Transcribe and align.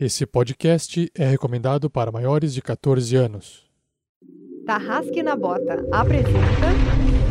Esse 0.00 0.24
podcast 0.24 1.10
é 1.12 1.26
recomendado 1.26 1.90
para 1.90 2.12
maiores 2.12 2.54
de 2.54 2.62
14 2.62 3.16
anos. 3.16 3.64
Tarrasque 4.64 5.24
na 5.24 5.34
Bota 5.34 5.84
apresenta 5.90 6.68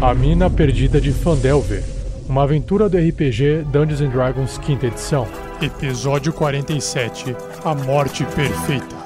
A 0.01 0.13
Mina 0.13 0.49
Perdida 0.49 0.99
de 0.99 1.13
Fandelver, 1.13 1.81
uma 2.27 2.43
aventura 2.43 2.89
do 2.89 2.97
RPG 2.97 3.63
Dungeons 3.71 4.01
and 4.01 4.09
Dragons 4.09 4.57
quinta 4.57 4.87
edição. 4.87 5.25
Episódio 5.61 6.33
47 6.33 7.33
A 7.63 7.73
Morte 7.73 8.25
Perfeita. 8.35 8.97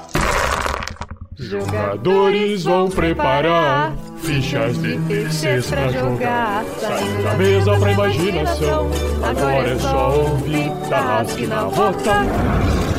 Jogadores 1.36 2.64
vão 2.64 2.90
preparar 2.90 3.96
fichas 4.18 4.76
de 4.82 4.98
terceiros 5.02 5.70
pra 5.70 5.88
jogar. 5.88 6.64
Saindo 6.80 7.22
da 7.22 7.34
mesa 7.36 7.78
pra 7.78 7.92
imaginação. 7.92 8.90
Agora 9.22 9.68
é 9.68 9.78
só 9.78 10.20
ouvir 10.20 10.70
Tarrasque 10.88 11.46
na 11.46 11.64
Bota. 11.66 12.91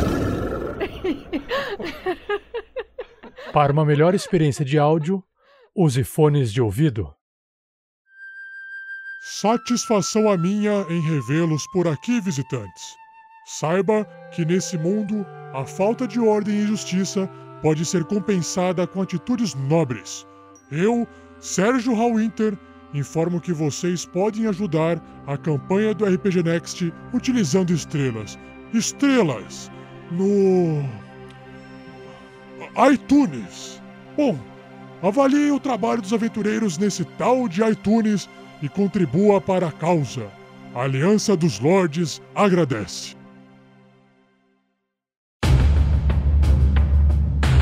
Para 3.54 3.71
uma 3.71 3.85
melhor 3.85 4.16
experiência 4.16 4.66
de 4.66 4.80
áudio, 4.80 5.23
use 5.76 6.04
fones 6.04 6.52
de 6.52 6.62
ouvido. 6.62 7.13
Satisfação 9.21 10.30
a 10.30 10.38
minha 10.38 10.85
em 10.90 10.99
revê-los 11.02 11.66
por 11.71 11.88
aqui, 11.88 12.20
visitantes. 12.20 12.95
Saiba 13.45 14.05
que 14.34 14.44
nesse 14.44 14.77
mundo, 14.77 15.26
a 15.54 15.66
falta 15.66 16.07
de 16.07 16.20
ordem 16.20 16.55
e 16.55 16.68
justiça 16.68 17.30
pode 17.62 17.85
ser 17.85 18.04
compensada 18.05 18.85
com 18.85 19.02
atitudes 19.02 19.54
nobres. 19.54 20.27
Eu, 20.71 21.07
Sérgio 21.40 21.93
Hallwinter, 21.93 22.57
informo 22.93 23.40
que 23.40 23.54
vocês 23.54 24.05
podem 24.05 24.48
ajudar 24.48 25.02
a 25.27 25.38
campanha 25.38 25.93
do 25.93 26.05
RPG 26.05 26.43
Next 26.43 26.93
utilizando 27.13 27.71
estrelas. 27.71 28.38
Estrelas! 28.73 29.71
No. 30.12 31.02
iTunes. 32.91 33.82
Bom, 34.18 34.38
avalie 35.02 35.52
o 35.52 35.60
trabalho 35.60 36.02
dos 36.02 36.13
aventureiros 36.13 36.77
nesse 36.77 37.05
tal 37.05 37.48
de 37.48 37.63
iTunes 37.63 38.30
e 38.62 38.70
contribua 38.70 39.40
para 39.40 39.68
a 39.68 39.71
causa. 39.71 40.27
A 40.74 40.84
Aliança 40.84 41.35
dos 41.38 41.60
Lordes 41.60 42.21
agradece. 42.34 43.15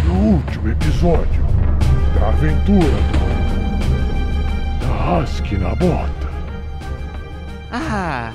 No 0.05 0.35
último 0.35 0.69
episódio 0.69 1.43
da 2.15 2.29
aventura 2.29 2.79
do 3.11 4.85
Tarrasque 4.85 5.57
na 5.57 5.75
Bota. 5.75 6.31
Ah, 7.71 8.31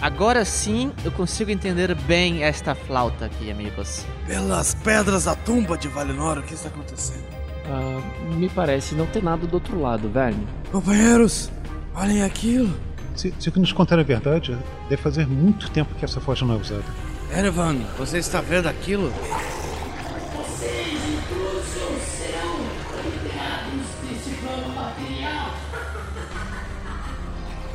agora 0.00 0.44
sim 0.44 0.92
eu 1.04 1.10
consigo 1.10 1.50
entender 1.50 1.94
bem 1.94 2.42
esta 2.42 2.74
flauta 2.74 3.26
aqui, 3.26 3.50
amigos. 3.50 4.04
Pelas 4.26 4.74
pedras 4.74 5.24
da 5.24 5.34
tumba 5.34 5.76
de 5.76 5.88
Valinor, 5.88 6.38
o 6.38 6.42
que 6.42 6.54
está 6.54 6.68
acontecendo? 6.68 7.24
Ah, 7.66 8.00
me 8.34 8.48
parece 8.48 8.94
não 8.94 9.06
ter 9.06 9.22
nada 9.22 9.46
do 9.46 9.54
outro 9.54 9.80
lado, 9.80 10.08
velho. 10.08 10.38
Companheiros, 10.72 11.50
olhem 11.94 12.22
aquilo. 12.22 12.74
Se, 13.14 13.34
se 13.38 13.58
nos 13.58 13.72
contar 13.72 13.98
a 13.98 14.02
verdade, 14.02 14.56
deve 14.88 15.02
fazer 15.02 15.26
muito 15.26 15.70
tempo 15.70 15.94
que 15.94 16.04
essa 16.04 16.20
forja 16.20 16.46
não 16.46 16.54
é 16.54 16.58
usada. 16.58 16.84
Erevan, 17.36 17.76
você 17.98 18.18
está 18.18 18.40
vendo 18.40 18.68
aquilo? 18.68 19.12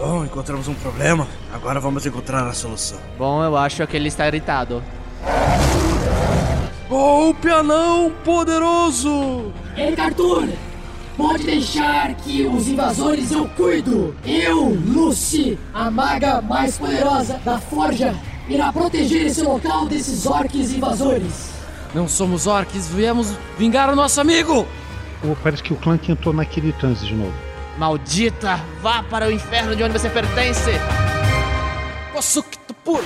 Bom, 0.03 0.25
encontramos 0.25 0.67
um 0.67 0.73
problema. 0.73 1.25
Agora 1.53 1.79
vamos 1.79 2.05
encontrar 2.05 2.45
a 2.45 2.51
solução. 2.51 2.99
Bom, 3.17 3.41
eu 3.41 3.55
acho 3.55 3.87
que 3.87 3.95
ele 3.95 4.09
está 4.09 4.27
irritado. 4.27 4.83
Golpe 6.89 7.47
anão 7.47 8.11
poderoso! 8.21 9.53
Ei, 9.77 9.97
Arthur! 9.97 10.49
Pode 11.15 11.45
deixar 11.45 12.13
que 12.15 12.45
os 12.45 12.67
invasores 12.67 13.31
eu 13.31 13.47
cuido! 13.55 14.13
Eu, 14.25 14.77
Lucy, 14.85 15.57
a 15.73 15.89
maga 15.89 16.41
mais 16.41 16.77
poderosa 16.77 17.39
da 17.45 17.57
Forja, 17.57 18.13
irá 18.49 18.73
proteger 18.73 19.27
esse 19.27 19.41
local 19.41 19.85
desses 19.85 20.25
orques 20.25 20.73
invasores! 20.73 21.53
Não 21.95 22.09
somos 22.09 22.45
orques, 22.45 22.89
viemos 22.89 23.33
vingar 23.57 23.89
o 23.89 23.95
nosso 23.95 24.19
amigo! 24.19 24.67
Ou 25.23 25.37
parece 25.41 25.63
que 25.63 25.71
o 25.71 25.77
Clank 25.77 26.11
entrou 26.11 26.33
naquele 26.33 26.73
transe 26.73 27.05
de 27.05 27.15
novo. 27.15 27.52
Maldita! 27.77 28.59
Vá 28.81 29.01
para 29.03 29.27
o 29.27 29.31
inferno 29.31 29.75
de 29.75 29.83
onde 29.83 29.93
você 29.93 30.09
pertence! 30.09 30.71
Kosuki 32.13 32.57
puro! 32.83 33.03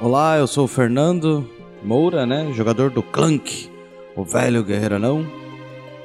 Olá, 0.00 0.36
eu 0.36 0.46
sou 0.46 0.64
o 0.64 0.68
Fernando 0.68 1.48
Moura, 1.82 2.24
né? 2.24 2.52
Jogador 2.54 2.90
do 2.90 3.02
Clank, 3.02 3.70
o 4.14 4.24
velho 4.24 4.62
guerreiro 4.62 4.98
não. 4.98 5.26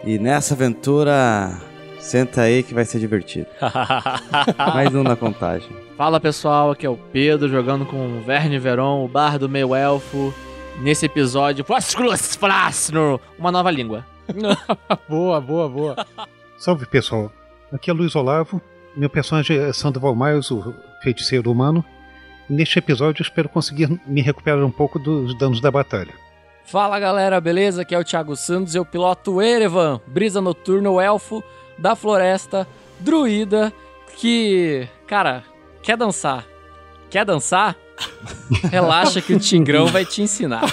E 0.06 0.18
nessa 0.18 0.54
aventura, 0.54 1.52
senta 2.00 2.42
aí 2.42 2.64
que 2.64 2.74
vai 2.74 2.86
ser 2.86 3.00
divertido. 3.00 3.48
Mais 4.58 4.94
um 4.96 5.04
na 5.04 5.16
contagem. 5.16 5.89
Fala 6.00 6.18
pessoal, 6.18 6.72
aqui 6.72 6.86
é 6.86 6.90
o 6.90 6.96
Pedro 6.96 7.50
jogando 7.50 7.86
com 7.86 7.98
o 7.98 8.22
Verne 8.22 8.58
Veron, 8.58 9.04
o 9.04 9.08
bardo 9.10 9.50
meio 9.50 9.76
elfo. 9.76 10.34
Nesse 10.80 11.06
episódio, 11.06 11.66
uma 13.38 13.52
nova 13.52 13.70
língua. 13.70 14.06
boa, 15.10 15.42
boa, 15.42 15.68
boa. 15.68 16.08
Salve 16.58 16.86
pessoal, 16.86 17.30
aqui 17.70 17.92
é 17.92 17.94
Luiz 17.94 18.16
Olavo. 18.16 18.62
Meu 18.96 19.10
personagem 19.10 19.58
é 19.58 19.74
Sandoval 19.74 20.16
Miles, 20.16 20.50
o 20.52 20.74
feiticeiro 21.04 21.52
humano. 21.52 21.84
Neste 22.50 22.80
episódio 22.80 23.22
eu 23.22 23.26
espero 23.26 23.50
conseguir 23.50 23.90
me 24.08 24.22
recuperar 24.22 24.64
um 24.64 24.72
pouco 24.72 24.98
dos 24.98 25.38
danos 25.38 25.60
da 25.60 25.70
batalha. 25.70 26.14
Fala 26.64 26.98
galera, 26.98 27.42
beleza? 27.42 27.82
Aqui 27.82 27.94
é 27.94 28.00
o 28.00 28.06
Thiago 28.06 28.38
Santos, 28.38 28.74
eu 28.74 28.86
piloto 28.86 29.42
Erevan, 29.42 30.00
brisa 30.08 30.40
noturna, 30.40 30.90
o 30.90 31.02
elfo 31.02 31.44
da 31.78 31.94
floresta, 31.94 32.66
druida, 33.02 33.74
que, 34.16 34.88
cara, 35.06 35.44
quer 35.82 35.98
dançar? 35.98 36.46
Quer 37.10 37.26
dançar? 37.26 37.76
Relaxa 38.72 39.22
que 39.22 39.34
o 39.34 39.40
Tigrão 39.40 39.88
vai 39.88 40.06
te 40.06 40.22
ensinar. 40.22 40.62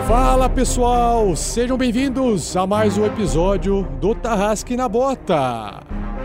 Fala 0.08 0.48
pessoal, 0.48 1.36
sejam 1.36 1.76
bem-vindos 1.76 2.56
a 2.56 2.68
mais 2.68 3.00
um 3.00 3.06
episódio 3.08 3.82
do 4.00 4.14
Tarrasque 4.14 4.78
na 4.78 4.88
Bota. 4.88 5.84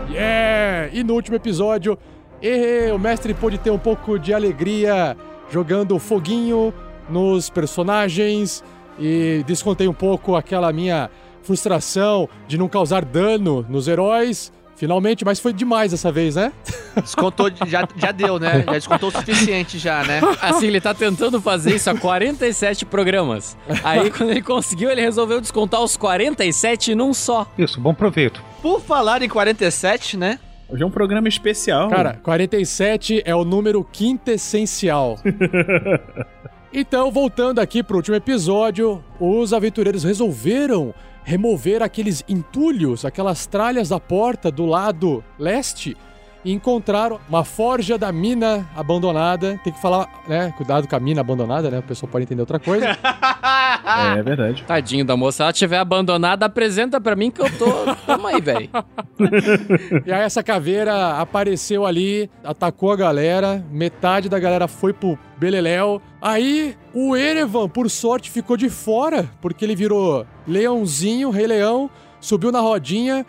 Yeah! 0.09 0.89
E 0.93 1.03
no 1.03 1.13
último 1.13 1.35
episódio, 1.35 1.97
eh, 2.41 2.91
o 2.93 2.99
mestre 2.99 3.33
pôde 3.33 3.57
ter 3.57 3.69
um 3.69 3.77
pouco 3.77 4.17
de 4.17 4.33
alegria 4.33 5.15
jogando 5.49 5.99
foguinho 5.99 6.73
nos 7.09 7.49
personagens 7.49 8.63
e 8.99 9.43
descontei 9.45 9.87
um 9.87 9.93
pouco 9.93 10.35
aquela 10.35 10.71
minha 10.71 11.09
frustração 11.43 12.29
de 12.47 12.57
não 12.57 12.67
causar 12.67 13.03
dano 13.03 13.65
nos 13.69 13.87
heróis. 13.87 14.51
Finalmente, 14.81 15.23
mas 15.23 15.39
foi 15.39 15.53
demais 15.53 15.91
dessa 15.91 16.11
vez, 16.11 16.33
né? 16.33 16.51
Descontou, 16.95 17.51
já, 17.67 17.87
já 17.95 18.11
deu, 18.11 18.39
né? 18.39 18.63
Já 18.65 18.71
descontou 18.71 19.09
o 19.09 19.11
suficiente 19.11 19.77
já, 19.77 20.03
né? 20.03 20.19
Assim, 20.41 20.65
ele 20.65 20.81
tá 20.81 20.91
tentando 20.91 21.39
fazer 21.39 21.75
isso 21.75 21.87
há 21.87 21.95
47 21.95 22.87
programas. 22.87 23.55
Aí, 23.83 24.09
quando 24.09 24.31
ele 24.31 24.41
conseguiu, 24.41 24.89
ele 24.89 25.01
resolveu 25.01 25.39
descontar 25.39 25.83
os 25.83 25.95
47 25.95 26.95
num 26.95 27.13
só. 27.13 27.45
Isso, 27.59 27.79
bom 27.79 27.93
proveito. 27.93 28.41
Por 28.59 28.81
falar 28.81 29.21
em 29.21 29.29
47, 29.29 30.17
né? 30.17 30.39
Hoje 30.67 30.81
é 30.81 30.85
um 30.87 30.89
programa 30.89 31.27
especial. 31.27 31.87
Cara, 31.87 32.19
47 32.23 33.21
é 33.23 33.35
o 33.35 33.45
número 33.45 33.83
quintessencial. 33.83 35.19
então, 36.73 37.11
voltando 37.11 37.59
aqui 37.59 37.83
pro 37.83 37.97
último 37.97 38.15
episódio, 38.15 39.03
os 39.19 39.53
aventureiros 39.53 40.03
resolveram 40.03 40.91
remover 41.23 41.81
aqueles 41.81 42.23
entulhos, 42.27 43.05
aquelas 43.05 43.45
tralhas 43.45 43.89
da 43.89 43.99
porta 43.99 44.51
do 44.51 44.65
lado 44.65 45.23
leste 45.37 45.95
e 46.43 46.51
encontraram 46.51 47.19
uma 47.29 47.43
forja 47.43 47.97
da 47.97 48.11
mina 48.11 48.67
abandonada. 48.75 49.59
Tem 49.63 49.71
que 49.71 49.81
falar, 49.81 50.09
né? 50.27 50.53
Cuidado 50.57 50.87
com 50.87 50.95
a 50.95 50.99
mina 50.99 51.21
abandonada, 51.21 51.69
né? 51.69 51.79
O 51.79 51.83
pessoal 51.83 52.11
pode 52.11 52.23
entender 52.23 52.41
outra 52.41 52.59
coisa. 52.59 52.97
É 54.17 54.21
verdade. 54.21 54.63
Tadinho 54.63 55.03
da 55.03 55.15
moça. 55.17 55.37
Se 55.37 55.43
ela 55.43 55.53
tiver 55.53 55.77
abandonada, 55.77 56.45
apresenta 56.45 56.99
pra 56.99 57.15
mim 57.15 57.31
que 57.31 57.41
eu 57.41 57.57
tô. 57.57 57.95
Tamo 58.05 58.27
aí, 58.27 58.39
velho. 58.39 58.69
e 60.05 60.11
aí 60.11 60.21
essa 60.21 60.43
caveira 60.43 61.17
apareceu 61.19 61.85
ali, 61.85 62.29
atacou 62.43 62.91
a 62.91 62.95
galera, 62.95 63.63
metade 63.71 64.29
da 64.29 64.39
galera 64.39 64.67
foi 64.67 64.93
pro 64.93 65.17
Beleléu. 65.41 65.99
Aí 66.21 66.77
o 66.93 67.15
Erevan, 67.15 67.67
por 67.67 67.89
sorte, 67.89 68.29
ficou 68.29 68.55
de 68.55 68.69
fora, 68.69 69.27
porque 69.41 69.65
ele 69.65 69.75
virou 69.75 70.23
leãozinho, 70.47 71.31
rei 71.31 71.47
leão, 71.47 71.89
subiu 72.19 72.51
na 72.51 72.59
rodinha, 72.59 73.25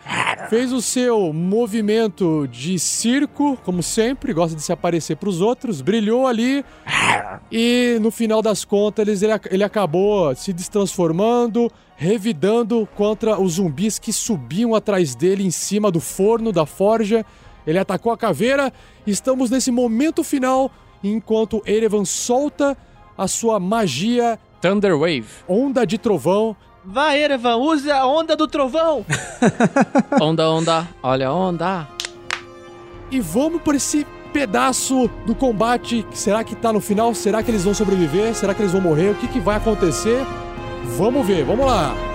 fez 0.47 0.71
o 0.71 0.79
seu 0.79 1.33
movimento 1.33 2.47
de 2.51 2.77
circo, 2.77 3.57
como 3.65 3.81
sempre, 3.81 4.31
gosta 4.31 4.55
de 4.55 4.61
se 4.61 4.71
aparecer 4.71 5.17
pros 5.17 5.41
outros, 5.41 5.81
brilhou 5.81 6.27
ali 6.27 6.63
e 7.51 7.97
no 7.99 8.11
final 8.11 8.43
das 8.43 8.63
contas 8.63 9.23
ele, 9.23 9.33
ele 9.49 9.63
acabou 9.63 10.35
se 10.35 10.53
destransformando, 10.53 11.67
revidando 11.95 12.87
contra 12.95 13.41
os 13.41 13.53
zumbis 13.53 13.97
que 13.97 14.13
subiam 14.13 14.75
atrás 14.75 15.15
dele 15.15 15.43
em 15.43 15.51
cima 15.51 15.89
do 15.89 15.99
forno 15.99 16.51
da 16.51 16.67
forja. 16.67 17.25
Ele 17.65 17.79
atacou 17.79 18.11
a 18.11 18.17
caveira. 18.17 18.71
Estamos 19.07 19.49
nesse 19.49 19.71
momento 19.71 20.23
final 20.23 20.69
enquanto 21.03 21.61
Erevan 21.65 22.05
solta 22.05 22.77
a 23.17 23.27
sua 23.27 23.59
magia 23.59 24.39
Thunder 24.61 24.97
Wave. 24.97 25.25
Onda 25.47 25.85
de 25.85 25.97
trovão. 25.97 26.55
Vai, 26.85 27.21
Erevan, 27.21 27.57
use 27.57 27.89
a 27.91 28.05
onda 28.05 28.35
do 28.35 28.47
trovão. 28.47 29.05
onda, 30.21 30.49
onda, 30.49 30.87
olha 31.01 31.27
a 31.27 31.33
onda. 31.33 31.87
E 33.11 33.19
vamos 33.19 33.61
por 33.61 33.75
esse 33.75 34.05
pedaço 34.33 35.09
do 35.25 35.35
combate. 35.35 36.05
Será 36.13 36.43
que 36.43 36.55
tá 36.55 36.73
no 36.73 36.81
final? 36.81 37.13
Será 37.13 37.43
que 37.43 37.51
eles 37.51 37.63
vão 37.63 37.73
sobreviver? 37.73 38.33
Será 38.33 38.53
que 38.53 38.61
eles 38.61 38.71
vão 38.71 38.81
morrer? 38.81 39.11
O 39.11 39.15
que, 39.15 39.27
que 39.27 39.39
vai 39.39 39.57
acontecer? 39.57 40.25
Vamos 40.97 41.25
ver, 41.25 41.45
vamos 41.45 41.65
lá. 41.65 42.12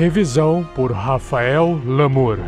Revisão 0.00 0.66
por 0.74 0.92
Rafael 0.92 1.78
Lamour. 1.84 2.38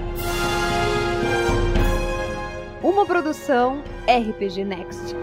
Uma 2.82 3.04
produção 3.04 3.82
RPG 4.08 4.64
Next. 4.64 5.14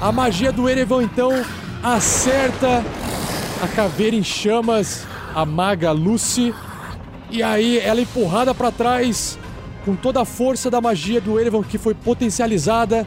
A 0.00 0.12
magia 0.12 0.52
do 0.52 0.68
Erevan 0.68 1.02
então 1.02 1.32
acerta 1.82 2.84
a 3.60 3.66
caveira 3.66 4.14
em 4.14 4.22
chamas, 4.22 5.04
a 5.34 5.44
maga 5.44 5.90
Lucy, 5.90 6.54
e 7.28 7.42
aí 7.42 7.80
ela 7.80 7.98
é 7.98 8.04
empurrada 8.04 8.54
para 8.54 8.70
trás 8.70 9.41
com 9.84 9.96
toda 9.96 10.22
a 10.22 10.24
força 10.24 10.70
da 10.70 10.80
magia 10.80 11.20
do 11.20 11.38
Erevan 11.38 11.62
que 11.62 11.78
foi 11.78 11.94
potencializada, 11.94 13.06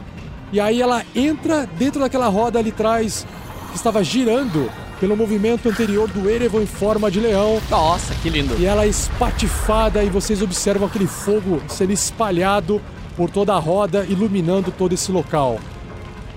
e 0.52 0.60
aí 0.60 0.80
ela 0.80 1.04
entra 1.14 1.66
dentro 1.78 2.00
daquela 2.00 2.28
roda 2.28 2.58
ali 2.58 2.70
atrás 2.70 3.26
que 3.70 3.76
estava 3.76 4.02
girando 4.04 4.70
pelo 5.00 5.16
movimento 5.16 5.68
anterior 5.68 6.08
do 6.08 6.28
Erevan 6.28 6.62
em 6.62 6.66
forma 6.66 7.10
de 7.10 7.20
leão. 7.20 7.60
Nossa, 7.68 8.14
que 8.16 8.30
lindo. 8.30 8.56
E 8.58 8.64
ela 8.64 8.84
é 8.84 8.88
espatifada 8.88 10.02
e 10.02 10.08
vocês 10.08 10.40
observam 10.40 10.86
aquele 10.86 11.06
fogo 11.06 11.60
sendo 11.68 11.92
espalhado 11.92 12.80
por 13.16 13.30
toda 13.30 13.54
a 13.54 13.58
roda, 13.58 14.04
iluminando 14.08 14.70
todo 14.70 14.92
esse 14.92 15.10
local. 15.10 15.58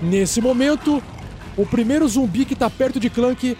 Nesse 0.02 0.40
momento, 0.40 1.02
o 1.56 1.66
primeiro 1.66 2.08
zumbi 2.08 2.44
que 2.44 2.54
tá 2.54 2.70
perto 2.70 2.98
de 2.98 3.10
Clank 3.10 3.56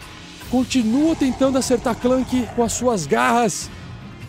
continua 0.51 1.15
tentando 1.15 1.59
acertar 1.59 1.95
Clank 1.97 2.49
com 2.57 2.63
as 2.63 2.73
suas 2.73 3.07
garras. 3.07 3.71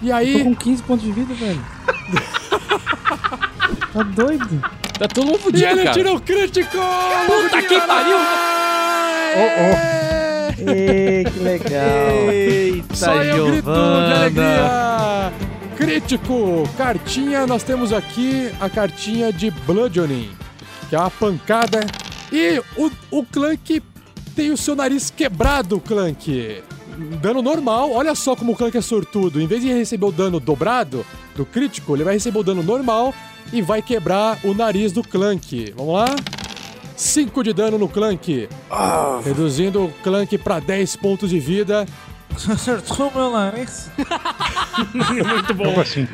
E 0.02 0.12
aí. 0.12 0.40
Tô 0.40 0.46
com 0.46 0.56
15 0.56 0.84
pontos 0.84 1.06
de 1.06 1.12
vida, 1.12 1.34
velho. 1.34 1.66
tá 3.94 4.04
doido? 4.04 4.62
Tá 5.00 5.08
todo 5.08 5.26
mundo 5.26 5.40
E 5.40 5.42
fudido, 5.44 5.66
ele 5.68 5.84
cara. 5.84 5.94
tira 5.94 6.14
o 6.14 6.20
crítico! 6.22 6.78
Puta 7.26 7.62
que 7.64 7.80
pariu! 7.82 8.18
Ê, 10.68 11.24
que 11.24 11.40
legal. 11.40 12.32
Eita, 12.32 12.96
Só 12.96 13.14
eu 13.24 13.48
grito 13.48 13.72
de 13.72 14.14
alegria! 14.14 15.34
Crítico! 15.76 16.70
Cartinha, 16.78 17.48
nós 17.48 17.64
temos 17.64 17.92
aqui 17.92 18.52
a 18.60 18.70
cartinha 18.70 19.34
de 19.34 19.50
Bludgeoning, 19.50 20.30
que 20.90 20.96
é 20.96 21.00
uma 21.00 21.10
pancada. 21.10 21.80
E 22.32 22.62
o, 22.78 22.92
o 23.10 23.26
Clank 23.26 23.82
tem 24.36 24.52
o 24.52 24.58
seu 24.58 24.76
nariz 24.76 25.10
quebrado, 25.10 25.80
Clank. 25.80 26.62
Dano 27.22 27.42
normal, 27.42 27.92
olha 27.94 28.14
só 28.14 28.36
como 28.36 28.52
o 28.52 28.56
Clank 28.56 28.78
é 28.78 28.82
sortudo. 28.82 29.42
Em 29.42 29.48
vez 29.48 29.62
de 29.64 29.74
receber 29.74 30.06
o 30.06 30.12
dano 30.12 30.40
dobrado 30.40 31.04
do 31.36 31.46
crítico, 31.46 31.96
ele 31.96 32.04
vai 32.04 32.14
receber 32.16 32.40
o 32.40 32.44
dano 32.44 32.62
normal 32.64 33.14
e 33.54 33.62
vai 33.62 33.82
quebrar 33.82 34.38
o 34.44 34.54
nariz 34.54 34.92
do 34.92 35.04
Clank. 35.04 35.74
Vamos 35.78 35.94
lá? 35.94 36.06
5 36.96 37.44
de 37.44 37.54
dano 37.54 37.78
no 37.78 37.88
Clank. 37.90 38.48
Reduzindo 39.26 39.86
o 39.86 39.94
Clank 40.04 40.38
para 40.38 40.60
10 40.60 40.96
pontos 40.98 41.30
de 41.30 41.40
vida. 41.40 41.86
Acertou 42.50 43.12
meu 43.14 43.30
nariz? 43.32 43.90
Muito 44.94 45.54
bom. 45.54 45.80
Assim? 45.82 46.08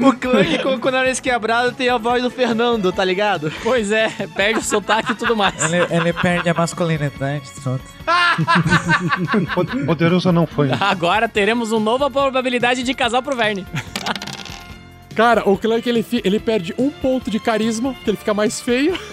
O 0.00 0.12
Clank 0.12 0.58
com, 0.62 0.78
com 0.78 0.88
o 0.88 0.90
nariz 0.92 1.18
quebrado 1.18 1.72
tem 1.72 1.88
a 1.88 1.98
voz 1.98 2.22
do 2.22 2.30
Fernando, 2.30 2.92
tá 2.92 3.04
ligado? 3.04 3.52
Pois 3.62 3.90
é, 3.90 4.08
perde 4.36 4.60
o 4.60 4.62
sotaque 4.62 5.12
e 5.12 5.14
tudo 5.16 5.34
mais. 5.34 5.54
Ele, 5.72 5.78
ele 5.90 6.12
perde 6.12 6.48
a 6.48 6.54
masculinidade, 6.54 7.42
pronto. 7.62 7.82
Pod- 9.54 9.76
Poderoso 9.84 10.30
não 10.30 10.46
foi. 10.46 10.70
Agora 10.78 11.28
teremos 11.28 11.72
uma 11.72 11.80
nova 11.80 12.08
probabilidade 12.10 12.82
de 12.84 12.94
casar 12.94 13.20
pro 13.22 13.34
Verne. 13.36 13.66
Cara, 15.14 15.48
o 15.48 15.56
Clank 15.58 15.88
ele, 15.88 16.02
fi- 16.02 16.22
ele 16.24 16.40
perde 16.40 16.74
um 16.78 16.90
ponto 16.90 17.30
de 17.30 17.38
carisma, 17.38 17.94
que 18.04 18.10
ele 18.10 18.16
fica 18.16 18.32
mais 18.34 18.60
feio. 18.60 18.98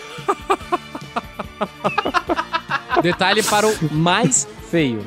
Detalhe 3.01 3.41
para 3.44 3.68
o 3.68 3.94
mais 3.94 4.48
feio. 4.70 5.06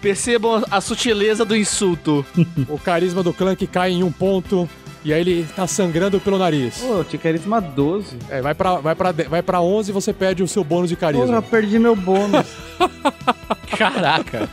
Percebam 0.00 0.62
a 0.70 0.80
sutileza 0.80 1.44
do 1.44 1.56
insulto. 1.56 2.24
O 2.68 2.78
carisma 2.78 3.22
do 3.22 3.32
Clank 3.32 3.66
cai 3.66 3.92
em 3.92 4.02
um 4.02 4.12
ponto. 4.12 4.68
E 5.04 5.12
aí 5.12 5.20
ele 5.20 5.46
tá 5.54 5.66
sangrando 5.66 6.18
pelo 6.18 6.38
nariz. 6.38 6.78
Pô, 6.78 6.94
eu 6.98 7.04
tinha 7.04 7.20
carisma 7.20 7.60
12. 7.60 8.16
É, 8.30 8.40
vai 8.40 8.54
pra, 8.54 8.76
vai, 8.76 8.94
pra, 8.94 9.12
vai 9.12 9.42
pra 9.42 9.60
11 9.60 9.90
e 9.90 9.92
você 9.92 10.14
perde 10.14 10.42
o 10.42 10.48
seu 10.48 10.64
bônus 10.64 10.88
de 10.88 10.96
carisma. 10.96 11.36
eu 11.36 11.42
perdi 11.42 11.78
meu 11.78 11.94
bônus. 11.94 12.46
Caraca. 13.76 14.48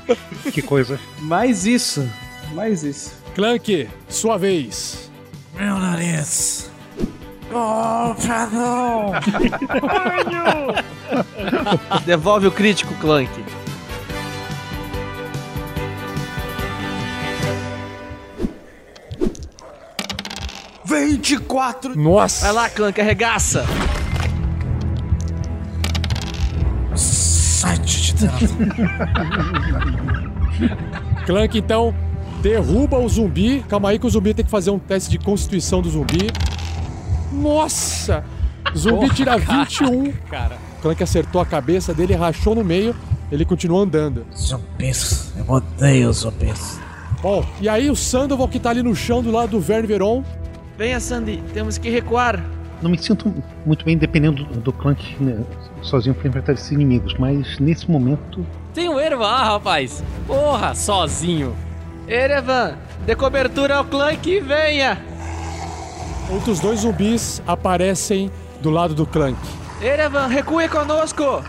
Que 0.51 0.61
coisa. 0.61 0.99
Mais 1.19 1.65
isso. 1.65 2.05
Mais 2.53 2.83
isso. 2.83 3.13
Clank, 3.35 3.89
sua 4.09 4.37
vez. 4.37 5.09
Meu 5.55 5.77
nariz. 5.77 6.69
Oh, 7.53 8.13
perdão. 8.15 9.11
Devolve 12.05 12.47
o 12.47 12.51
crítico, 12.51 12.93
Clank. 12.95 13.29
Nossa! 21.95 22.45
Vai 22.45 22.53
lá, 22.53 22.69
Clank, 22.69 22.99
arregaça. 22.99 23.65
Site 26.95 28.13
de 28.13 28.27
dentro. 28.27 28.57
Clank, 31.25 31.57
então, 31.57 31.95
derruba 32.41 32.97
o 32.97 33.07
zumbi. 33.07 33.63
Calma 33.67 33.89
aí 33.89 33.99
que 33.99 34.05
o 34.05 34.09
zumbi 34.09 34.33
tem 34.33 34.43
que 34.43 34.51
fazer 34.51 34.71
um 34.71 34.79
teste 34.79 35.09
de 35.09 35.19
constituição 35.19 35.81
do 35.81 35.89
zumbi. 35.89 36.29
Nossa! 37.31 38.23
Zumbi 38.75 39.01
Porra, 39.01 39.13
tira 39.13 39.39
cara. 39.39 39.63
21. 39.65 40.11
Cara. 40.29 40.57
O 40.77 40.81
Clank 40.81 41.03
acertou 41.03 41.41
a 41.41 41.45
cabeça 41.45 41.93
dele, 41.93 42.15
rachou 42.15 42.55
no 42.55 42.63
meio, 42.63 42.95
ele 43.31 43.45
continua 43.45 43.81
andando. 43.81 44.25
Zumbis. 44.35 45.33
Eu 45.37 45.45
odeio 45.47 46.11
zumbis. 46.13 46.79
Bom, 47.21 47.45
e 47.59 47.69
aí 47.69 47.89
o 47.89 47.95
Sandoval 47.95 48.47
que 48.47 48.59
tá 48.59 48.71
ali 48.71 48.81
no 48.81 48.95
chão 48.95 49.21
do 49.21 49.31
lado 49.31 49.51
do 49.51 49.59
Verne 49.59 49.87
Veron. 49.87 50.23
Venha, 50.77 50.99
Sandy, 50.99 51.43
temos 51.53 51.77
que 51.77 51.89
recuar. 51.89 52.43
Não 52.81 52.89
me 52.89 52.97
sinto 52.97 53.31
muito 53.63 53.85
bem 53.85 53.95
dependendo 53.95 54.43
do, 54.43 54.59
do 54.59 54.73
Clank 54.73 55.15
né, 55.19 55.39
sozinho 55.83 56.15
pra 56.15 56.27
enfrentar 56.27 56.53
esses 56.53 56.71
inimigos, 56.71 57.13
mas 57.19 57.59
nesse 57.59 57.89
momento 57.89 58.43
Tem 58.73 58.89
o 58.89 58.99
Erevan, 58.99 59.27
ah, 59.27 59.43
rapaz. 59.43 60.03
Porra, 60.25 60.73
sozinho. 60.73 61.55
Erevan, 62.11 62.75
dê 63.05 63.15
cobertura 63.15 63.77
ao 63.77 63.85
Clank 63.85 64.29
e 64.29 64.41
venha. 64.41 65.01
Outros 66.29 66.59
dois 66.59 66.81
zumbis 66.81 67.41
aparecem 67.47 68.29
do 68.61 68.69
lado 68.69 68.93
do 68.93 69.05
Clank. 69.05 69.39
Erevan, 69.81 70.27
recue 70.27 70.67
conosco. 70.67 71.41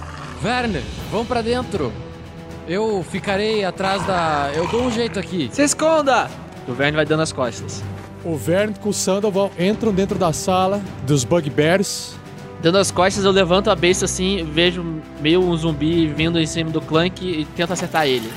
Werner, 0.45 0.85
vamos 1.11 1.27
pra 1.27 1.43
dentro. 1.43 1.93
Eu 2.69 3.05
ficarei 3.11 3.65
atrás 3.65 4.07
da. 4.07 4.53
Eu 4.55 4.69
dou 4.69 4.85
um 4.85 4.91
jeito 4.93 5.19
aqui. 5.19 5.51
Se 5.53 5.63
esconda. 5.63 6.31
O 6.69 6.73
Verne 6.73 6.95
vai 6.95 7.05
dando 7.05 7.25
as 7.25 7.33
costas. 7.33 7.83
O 8.25 8.37
Verne 8.37 8.77
com 8.81 8.91
o 8.91 8.95
Sandoval 8.95 9.51
entram 9.59 9.93
dentro 9.93 10.17
da 10.17 10.33
sala 10.33 10.81
dos 11.05 11.25
Bugbears. 11.25 12.15
Dando 12.63 12.79
as 12.79 12.93
costas, 12.93 13.25
eu 13.25 13.33
levanto 13.33 13.69
a 13.69 13.75
besta 13.75 14.05
assim, 14.05 14.45
vejo 14.45 14.85
meio 15.21 15.43
um 15.43 15.57
zumbi 15.57 16.07
vindo 16.07 16.39
em 16.39 16.47
cima 16.47 16.71
do 16.71 16.81
Clank 16.81 17.27
e 17.27 17.45
tento 17.47 17.73
acertar 17.73 18.07
ele. 18.07 18.33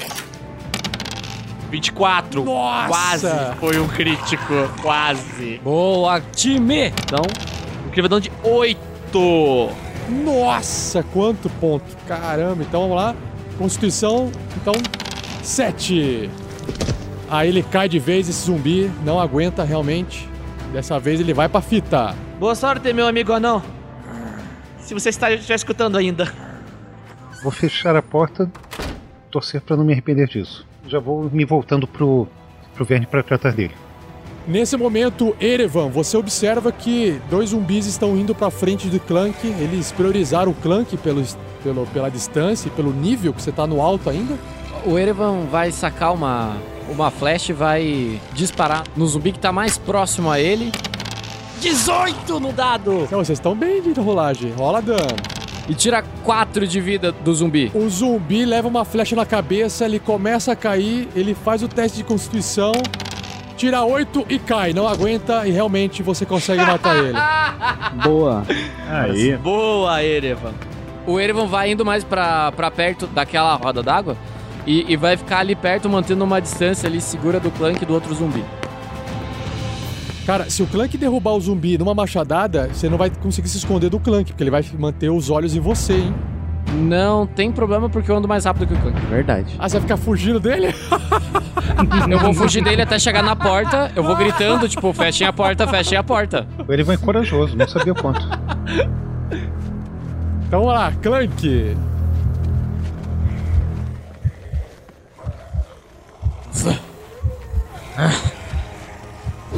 24. 1.75 2.43
Nossa! 2.45 2.87
Quase. 2.87 3.55
Foi 3.59 3.79
um 3.79 3.87
crítico. 3.87 4.53
Quase. 4.81 5.59
Boa, 5.61 6.21
time! 6.33 6.87
Então, 6.87 7.21
um 7.85 8.19
de 8.19 8.31
8. 8.43 9.69
Nossa, 10.23 11.03
quanto 11.03 11.49
ponto! 11.49 11.85
Caramba, 12.07 12.63
então 12.63 12.81
vamos 12.83 12.95
lá. 12.95 13.15
Constituição, 13.57 14.31
então, 14.55 14.73
7. 15.43 16.29
Aí 17.29 17.49
ele 17.49 17.63
cai 17.63 17.89
de 17.89 17.99
vez, 17.99 18.29
esse 18.29 18.45
zumbi 18.45 18.89
não 19.03 19.19
aguenta 19.19 19.63
realmente. 19.63 20.29
Dessa 20.71 20.97
vez 20.97 21.19
ele 21.19 21.33
vai 21.33 21.49
pra 21.49 21.61
fita. 21.61 22.15
Boa 22.39 22.55
sorte, 22.55 22.93
meu 22.93 23.07
amigo 23.07 23.33
anão. 23.33 23.61
Se 24.79 24.93
você 24.93 25.09
está 25.09 25.35
já 25.35 25.55
escutando 25.55 25.97
ainda. 25.97 26.31
vou 27.41 27.51
fechar 27.51 27.95
a 27.95 28.01
porta, 28.01 28.49
torcer 29.29 29.59
pra 29.61 29.75
não 29.75 29.83
me 29.83 29.91
arrepender 29.91 30.27
disso. 30.27 30.65
Já 30.87 30.99
vou 30.99 31.29
me 31.31 31.45
voltando 31.45 31.87
pro, 31.87 32.27
pro 32.73 32.85
Verne 32.85 33.05
pra 33.05 33.23
tratar 33.23 33.51
dele. 33.51 33.73
Nesse 34.47 34.77
momento, 34.77 35.35
Erevan, 35.41 35.89
você 35.89 36.15
observa 36.15 36.71
que 36.71 37.19
dois 37.29 37.49
zumbis 37.49 37.87
estão 37.87 38.15
indo 38.15 38.35
pra 38.35 38.51
frente 38.51 38.87
do 38.87 38.99
Clank. 38.99 39.35
Eles 39.47 39.91
priorizaram 39.91 40.51
o 40.51 40.55
Clank 40.55 40.95
pelo, 40.97 41.23
pelo, 41.63 41.87
pela 41.87 42.09
distância 42.09 42.67
e 42.67 42.71
pelo 42.71 42.93
nível 42.93 43.33
que 43.33 43.41
você 43.41 43.51
tá 43.51 43.65
no 43.65 43.81
alto 43.81 44.07
ainda. 44.07 44.35
O 44.85 44.99
Erevan 44.99 45.45
vai 45.49 45.71
sacar 45.71 46.13
uma, 46.13 46.57
uma 46.87 47.09
flecha 47.09 47.51
e 47.51 47.55
vai 47.55 48.21
disparar 48.33 48.83
no 48.95 49.07
zumbi 49.07 49.31
que 49.31 49.39
tá 49.39 49.51
mais 49.51 49.79
próximo 49.79 50.29
a 50.29 50.39
ele. 50.39 50.71
18 51.59 52.39
no 52.39 52.53
dado! 52.53 53.01
Então, 53.05 53.23
vocês 53.23 53.39
estão 53.39 53.55
bem 53.55 53.81
de 53.81 53.99
rolagem. 53.99 54.51
Rola 54.51 54.79
dano. 54.79 55.15
E 55.67 55.73
tira 55.73 56.03
4 56.23 56.67
de 56.67 56.79
vida 56.79 57.11
do 57.11 57.33
zumbi. 57.33 57.71
O 57.73 57.89
zumbi 57.89 58.45
leva 58.45 58.67
uma 58.67 58.85
flecha 58.85 59.15
na 59.15 59.25
cabeça, 59.25 59.85
ele 59.85 59.99
começa 59.99 60.51
a 60.51 60.55
cair, 60.55 61.07
ele 61.15 61.33
faz 61.33 61.63
o 61.63 61.67
teste 61.67 61.97
de 61.97 62.03
constituição, 62.03 62.71
tira 63.57 63.83
8 63.83 64.25
e 64.29 64.37
cai. 64.37 64.73
Não 64.73 64.87
aguenta 64.87 65.47
e 65.47 65.51
realmente 65.51 66.03
você 66.03 66.25
consegue 66.25 66.63
matar 66.63 66.97
ele. 66.97 67.17
Boa. 68.03 68.43
Aí. 68.89 69.35
Boa, 69.37 70.03
Erevan. 70.03 70.53
O 71.07 71.19
Erevan 71.19 71.47
vai 71.47 71.71
indo 71.71 71.83
mais 71.83 72.03
pra, 72.03 72.51
pra 72.51 72.69
perto 72.69 73.07
daquela 73.07 73.55
roda 73.55 73.81
d'água 73.81 74.15
e, 74.65 74.91
e 74.91 74.95
vai 74.95 75.15
ficar 75.15 75.39
ali 75.39 75.55
perto, 75.55 75.89
mantendo 75.89 76.23
uma 76.23 76.41
distância 76.41 76.87
ali 76.87 76.99
segura 76.99 77.39
do 77.39 77.51
Clank 77.51 77.81
e 77.81 77.85
do 77.85 77.93
outro 77.93 78.13
zumbi. 78.13 78.43
Cara, 80.25 80.49
se 80.49 80.63
o 80.63 80.67
Clank 80.67 80.97
derrubar 80.97 81.33
o 81.33 81.39
zumbi 81.39 81.77
numa 81.77 81.93
machadada, 81.93 82.67
você 82.73 82.89
não 82.89 82.97
vai 82.97 83.11
conseguir 83.11 83.47
se 83.47 83.57
esconder 83.57 83.89
do 83.89 83.99
Clank, 83.99 84.31
porque 84.31 84.41
ele 84.41 84.49
vai 84.49 84.65
manter 84.77 85.09
os 85.09 85.29
olhos 85.29 85.55
em 85.55 85.59
você, 85.59 85.93
hein? 85.93 86.15
Não 86.73 87.27
tem 87.27 87.51
problema 87.51 87.87
porque 87.89 88.09
eu 88.09 88.17
ando 88.17 88.27
mais 88.27 88.43
rápido 88.45 88.67
que 88.67 88.73
o 88.73 88.77
Clank. 88.77 88.99
Verdade. 89.05 89.55
Ah, 89.59 89.69
você 89.69 89.73
vai 89.73 89.81
ficar 89.83 89.97
fugindo 89.97 90.39
dele? 90.39 90.73
Eu 92.09 92.19
vou 92.19 92.33
fugir 92.33 92.63
dele 92.63 92.81
até 92.81 92.97
chegar 92.97 93.21
na 93.21 93.35
porta, 93.35 93.91
eu 93.95 94.03
vou 94.03 94.15
gritando, 94.15 94.69
tipo, 94.69 94.93
fechem 94.93 95.27
a 95.27 95.33
porta, 95.33 95.67
fechem 95.67 95.97
a 95.97 96.03
porta. 96.03 96.47
Ele 96.69 96.83
vai 96.83 96.95
corajoso, 96.95 97.55
não 97.57 97.67
sabia 97.67 97.91
o 97.91 97.95
quanto. 97.95 98.25
Então 100.47 100.61
vamos 100.61 100.73
lá, 100.73 100.93
Clank. 101.01 101.75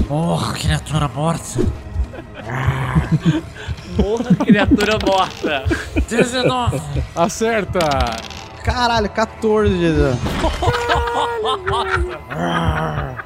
Porra, 0.08 0.54
criatura 0.54 1.08
morta. 1.08 1.60
Morra, 3.98 4.36
criatura 4.46 4.98
morta. 5.06 5.64
19. 6.10 6.82
Acerta. 7.16 7.80
Caralho, 8.64 9.10
14 9.10 9.78
de 9.78 9.92
dano. 9.94 10.20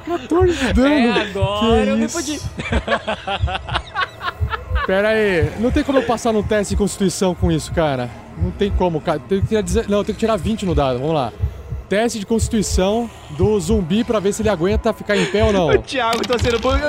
14 0.06 0.56
de 0.66 0.72
dano. 0.72 0.88
É, 0.94 1.22
agora 1.22 1.84
Que 1.84 1.88
eu 1.90 1.96
me 1.96 2.04
isso? 2.06 2.18
fudi. 2.18 2.40
Pera 4.86 5.08
aí, 5.10 5.52
não 5.60 5.70
tem 5.70 5.84
como 5.84 5.98
eu 5.98 6.02
passar 6.02 6.32
no 6.32 6.42
teste 6.42 6.74
de 6.74 6.78
constituição 6.78 7.34
com 7.34 7.50
isso, 7.52 7.72
cara. 7.72 8.10
Não 8.36 8.50
tem 8.50 8.70
como, 8.70 9.00
cara. 9.00 9.20
Tem 9.20 9.40
que 9.40 9.46
tirar, 9.62 9.88
não, 9.88 10.02
tem 10.02 10.14
que 10.14 10.18
tirar 10.20 10.36
20 10.36 10.66
no 10.66 10.74
dado, 10.74 10.98
vamos 10.98 11.14
lá. 11.14 11.32
Teste 11.92 12.18
de 12.18 12.24
constituição 12.24 13.10
do 13.36 13.60
zumbi 13.60 14.02
pra 14.02 14.18
ver 14.18 14.32
se 14.32 14.40
ele 14.40 14.48
aguenta 14.48 14.94
ficar 14.94 15.14
em 15.14 15.26
pé 15.26 15.44
ou 15.44 15.52
não. 15.52 15.68
O 15.76 15.82
Thiago 15.82 16.26
tá 16.26 16.38
sendo 16.38 16.58
bom. 16.58 16.72
20. 16.72 16.80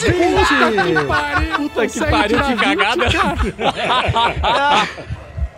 que 0.00 1.06
pariu! 1.06 1.54
Puta 1.58 1.86
que 1.86 2.00
pariu, 2.00 2.38
tirar 2.40 2.56
que 2.56 2.64
cagada. 2.64 3.04
20, 3.08 3.52
cara. 4.42 4.88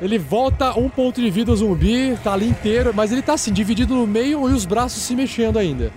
Ele 0.02 0.18
volta 0.18 0.78
um 0.78 0.90
ponto 0.90 1.18
de 1.18 1.30
vida 1.30 1.50
o 1.50 1.56
zumbi, 1.56 2.14
tá 2.22 2.34
ali 2.34 2.46
inteiro, 2.46 2.92
mas 2.94 3.10
ele 3.10 3.22
tá 3.22 3.32
assim, 3.32 3.50
dividido 3.50 3.94
no 3.94 4.06
meio 4.06 4.46
e 4.50 4.52
os 4.52 4.66
braços 4.66 5.00
se 5.02 5.16
mexendo 5.16 5.58
ainda. 5.58 5.90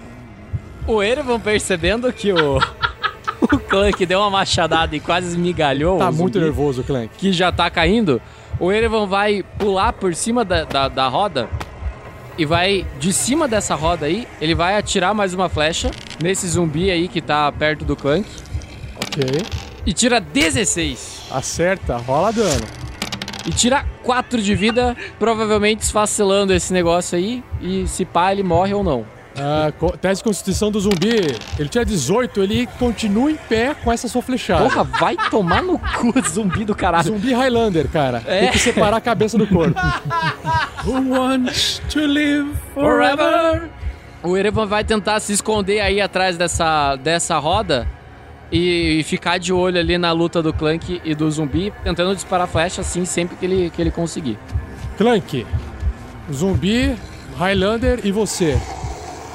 O 0.87 1.03
Erevan 1.03 1.41
percebendo 1.41 2.13
que 2.13 2.31
o, 2.31 2.57
o 3.51 3.59
Clank 3.59 4.05
deu 4.05 4.21
uma 4.21 4.29
machadada 4.29 4.95
e 4.95 5.01
quase 5.01 5.27
esmigalhou 5.27 5.97
Tá 5.97 6.07
o 6.07 6.13
muito 6.13 6.39
nervoso 6.39 6.79
o 6.79 6.83
Clank. 6.85 7.09
que 7.17 7.33
já 7.33 7.51
tá 7.51 7.69
caindo, 7.69 8.21
o 8.57 8.71
Erevan 8.71 9.07
vai 9.07 9.43
pular 9.59 9.91
por 9.91 10.15
cima 10.15 10.45
da, 10.45 10.63
da, 10.63 10.87
da 10.87 11.09
roda 11.09 11.49
e 12.37 12.45
vai, 12.45 12.85
de 12.99 13.13
cima 13.13 13.47
dessa 13.47 13.75
roda 13.75 14.05
aí, 14.05 14.27
ele 14.41 14.55
vai 14.55 14.77
atirar 14.77 15.13
mais 15.13 15.33
uma 15.33 15.49
flecha 15.49 15.91
nesse 16.21 16.47
zumbi 16.47 16.89
aí 16.89 17.07
que 17.07 17.21
tá 17.21 17.51
perto 17.51 17.85
do 17.85 17.95
Clank 17.95 18.27
Ok. 18.95 19.23
e 19.85 19.93
tira 19.93 20.19
16. 20.19 21.27
Acerta, 21.31 21.97
rola 21.97 22.31
dano. 22.31 22.65
E 23.45 23.51
tira 23.51 23.85
4 24.03 24.41
de 24.41 24.55
vida, 24.55 24.95
provavelmente 25.19 25.81
esfacelando 25.81 26.53
esse 26.53 26.71
negócio 26.71 27.17
aí. 27.17 27.43
E 27.61 27.85
se 27.87 28.05
pá, 28.05 28.31
ele 28.31 28.41
morre 28.43 28.73
ou 28.73 28.83
não. 28.83 29.05
Ah, 29.35 29.71
co- 29.79 29.97
teste 29.97 30.23
de 30.23 30.29
constituição 30.29 30.69
do 30.69 30.79
zumbi. 30.79 31.35
Ele 31.57 31.67
tira 31.69 31.83
18, 31.83 32.41
ele 32.43 32.67
continua 32.77 33.31
em 33.31 33.35
pé 33.35 33.73
com 33.73 33.91
essa 33.91 34.07
sua 34.07 34.21
flechada. 34.21 34.63
Porra, 34.63 34.83
vai 34.83 35.15
tomar 35.31 35.63
no 35.63 35.79
cu, 35.79 36.13
zumbi 36.29 36.63
do 36.63 36.75
caralho. 36.75 37.05
Zumbi 37.07 37.33
Highlander, 37.33 37.87
cara. 37.89 38.21
É. 38.27 38.41
Tem 38.41 38.51
que 38.51 38.59
separar 38.59 38.97
a 38.97 39.01
cabeça 39.01 39.37
do 39.37 39.47
corpo. 39.47 39.79
Who 40.85 41.09
wants 41.17 41.81
to 41.89 41.99
live 42.05 42.51
Forever! 42.73 43.69
O 44.21 44.37
Erevan 44.37 44.65
vai 44.67 44.83
tentar 44.83 45.19
se 45.19 45.33
esconder 45.33 45.81
aí 45.81 45.99
atrás 45.99 46.37
dessa, 46.37 46.95
dessa 46.95 47.37
roda 47.39 47.87
e, 48.51 48.99
e 48.99 49.03
ficar 49.03 49.37
de 49.37 49.51
olho 49.51 49.79
ali 49.79 49.97
na 49.97 50.11
luta 50.11 50.41
do 50.41 50.53
Clank 50.53 51.01
e 51.03 51.13
do 51.15 51.29
zumbi, 51.29 51.73
tentando 51.83 52.13
disparar 52.15 52.47
flecha 52.47 52.81
assim 52.81 53.03
sempre 53.03 53.35
que 53.35 53.45
ele, 53.45 53.69
que 53.75 53.81
ele 53.81 53.91
conseguir. 53.91 54.37
Clank, 54.97 55.45
zumbi, 56.31 56.95
Highlander 57.37 57.99
e 58.03 58.11
você. 58.11 58.57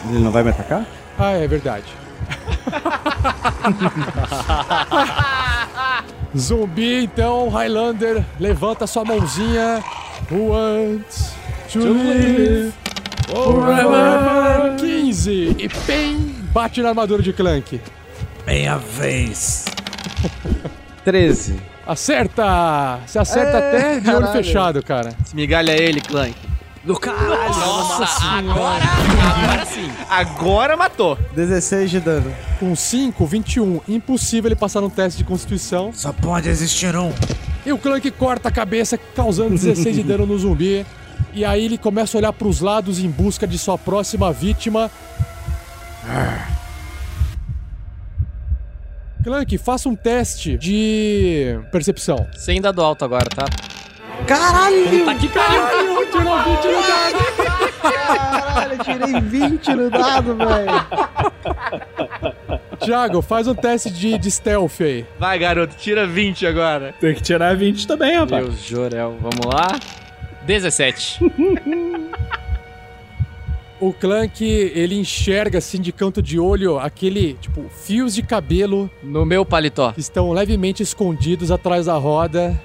Ele 0.09 0.19
não 0.21 0.31
vai 0.31 0.43
me 0.43 0.51
atacar? 0.51 0.87
Ah, 1.19 1.33
é 1.33 1.47
verdade. 1.47 1.85
Zumbi, 6.37 7.05
então, 7.05 7.49
Highlander, 7.49 8.25
levanta 8.39 8.87
sua 8.87 9.05
mãozinha. 9.05 9.83
Who 10.31 10.49
wants 10.51 11.33
to 11.73 11.79
live 11.79 12.73
forever? 13.27 14.77
15. 14.79 15.57
E 15.59 15.69
bem, 15.87 16.17
bate 16.53 16.83
na 16.83 16.91
armadura 16.91 17.23
de 17.23 17.33
Clank. 17.33 17.81
Meia 18.47 18.77
vez. 18.77 19.65
13. 21.05 21.59
Acerta! 21.87 22.99
Se 23.07 23.19
acerta 23.19 23.59
até 23.59 24.01
de 24.01 24.11
olho 24.11 24.21
caralho. 24.21 24.33
fechado, 24.45 24.83
cara. 24.83 25.15
Esmigalha 25.25 25.73
ele, 25.73 26.01
Clank. 26.03 26.37
Do 26.89 26.99
caralho. 26.99 27.55
Nossa, 27.55 28.25
agora, 28.25 28.85
agora 29.45 29.67
sim. 29.67 29.93
Agora 30.09 30.75
matou. 30.75 31.19
16 31.37 31.91
de 31.91 32.01
dano. 32.01 32.35
Com 32.59 32.75
5, 32.75 33.27
21. 33.27 33.83
Impossível 33.87 34.49
ele 34.49 34.57
passar 34.57 34.81
no 34.81 34.89
teste 34.89 35.19
de 35.19 35.25
constituição. 35.25 35.93
Só 35.93 36.15
pode 36.15 36.49
existir 36.49 36.97
um. 36.97 37.13
E 37.67 37.71
o 37.75 37.77
Clank 37.77 38.11
corta 38.13 38.49
a 38.49 38.51
cabeça, 38.51 38.97
causando 39.15 39.51
16 39.51 39.97
de 39.97 40.03
dano 40.03 40.25
no 40.25 40.39
zumbi. 40.39 40.87
E 41.35 41.45
aí 41.45 41.67
ele 41.67 41.77
começa 41.77 42.17
a 42.17 42.19
olhar 42.21 42.33
pros 42.33 42.63
lados 42.63 42.99
em 43.01 43.11
busca 43.11 43.47
de 43.47 43.59
sua 43.59 43.77
próxima 43.77 44.33
vítima. 44.33 44.91
Clank, 49.23 49.59
faça 49.59 49.91
um 49.91 49.95
teste 49.95 50.57
de 50.57 51.61
percepção. 51.71 52.27
Sem 52.35 52.63
dado 52.63 52.81
alto 52.81 53.05
agora, 53.05 53.29
tá? 53.29 53.45
Caralho! 54.27 55.05
Tá 55.05 55.15
que 55.15 55.29
pariu! 55.29 56.07
Tirou 56.11 56.39
20 56.43 56.65
no 56.67 56.83
dado. 56.83 57.19
Caralho, 57.81 58.79
tirei 58.85 59.21
20 59.21 59.75
no 59.75 59.91
dado, 59.91 60.37
velho. 60.37 60.87
Thiago, 62.81 63.23
faz 63.23 63.47
um 63.49 63.55
teste 63.55 63.91
de, 63.91 64.17
de 64.19 64.31
stealth 64.31 64.81
aí. 64.81 65.07
Vai, 65.19 65.39
garoto, 65.39 65.75
tira 65.77 66.07
20 66.07 66.47
agora. 66.47 66.95
Tem 67.01 67.15
que 67.15 67.23
tirar 67.23 67.57
20 67.57 67.87
também, 67.87 68.17
rapaz. 68.17 68.45
Deus, 68.45 68.63
Jorel. 68.65 69.17
Vamos 69.21 69.47
lá. 69.47 69.79
17. 70.47 71.21
O 73.81 73.93
Clank, 73.93 74.45
ele 74.45 74.97
enxerga 74.99 75.59
assim 75.59 75.81
de 75.81 75.93
canto 75.93 76.21
de 76.21 76.37
olho 76.37 76.81
aquele, 76.81 77.35
tipo, 77.35 77.67
fios 77.69 78.13
de 78.13 78.25
cabelo 78.25 78.91
No 79.05 79.25
meu 79.25 79.47
paletó. 79.47 79.93
que 79.93 80.01
estão 80.01 80.33
levemente 80.33 80.83
escondidos 80.83 81.53
atrás 81.53 81.87
da 81.87 81.95
roda. 81.97 82.61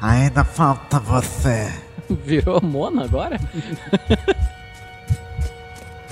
Ainda 0.00 0.44
falta 0.44 0.98
você. 1.00 1.72
Virou 2.24 2.60
Mona 2.62 3.04
agora? 3.04 3.38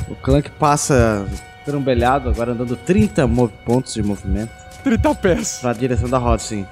O 0.08 0.14
Clank 0.14 0.50
passa 0.52 1.26
trombelhado, 1.64 2.28
agora 2.28 2.52
andando 2.52 2.76
30 2.76 3.26
mov- 3.26 3.50
pontos 3.64 3.92
de 3.94 4.04
movimento 4.04 4.52
30 4.84 5.14
pés. 5.16 5.58
pra 5.60 5.72
direção 5.72 6.08
da 6.08 6.16
roda, 6.16 6.38
sim. 6.38 6.64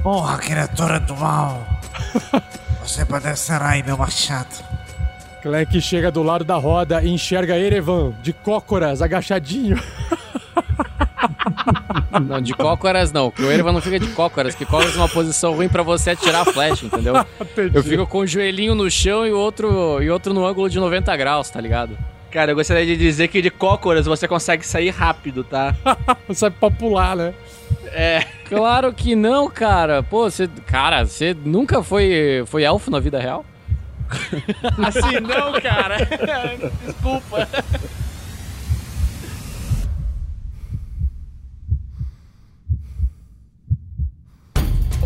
Porra, 0.00 0.38
criatura 0.38 1.00
do 1.00 1.16
mal. 1.16 1.66
Você 2.80 3.04
padecerá 3.04 3.70
aí, 3.70 3.82
meu 3.82 3.96
machado. 3.98 4.54
Clank 5.42 5.80
chega 5.80 6.12
do 6.12 6.22
lado 6.22 6.44
da 6.44 6.54
roda 6.54 7.02
e 7.02 7.08
enxerga 7.08 7.58
Erevan 7.58 8.12
de 8.22 8.32
cócoras, 8.32 9.02
agachadinho. 9.02 9.76
Não, 12.20 12.40
de 12.40 12.54
cócoras 12.54 13.12
não. 13.12 13.32
O 13.38 13.42
Erevan 13.44 13.72
não 13.72 13.80
fica 13.80 13.98
de 13.98 14.08
cócoras, 14.08 14.54
que 14.54 14.64
cócoras 14.64 14.94
é 14.94 14.98
uma 14.98 15.08
posição 15.08 15.54
ruim 15.54 15.68
pra 15.68 15.82
você 15.82 16.10
atirar 16.10 16.42
a 16.42 16.52
flecha, 16.52 16.86
entendeu? 16.86 17.14
Eu 17.72 17.82
fico 17.82 18.06
com 18.06 18.18
o 18.18 18.26
joelhinho 18.26 18.74
no 18.74 18.90
chão 18.90 19.26
e 19.26 19.32
o 19.32 19.38
outro, 19.38 20.02
e 20.02 20.10
outro 20.10 20.32
no 20.32 20.46
ângulo 20.46 20.68
de 20.68 20.78
90 20.78 21.16
graus, 21.16 21.50
tá 21.50 21.60
ligado? 21.60 21.96
Cara, 22.30 22.50
eu 22.50 22.54
gostaria 22.54 22.84
de 22.84 22.96
dizer 22.96 23.28
que 23.28 23.40
de 23.40 23.50
cócoras 23.50 24.04
você 24.04 24.28
consegue 24.28 24.66
sair 24.66 24.90
rápido, 24.90 25.42
tá? 25.42 25.74
Sai 26.34 26.50
pra 26.50 26.70
pular, 26.70 27.16
né? 27.16 27.32
É. 27.86 28.22
Claro 28.46 28.92
que 28.92 29.16
não, 29.16 29.48
cara. 29.48 30.02
Pô, 30.02 30.30
você. 30.30 30.46
Cara, 30.66 31.06
você 31.06 31.34
nunca 31.44 31.82
foi, 31.82 32.44
foi 32.46 32.64
elfo 32.64 32.90
na 32.90 33.00
vida 33.00 33.18
real? 33.18 33.46
Assim 34.86 35.20
não, 35.20 35.58
cara. 35.60 35.98
Desculpa. 36.84 37.48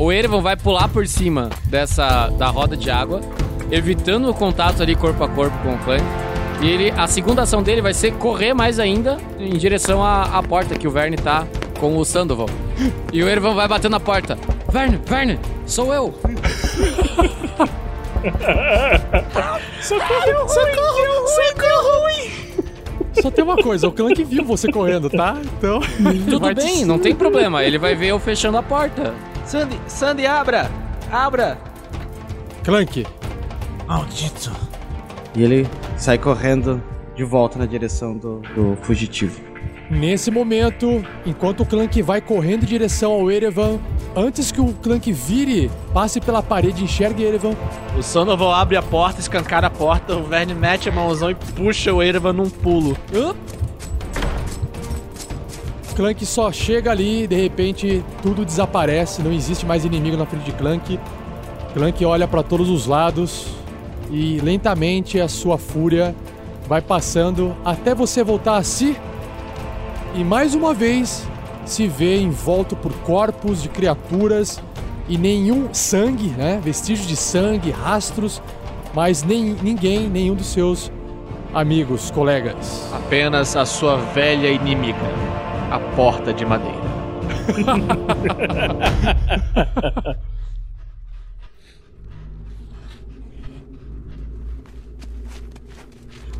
O 0.02 0.10
Erevan 0.10 0.40
vai 0.40 0.56
pular 0.56 0.88
por 0.88 1.06
cima 1.06 1.48
dessa 1.66 2.26
da 2.30 2.48
roda 2.48 2.76
de 2.76 2.90
água, 2.90 3.20
evitando 3.70 4.28
o 4.28 4.34
contato 4.34 4.82
ali 4.82 4.96
corpo 4.96 5.22
a 5.22 5.28
corpo 5.28 5.56
com 5.62 5.74
o 5.74 5.78
Clank. 5.78 6.02
E 6.60 6.68
ele, 6.68 6.90
a 6.90 7.06
segunda 7.06 7.42
ação 7.42 7.62
dele 7.62 7.80
vai 7.80 7.94
ser 7.94 8.10
correr 8.14 8.52
mais 8.52 8.80
ainda 8.80 9.16
em 9.38 9.56
direção 9.56 10.02
à, 10.02 10.24
à 10.36 10.42
porta 10.42 10.76
que 10.76 10.88
o 10.88 10.90
Verne 10.90 11.16
tá 11.16 11.46
com 11.78 11.96
o 11.96 12.04
Sandoval. 12.04 12.48
E 13.12 13.22
o 13.22 13.28
Erevan 13.28 13.54
vai 13.54 13.68
bater 13.68 13.88
na 13.88 14.00
porta. 14.00 14.36
Verne, 14.72 14.98
Verne, 15.06 15.38
sou 15.66 15.94
eu. 15.94 16.12
Só 23.20 23.30
tem 23.30 23.44
uma 23.44 23.56
coisa, 23.56 23.86
o 23.86 23.92
Clank 23.92 24.24
viu 24.24 24.44
você 24.44 24.70
correndo, 24.72 25.08
tá? 25.08 25.36
Então. 25.58 25.80
Tudo 26.28 26.48
te- 26.48 26.54
bem, 26.60 26.84
não 26.84 26.98
tem 26.98 27.14
problema. 27.14 27.62
Ele 27.62 27.78
vai 27.78 27.94
ver 27.94 28.08
eu 28.08 28.18
fechando 28.18 28.56
a 28.58 28.62
porta. 28.64 29.14
Sandy, 29.44 29.80
Sandy, 29.86 30.26
abra! 30.26 30.70
Abra! 31.10 31.58
Clank, 32.64 33.06
Maldito. 33.86 34.52
E 35.34 35.42
ele 35.42 35.68
sai 35.96 36.18
correndo 36.18 36.82
de 37.14 37.24
volta 37.24 37.58
na 37.58 37.66
direção 37.66 38.16
do, 38.16 38.40
do 38.54 38.76
fugitivo. 38.82 39.40
nesse 39.90 40.30
momento, 40.30 41.04
enquanto 41.26 41.60
o 41.60 41.66
Clank 41.66 42.00
vai 42.02 42.20
correndo 42.20 42.62
em 42.62 42.66
direção 42.66 43.12
ao 43.12 43.30
Erevan, 43.30 43.78
antes 44.16 44.50
que 44.50 44.60
o 44.60 44.72
Clank 44.74 45.12
vire, 45.12 45.70
passe 45.92 46.20
pela 46.20 46.42
parede 46.42 46.80
e 46.80 46.84
enxergue 46.84 47.24
Erevan, 47.24 47.54
O 47.98 48.02
Sandoval 48.02 48.52
abre 48.54 48.76
a 48.76 48.82
porta, 48.82 49.20
escancara 49.20 49.66
a 49.66 49.70
porta, 49.70 50.16
o 50.16 50.24
Verne 50.24 50.54
mete 50.54 50.88
a 50.88 50.92
mãozão 50.92 51.30
e 51.30 51.34
puxa 51.34 51.92
o 51.92 52.02
Erevan 52.02 52.32
num 52.32 52.48
pulo. 52.48 52.96
Clank 55.92 56.24
só 56.24 56.50
chega 56.50 56.90
ali 56.90 57.24
e 57.24 57.26
de 57.26 57.36
repente 57.36 58.04
tudo 58.22 58.44
desaparece, 58.44 59.22
não 59.22 59.32
existe 59.32 59.66
mais 59.66 59.84
inimigo 59.84 60.16
na 60.16 60.26
frente 60.26 60.44
de 60.44 60.52
Clank. 60.52 60.98
Clank 61.74 62.04
olha 62.04 62.26
para 62.26 62.42
todos 62.42 62.68
os 62.68 62.86
lados 62.86 63.46
e 64.10 64.38
lentamente 64.40 65.20
a 65.20 65.28
sua 65.28 65.58
fúria 65.58 66.14
vai 66.68 66.80
passando 66.80 67.56
até 67.64 67.94
você 67.94 68.22
voltar 68.22 68.56
a 68.56 68.62
si 68.62 68.96
e 70.14 70.22
mais 70.22 70.54
uma 70.54 70.74
vez 70.74 71.26
se 71.64 71.86
vê 71.86 72.20
envolto 72.20 72.76
por 72.76 72.92
corpos 72.98 73.62
de 73.62 73.68
criaturas 73.68 74.60
e 75.08 75.16
nenhum 75.16 75.72
sangue, 75.72 76.28
né? 76.28 76.60
Vestígios 76.62 77.08
de 77.08 77.16
sangue, 77.16 77.70
rastros, 77.70 78.42
mas 78.94 79.22
nem 79.22 79.56
ninguém, 79.62 80.08
nenhum 80.08 80.34
dos 80.34 80.46
seus 80.46 80.90
amigos, 81.54 82.10
colegas. 82.10 82.90
Apenas 82.92 83.56
a 83.56 83.64
sua 83.64 83.96
velha 83.96 84.48
inimiga, 84.48 84.98
a 85.72 85.78
porta 85.96 86.34
de 86.34 86.44
madeira. 86.44 86.76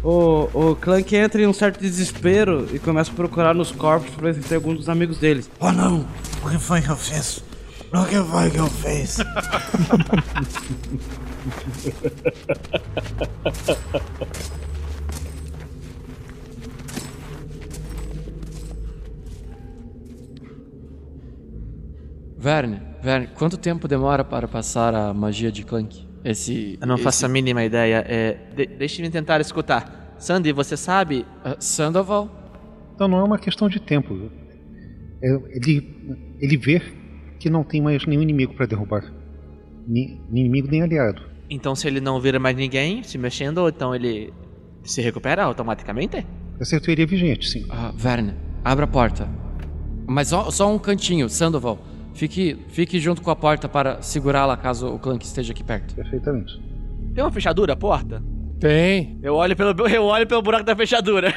O, 0.04 0.48
o 0.52 0.74
Clank 0.74 1.14
entra 1.14 1.40
em 1.40 1.46
um 1.46 1.52
certo 1.52 1.80
desespero 1.80 2.66
e 2.72 2.78
começa 2.80 3.12
a 3.12 3.14
procurar 3.14 3.54
nos 3.54 3.70
corpos 3.70 4.10
pra 4.10 4.32
ver 4.32 4.42
se 4.42 4.48
tem 4.48 4.56
algum 4.56 4.74
dos 4.74 4.88
amigos 4.88 5.18
deles. 5.18 5.48
Oh 5.60 5.70
não! 5.70 6.04
O 6.44 6.50
que 6.50 6.58
foi 6.58 6.82
que 6.82 6.88
eu 6.88 6.96
fiz? 6.96 7.40
O 7.92 8.04
que 8.06 8.16
foi 8.16 8.50
que 8.50 8.58
eu 8.58 8.66
fiz? 8.66 9.18
Verne, 22.42 22.80
Verne, 23.00 23.28
quanto 23.38 23.56
tempo 23.56 23.86
demora 23.86 24.24
para 24.24 24.48
passar 24.48 24.92
a 24.96 25.14
magia 25.14 25.52
de 25.52 25.62
Clank? 25.62 26.04
Esse. 26.24 26.76
Eu 26.80 26.88
não 26.88 26.96
esse- 26.96 27.04
faço 27.04 27.24
a 27.24 27.28
mínima 27.28 27.62
ideia. 27.62 28.04
É, 28.08 28.36
de- 28.56 28.66
Deixe-me 28.66 29.08
tentar 29.10 29.40
escutar. 29.40 30.16
Sandy, 30.18 30.50
você 30.52 30.76
sabe? 30.76 31.24
Ah, 31.44 31.54
Sandoval? 31.60 32.28
Então 32.96 33.06
não 33.06 33.18
é 33.20 33.22
uma 33.22 33.38
questão 33.38 33.68
de 33.68 33.78
tempo. 33.78 34.28
É, 35.22 35.28
ele, 35.56 36.34
ele 36.40 36.56
vê 36.56 36.82
que 37.38 37.48
não 37.48 37.62
tem 37.62 37.80
mais 37.80 38.04
nenhum 38.06 38.22
inimigo 38.22 38.54
para 38.54 38.66
derrubar. 38.66 39.04
Ni, 39.86 40.20
nem 40.28 40.44
inimigo 40.46 40.66
nem 40.68 40.82
aliado. 40.82 41.22
Então, 41.48 41.76
se 41.76 41.86
ele 41.86 42.00
não 42.00 42.20
vira 42.20 42.40
mais 42.40 42.56
ninguém 42.56 43.04
se 43.04 43.16
mexendo, 43.18 43.68
então 43.68 43.94
ele 43.94 44.32
se 44.82 45.00
recupera 45.00 45.44
automaticamente? 45.44 46.26
É 46.58 47.06
vigente, 47.06 47.48
sim. 47.48 47.66
Ah, 47.70 47.92
Verne, 47.96 48.34
abra 48.64 48.84
a 48.84 48.88
porta. 48.88 49.28
Mas 50.08 50.26
só, 50.28 50.50
só 50.50 50.72
um 50.74 50.78
cantinho, 50.78 51.28
Sandoval. 51.28 51.78
Fique, 52.14 52.58
fique 52.68 52.98
junto 52.98 53.22
com 53.22 53.30
a 53.30 53.36
porta 53.36 53.68
para 53.68 54.02
segurá-la 54.02 54.56
caso 54.56 54.88
o 54.88 54.98
Clank 54.98 55.24
esteja 55.24 55.52
aqui 55.52 55.64
perto. 55.64 55.94
Perfeitamente. 55.94 56.60
Tem 57.14 57.24
uma 57.24 57.30
fechadura 57.30 57.72
a 57.72 57.76
porta? 57.76 58.22
Tem. 58.60 59.18
Eu 59.22 59.34
olho 59.34 59.56
pelo, 59.56 59.74
eu 59.88 60.04
olho 60.04 60.26
pelo 60.26 60.42
buraco 60.42 60.64
da 60.64 60.76
fechadura. 60.76 61.34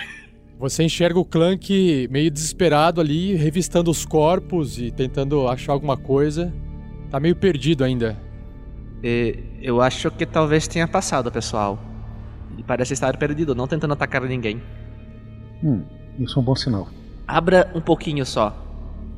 Você 0.59 0.83
enxerga 0.83 1.19
o 1.19 1.25
Clank 1.25 2.07
meio 2.09 2.31
desesperado 2.31 3.01
ali, 3.01 3.35
revistando 3.35 3.91
os 3.91 4.05
corpos 4.05 4.79
e 4.79 4.89
tentando 4.91 5.47
achar 5.47 5.73
alguma 5.73 5.97
coisa. 5.97 6.53
Tá 7.09 7.19
meio 7.19 7.35
perdido 7.35 7.83
ainda. 7.83 8.17
E 9.03 9.37
eu 9.61 9.81
acho 9.81 10.09
que 10.11 10.25
talvez 10.25 10.67
tenha 10.67 10.87
passado, 10.87 11.31
pessoal. 11.31 11.77
Ele 12.53 12.63
parece 12.63 12.93
estar 12.93 13.17
perdido, 13.17 13.53
não 13.53 13.67
tentando 13.67 13.93
atacar 13.93 14.21
ninguém. 14.23 14.61
Hum, 15.63 15.83
isso 16.19 16.39
é 16.39 16.41
um 16.41 16.45
bom 16.45 16.55
sinal. 16.55 16.87
Abra 17.27 17.69
um 17.75 17.81
pouquinho 17.81 18.25
só. 18.25 18.64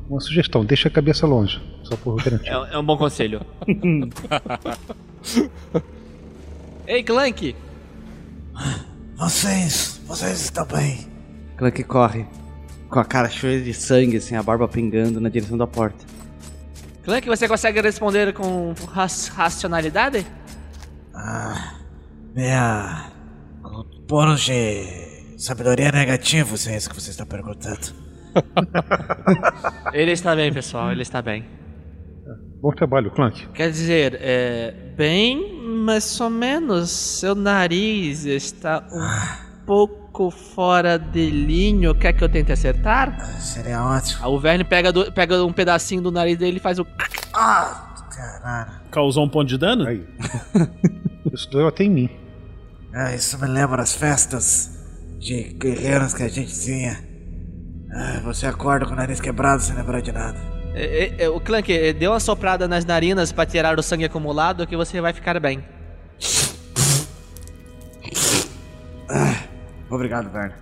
Uma 0.08 0.20
sugestão, 0.20 0.64
deixa 0.64 0.88
a 0.88 0.90
cabeça 0.90 1.26
longe, 1.26 1.60
só 1.84 1.96
por 1.96 2.18
É, 2.20 2.24
garantia. 2.24 2.52
é 2.72 2.78
um 2.78 2.84
bom 2.84 2.96
conselho. 2.96 3.40
Ei, 6.86 7.02
Clank! 7.02 7.54
Vocês, 9.16 10.00
vocês 10.06 10.40
estão 10.42 10.64
bem. 10.66 11.06
Clank 11.56 11.82
corre 11.84 12.26
com 12.88 12.98
a 12.98 13.04
cara 13.04 13.28
cheia 13.28 13.60
de 13.60 13.74
sangue, 13.74 14.16
assim, 14.16 14.34
a 14.34 14.42
barba 14.42 14.66
pingando 14.66 15.20
na 15.20 15.28
direção 15.28 15.58
da 15.58 15.66
porta. 15.66 16.04
Clank, 17.04 17.28
você 17.28 17.46
consegue 17.46 17.80
responder 17.80 18.32
com 18.32 18.72
raci- 18.90 19.30
racionalidade? 19.30 20.26
Ah, 21.14 21.74
minha. 22.34 23.10
Bônus 24.08 24.40
de 24.40 25.34
sabedoria 25.36 25.92
negativo, 25.92 26.56
se 26.56 26.70
é 26.70 26.76
isso 26.78 26.88
que 26.88 26.98
você 26.98 27.10
está 27.10 27.26
perguntando. 27.26 28.07
Ele 29.92 30.12
está 30.12 30.34
bem, 30.36 30.52
pessoal, 30.52 30.90
ele 30.92 31.02
está 31.02 31.20
bem. 31.22 31.44
Bom 32.60 32.70
trabalho, 32.72 33.10
Clank. 33.10 33.46
Quer 33.48 33.70
dizer, 33.70 34.18
é. 34.20 34.74
Bem, 34.96 35.62
mais 35.62 36.20
ou 36.20 36.28
menos. 36.28 36.90
Seu 36.90 37.34
nariz 37.34 38.24
está 38.24 38.84
um 38.92 39.64
pouco 39.64 40.30
fora 40.30 40.98
de 40.98 41.30
linha. 41.30 41.94
Quer 41.94 42.12
que 42.14 42.24
eu 42.24 42.28
tente 42.28 42.50
acertar? 42.50 43.16
Seria 43.40 43.82
ótimo. 43.84 44.20
Ah, 44.22 44.28
o 44.28 44.40
Verne 44.40 44.64
pega, 44.64 44.92
do- 44.92 45.12
pega 45.12 45.44
um 45.44 45.52
pedacinho 45.52 46.02
do 46.02 46.10
nariz 46.10 46.36
dele 46.36 46.56
e 46.56 46.60
faz 46.60 46.78
o. 46.80 46.86
Ah, 47.32 47.94
caralho. 48.10 48.72
Causou 48.90 49.24
um 49.24 49.28
ponto 49.28 49.46
de 49.48 49.56
dano? 49.56 49.86
Aí. 49.86 50.04
Isso 51.32 51.48
doeu 51.50 51.68
até 51.68 51.84
em 51.84 51.90
mim. 51.90 52.10
Ah, 52.92 53.14
isso 53.14 53.38
me 53.38 53.46
lembra 53.46 53.82
as 53.82 53.94
festas 53.94 54.70
de 55.20 55.42
guerreiros 55.54 56.14
que 56.14 56.22
a 56.22 56.28
gente 56.28 56.58
tinha. 56.58 56.98
Ah, 57.92 58.20
você 58.22 58.46
acorda 58.46 58.86
com 58.86 58.92
o 58.92 58.96
nariz 58.96 59.20
quebrado 59.20 59.62
sem 59.62 59.74
lembrar 59.74 60.00
de 60.00 60.12
nada. 60.12 60.38
É, 60.74 61.04
é, 61.06 61.24
é, 61.24 61.28
o 61.28 61.40
Clank, 61.40 61.72
é, 61.72 61.92
dê 61.92 62.06
uma 62.06 62.20
soprada 62.20 62.68
nas 62.68 62.84
narinas 62.84 63.32
pra 63.32 63.46
tirar 63.46 63.78
o 63.78 63.82
sangue 63.82 64.04
acumulado 64.04 64.66
que 64.66 64.76
você 64.76 65.00
vai 65.00 65.12
ficar 65.12 65.40
bem. 65.40 65.64
Obrigado, 69.90 70.30
Verne. 70.30 70.54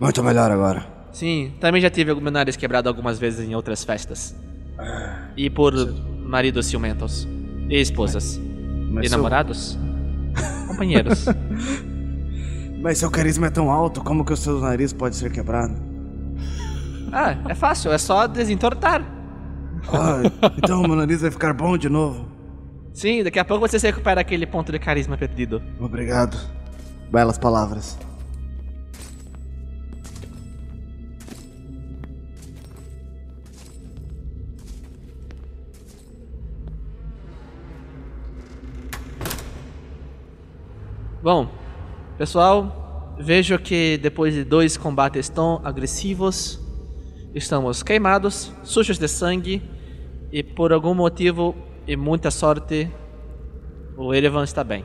Muito 0.00 0.22
melhor 0.24 0.50
agora. 0.50 0.86
Sim, 1.12 1.52
também 1.60 1.80
já 1.80 1.90
tive 1.90 2.10
o 2.12 2.20
meu 2.20 2.32
nariz 2.32 2.56
quebrado 2.56 2.88
algumas 2.88 3.18
vezes 3.18 3.46
em 3.46 3.54
outras 3.54 3.84
festas. 3.84 4.34
E 5.36 5.50
por 5.50 5.74
maridos 6.24 6.66
ciumentos. 6.66 7.28
E 7.68 7.78
esposas. 7.80 8.40
Mas 8.90 9.06
e 9.06 9.08
seu- 9.10 9.18
namorados. 9.18 9.78
Companheiros. 10.68 11.26
Mas 12.80 12.98
seu 12.98 13.10
carisma 13.10 13.46
é 13.46 13.50
tão 13.50 13.70
alto, 13.70 14.02
como 14.02 14.24
que 14.24 14.32
o 14.32 14.36
seu 14.36 14.58
nariz 14.60 14.92
pode 14.92 15.14
ser 15.16 15.30
quebrado? 15.30 15.91
Ah, 17.12 17.36
é 17.48 17.54
fácil, 17.54 17.92
é 17.92 17.98
só 17.98 18.26
desentortar. 18.26 19.02
Ah, 19.88 20.22
então 20.56 20.82
meu 20.82 20.96
nariz 20.96 21.20
vai 21.20 21.30
ficar 21.30 21.52
bom 21.52 21.76
de 21.76 21.88
novo. 21.88 22.26
Sim, 22.92 23.22
daqui 23.22 23.38
a 23.38 23.44
pouco 23.44 23.66
você 23.66 23.78
se 23.78 23.86
recupera 23.86 24.20
aquele 24.20 24.46
ponto 24.46 24.70
de 24.72 24.78
carisma 24.78 25.16
perdido. 25.16 25.62
Obrigado. 25.78 26.38
Belas 27.10 27.38
palavras. 27.38 27.98
Bom, 41.22 41.48
pessoal, 42.18 43.14
vejo 43.18 43.56
que 43.58 43.96
depois 43.98 44.34
de 44.34 44.42
dois 44.42 44.76
combates 44.76 45.28
tão 45.28 45.60
agressivos, 45.62 46.61
estamos 47.34 47.82
queimados, 47.82 48.52
sujos 48.62 48.98
de 48.98 49.08
sangue 49.08 49.62
e 50.30 50.42
por 50.42 50.72
algum 50.72 50.94
motivo 50.94 51.54
e 51.86 51.96
muita 51.96 52.30
sorte, 52.30 52.90
o 53.96 54.14
Erevan 54.14 54.44
está 54.44 54.62
bem. 54.62 54.84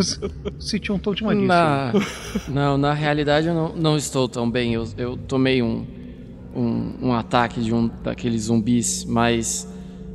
Senti 0.58 0.90
um 0.92 0.98
tom 0.98 1.14
de 1.14 1.24
malícia. 1.24 1.46
Na... 1.46 1.92
Não, 2.48 2.78
na 2.78 2.92
realidade 2.92 3.46
eu 3.46 3.54
não, 3.54 3.74
não 3.74 3.96
estou 3.96 4.28
tão 4.28 4.50
bem. 4.50 4.74
Eu, 4.74 4.86
eu 4.96 5.16
tomei 5.16 5.62
um, 5.62 5.86
um, 6.54 7.08
um 7.08 7.12
ataque 7.12 7.60
de 7.60 7.72
um 7.72 7.88
daqueles 8.02 8.42
zumbis, 8.44 9.04
mas 9.04 9.68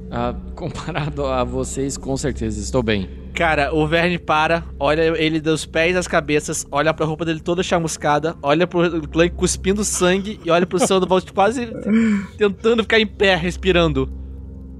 ah, 0.10 0.36
comparado 0.56 1.26
a 1.26 1.44
vocês, 1.44 1.98
com 1.98 2.16
certeza 2.18 2.60
estou 2.60 2.84
bem. 2.84 3.21
Cara, 3.34 3.74
o 3.74 3.88
Verne 3.88 4.20
para, 4.20 4.64
olha 4.80 5.02
ele 5.18 5.40
dos 5.40 5.66
pés 5.66 5.96
às 5.96 6.08
cabeças, 6.08 6.66
olha 6.72 6.94
pra 6.94 7.06
roupa 7.06 7.26
dele 7.26 7.40
toda 7.40 7.64
chamuscada, 7.64 8.36
olha 8.42 8.68
pro 8.68 9.08
Clank 9.08 9.36
cuspindo 9.36 9.84
sangue 9.84 10.40
e 10.44 10.52
olha 10.52 10.66
pro 10.66 10.80
Sandoval 10.80 11.22
quase 11.34 11.72
tentando 12.38 12.84
ficar 12.84 13.00
em 13.00 13.08
pé, 13.08 13.36
respirando. 13.36 14.12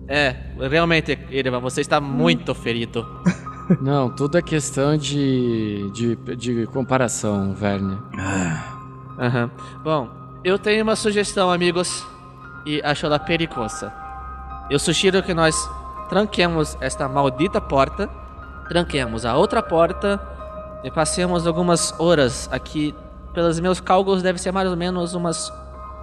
É, 0.08 0.36
realmente, 0.70 1.18
Erevan, 1.32 1.60
você 1.60 1.82
está 1.82 2.02
muito 2.02 2.54
ferido. 2.54 3.06
Não, 3.82 4.10
tudo 4.10 4.38
é 4.38 4.42
questão 4.42 4.98
de, 4.98 5.90
de, 5.92 6.16
de 6.36 6.68
comparação, 6.68 7.54
Verne. 7.54 7.98
Aham. 9.18 9.50
Bom, 9.82 10.10
eu 10.44 10.60
tenho 10.60 10.84
uma 10.84 10.96
sugestão, 10.96 11.50
amigos, 11.50 12.06
e 12.66 12.82
acho 12.84 13.06
ela 13.06 13.20
perigosa. 13.20 13.94
Eu 14.70 14.80
sugiro 14.80 15.24
que 15.24 15.34
nós 15.34 15.56
tranquemos 16.10 16.76
esta 16.82 17.08
maldita 17.08 17.62
porta, 17.62 18.10
tranquemos 18.72 19.26
a 19.26 19.36
outra 19.36 19.62
porta 19.62 20.18
e 20.82 20.90
passemos 20.90 21.46
algumas 21.46 21.94
horas 22.00 22.48
aqui. 22.54 22.96
Pelos 23.34 23.60
meus 23.60 23.82
cálculos, 23.82 24.24
deve 24.24 24.40
ser 24.40 24.52
mais 24.54 24.70
ou 24.70 24.78
menos 24.78 25.14
umas 25.14 25.52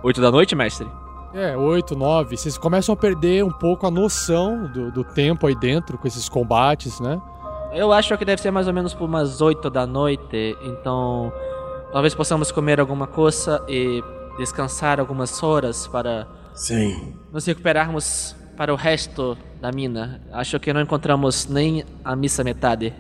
8 0.02 0.20
da 0.20 0.30
noite, 0.30 0.54
mestre? 0.54 0.86
É, 1.32 1.56
8, 1.56 1.96
9. 1.96 2.36
Vocês 2.36 2.58
começam 2.58 2.92
a 2.92 2.96
perder 2.96 3.42
um 3.42 3.50
pouco 3.50 3.86
a 3.86 3.90
noção 3.90 4.66
do, 4.66 4.92
do 4.92 5.02
tempo 5.02 5.46
aí 5.46 5.54
dentro 5.54 5.96
com 5.96 6.06
esses 6.06 6.28
combates, 6.28 7.00
né? 7.00 7.20
Eu 7.72 7.90
acho 7.90 8.16
que 8.18 8.24
deve 8.24 8.40
ser 8.40 8.50
mais 8.50 8.66
ou 8.66 8.74
menos 8.74 8.92
por 8.92 9.06
umas 9.06 9.40
8 9.40 9.70
da 9.70 9.86
noite, 9.86 10.56
então 10.62 11.32
talvez 11.90 12.14
possamos 12.14 12.52
comer 12.52 12.80
alguma 12.80 13.06
coisa 13.06 13.64
e 13.66 14.02
descansar 14.38 15.00
algumas 15.00 15.42
horas 15.42 15.86
para 15.86 16.26
Sim. 16.54 17.14
nos 17.32 17.46
recuperarmos 17.46 18.36
para 18.58 18.72
o 18.74 18.76
resto 18.76 19.38
da 19.60 19.70
mina. 19.70 20.20
Acho 20.32 20.58
que 20.58 20.72
não 20.72 20.80
encontramos 20.82 21.46
nem 21.46 21.84
a 22.04 22.16
missa 22.16 22.42
metade. 22.42 22.92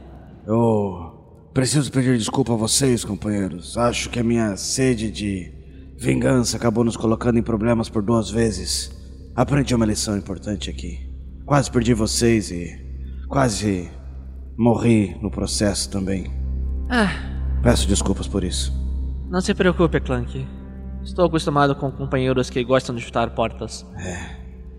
Eu 0.46 1.50
preciso 1.52 1.90
pedir 1.90 2.16
desculpa 2.16 2.52
a 2.54 2.56
vocês, 2.56 3.04
companheiros. 3.04 3.76
Acho 3.76 4.08
que 4.08 4.20
a 4.20 4.24
minha 4.24 4.56
sede 4.56 5.10
de 5.10 5.52
vingança 5.98 6.56
acabou 6.56 6.84
nos 6.84 6.96
colocando 6.96 7.38
em 7.40 7.42
problemas 7.42 7.88
por 7.88 8.02
duas 8.02 8.30
vezes. 8.30 8.96
Aprendi 9.34 9.74
uma 9.74 9.84
lição 9.84 10.16
importante 10.16 10.70
aqui. 10.70 11.10
Quase 11.44 11.68
perdi 11.70 11.92
vocês 11.92 12.52
e 12.52 12.78
quase 13.28 13.90
morri 14.56 15.16
no 15.20 15.30
processo 15.30 15.90
também. 15.90 16.30
Ah, 16.88 17.10
Peço 17.64 17.88
desculpas 17.88 18.28
por 18.28 18.44
isso. 18.44 18.72
não 19.28 19.40
se 19.40 19.52
preocupe, 19.54 19.98
Clank. 20.00 20.46
Estou 21.02 21.26
acostumado 21.26 21.74
com 21.74 21.90
companheiros 21.90 22.48
que 22.48 22.62
gostam 22.62 22.94
de 22.94 23.02
chutar 23.02 23.30
portas. 23.30 23.84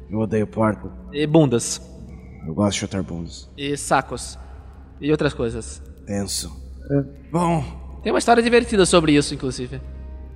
Eu 0.10 0.20
odeio 0.20 0.48
porco. 0.48 0.92
E 1.14 1.26
bundas. 1.28 1.82
Eu 2.48 2.54
gosto 2.54 2.74
de 2.74 2.80
chutar 2.80 3.04
bundas. 3.04 3.50
E 3.58 3.76
sacos. 3.78 4.38
E 5.00 5.12
outras 5.12 5.34
coisas. 5.34 5.82
Tenso. 6.06 6.52
Bom, 7.32 7.64
Tem 8.02 8.12
uma 8.12 8.18
história 8.20 8.42
divertida 8.42 8.86
sobre 8.86 9.12
isso, 9.14 9.34
inclusive. 9.34 9.80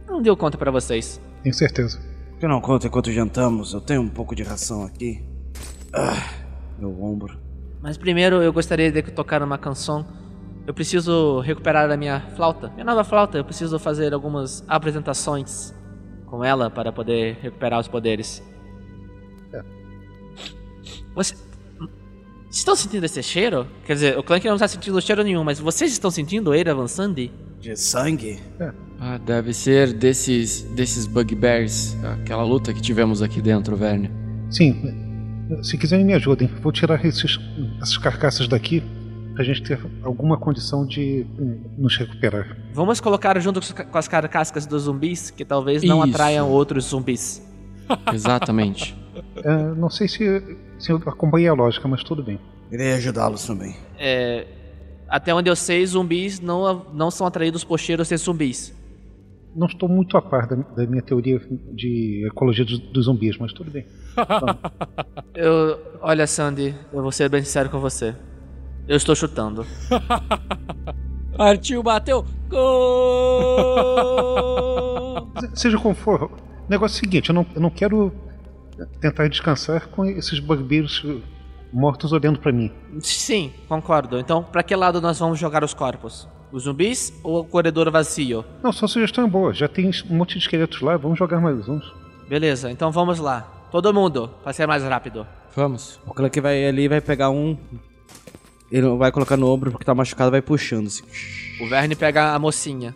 Não 0.08 0.22
deu 0.22 0.38
conta 0.38 0.58
pra 0.58 0.70
vocês. 0.70 1.20
Tenho 1.42 1.56
certeza. 1.56 2.00
que 2.40 2.48
não 2.48 2.62
conta 2.62 2.88
enquanto 2.88 3.12
jantamos. 3.12 3.74
Eu 3.74 3.82
tenho 3.82 4.02
um 4.02 4.10
pouco 4.10 4.36
de 4.36 4.44
ração 4.44 4.84
aqui. 4.84 5.24
Ah, 5.94 6.22
meu 6.78 7.02
ombro. 7.04 7.40
Mas 7.82 7.98
primeiro 7.98 8.42
eu 8.42 8.54
gostaria 8.54 8.92
de 8.92 9.02
tocar 9.02 9.42
uma 9.42 9.58
canção. 9.58 10.06
Eu 10.68 10.74
preciso 10.74 11.40
recuperar 11.42 11.90
a 11.92 11.98
minha 11.98 12.22
flauta. 12.36 12.70
Minha 12.70 12.86
nova 12.86 13.04
flauta. 13.04 13.38
Eu 13.38 13.44
preciso 13.44 13.78
fazer 13.80 14.14
algumas 14.14 14.64
apresentações 14.68 15.74
com 16.28 16.44
ela 16.44 16.70
para 16.70 16.92
poder 16.92 17.38
recuperar 17.42 17.80
os 17.80 17.88
poderes. 17.88 18.42
Você... 21.16 21.36
Vocês 21.36 22.60
estão 22.60 22.76
sentindo 22.76 23.04
esse 23.04 23.24
cheiro? 23.24 23.66
Quer 23.86 23.94
dizer, 23.94 24.18
o 24.18 24.22
Clank 24.22 24.46
não 24.46 24.54
está 24.56 24.68
sentindo 24.68 25.02
cheiro 25.02 25.24
nenhum, 25.24 25.44
mas 25.44 25.60
vocês 25.60 25.92
estão 25.92 26.12
sentindo 26.12 26.54
ele 26.54 26.70
avançando? 26.70 27.30
De 27.60 27.76
sangue? 27.76 28.40
Ah, 29.00 29.18
deve 29.18 29.54
ser 29.54 29.92
desses, 29.92 30.62
desses 30.62 31.08
bugbears, 31.08 31.98
aquela 32.04 32.44
luta 32.44 32.72
que 32.72 32.80
tivemos 32.80 33.24
aqui 33.24 33.42
dentro, 33.42 33.76
Verne. 33.76 34.12
Sim, 34.52 35.04
se 35.64 35.78
quiserem 35.78 36.06
me 36.06 36.14
ajudem. 36.14 36.48
Vou 36.62 36.72
tirar 36.72 37.04
esses, 37.04 37.40
essas 37.82 37.98
carcaças 37.98 38.48
daqui 38.48 38.84
pra 39.34 39.44
gente 39.44 39.64
ter 39.64 39.80
alguma 40.04 40.38
condição 40.38 40.86
de 40.86 41.26
eh, 41.40 41.58
nos 41.78 41.98
recuperar. 41.98 42.56
Vamos 42.72 43.00
colocar 43.02 43.40
junto 43.40 43.60
com 43.86 43.98
as 43.98 44.08
carcascas 44.08 44.66
dos 44.66 44.84
zumbis, 44.84 45.32
que 45.32 45.44
talvez 45.44 45.84
não 45.84 46.04
Isso. 46.04 46.14
atraiam 46.14 46.50
outros 46.50 46.86
zumbis. 46.86 47.42
Exatamente. 48.14 48.96
Eh, 49.36 49.74
não 49.76 49.90
sei 49.90 50.08
se, 50.08 50.58
se 50.84 50.92
eu 50.92 50.98
acompanhei 51.06 51.48
a 51.48 51.54
lógica, 51.54 51.88
mas 51.88 52.04
tudo 52.04 52.22
bem. 52.24 52.40
Irei 52.72 52.94
ajudá-los 52.94 53.46
também. 53.46 53.76
É, 53.98 54.46
até 55.08 55.34
onde 55.34 55.50
eu 55.50 55.56
sei, 55.56 55.86
zumbis 55.86 56.40
não, 56.40 56.86
não 56.94 57.10
são 57.12 57.26
atraídos 57.28 57.64
por 57.64 57.80
cheiros 57.80 58.10
de 58.10 58.18
zumbis. 58.18 58.74
Não 59.56 59.68
estou 59.68 59.88
muito 59.88 60.18
a 60.18 60.22
par 60.22 60.48
da, 60.48 60.56
da 60.56 60.86
minha 60.88 61.02
teoria 61.04 61.40
de 61.74 62.26
ecologia 62.28 62.66
dos, 62.66 62.80
dos 62.80 63.06
zumbis, 63.06 63.38
mas 63.38 63.54
tudo 63.54 63.70
bem. 63.72 63.86
Eu, 65.36 65.80
olha, 66.02 66.26
Sandy, 66.28 66.76
eu 66.94 67.02
vou 67.02 67.12
ser 67.12 67.28
bem 67.30 67.42
sincero 67.44 67.68
com 67.70 67.80
você. 67.80 68.16
Eu 68.88 68.96
estou 68.98 69.16
chutando. 69.16 69.66
Partiu, 71.38 71.82
bateu. 71.82 72.24
Gol! 74.04 75.32
Se- 75.40 75.50
Seja 75.62 75.78
como 75.80 75.96
for, 75.96 76.24
o 76.26 76.32
negócio 76.70 76.96
é 76.96 76.98
o 76.98 77.00
seguinte: 77.04 77.30
eu 77.30 77.36
não, 77.36 77.46
eu 77.56 77.62
não 77.62 77.70
quero 77.70 78.12
tentar 79.00 79.28
descansar 79.28 79.88
com 79.88 80.06
esses 80.06 80.40
bugbears 80.40 81.04
mortos 81.72 82.12
olhando 82.12 82.40
pra 82.40 82.52
mim. 82.52 82.72
Sim, 83.00 83.52
concordo. 83.68 84.20
Então, 84.20 84.44
pra 84.44 84.64
que 84.64 84.76
lado 84.76 85.02
nós 85.02 85.20
vamos 85.20 85.40
jogar 85.40 85.64
os 85.64 85.74
corpos? 85.74 86.28
Os 86.52 86.64
zumbis 86.64 87.12
ou 87.24 87.40
o 87.40 87.46
corredor 87.46 87.90
vazio? 87.90 88.46
Não, 88.62 88.72
sua 88.72 88.88
sugestão 88.88 89.26
é 89.26 89.28
boa. 89.28 89.54
Já 89.54 89.68
tem 89.68 89.90
um 90.10 90.16
monte 90.16 90.34
de 90.34 90.40
esqueletos 90.40 90.82
lá, 90.82 90.96
vamos 90.98 91.18
jogar 91.18 91.42
mais 91.42 91.68
uns. 91.68 91.84
Beleza, 92.30 92.70
então 92.70 92.92
vamos 92.92 93.20
lá. 93.20 93.42
Todo 93.72 93.94
mundo, 93.94 94.30
pra 94.44 94.54
ser 94.54 94.68
mais 94.68 94.84
rápido. 94.84 95.26
Vamos. 95.56 96.00
O 96.06 96.14
Clank 96.14 96.40
vai 96.40 96.68
ali 96.68 96.88
vai 96.88 97.02
pegar 97.02 97.32
um. 97.32 97.58
Ele 98.72 98.88
vai 98.98 99.12
colocar 99.12 99.36
no 99.36 99.52
ombro 99.52 99.72
porque 99.72 99.86
tá 99.86 99.96
machucado, 99.96 100.32
vai 100.32 100.42
puxando 100.42 100.88
assim. 100.88 101.04
O 101.60 101.68
Verne 101.68 101.96
pega 101.96 102.34
a 102.34 102.40
mocinha. 102.40 102.94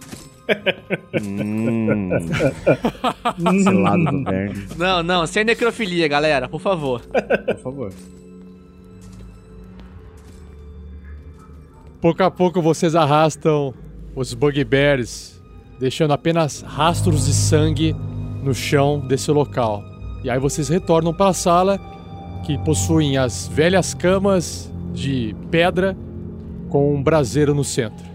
Hum. 1.21 2.09
Esse 3.59 3.69
lado 3.69 4.05
do 4.05 4.23
Verne, 4.23 4.67
Não, 4.77 5.03
não, 5.03 5.27
sem 5.27 5.43
necrofilia, 5.43 6.07
galera, 6.07 6.47
por 6.47 6.61
favor. 6.61 7.01
por 7.01 7.57
favor. 7.61 7.93
Pouco 12.01 12.23
a 12.23 12.31
pouco 12.31 12.61
vocês 12.61 12.95
arrastam 12.95 13.73
os 14.15 14.33
bugbears, 14.33 15.41
deixando 15.79 16.13
apenas 16.13 16.61
rastros 16.61 17.25
de 17.25 17.33
sangue 17.33 17.95
no 18.43 18.53
chão 18.53 18.99
desse 18.99 19.31
local. 19.31 19.83
E 20.23 20.29
aí 20.29 20.39
vocês 20.39 20.69
retornam 20.69 21.13
para 21.13 21.29
a 21.31 21.33
sala 21.33 21.79
que 22.45 22.57
possuem 22.59 23.17
as 23.17 23.47
velhas 23.47 23.93
camas 23.93 24.71
de 24.93 25.35
pedra 25.51 25.97
com 26.69 26.95
um 26.95 27.01
braseiro 27.03 27.53
no 27.53 27.63
centro. 27.63 28.05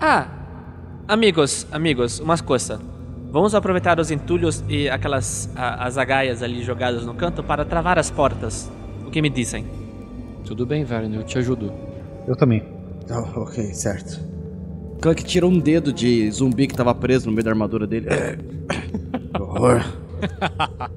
Ah, 0.00 0.28
amigos, 1.08 1.66
amigos, 1.72 2.20
umas 2.20 2.40
coisas. 2.40 2.78
Vamos 3.30 3.54
aproveitar 3.54 3.98
os 4.00 4.10
entulhos 4.10 4.64
e 4.68 4.88
aquelas 4.88 5.50
a- 5.54 5.86
as 5.86 5.98
agaias 5.98 6.42
ali 6.42 6.62
jogadas 6.62 7.04
no 7.04 7.14
canto 7.14 7.42
para 7.42 7.64
travar 7.64 7.98
as 7.98 8.10
portas. 8.10 8.70
O 9.06 9.10
que 9.10 9.20
me 9.20 9.28
dizem? 9.28 9.66
Tudo 10.44 10.64
bem, 10.64 10.84
Verne, 10.84 11.16
eu 11.16 11.22
te 11.24 11.38
ajudo. 11.38 11.72
Eu 12.26 12.36
também. 12.36 12.62
Tá, 13.06 13.20
ok, 13.20 13.64
certo. 13.74 14.20
Clank 15.00 15.24
tirou 15.24 15.50
um 15.50 15.58
dedo 15.58 15.92
de 15.92 16.30
zumbi 16.30 16.66
que 16.66 16.74
tava 16.74 16.94
preso 16.94 17.26
no 17.26 17.32
meio 17.32 17.44
da 17.44 17.50
armadura 17.50 17.86
dele. 17.86 18.08
É. 18.08 18.36
Que 19.34 19.42
horror. 19.42 19.82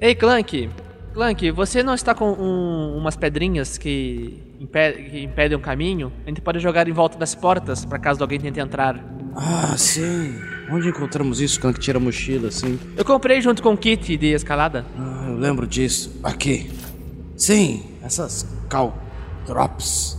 Ei, 0.00 0.14
Clank! 0.14 0.68
Clank, 1.14 1.50
você 1.52 1.82
não 1.82 1.94
está 1.94 2.14
com 2.14 2.30
um- 2.32 2.96
umas 2.96 3.16
pedrinhas 3.16 3.78
que, 3.78 4.42
impe- 4.60 4.92
que 5.10 5.22
impedem 5.22 5.56
o 5.56 5.60
caminho? 5.60 6.12
A 6.26 6.28
gente 6.28 6.40
pode 6.40 6.58
jogar 6.58 6.88
em 6.88 6.92
volta 6.92 7.16
das 7.18 7.34
portas, 7.34 7.84
para 7.84 7.98
caso 7.98 8.22
alguém 8.22 8.40
tente 8.40 8.58
entrar. 8.60 8.96
Ah, 9.34 9.74
sim. 9.76 10.34
Onde 10.70 10.88
encontramos 10.88 11.40
isso? 11.40 11.60
Clank 11.60 11.78
tira 11.80 11.98
a 11.98 12.00
mochila 12.00 12.48
assim. 12.48 12.78
Eu 12.96 13.04
comprei 13.04 13.40
junto 13.40 13.62
com 13.62 13.72
o 13.72 13.76
kit 13.76 14.16
de 14.16 14.26
escalada. 14.26 14.84
Ah, 14.98 15.26
eu 15.28 15.36
lembro 15.36 15.66
disso. 15.66 16.20
Aqui. 16.22 16.70
Sim, 17.36 17.82
essas 18.02 18.46
caltrops. 18.68 20.18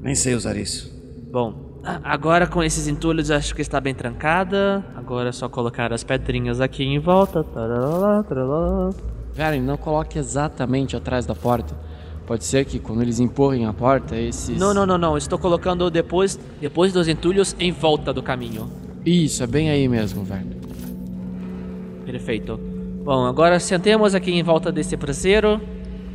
Nem 0.00 0.14
sei 0.14 0.34
usar 0.34 0.56
isso. 0.56 0.90
Bom, 1.30 1.80
agora 2.02 2.46
com 2.46 2.62
esses 2.62 2.88
entulhos 2.88 3.30
acho 3.30 3.54
que 3.54 3.62
está 3.62 3.80
bem 3.80 3.94
trancada. 3.94 4.84
Agora 4.96 5.28
é 5.28 5.32
só 5.32 5.48
colocar 5.48 5.92
as 5.92 6.02
pedrinhas 6.02 6.60
aqui 6.60 6.84
em 6.84 6.98
volta. 6.98 7.44
Tarará, 7.44 8.22
tarará. 8.22 8.90
Verne, 9.34 9.60
não 9.60 9.76
coloque 9.76 10.18
exatamente 10.18 10.96
atrás 10.96 11.26
da 11.26 11.34
porta. 11.34 11.76
Pode 12.26 12.44
ser 12.44 12.64
que 12.64 12.78
quando 12.80 13.02
eles 13.02 13.20
empurrem 13.20 13.66
a 13.66 13.72
porta, 13.72 14.16
esses. 14.16 14.58
Não, 14.58 14.74
não, 14.74 14.84
não, 14.84 14.98
não. 14.98 15.16
Estou 15.16 15.38
colocando 15.38 15.88
depois, 15.90 16.38
depois 16.60 16.92
dos 16.92 17.06
entulhos 17.06 17.54
em 17.60 17.70
volta 17.70 18.12
do 18.12 18.22
caminho. 18.22 18.68
Isso, 19.04 19.42
é 19.44 19.46
bem 19.46 19.70
aí 19.70 19.86
mesmo, 19.88 20.24
Verne. 20.24 20.56
Perfeito. 22.04 22.58
Bom, 23.04 23.24
agora 23.26 23.60
sentemos 23.60 24.14
aqui 24.14 24.32
em 24.32 24.42
volta 24.42 24.72
desse 24.72 24.96
braseiro, 24.96 25.60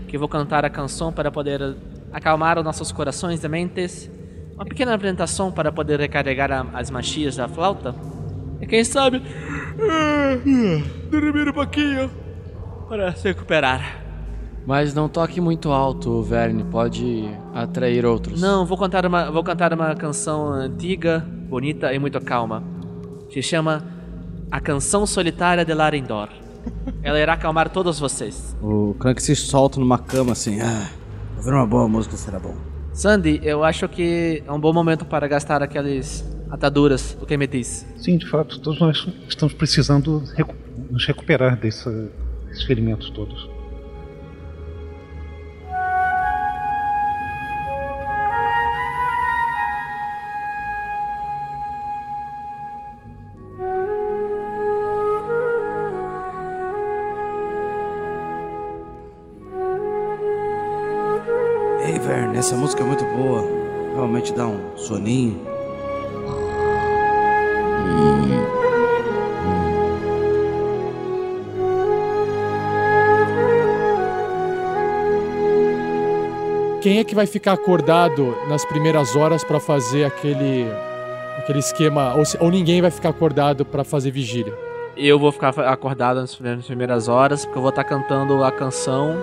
que 0.08 0.18
vou 0.18 0.28
cantar 0.28 0.66
a 0.66 0.70
canção 0.70 1.14
para 1.14 1.32
poder 1.32 1.76
acalmar 2.12 2.58
os 2.58 2.66
nossos 2.66 2.92
corações 2.92 3.42
e 3.44 3.48
mentes. 3.48 4.12
Uma 4.56 4.66
pequena 4.66 4.94
apresentação 4.94 5.50
para 5.52 5.72
poder 5.72 5.98
recarregar 6.00 6.52
a- 6.52 6.66
as 6.74 6.92
machias 6.92 7.38
da 7.38 7.48
flauta. 7.48 7.96
E 8.60 8.68
quem 8.68 8.84
sabe... 8.84 9.22
Dormir 11.10 11.48
um 11.50 11.54
pouquinho 11.54 12.12
para 12.90 13.14
se 13.16 13.30
recuperar. 13.30 14.01
Mas 14.66 14.94
não 14.94 15.10
toque 15.10 15.42
muito 15.42 15.72
alto, 15.72 16.22
Verne, 16.22 16.64
pode 16.64 17.28
atrair 17.54 18.06
outros. 18.06 18.40
Não, 18.40 18.66
vou 18.66 18.78
cantar 18.78 19.06
uma, 19.06 19.32
vou 19.32 19.44
cantar 19.44 19.74
uma 19.74 19.96
canção 19.96 20.52
antiga, 20.54 21.20
bonita 21.50 21.92
e 21.94 21.98
muito 22.00 22.20
calma. 22.22 22.64
Se 23.32 23.42
chama 23.42 23.84
A 24.52 24.60
Canção 24.60 25.06
Solitária 25.06 25.66
de 25.66 25.74
Larendor. 25.74 26.30
Ela 27.02 27.20
irá 27.20 27.34
acalmar 27.34 27.70
todos 27.70 28.00
vocês. 28.00 28.56
O 28.62 28.94
Clank 29.00 29.22
se 29.22 29.36
solta 29.36 29.80
numa 29.80 29.98
cama 29.98 30.34
assim. 30.34 30.62
Ah, 30.62 30.90
ouvir 31.38 31.54
uma 31.54 31.66
boa 31.66 31.88
música 31.88 32.16
será 32.16 32.40
bom. 32.40 32.54
Sandy, 32.94 33.40
eu 33.42 33.64
acho 33.64 33.88
que 33.90 34.44
é 34.46 34.52
um 34.52 34.60
bom 34.60 34.72
momento 34.74 35.06
para 35.06 35.28
gastar 35.28 35.64
aquelas 35.64 36.24
ataduras. 36.52 37.18
O 37.20 37.26
que 37.26 37.36
me 37.36 37.48
diz? 37.48 37.88
Sim, 37.98 38.18
de 38.18 38.30
fato, 38.30 38.60
todos 38.60 38.80
nós 38.80 39.08
estamos 39.28 39.54
precisando 39.56 40.22
recu- 40.36 40.54
nos 40.92 41.06
recuperar 41.08 41.58
dessa- 41.58 42.12
desses 42.48 42.64
ferimentos 42.66 43.10
todos. 43.10 43.50
Essa 62.42 62.56
música 62.56 62.82
é 62.82 62.86
muito 62.86 63.06
boa. 63.06 63.44
Realmente 63.96 64.34
dá 64.34 64.48
um 64.48 64.76
soninho. 64.76 65.40
Quem 76.82 76.98
é 76.98 77.04
que 77.04 77.14
vai 77.14 77.28
ficar 77.28 77.54
acordado 77.54 78.36
nas 78.50 78.66
primeiras 78.66 79.16
horas 79.16 79.44
pra 79.44 79.60
fazer 79.60 80.04
aquele 80.04 80.66
aquele 81.38 81.60
esquema 81.60 82.16
ou, 82.16 82.26
se- 82.26 82.38
ou 82.40 82.50
ninguém 82.50 82.82
vai 82.82 82.90
ficar 82.92 83.10
acordado 83.10 83.64
pra 83.64 83.84
fazer 83.84 84.10
vigília? 84.12 84.54
Eu 84.98 85.20
vou 85.20 85.32
ficar 85.32 85.50
acordado 85.50 86.20
nas 86.20 86.38
nas 86.40 86.66
primeiras 86.66 87.08
horas, 87.08 87.46
porque 87.46 87.58
eu 87.58 87.62
vou 87.62 87.70
estar 87.70 87.84
cantando 87.84 88.44
a 88.44 88.52
canção. 88.52 89.16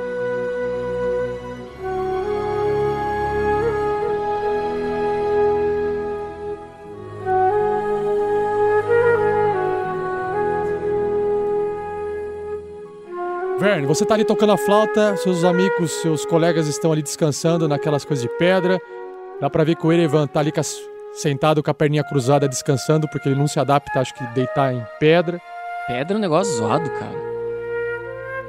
Verne, 13.69 13.87
você 13.87 14.07
tá 14.07 14.15
ali 14.15 14.25
tocando 14.25 14.53
a 14.53 14.57
flauta, 14.57 15.15
seus 15.19 15.45
amigos, 15.45 15.91
seus 16.01 16.25
colegas 16.25 16.67
estão 16.69 16.91
ali 16.91 17.03
descansando 17.03 17.69
naquelas 17.69 18.03
coisas 18.03 18.23
de 18.23 18.29
pedra. 18.39 18.81
Dá 19.43 19.51
pra 19.51 19.63
ver 19.63 19.77
que 19.77 19.87
o 19.87 19.93
Erevan 19.93 20.27
tá 20.27 20.41
ali 20.41 20.51
sentado 21.13 21.63
com 21.63 21.71
a 21.71 21.75
perninha 21.75 22.03
cruzada 22.03 22.49
descansando, 22.49 23.07
porque 23.11 23.29
ele 23.29 23.39
não 23.39 23.47
se 23.47 23.61
adapta, 23.61 24.01
acho 24.01 24.15
que 24.15 24.25
deitar 24.29 24.73
em 24.73 24.83
pedra. 24.99 25.39
Pedra 25.87 26.15
é 26.15 26.17
um 26.17 26.21
negócio 26.21 26.55
zoado, 26.55 26.89
cara. 26.93 27.29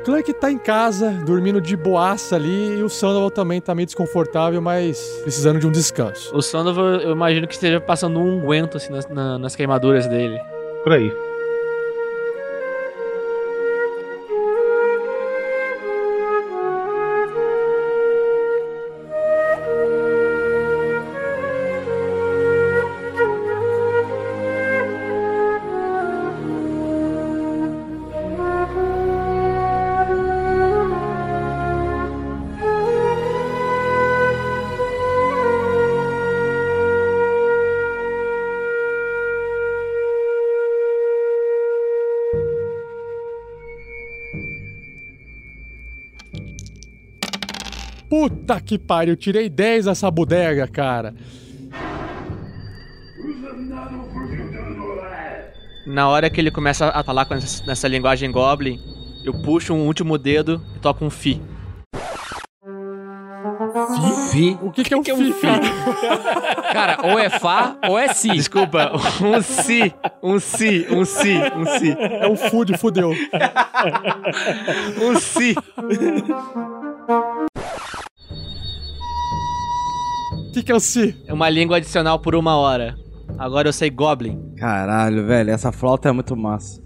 Clank 0.05 0.31
tá 0.35 0.49
em 0.49 0.57
casa, 0.57 1.09
dormindo 1.25 1.59
de 1.59 1.75
boaça 1.75 2.37
ali, 2.37 2.77
e 2.79 2.81
o 2.81 2.87
Sandoval 2.89 3.29
também 3.29 3.59
tá 3.59 3.75
meio 3.75 3.85
desconfortável, 3.87 4.61
mas 4.61 5.19
precisando 5.23 5.59
de 5.59 5.67
um 5.67 5.71
descanso. 5.71 6.33
O 6.33 6.41
Sandoval, 6.41 6.85
eu 7.01 7.11
imagino 7.11 7.45
que 7.45 7.53
esteja 7.55 7.81
passando 7.81 8.17
um 8.21 8.37
unguento 8.37 8.77
assim 8.77 8.93
nas, 8.93 9.05
na- 9.09 9.37
nas 9.37 9.53
queimaduras 9.53 10.07
dele. 10.07 10.39
Por 10.81 10.93
aí. 10.93 11.11
Puta 48.19 48.59
que 48.59 48.77
pariu, 48.77 49.15
tirei 49.15 49.47
10 49.47 49.85
nessa 49.85 50.11
bodega, 50.11 50.67
cara. 50.67 51.15
Na 55.87 56.09
hora 56.09 56.29
que 56.29 56.41
ele 56.41 56.51
começa 56.51 56.89
a 56.89 57.01
falar 57.01 57.23
com 57.23 57.35
essa, 57.35 57.65
nessa 57.65 57.87
linguagem 57.87 58.29
goblin, 58.29 58.77
Eu 59.23 59.41
puxo 59.41 59.73
um 59.73 59.85
último 59.85 60.17
dedo 60.17 60.61
e 60.75 60.79
toco 60.79 61.05
um 61.05 61.09
fi. 61.09 61.41
Fi? 64.31 64.57
O 64.61 64.69
que, 64.69 64.83
que 64.83 64.93
é 64.93 64.97
um 64.97 65.03
fi, 65.03 65.33
cara? 65.39 65.61
Cara, 66.73 66.97
ou 67.03 67.17
é 67.17 67.29
Fá 67.29 67.77
ou 67.87 67.97
é 67.97 68.13
Si. 68.13 68.31
Desculpa, 68.31 68.91
um 69.21 69.41
si, 69.41 69.93
um 70.21 70.39
si, 70.39 70.85
um 70.89 71.05
si, 71.05 71.37
um 71.55 71.65
si, 71.65 71.97
É 71.97 72.27
um 72.27 72.35
food, 72.35 72.77
fudeu. 72.77 73.11
um 75.01 75.15
si. 75.17 75.55
O 80.49 80.51
que, 80.51 80.63
que 80.63 80.71
é 80.71 80.75
o 80.75 80.79
si? 80.79 81.15
É 81.27 81.33
uma 81.33 81.47
língua 81.47 81.77
adicional 81.77 82.17
por 82.17 82.33
uma 82.33 82.55
hora. 82.55 82.97
Agora 83.37 83.67
eu 83.67 83.73
sei 83.73 83.91
Goblin. 83.91 84.55
Caralho, 84.57 85.27
velho, 85.27 85.51
essa 85.51 85.71
flauta 85.71 86.09
é 86.09 86.11
muito 86.11 86.35
massa. 86.35 86.81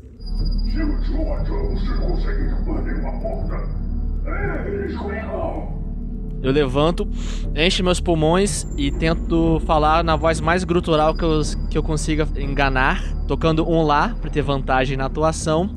Eu 6.43 6.51
levanto, 6.51 7.07
encho 7.55 7.85
meus 7.85 8.01
pulmões 8.01 8.67
e 8.77 8.91
tento 8.91 9.61
falar 9.65 10.03
na 10.03 10.17
voz 10.17 10.41
mais 10.41 10.65
grutural 10.65 11.15
que 11.15 11.23
eu, 11.23 11.39
que 11.69 11.77
eu 11.77 11.83
consiga 11.83 12.27
enganar, 12.35 13.01
tocando 13.29 13.65
um 13.65 13.81
lá 13.81 14.13
pra 14.19 14.29
ter 14.29 14.41
vantagem 14.41 14.97
na 14.97 15.05
atuação 15.05 15.69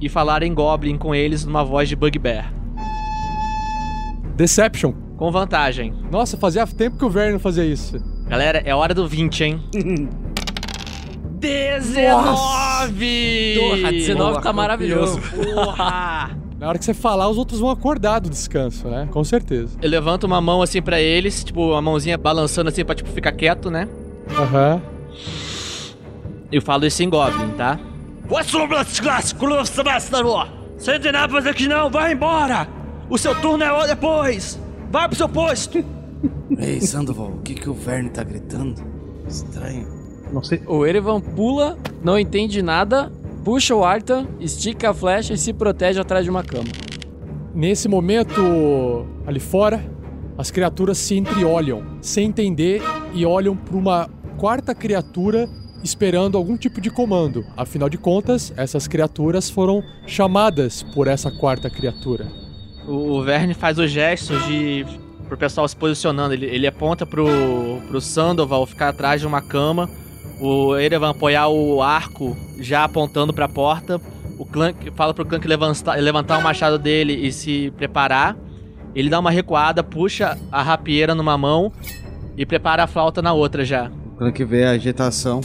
e 0.00 0.08
falar 0.08 0.42
em 0.42 0.54
Goblin 0.54 0.96
com 0.96 1.14
eles 1.14 1.44
numa 1.44 1.62
voz 1.62 1.90
de 1.90 1.94
Bugbear. 1.94 2.63
Deception. 4.34 4.92
Com 5.16 5.30
vantagem. 5.30 5.94
Nossa, 6.10 6.36
fazia 6.36 6.66
tempo 6.66 6.98
que 6.98 7.04
o 7.04 7.10
Verne 7.10 7.34
não 7.34 7.40
fazia 7.40 7.64
isso. 7.64 8.02
Galera, 8.26 8.60
é 8.64 8.74
hora 8.74 8.92
do 8.92 9.06
20, 9.06 9.44
hein? 9.44 9.62
19! 11.38 13.56
Porra, 13.58 13.92
19 13.92 14.42
tá 14.42 14.52
maravilhoso. 14.52 15.20
Porra! 15.20 16.30
Na 16.58 16.68
hora 16.68 16.78
que 16.78 16.84
você 16.84 16.94
falar, 16.94 17.28
os 17.28 17.36
outros 17.36 17.60
vão 17.60 17.68
acordar 17.68 18.20
do 18.20 18.30
descanso, 18.30 18.88
né? 18.88 19.06
Com 19.10 19.22
certeza. 19.22 19.76
Eu 19.82 19.90
levanto 19.90 20.24
uma 20.24 20.40
mão 20.40 20.62
assim 20.62 20.80
pra 20.80 21.00
eles, 21.00 21.44
tipo, 21.44 21.72
uma 21.72 21.82
mãozinha 21.82 22.16
balançando 22.16 22.70
assim 22.70 22.84
pra 22.84 22.94
tipo 22.94 23.10
ficar 23.10 23.32
quieto, 23.32 23.70
né? 23.70 23.86
Aham. 24.30 24.80
Eu 26.50 26.62
falo 26.62 26.86
isso 26.86 27.02
em 27.02 27.10
Goblin, 27.10 27.50
tá? 27.50 27.78
Você 30.78 30.92
não 30.92 31.00
tem 31.00 31.12
nada 31.12 31.28
pra 31.28 31.36
fazer 31.38 31.50
aqui 31.50 31.68
não, 31.68 31.90
vai 31.90 32.12
embora! 32.14 32.66
O 33.08 33.18
seu 33.18 33.34
turno 33.40 33.62
é 33.64 33.86
depois! 33.86 34.58
Vai 34.90 35.08
pro 35.08 35.16
seu 35.16 35.28
posto! 35.28 35.84
Ei, 36.58 36.80
Sandoval, 36.80 37.28
o 37.28 37.42
que, 37.42 37.54
que 37.54 37.68
o 37.68 37.74
Verne 37.74 38.08
tá 38.08 38.24
gritando? 38.24 38.82
Estranho. 39.28 39.86
Não 40.32 40.42
sei. 40.42 40.62
O 40.66 40.86
Erevan 40.86 41.20
pula, 41.20 41.78
não 42.02 42.18
entende 42.18 42.62
nada, 42.62 43.12
puxa 43.44 43.74
o 43.74 43.84
Arthur, 43.84 44.26
estica 44.40 44.90
a 44.90 44.94
flecha 44.94 45.34
e 45.34 45.38
se 45.38 45.52
protege 45.52 46.00
atrás 46.00 46.24
de 46.24 46.30
uma 46.30 46.42
cama. 46.42 46.68
Nesse 47.54 47.88
momento, 47.88 49.06
ali 49.26 49.38
fora, 49.38 49.84
as 50.36 50.50
criaturas 50.50 50.98
se 50.98 51.16
entreolham, 51.16 51.98
sem 52.00 52.26
entender, 52.26 52.82
e 53.12 53.24
olham 53.26 53.56
para 53.56 53.76
uma 53.76 54.10
quarta 54.38 54.74
criatura 54.74 55.48
esperando 55.82 56.38
algum 56.38 56.56
tipo 56.56 56.80
de 56.80 56.90
comando. 56.90 57.44
Afinal 57.56 57.90
de 57.90 57.98
contas, 57.98 58.52
essas 58.56 58.88
criaturas 58.88 59.50
foram 59.50 59.82
chamadas 60.06 60.82
por 60.94 61.06
essa 61.06 61.30
quarta 61.30 61.68
criatura. 61.68 62.43
O 62.86 63.22
Verne 63.22 63.54
faz 63.54 63.78
os 63.78 63.90
gestos 63.90 64.44
de. 64.46 64.84
pro 65.26 65.36
pessoal 65.36 65.66
se 65.66 65.76
posicionando. 65.76 66.34
Ele, 66.34 66.46
ele 66.46 66.66
aponta 66.66 67.06
pro, 67.06 67.26
pro 67.88 68.00
Sandoval 68.00 68.66
ficar 68.66 68.90
atrás 68.90 69.20
de 69.20 69.26
uma 69.26 69.40
cama. 69.40 69.88
O 70.40 70.76
Erevan 70.76 71.10
apoiar 71.10 71.48
o 71.48 71.82
arco 71.82 72.36
já 72.58 72.84
apontando 72.84 73.32
pra 73.32 73.48
porta. 73.48 74.00
O 74.38 74.44
Clank 74.44 74.90
fala 74.90 75.14
pro 75.14 75.24
Clank 75.24 75.46
levantar, 75.46 75.94
levantar 75.96 76.38
o 76.38 76.42
machado 76.42 76.78
dele 76.78 77.14
e 77.14 77.32
se 77.32 77.72
preparar. 77.76 78.36
Ele 78.94 79.08
dá 79.08 79.18
uma 79.18 79.30
recuada, 79.30 79.82
puxa 79.82 80.38
a 80.52 80.62
rapieira 80.62 81.14
numa 81.14 81.36
mão 81.38 81.72
e 82.36 82.44
prepara 82.44 82.84
a 82.84 82.86
flauta 82.86 83.22
na 83.22 83.32
outra 83.32 83.64
já. 83.64 83.90
Quando 84.16 84.32
que 84.32 84.44
vê 84.44 84.64
a 84.64 84.70
agitação, 84.70 85.40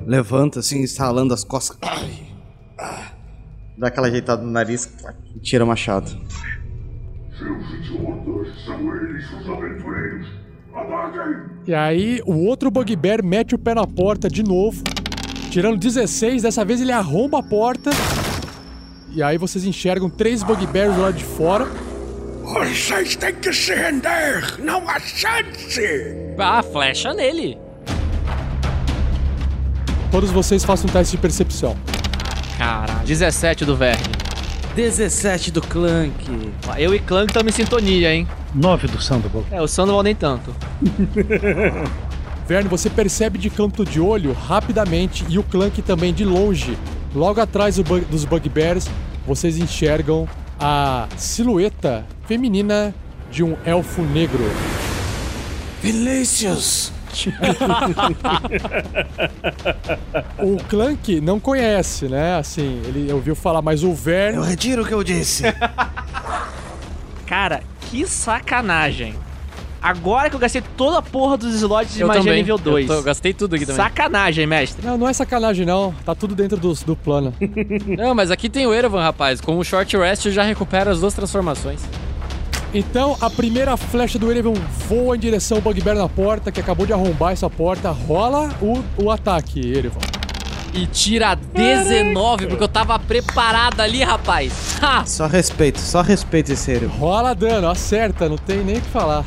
levanta 0.00 0.60
assim, 0.60 0.82
estalando 0.82 1.34
as 1.34 1.42
costas. 1.44 1.76
Dá 3.80 3.86
aquela 3.86 4.08
ajeitada 4.08 4.42
no 4.42 4.50
nariz 4.50 4.92
e 5.34 5.40
tira 5.40 5.64
o 5.64 5.66
machado. 5.66 6.10
E 11.66 11.74
aí, 11.74 12.20
o 12.26 12.44
outro 12.44 12.70
Bugbear 12.70 13.24
mete 13.24 13.54
o 13.54 13.58
pé 13.58 13.74
na 13.74 13.86
porta 13.86 14.28
de 14.28 14.42
novo, 14.42 14.84
tirando 15.50 15.78
16. 15.78 16.42
Dessa 16.42 16.62
vez 16.62 16.82
ele 16.82 16.92
arromba 16.92 17.38
a 17.38 17.42
porta. 17.42 17.88
E 19.12 19.22
aí 19.22 19.38
vocês 19.38 19.64
enxergam 19.64 20.10
três 20.10 20.42
Bugbears 20.42 20.94
do 20.94 21.00
lado 21.00 21.16
de 21.16 21.24
fora. 21.24 21.64
Vocês 22.42 23.16
têm 23.16 23.34
que 23.36 23.50
se 23.50 23.74
render! 23.74 24.62
Não 24.62 24.86
há 24.90 25.00
chance! 25.00 25.80
Ah, 26.38 26.62
flecha 26.62 27.14
nele. 27.14 27.56
Todos 30.10 30.30
vocês 30.30 30.64
façam 30.64 30.90
um 30.90 30.92
teste 30.92 31.16
de 31.16 31.22
percepção. 31.22 31.74
Caralho. 32.70 33.04
17 33.04 33.64
do 33.64 33.74
Verne. 33.76 34.04
17 34.76 35.50
do 35.50 35.60
Clank. 35.60 36.52
Eu 36.78 36.94
e 36.94 37.00
Clank 37.00 37.26
estamos 37.32 37.52
em 37.52 37.56
sintonia, 37.64 38.14
hein? 38.14 38.28
9 38.54 38.86
do 38.86 39.02
Sandoval. 39.02 39.44
É, 39.50 39.60
o 39.60 39.66
Sandoval 39.66 40.04
nem 40.04 40.14
tanto. 40.14 40.54
Verne, 42.46 42.68
você 42.68 42.88
percebe 42.88 43.38
de 43.38 43.50
canto 43.50 43.84
de 43.84 44.00
olho 44.00 44.32
rapidamente 44.32 45.24
e 45.28 45.36
o 45.36 45.42
Clank 45.42 45.82
também 45.82 46.14
de 46.14 46.24
longe. 46.24 46.78
Logo 47.12 47.40
atrás 47.40 47.74
do 47.76 47.82
bug- 47.82 48.04
dos 48.06 48.24
Bugbears, 48.24 48.88
vocês 49.26 49.58
enxergam 49.58 50.28
a 50.60 51.08
silhueta 51.16 52.06
feminina 52.28 52.94
de 53.32 53.42
um 53.42 53.56
elfo 53.64 54.02
negro. 54.02 54.44
Vinícius! 57.12 57.34
O 60.38 60.56
Clank 60.68 61.20
não 61.20 61.38
conhece, 61.40 62.06
né? 62.08 62.36
Assim, 62.36 62.80
ele 62.86 63.12
ouviu 63.12 63.34
falar, 63.34 63.62
mas 63.62 63.82
o 63.82 63.88
Eu 63.88 63.94
Verne. 63.94 64.46
retiro 64.46 64.82
o 64.82 64.86
que 64.86 64.94
eu 64.94 65.02
disse. 65.04 65.44
Cara, 67.26 67.62
que 67.90 68.06
sacanagem. 68.06 69.14
Agora 69.82 70.28
que 70.28 70.36
eu 70.36 70.40
gastei 70.40 70.62
toda 70.76 70.98
a 70.98 71.02
porra 71.02 71.38
dos 71.38 71.54
slots 71.54 71.94
de 71.94 72.02
eu 72.02 72.06
magia 72.06 72.22
também. 72.22 72.36
nível 72.36 72.58
2. 72.58 72.88
Eu 72.90 72.96
tô- 72.96 73.02
gastei 73.02 73.32
tudo 73.32 73.56
aqui 73.56 73.64
também. 73.64 73.82
Sacanagem, 73.82 74.46
mestre. 74.46 74.86
Não, 74.86 74.98
não 74.98 75.08
é 75.08 75.12
sacanagem, 75.14 75.64
não. 75.64 75.94
Tá 76.04 76.14
tudo 76.14 76.34
dentro 76.34 76.58
do, 76.58 76.74
do 76.74 76.94
plano. 76.94 77.32
Não, 77.96 78.14
mas 78.14 78.30
aqui 78.30 78.50
tem 78.50 78.66
o 78.66 78.74
Erevan, 78.74 79.02
rapaz. 79.02 79.40
Com 79.40 79.56
o 79.58 79.64
Short 79.64 79.96
Rest 79.96 80.26
eu 80.26 80.32
já 80.32 80.42
recupero 80.42 80.90
as 80.90 81.00
duas 81.00 81.14
transformações. 81.14 81.80
Então, 82.72 83.16
a 83.20 83.28
primeira 83.28 83.76
flecha 83.76 84.16
do 84.18 84.30
Erevan 84.30 84.54
voa 84.88 85.16
em 85.16 85.18
direção 85.18 85.58
ao 85.58 85.62
Bugbear 85.62 85.96
na 85.96 86.08
porta, 86.08 86.52
que 86.52 86.60
acabou 86.60 86.86
de 86.86 86.92
arrombar 86.92 87.32
essa 87.32 87.50
porta. 87.50 87.90
Rola 87.90 88.48
o, 88.62 88.82
o 89.02 89.10
ataque, 89.10 89.60
Erevan. 89.60 89.98
E 90.72 90.86
tira 90.86 91.34
19, 91.34 92.46
porque 92.46 92.62
eu 92.62 92.68
tava 92.68 92.96
preparado 92.96 93.80
ali, 93.80 94.04
rapaz. 94.04 94.76
Ha! 94.80 95.04
Só 95.04 95.26
respeito, 95.26 95.80
só 95.80 96.00
respeito 96.00 96.52
esse 96.52 96.70
Erevan. 96.70 96.96
Rola 96.96 97.34
dano, 97.34 97.68
acerta, 97.68 98.28
não 98.28 98.38
tem 98.38 98.58
nem 98.58 98.76
o 98.76 98.80
que 98.80 98.88
falar. 98.88 99.24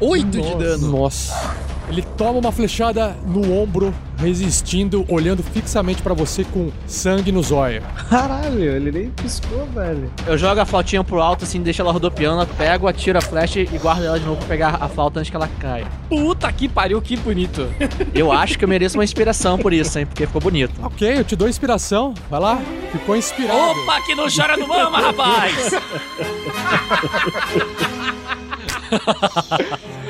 8 0.00 0.26
de 0.30 0.54
dano. 0.54 0.88
Nossa. 0.88 1.54
Ele 1.90 2.02
toma 2.16 2.38
uma 2.38 2.52
flechada 2.52 3.14
no 3.26 3.52
ombro, 3.52 3.94
resistindo, 4.20 5.04
olhando 5.08 5.42
fixamente 5.42 6.02
pra 6.02 6.14
você 6.14 6.44
com 6.44 6.70
sangue 6.86 7.32
nos 7.32 7.50
olhos. 7.50 7.82
Caralho, 8.08 8.62
ele 8.62 8.92
nem 8.92 9.10
piscou, 9.10 9.66
velho. 9.66 10.10
Eu 10.26 10.36
jogo 10.36 10.60
a 10.60 10.66
flautinha 10.66 11.02
pro 11.02 11.20
alto, 11.20 11.44
assim, 11.44 11.60
deixo 11.60 11.82
ela 11.82 11.92
rodopiando, 11.92 12.46
pego, 12.54 12.86
atiro 12.86 13.18
a 13.18 13.20
flecha 13.20 13.60
e 13.60 13.66
guardo 13.78 14.04
ela 14.04 14.18
de 14.18 14.26
novo 14.26 14.36
pra 14.38 14.48
pegar 14.48 14.78
a 14.80 14.88
flauta 14.88 15.20
antes 15.20 15.30
que 15.30 15.36
ela 15.36 15.48
caia. 15.58 15.86
Puta 16.08 16.52
que 16.52 16.68
pariu, 16.68 17.00
que 17.00 17.16
bonito. 17.16 17.68
Eu 18.14 18.30
acho 18.30 18.58
que 18.58 18.64
eu 18.64 18.68
mereço 18.68 18.98
uma 18.98 19.04
inspiração 19.04 19.58
por 19.58 19.72
isso, 19.72 19.98
hein? 19.98 20.06
Porque 20.06 20.26
ficou 20.26 20.40
bonito. 20.40 20.72
Ok, 20.82 21.18
eu 21.18 21.24
te 21.24 21.34
dou 21.34 21.48
inspiração. 21.48 22.14
Vai 22.28 22.40
lá, 22.40 22.60
ficou 22.92 23.16
inspirado. 23.16 23.58
Opa, 23.58 24.00
que 24.02 24.14
não 24.14 24.26
chora 24.28 24.56
no 24.56 24.68
mama, 24.68 25.00
rapaz! 25.00 25.70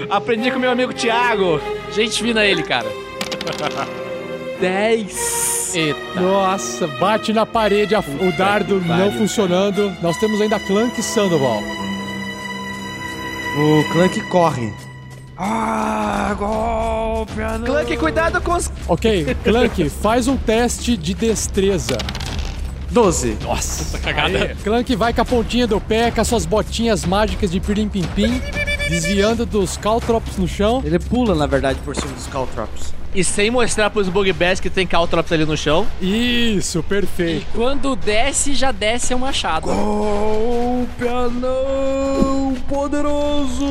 Aprendi 0.08 0.50
com 0.50 0.58
meu 0.58 0.70
amigo 0.70 0.92
Thiago. 0.92 1.60
Gente 1.92 2.22
fina 2.22 2.44
ele, 2.44 2.62
cara. 2.62 2.88
10. 4.60 5.74
Eita. 5.74 6.20
Nossa, 6.20 6.86
bate 6.86 7.32
na 7.32 7.46
parede, 7.46 7.94
a- 7.94 8.00
o 8.00 8.32
dardo 8.36 8.80
não 8.80 9.10
funcionando. 9.12 9.92
Nós 10.02 10.16
temos 10.18 10.40
ainda 10.40 10.58
Clank 10.60 10.98
e 10.98 11.02
Sandoval. 11.02 11.60
O 13.58 13.92
Clank 13.92 14.20
corre. 14.28 14.72
Ah, 15.36 16.34
golpe! 16.38 17.32
não. 17.36 17.64
Clank, 17.64 17.96
cuidado 17.96 18.40
com 18.42 18.52
os. 18.52 18.70
Ok, 18.86 19.34
Clank, 19.42 19.88
faz 20.02 20.28
um 20.28 20.36
teste 20.36 20.96
de 20.96 21.14
destreza. 21.14 21.96
12. 22.90 23.38
Nossa, 23.42 23.98
cagada. 24.00 24.56
Clank 24.62 24.94
vai 24.96 25.12
com 25.14 25.20
a 25.22 25.24
pontinha 25.24 25.66
do 25.66 25.80
pé, 25.80 26.10
com 26.10 26.20
as 26.20 26.26
suas 26.28 26.44
botinhas 26.44 27.04
mágicas 27.04 27.50
de 27.50 27.60
pirim-pim-pim, 27.60 28.42
desviando 28.88 29.46
dos 29.46 29.76
caltrops 29.76 30.36
no 30.36 30.46
chão. 30.48 30.82
Ele 30.84 30.98
pula, 30.98 31.34
na 31.34 31.46
verdade, 31.46 31.78
por 31.84 31.94
cima 31.94 32.12
dos 32.12 32.26
Caltrops. 32.26 32.92
E 33.14 33.24
sem 33.24 33.50
mostrar 33.50 33.90
pros 33.90 34.08
bugbears 34.08 34.60
que 34.60 34.70
tem 34.70 34.86
Caltrops 34.86 35.32
ali 35.32 35.44
no 35.44 35.56
chão. 35.56 35.86
Isso, 36.00 36.78
E 36.78 36.82
perfeito. 36.82 37.46
quando 37.54 37.96
desce, 37.96 38.54
já 38.54 38.70
desce 38.72 39.12
o 39.14 39.18
machado. 39.18 39.66
Golpe 39.66 41.08
anão 41.08 42.54
poderoso! 42.68 43.66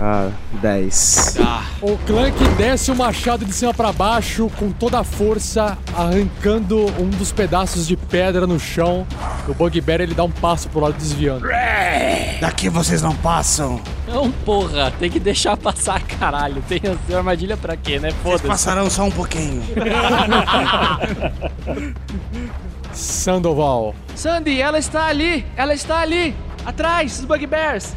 Ah, 0.00 0.30
10. 0.62 1.38
O 1.82 1.96
Clank 2.06 2.38
desce 2.56 2.90
o 2.92 2.94
machado 2.94 3.44
de 3.44 3.52
cima 3.52 3.74
pra 3.74 3.92
baixo 3.92 4.48
com 4.56 4.70
toda 4.70 5.00
a 5.00 5.04
força, 5.04 5.76
arrancando 5.96 6.86
um 7.00 7.10
dos 7.10 7.32
pedaços 7.32 7.84
de 7.86 7.96
pedra 7.96 8.46
no 8.46 8.60
chão. 8.60 9.04
O 9.48 9.54
Bugbear 9.54 10.00
ele 10.00 10.14
dá 10.14 10.22
um 10.22 10.30
passo 10.30 10.68
pro 10.68 10.80
lado 10.80 10.94
desviando. 10.96 11.46
Daqui 12.40 12.68
vocês 12.68 13.02
não 13.02 13.14
passam. 13.16 13.80
Não, 14.06 14.30
porra, 14.30 14.92
tem 15.00 15.10
que 15.10 15.18
deixar 15.18 15.56
passar, 15.56 16.00
caralho. 16.02 16.62
Tem 16.68 16.80
a 17.12 17.16
armadilha 17.16 17.56
pra 17.56 17.76
quê, 17.76 17.98
né? 17.98 18.10
Vocês 18.10 18.22
Foda-se. 18.22 18.46
passarão 18.46 18.88
só 18.88 19.02
um 19.04 19.10
pouquinho. 19.10 19.62
Sandoval. 22.92 23.94
Sandy, 24.14 24.60
ela 24.60 24.78
está 24.78 25.06
ali! 25.06 25.44
Ela 25.56 25.74
está 25.74 25.98
ali! 25.98 26.34
Atrás, 26.64 27.18
os 27.18 27.24
bugbears! 27.24 27.94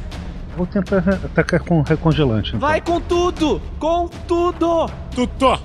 Vou 0.55 0.65
tentar 0.65 0.97
atacar 1.25 1.59
com 1.61 1.81
recongelante. 1.81 2.49
Então. 2.49 2.59
Vai 2.59 2.81
com 2.81 2.99
tudo! 2.99 3.61
Com 3.79 4.07
tudo! 4.27 4.89
Tutó. 5.15 5.59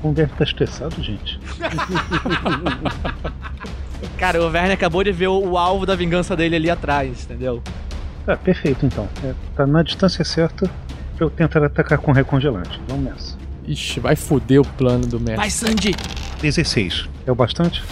Como 0.00 0.14
deve 0.14 0.32
estar 0.32 0.44
estressado, 0.44 1.02
gente. 1.02 1.38
Cara, 4.16 4.42
o 4.42 4.50
Verne 4.50 4.72
acabou 4.72 5.04
de 5.04 5.12
ver 5.12 5.28
o, 5.28 5.58
alvo 5.58 5.84
da 5.84 5.94
vingança 5.94 6.34
dele 6.36 6.56
ali 6.56 6.70
atrás, 6.70 7.24
entendeu? 7.24 7.62
Tá, 8.24 8.36
perfeito 8.36 8.86
então. 8.86 9.08
É, 9.24 9.34
tá 9.54 9.66
na 9.66 9.82
distância 9.82 10.24
certa 10.24 10.70
pra 11.16 11.26
eu 11.26 11.30
tentar 11.30 11.62
atacar 11.64 11.98
com 11.98 12.12
recongelante. 12.12 12.80
Vamos 12.88 13.04
nessa. 13.04 13.36
Ixi, 13.66 14.00
vai 14.00 14.16
foder 14.16 14.60
o 14.60 14.64
plano 14.64 15.06
do 15.06 15.18
mestre. 15.18 15.36
Vai, 15.36 15.50
Sandy! 15.50 15.94
16. 16.40 17.08
É 17.26 17.32
o 17.32 17.34
bastante? 17.34 17.82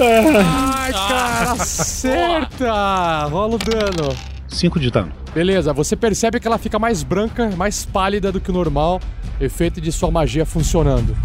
Ai, 0.00 0.92
cara, 0.92 1.52
acerta! 1.52 3.24
Rola 3.26 3.56
o 3.56 3.58
dano. 3.58 4.33
5 4.54 4.78
de 4.78 4.90
dano. 4.90 5.12
Beleza, 5.34 5.72
você 5.72 5.96
percebe 5.96 6.38
que 6.38 6.46
ela 6.46 6.58
fica 6.58 6.78
mais 6.78 7.02
branca, 7.02 7.50
mais 7.56 7.84
pálida 7.84 8.30
do 8.30 8.40
que 8.40 8.50
o 8.50 8.54
normal, 8.54 9.00
efeito 9.40 9.80
de 9.80 9.90
sua 9.90 10.10
magia 10.10 10.46
funcionando. 10.46 11.16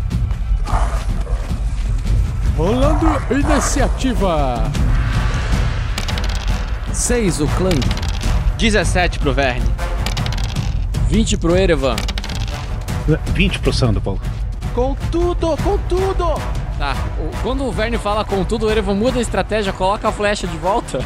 Rolando 2.57 3.05
iniciativa. 3.31 4.69
6 6.91 7.41
o 7.41 7.47
Clank, 7.49 7.87
17 8.57 9.19
pro 9.19 9.33
Verne. 9.33 9.65
20 11.07 11.37
pro 11.37 11.55
Erevan. 11.55 11.95
20 13.33 13.59
pro 13.59 13.71
Sandoval. 13.71 14.19
Com 14.73 14.95
tudo, 15.11 15.55
com 15.63 15.77
tudo! 15.87 16.39
Tá, 16.77 16.95
quando 17.41 17.65
o 17.65 17.71
Verne 17.71 17.97
fala 17.97 18.23
com 18.23 18.43
tudo, 18.43 18.67
o 18.67 18.71
Erevan 18.71 18.95
muda 18.95 19.19
a 19.19 19.21
estratégia, 19.21 19.73
coloca 19.73 20.07
a 20.07 20.11
flecha 20.11 20.47
de 20.47 20.57
volta. 20.57 20.99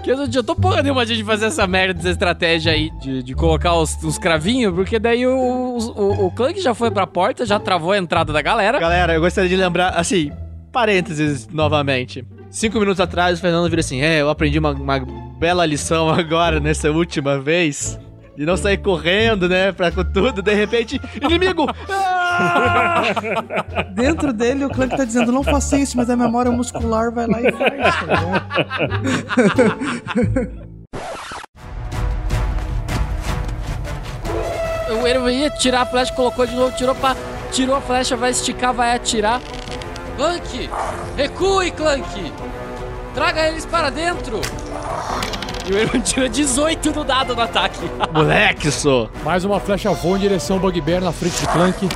Porque 0.00 0.12
eu 0.12 0.16
não 0.16 0.24
adiantou 0.24 0.56
porra 0.56 0.82
nenhuma 0.82 1.02
a 1.02 1.04
gente 1.04 1.22
fazer 1.22 1.44
essa 1.44 1.66
merda 1.66 1.92
dessa 1.92 2.08
estratégia 2.08 2.72
aí 2.72 2.90
de, 3.02 3.22
de 3.22 3.34
colocar 3.34 3.74
os, 3.74 4.02
os 4.02 4.16
cravinhos, 4.16 4.74
porque 4.74 4.98
daí 4.98 5.26
o, 5.26 5.30
o, 5.76 6.26
o 6.26 6.30
Clank 6.30 6.58
já 6.58 6.74
foi 6.74 6.90
pra 6.90 7.06
porta, 7.06 7.44
já 7.44 7.60
travou 7.60 7.92
a 7.92 7.98
entrada 7.98 8.32
da 8.32 8.40
galera. 8.40 8.80
Galera, 8.80 9.12
eu 9.12 9.20
gostaria 9.20 9.50
de 9.50 9.56
lembrar, 9.56 9.90
assim, 9.90 10.32
parênteses 10.72 11.46
novamente. 11.48 12.24
Cinco 12.48 12.80
minutos 12.80 12.98
atrás, 12.98 13.38
o 13.38 13.42
Fernando 13.42 13.68
vira 13.68 13.80
assim: 13.80 14.00
É, 14.00 14.22
eu 14.22 14.30
aprendi 14.30 14.58
uma, 14.58 14.70
uma 14.70 15.00
bela 15.38 15.66
lição 15.66 16.08
agora, 16.10 16.58
nessa 16.58 16.90
última 16.90 17.38
vez. 17.38 18.00
De 18.40 18.46
não 18.46 18.56
sair 18.56 18.78
correndo, 18.78 19.46
né, 19.46 19.70
pra 19.70 19.92
com 19.92 20.02
tudo, 20.02 20.40
de 20.40 20.54
repente, 20.54 20.98
inimigo! 21.20 21.66
Ah! 21.90 23.02
Dentro 23.92 24.32
dele, 24.32 24.64
o 24.64 24.70
Clank 24.70 24.96
tá 24.96 25.04
dizendo: 25.04 25.30
não 25.30 25.44
faça 25.44 25.76
isso, 25.76 25.94
mas 25.94 26.08
a 26.08 26.16
memória 26.16 26.50
muscular 26.50 27.12
vai 27.12 27.26
lá 27.26 27.38
e 27.42 27.52
faz. 27.52 27.96
tá? 28.06 28.46
O 35.02 35.06
Erevan 35.06 35.32
ia 35.32 35.50
tirar 35.50 35.82
a 35.82 35.86
flecha, 35.86 36.12
colocou 36.14 36.46
de 36.46 36.54
novo, 36.56 36.74
tirou 36.74 36.94
pra. 36.94 37.14
Tirou 37.52 37.76
a 37.76 37.80
flecha, 37.82 38.16
vai 38.16 38.30
esticar, 38.30 38.72
vai 38.72 38.96
atirar. 38.96 39.38
Clank! 40.16 40.70
Recue, 41.14 41.70
Clank! 41.72 42.32
Traga 43.12 43.48
eles 43.48 43.66
para 43.66 43.90
dentro! 43.90 44.40
E 45.70 45.72
o 45.72 45.78
Erevan 45.78 46.00
tira 46.00 46.28
18 46.28 46.90
no 46.90 47.04
dado 47.04 47.36
no 47.36 47.42
ataque. 47.42 47.78
Moleque, 48.12 48.72
só! 48.72 49.08
Mais 49.24 49.44
uma 49.44 49.60
flecha 49.60 49.92
voa 49.92 50.18
em 50.18 50.20
direção 50.22 50.56
ao 50.56 50.60
Bugbear 50.62 51.00
na 51.00 51.12
frente 51.12 51.40
de 51.40 51.46
Clank. 51.46 51.88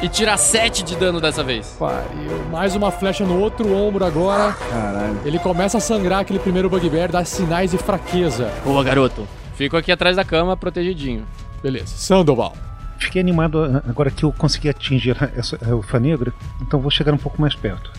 e 0.00 0.08
tira 0.08 0.36
7 0.36 0.84
de 0.84 0.94
dano 0.94 1.20
dessa 1.20 1.42
vez. 1.42 1.74
Pariu. 1.80 2.44
Mais 2.52 2.76
uma 2.76 2.92
flecha 2.92 3.24
no 3.24 3.40
outro 3.40 3.74
ombro 3.74 4.04
agora. 4.04 4.52
Caralho. 4.52 5.18
Ele 5.24 5.38
começa 5.40 5.78
a 5.78 5.80
sangrar 5.80 6.20
aquele 6.20 6.38
primeiro 6.38 6.70
Bugbear, 6.70 7.10
dá 7.10 7.24
sinais 7.24 7.72
de 7.72 7.78
fraqueza. 7.78 8.48
Boa, 8.64 8.84
garoto. 8.84 9.26
Fico 9.56 9.76
aqui 9.76 9.90
atrás 9.90 10.14
da 10.14 10.24
cama, 10.24 10.56
protegidinho. 10.56 11.26
Beleza. 11.60 11.86
Sandoval. 11.88 12.52
Fiquei 12.98 13.20
animado 13.20 13.64
a- 13.64 13.82
agora 13.90 14.12
que 14.12 14.24
eu 14.24 14.32
consegui 14.32 14.68
atingir 14.68 15.16
essa, 15.36 15.58
a 15.68 15.74
ufa 15.74 15.98
negra, 15.98 16.32
então 16.60 16.78
vou 16.78 16.90
chegar 16.90 17.12
um 17.12 17.18
pouco 17.18 17.40
mais 17.42 17.54
perto. 17.56 17.90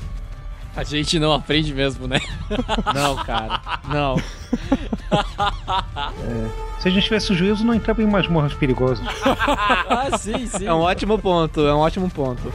A 0.75 0.83
gente 0.83 1.19
não 1.19 1.33
aprende 1.33 1.73
mesmo, 1.73 2.07
né? 2.07 2.19
Não, 2.95 3.15
cara. 3.17 3.61
Não. 3.87 4.15
Se 6.79 6.87
a 6.87 6.91
gente 6.91 7.03
tivesse 7.03 7.33
juízo, 7.33 7.63
não 7.63 7.73
entrava 7.73 8.01
em 8.01 8.05
masmorras 8.07 8.53
perigosas. 8.53 9.05
ah, 9.25 10.17
sim, 10.17 10.45
sim. 10.47 10.65
É 10.65 10.73
um 10.73 10.81
ótimo 10.81 11.17
ponto, 11.17 11.61
é 11.65 11.73
um 11.73 11.79
ótimo 11.79 12.09
ponto. 12.09 12.51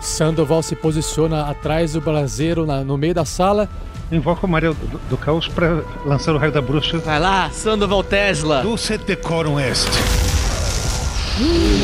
Sandoval 0.00 0.62
se 0.62 0.74
posiciona 0.74 1.42
atrás 1.42 1.92
do 1.92 2.00
braseiro 2.00 2.66
na- 2.66 2.82
no 2.82 2.96
meio 2.96 3.14
da 3.14 3.24
sala. 3.24 3.68
Invoca 4.10 4.46
o 4.46 4.48
Maria 4.48 4.72
do, 4.72 4.98
do 5.10 5.16
Caos 5.16 5.46
para 5.46 5.82
lançar 6.06 6.34
o 6.34 6.38
raio 6.38 6.50
da 6.50 6.62
bruxa. 6.62 6.98
Vai 6.98 7.20
lá, 7.20 7.50
Sandoval 7.50 8.02
Tesla. 8.02 8.62
Dulce 8.62 8.96
decorum 8.98 9.60
est. 9.60 9.86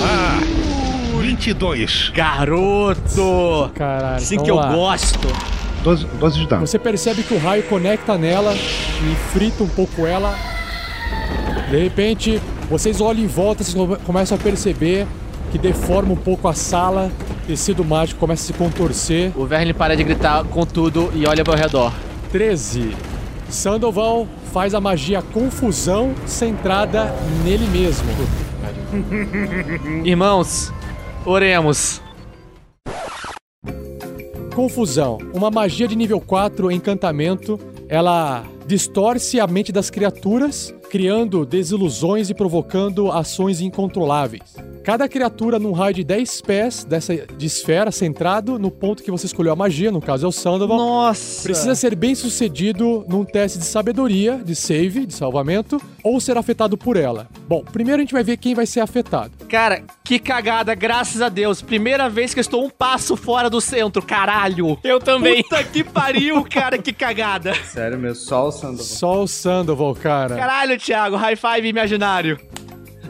Ah, 0.03 0.41
22. 1.21 2.11
Garoto! 2.15 3.71
Caralho. 3.75 4.17
Assim 4.17 4.43
que 4.43 4.51
eu 4.51 4.57
lá. 4.57 4.73
gosto. 4.75 5.29
12, 5.85 6.07
12 6.19 6.39
de 6.41 6.47
dano. 6.49 6.67
Você 6.67 6.79
percebe 6.79 7.23
que 7.23 7.35
o 7.35 7.39
raio 7.39 7.63
conecta 7.65 8.17
nela 8.19 8.55
e 8.55 9.15
frita 9.33 9.63
um 9.63 9.69
pouco 9.69 10.07
ela. 10.07 10.35
De 11.71 11.77
repente, 11.77 12.41
vocês 12.69 13.01
olham 13.01 13.23
em 13.23 13.27
volta, 13.27 13.63
vocês 13.63 13.75
come- 13.77 13.97
começam 13.99 14.37
a 14.37 14.41
perceber 14.41 15.07
que 15.53 15.59
deforma 15.59 16.13
um 16.13 16.17
pouco 16.17 16.49
a 16.49 16.55
sala. 16.55 17.13
Tecido 17.47 17.85
mágico 17.85 18.19
começa 18.19 18.43
a 18.43 18.47
se 18.47 18.53
contorcer. 18.55 19.31
O 19.37 19.45
Verne 19.47 19.75
para 19.75 19.95
de 19.95 20.03
gritar 20.03 20.43
com 20.45 20.65
tudo 20.65 21.13
e 21.15 21.27
olha 21.27 21.45
ao 21.47 21.55
redor. 21.55 21.93
13. 22.33 22.97
Sandoval 23.51 24.27
faz 24.53 24.75
a 24.75 24.81
magia 24.81 25.21
confusão 25.21 26.15
centrada 26.27 27.15
nele 27.45 27.67
mesmo. 27.67 28.09
Irmãos, 30.03 30.73
oremos. 31.27 32.01
Confusão. 34.55 35.19
Uma 35.35 35.51
magia 35.51 35.89
de 35.89 35.97
nível 35.97 36.21
4, 36.21 36.71
encantamento. 36.71 37.59
Ela 37.89 38.45
distorce 38.67 39.39
a 39.39 39.47
mente 39.47 39.71
das 39.71 39.91
criaturas, 39.91 40.75
criando 40.91 41.45
desilusões 41.45 42.31
e 42.31 42.35
provocando 42.35 43.11
ações 43.11 43.61
incontroláveis. 43.61 44.55
Cada 44.85 45.09
criatura 45.09 45.59
num 45.59 45.73
raio 45.73 45.95
de 45.95 46.05
10 46.05 46.43
pés 46.43 46.85
dessa 46.85 47.17
de 47.17 47.47
esfera 47.47 47.91
centrado 47.91 48.59
no 48.59 48.71
ponto 48.71 49.03
que 49.03 49.11
você 49.11 49.25
escolheu 49.25 49.53
a 49.53 49.57
magia, 49.57 49.91
no 49.91 50.01
caso 50.01 50.27
é 50.27 50.29
o 50.29 50.33
Sandoval. 50.33 50.77
Nossa! 50.77 51.43
Precisa 51.43 51.75
ser 51.75 51.95
bem 51.95 52.15
sucedido 52.15 53.03
num 53.09 53.25
teste 53.25 53.59
de 53.59 53.65
sabedoria, 53.65 54.37
de 54.45 54.55
save, 54.55 55.07
de 55.07 55.15
salvamento, 55.15 55.81
ou 56.03 56.21
ser 56.21 56.37
afetado 56.37 56.77
por 56.77 56.99
ela. 56.99 57.29
Bom, 57.49 57.65
primeiro 57.65 58.01
a 58.01 58.05
gente 58.05 58.13
vai 58.13 58.23
ver 58.23 58.37
quem 58.37 58.55
vai 58.55 58.67
ser 58.67 58.81
afetado. 58.81 59.33
Cara, 59.49 59.83
que 60.05 60.19
cagada, 60.19 60.75
graças 60.75 61.23
a 61.23 61.31
Deus. 61.31 61.63
Primeira 61.63 62.11
vez 62.11 62.35
que 62.35 62.41
eu 62.41 62.43
estou 62.43 62.63
um 62.63 62.69
passo 62.69 63.17
fora 63.17 63.49
do 63.49 63.63
centro, 63.63 64.03
caralho. 64.03 64.79
Eu 64.85 65.01
também. 65.01 65.43
Puta 65.43 65.65
que 65.65 65.83
pariu, 65.83 66.45
cara, 66.45 66.77
que 66.77 66.93
cagada. 66.93 67.55
Sério 67.65 67.99
mesmo, 67.99 68.17
só 68.17 68.49
o 68.49 68.53
Sandoval. 68.55 68.85
Só 68.85 69.23
o 69.23 69.29
Sandoval, 69.29 69.95
cara. 69.95 70.37
Caralho, 70.37 70.79
Thiago, 70.79 71.17
high 71.17 71.37
five 71.37 71.69
imaginário. 71.69 72.39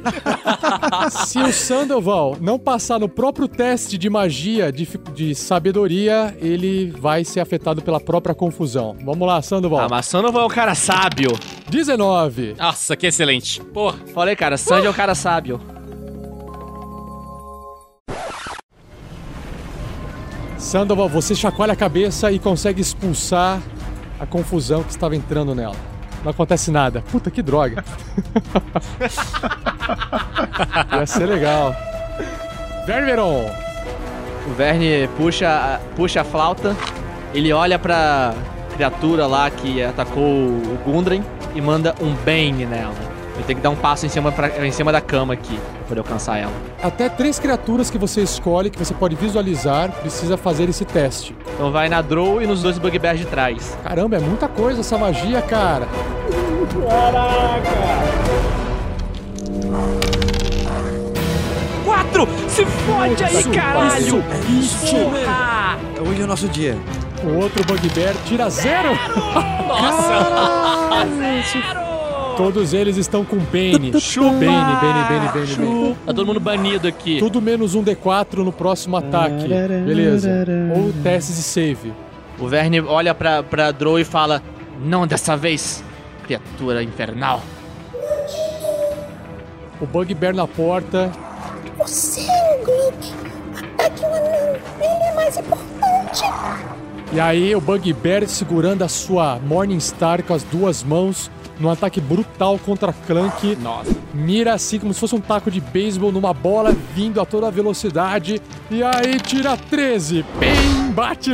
Se 1.27 1.39
o 1.39 1.53
Sandoval 1.53 2.37
não 2.41 2.59
passar 2.59 2.99
no 2.99 3.09
próprio 3.09 3.49
teste 3.49 3.97
de 3.97 4.11
magia, 4.11 4.71
de, 4.71 4.87
de 5.15 5.35
sabedoria, 5.35 6.37
ele 6.41 6.91
vai 6.99 7.25
ser 7.25 7.41
afetado 7.41 7.83
pela 7.83 8.01
própria 8.01 8.35
confusão. 8.35 8.97
Vamos 9.05 9.27
lá, 9.27 9.41
Sandoval. 9.41 9.81
Ah, 9.81 9.89
mas 9.89 10.07
Sandoval 10.07 10.43
é 10.43 10.47
um 10.47 10.51
cara 10.51 10.75
sábio. 10.75 11.31
19. 11.71 12.55
Nossa, 12.59 12.97
que 12.97 13.07
excelente. 13.07 13.61
Porra. 13.61 13.99
Falei, 14.13 14.37
cara, 14.37 14.57
Sandy 14.57 14.87
é 14.87 14.91
um 14.91 14.95
cara 14.95 15.15
sábio. 15.15 15.61
Sandoval, 20.59 21.09
você 21.09 21.35
chacoalha 21.35 21.75
a 21.75 21.77
cabeça 21.77 22.33
e 22.33 22.39
consegue 22.39 22.81
expulsar 22.81 23.63
a 24.19 24.27
confusão 24.27 24.83
que 24.83 24.91
estava 24.91 25.17
entrando 25.17 25.55
nela. 25.55 25.77
Não 26.23 26.31
acontece 26.31 26.71
nada. 26.71 27.03
Puta 27.11 27.31
que 27.31 27.43
droga. 27.43 27.85
Ia 30.93 31.07
ser 31.07 31.27
legal. 31.27 31.75
Vermeron! 32.87 33.51
O 34.47 34.55
Verne 34.55 35.09
puxa, 35.17 35.81
puxa 35.97 36.21
a 36.21 36.25
flauta, 36.25 36.77
ele 37.33 37.53
olha 37.53 37.79
pra 37.79 38.35
criatura 38.75 39.27
lá 39.27 39.51
que 39.51 39.83
atacou 39.83 40.23
o 40.23 40.79
Gundren 40.85 41.25
e 41.55 41.61
manda 41.61 41.95
um 42.01 42.15
Bane 42.15 42.67
nela. 42.67 43.14
Eu 43.37 43.43
tenho 43.45 43.57
que 43.59 43.63
dar 43.63 43.71
um 43.71 43.77
passo 43.77 44.07
em 44.07 44.09
cima, 44.09 44.31
pra, 44.31 44.65
em 44.65 44.71
cima 44.71 44.93
da 44.93 45.01
cama 45.01 45.35
aqui 45.35 45.59
pra 45.59 45.89
poder 45.89 46.01
alcançar 46.01 46.39
ela. 46.39 46.53
Até 46.83 47.09
três 47.09 47.39
criaturas 47.39 47.91
que 47.91 47.99
você 47.99 48.21
escolhe, 48.23 48.71
que 48.71 48.79
você 48.79 48.95
pode 48.95 49.17
visualizar, 49.17 49.91
precisa 49.91 50.37
fazer 50.37 50.69
esse 50.69 50.85
teste. 50.85 51.35
Então 51.55 51.73
vai 51.73 51.89
na 51.89 52.01
Drow 52.01 52.41
e 52.41 52.47
nos 52.47 52.63
dois 52.63 52.79
Bugbears 52.79 53.19
de 53.19 53.27
trás. 53.27 53.77
Caramba, 53.83 54.17
é 54.17 54.21
muita 54.21 54.47
coisa 54.49 54.81
essa 54.81 54.97
magia, 54.97 55.43
cara. 55.43 55.89
Quatro! 61.85 62.29
Se 62.49 62.65
fode 62.65 63.25
aí, 63.25 63.35
Isso, 63.41 63.51
caralho! 63.51 63.99
isso, 64.01 64.23
isso. 64.49 64.97
Hoje 66.09 66.21
é 66.21 66.25
o 66.25 66.27
nosso 66.27 66.49
dia. 66.49 66.79
O 67.25 67.39
outro 67.43 67.65
Bugbear 67.65 68.15
tira 68.27 68.49
zero. 68.49 68.91
nossa! 69.67 70.25
Todos 72.37 72.73
eles 72.75 72.97
estão 72.97 73.25
com 73.25 73.37
Bane. 73.37 73.99
Chupa! 74.01 74.31
Bane, 74.31 74.47
Bane, 74.47 75.05
Bane, 75.09 75.29
Bane, 75.33 75.57
Bane. 75.57 75.95
Tá 76.07 76.13
todo 76.13 76.27
mundo 76.27 76.41
banido 76.41 76.89
aqui. 76.89 77.19
Tudo 77.19 77.41
menos 77.41 77.75
um 77.75 77.83
D4 77.83 78.39
no 78.39 78.53
próximo 78.53 78.97
ataque. 78.97 79.49
Beleza. 79.49 80.31
Ou 80.77 80.93
testes 81.03 81.37
de 81.37 81.43
save. 81.43 81.93
O 82.39 82.49
Verne 82.49 82.81
olha 82.81 83.15
pra, 83.15 83.43
pra 83.43 83.71
Drow 83.71 83.99
e 83.99 84.05
fala: 84.05 84.43
Não 84.85 85.07
dessa 85.07 85.37
vez, 85.37 85.85
criatura 86.25 86.83
infernal. 86.83 87.41
O 89.81 89.87
Bugbear 89.87 90.35
na 90.35 90.47
porta. 90.47 91.13
Você, 91.79 92.27
Glink. 92.65 93.13
Ataque 93.57 94.03
o 94.03 94.07
anão. 94.07 94.57
Ele 94.81 95.03
é 95.05 95.15
mais 95.15 95.37
importante. 95.37 96.25
E 97.13 97.21
aí 97.21 97.55
o 97.55 97.61
Bugbear 97.61 98.27
segurando 98.27 98.83
a 98.83 98.89
sua 98.89 99.39
Morningstar 99.39 100.23
com 100.23 100.35
as 100.35 100.43
duas 100.43 100.83
mãos. 100.83 101.31
Num 101.59 101.71
ataque 101.71 102.01
brutal 102.01 102.59
contra 102.59 102.93
Clank. 102.93 103.57
Nossa. 103.63 103.95
Mira 104.13 104.55
assim 104.55 104.79
como 104.79 104.93
se 104.93 105.01
fosse 105.01 105.15
um 105.15 105.21
taco 105.21 105.51
de 105.51 105.61
beisebol 105.61 106.11
numa 106.11 106.35
bola 106.35 106.75
vindo 106.95 107.21
a 107.21 107.25
toda 107.25 107.51
velocidade. 107.51 108.41
E 108.71 108.83
aí 108.83 109.21
tira 109.21 109.57
13. 109.57 110.25
Bem, 110.39 110.91
bate 110.93 111.33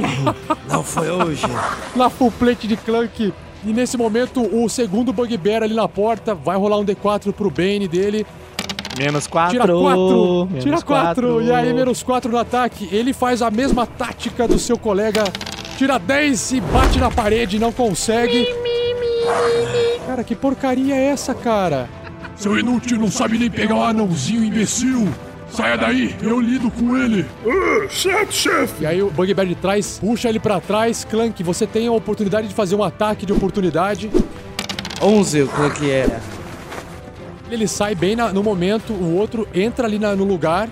Não 0.69 0.83
foi 0.83 1.11
hoje. 1.11 1.43
na 1.97 2.11
full 2.11 2.31
plate 2.31 2.67
de 2.69 2.77
Clank. 2.77 3.33
E 3.65 3.73
nesse 3.73 3.97
momento 3.97 4.43
o 4.43 4.69
segundo 4.69 5.13
Bugbear 5.13 5.63
ali 5.63 5.75
na 5.75 5.89
porta. 5.89 6.35
Vai 6.35 6.57
rolar 6.57 6.79
um 6.79 6.85
D4 6.85 7.33
pro 7.33 7.51
Bane 7.51 7.89
dele. 7.89 8.27
Menos 8.99 9.27
4. 9.27 9.53
Tira 9.53 9.67
4. 9.67 10.49
Tira 10.61 10.83
4. 10.83 11.43
E 11.43 11.53
aí, 11.53 11.73
menos 11.73 12.03
4 12.03 12.31
no 12.31 12.39
ataque. 12.39 12.89
Ele 12.93 13.13
faz 13.13 13.41
a 13.41 13.51
mesma 13.51 13.87
tática 13.87 14.47
do 14.47 14.59
seu 14.59 14.79
colega. 14.79 15.25
Tira 15.79 15.99
10 15.99 16.53
e 16.53 16.61
bate 16.61 16.99
na 16.99 17.11
parede. 17.11 17.59
Não 17.59 17.73
consegue. 17.73 18.47
Cara, 20.07 20.25
que 20.25 20.35
porcaria 20.35 20.95
é 20.95 21.07
essa, 21.07 21.35
cara? 21.35 21.89
Seu 22.37 22.59
inútil 22.59 22.99
não 22.99 23.11
sabe 23.11 23.39
nem 23.39 23.51
pegar 23.51 23.75
um 23.75 23.83
anãozinho 23.83 24.43
imbecil. 24.45 25.09
Saia 25.51 25.77
daí, 25.77 26.15
eu 26.23 26.41
lido 26.41 26.71
com 26.71 26.97
ele. 26.97 27.27
Ah, 27.45 27.89
certo, 27.91 28.33
chefe. 28.33 28.83
E 28.83 28.87
aí 28.87 29.03
o 29.03 29.11
Bugbear 29.11 29.47
de 29.47 29.55
trás 29.57 29.99
puxa 30.01 30.29
ele 30.29 30.39
pra 30.39 30.61
trás. 30.61 31.05
Clank, 31.05 31.43
você 31.43 31.67
tem 31.67 31.89
a 31.89 31.93
oportunidade 31.93 32.47
de 32.49 32.55
fazer 32.55 32.77
um 32.77 32.85
ataque 32.85 33.27
de 33.27 33.33
oportunidade. 33.33 34.09
11 35.03 35.43
o 35.43 35.49
Clank 35.49 35.91
era. 35.91 36.21
Ele 37.51 37.67
sai 37.67 37.97
bem 37.97 38.15
na- 38.15 38.33
no 38.33 38.45
momento, 38.45 38.93
o 38.93 39.17
outro 39.17 39.47
entra 39.53 39.87
ali 39.87 39.99
na- 39.99 40.15
no 40.15 40.23
lugar, 40.25 40.69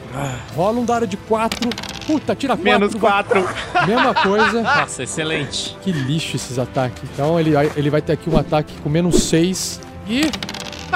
rola 0.54 0.78
um 0.78 0.84
dado 0.84 1.08
de 1.08 1.16
4. 1.16 1.68
Puta, 2.08 2.34
tira 2.34 2.56
4. 2.56 2.64
Menos 2.64 2.94
4. 2.94 3.48
Mesma 3.86 4.14
coisa. 4.14 4.62
Nossa, 4.62 5.02
excelente. 5.02 5.76
Que 5.82 5.92
lixo 5.92 6.36
esses 6.36 6.58
ataques. 6.58 7.02
Então 7.12 7.38
ele, 7.38 7.52
vai- 7.52 7.70
ele 7.76 7.90
vai 7.90 8.00
ter 8.02 8.14
aqui 8.14 8.30
um 8.30 8.38
ataque 8.38 8.72
com 8.82 8.88
menos 8.88 9.24
6 9.24 9.78
e 10.08 10.22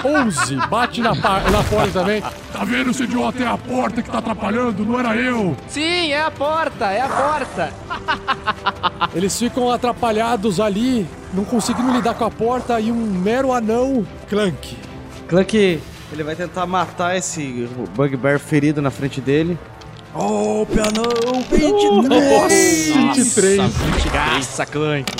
11. 0.02 0.56
Bate 0.68 1.02
na, 1.02 1.14
na 1.14 1.62
porta 1.68 2.00
também. 2.00 2.22
Tá 2.50 2.64
vendo, 2.64 2.94
seu 2.94 3.04
idiota? 3.04 3.42
É 3.42 3.46
a 3.46 3.58
porta 3.58 4.00
que 4.02 4.10
tá 4.10 4.18
atrapalhando, 4.18 4.84
não 4.86 4.98
era 4.98 5.14
eu. 5.14 5.54
Sim, 5.68 6.10
é 6.12 6.22
a 6.22 6.30
porta, 6.30 6.86
é 6.86 7.02
a 7.02 7.08
porta. 7.08 7.72
Eles 9.14 9.38
ficam 9.38 9.70
atrapalhados 9.70 10.58
ali, 10.60 11.06
não 11.34 11.44
conseguindo 11.44 11.92
lidar 11.92 12.14
com 12.14 12.24
a 12.24 12.30
porta 12.30 12.80
e 12.80 12.90
um 12.90 12.96
mero 12.96 13.52
anão. 13.52 14.06
Clank. 14.30 14.78
Clank, 15.28 15.80
ele 16.12 16.22
vai 16.24 16.34
tentar 16.36 16.64
matar 16.66 17.16
esse 17.16 17.68
Bugbear 17.94 18.38
ferido 18.38 18.80
na 18.80 18.90
frente 18.90 19.20
dele. 19.20 19.58
Oh, 20.14 20.66
pianão! 20.66 21.42
23! 21.50 23.16
23. 23.16 23.72
Graça, 24.12 24.66
Clank. 24.66 25.10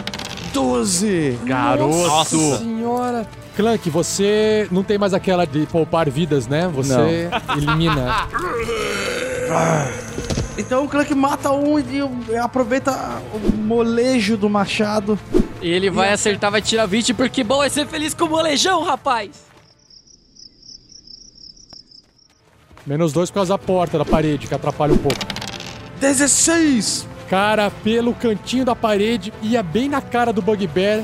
12! 0.53 1.39
Garoto. 1.45 2.07
Nossa 2.07 2.59
senhora. 2.59 3.27
Clank, 3.57 3.89
você 3.89 4.69
não 4.71 4.83
tem 4.83 4.99
mais 4.99 5.15
aquela 5.15 5.47
de 5.47 5.67
poupar 5.67 6.11
vidas, 6.11 6.47
né? 6.47 6.69
Você 6.69 7.31
elimina. 7.57 8.29
Então 10.57 10.85
o 10.85 10.89
Clank 10.89 11.15
mata 11.15 11.51
um 11.51 11.79
e 11.79 12.37
aproveita 12.37 12.93
o 13.35 13.57
molejo 13.57 14.37
do 14.37 14.49
machado. 14.51 15.19
E 15.63 15.69
ele 15.71 15.91
vai 15.91 16.13
acertar, 16.13 16.51
vai 16.51 16.61
tirar 16.61 16.87
20, 16.87 17.15
porque 17.15 17.43
bom 17.43 17.63
é 17.65 17.69
ser 17.69 17.87
feliz 17.87 18.13
com 18.15 18.27
o 18.27 18.29
molejão, 18.29 18.83
rapaz! 18.83 19.31
Menos 22.87 23.13
dois 23.13 23.31
por 23.31 23.37
causa 23.37 23.55
da 23.55 23.59
porta, 23.59 23.99
da 23.99 24.05
parede, 24.05 24.47
que 24.47 24.55
atrapalha 24.55 24.93
um 24.93 24.99
pouco. 24.99 25.19
16! 26.01 27.13
Cara, 27.31 27.71
pelo 27.71 28.13
cantinho 28.13 28.63
da 28.63 28.77
parede, 28.77 29.33
ia 29.41 29.63
bem 29.63 29.89
na 29.89 30.03
cara 30.03 30.35
do 30.35 30.43
Bugbear. 30.43 31.03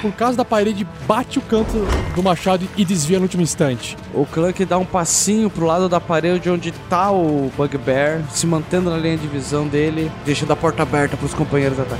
Por 0.00 0.12
causa 0.12 0.36
da 0.36 0.44
parede, 0.44 0.86
bate 1.04 1.40
o 1.40 1.42
canto 1.42 1.72
do 2.14 2.22
machado 2.22 2.68
e 2.76 2.84
desvia 2.84 3.18
no 3.18 3.24
último 3.24 3.42
instante. 3.42 3.96
O 4.12 4.24
Clank 4.24 4.64
dá 4.64 4.78
um 4.78 4.84
passinho 4.84 5.50
pro 5.50 5.66
lado 5.66 5.88
da 5.88 6.00
parede 6.00 6.48
onde 6.48 6.70
tá 6.88 7.10
o 7.10 7.50
Bugbear, 7.56 8.22
se 8.30 8.46
mantendo 8.46 8.88
na 8.88 8.98
linha 8.98 9.16
de 9.16 9.26
visão 9.26 9.66
dele, 9.66 10.12
deixando 10.24 10.52
a 10.52 10.56
porta 10.56 10.84
aberta 10.84 11.16
pros 11.16 11.34
companheiros 11.34 11.80
atacar. 11.80 11.98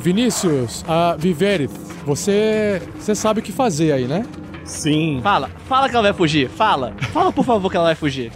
Vinícius, 0.00 0.84
a 0.88 1.14
Viverith, 1.16 1.70
você, 2.04 2.82
você 2.98 3.14
sabe 3.14 3.38
o 3.38 3.42
que 3.42 3.52
fazer 3.52 3.92
aí, 3.92 4.08
né? 4.08 4.26
Sim. 4.64 5.20
Fala, 5.22 5.50
fala 5.66 5.88
que 5.88 5.94
ela 5.94 6.02
vai 6.02 6.12
fugir. 6.12 6.48
Fala. 6.48 6.92
Fala, 7.12 7.32
por 7.32 7.44
favor, 7.44 7.70
que 7.70 7.76
ela 7.76 7.86
vai 7.86 7.94
fugir. 7.94 8.32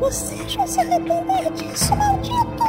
Você 0.00 0.36
já 0.48 0.66
se 0.66 0.80
arrepender 0.80 1.52
disso, 1.52 1.94
maldito. 1.96 2.64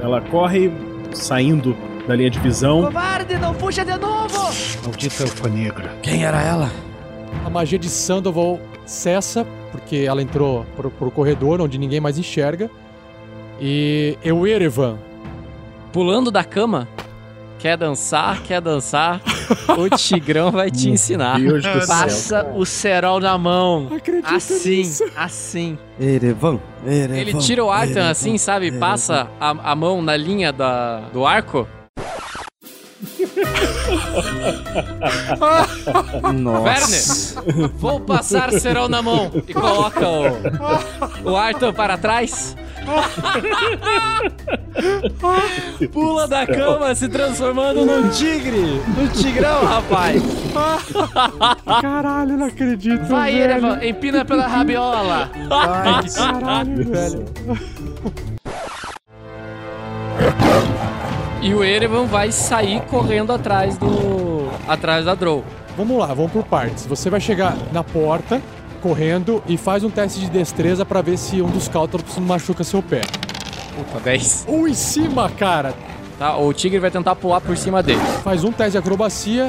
Ela 0.00 0.20
corre 0.22 0.72
saindo 1.12 1.76
da 2.06 2.14
linha 2.14 2.30
de 2.30 2.38
visão. 2.38 2.84
Covarde, 2.84 3.36
não 3.38 3.52
fuja 3.54 3.84
de 3.84 3.96
novo! 3.98 4.50
Maldita 4.84 5.24
elfa 5.24 5.48
negra. 5.48 5.96
Quem 6.02 6.24
era 6.24 6.40
ela? 6.40 6.70
A 7.44 7.50
magia 7.50 7.78
de 7.78 7.88
Sandoval 7.88 8.60
cessa, 8.84 9.46
porque 9.72 9.96
ela 9.96 10.22
entrou 10.22 10.64
pro, 10.76 10.90
pro 10.90 11.10
corredor 11.10 11.60
onde 11.60 11.78
ninguém 11.78 12.00
mais 12.00 12.16
enxerga. 12.18 12.70
E 13.60 14.16
eu, 14.22 14.46
Erevan, 14.46 14.98
Pulando 15.96 16.30
da 16.30 16.44
cama? 16.44 16.86
Quer 17.58 17.74
dançar? 17.78 18.42
Quer 18.42 18.60
dançar? 18.60 19.18
o 19.78 19.96
Tigrão 19.96 20.50
vai 20.50 20.70
te 20.70 20.88
ensinar. 20.90 21.38
Deus 21.38 21.62
do 21.62 21.80
céu. 21.80 21.86
Passa 21.86 22.46
o 22.54 22.64
cerol 22.64 23.20
na 23.20 23.36
mão. 23.38 23.88
Acredita 23.94 24.34
Assim, 24.34 24.78
nisso? 24.78 25.04
assim. 25.16 25.78
Erevan, 26.00 26.60
Erevan. 26.86 27.16
Ele 27.16 27.34
tira 27.34 27.64
o 27.64 27.70
Arthur 27.70 27.90
Erevan, 27.90 28.10
assim, 28.10 28.38
sabe? 28.38 28.66
Erevan. 28.66 28.80
Passa 28.80 29.28
a, 29.40 29.50
a 29.72 29.74
mão 29.74 30.02
na 30.02 30.16
linha 30.16 30.52
da, 30.52 31.00
do 31.12 31.24
arco. 31.26 31.66
Nossa. 36.34 37.40
Werner, 37.42 37.70
vou 37.74 38.00
passar 38.00 38.52
cerol 38.52 38.88
na 38.88 39.02
mão 39.02 39.30
e 39.46 39.54
coloca 39.54 40.08
o, 40.08 41.30
o 41.30 41.36
Arthur 41.36 41.72
para 41.72 41.96
trás. 41.98 42.56
Pula 45.92 46.28
da 46.28 46.46
cama 46.46 46.94
se 46.94 47.08
transformando 47.08 47.84
num 47.84 48.08
tigre. 48.10 48.80
No 48.96 49.08
tigrão, 49.08 49.64
rapaz. 49.64 50.22
Caralho, 51.82 52.36
não 52.36 52.46
acredito. 52.46 53.04
Vai, 53.06 53.32
velho. 53.32 53.44
Erevan, 53.44 53.84
empina 53.84 54.24
pela 54.24 54.46
rabiola. 54.46 55.30
Caralho, 56.14 56.84
velho. 56.90 57.24
E 61.42 61.52
o 61.54 61.62
Erevan 61.62 62.06
vai 62.06 62.32
sair 62.32 62.80
correndo 62.82 63.32
atrás 63.32 63.76
do. 63.78 64.48
atrás 64.66 65.04
da 65.04 65.14
Drow. 65.14 65.44
Vamos 65.76 65.98
lá, 65.98 66.06
vamos 66.06 66.32
por 66.32 66.42
partes. 66.44 66.86
Você 66.86 67.10
vai 67.10 67.20
chegar 67.20 67.54
na 67.72 67.84
porta, 67.84 68.40
correndo, 68.76 69.42
e 69.46 69.56
faz 69.56 69.82
um 69.82 69.90
teste 69.90 70.20
de 70.20 70.30
destreza 70.30 70.84
pra 70.84 71.02
ver 71.02 71.16
se 71.16 71.42
um 71.42 71.48
dos 71.48 71.68
Caltrops 71.68 72.16
não 72.16 72.24
machuca 72.26 72.62
seu 72.62 72.82
pé. 72.82 73.02
Puta, 73.76 74.00
10. 74.00 74.46
Um 74.48 74.66
em 74.66 74.74
cima, 74.74 75.28
cara. 75.30 75.74
Tá, 76.18 76.36
o 76.36 76.52
tigre 76.52 76.78
vai 76.78 76.90
tentar 76.90 77.14
pular 77.14 77.40
por 77.40 77.56
cima 77.56 77.82
dele. 77.82 78.00
Faz 78.24 78.42
um 78.42 78.50
teste 78.50 78.72
de 78.72 78.78
acrobacia. 78.78 79.48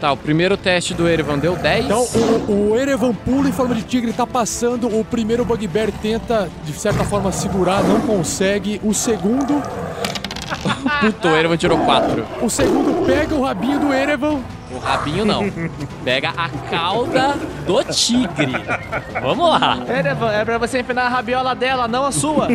Tá, 0.00 0.12
o 0.12 0.16
primeiro 0.16 0.56
teste 0.56 0.94
do 0.94 1.08
Erevan 1.08 1.38
deu 1.38 1.56
10. 1.56 1.84
Então 1.86 2.04
o, 2.48 2.70
o 2.70 2.76
Erevan 2.78 3.12
pula 3.12 3.48
em 3.48 3.52
forma 3.52 3.74
de 3.74 3.82
tigre, 3.82 4.12
tá 4.12 4.24
passando. 4.24 4.86
O 4.86 5.04
primeiro 5.04 5.44
Bugbear 5.44 5.90
tenta, 5.90 6.48
de 6.64 6.72
certa 6.72 7.02
forma, 7.02 7.32
segurar, 7.32 7.82
não 7.82 8.00
consegue. 8.02 8.80
O 8.84 8.94
segundo. 8.94 9.60
Puto, 11.00 11.28
o 11.28 11.36
Erevan 11.36 11.56
tirou 11.56 11.78
4. 11.78 12.26
O 12.42 12.48
segundo 12.48 13.06
pega 13.06 13.34
o 13.34 13.42
rabinho 13.42 13.78
do 13.78 13.92
Erevan. 13.92 14.40
O 14.70 14.78
rabinho 14.78 15.24
não. 15.24 15.44
Pega 16.04 16.30
a 16.36 16.48
cauda 16.70 17.34
do 17.66 17.82
tigre. 17.84 18.52
Vamos 19.22 19.48
lá. 19.48 19.78
Erevan, 19.88 20.30
é 20.30 20.44
pra 20.44 20.58
você 20.58 20.80
empinar 20.80 21.06
a 21.06 21.08
rabiola 21.08 21.54
dela, 21.54 21.88
não 21.88 22.04
a 22.04 22.12
sua. 22.12 22.48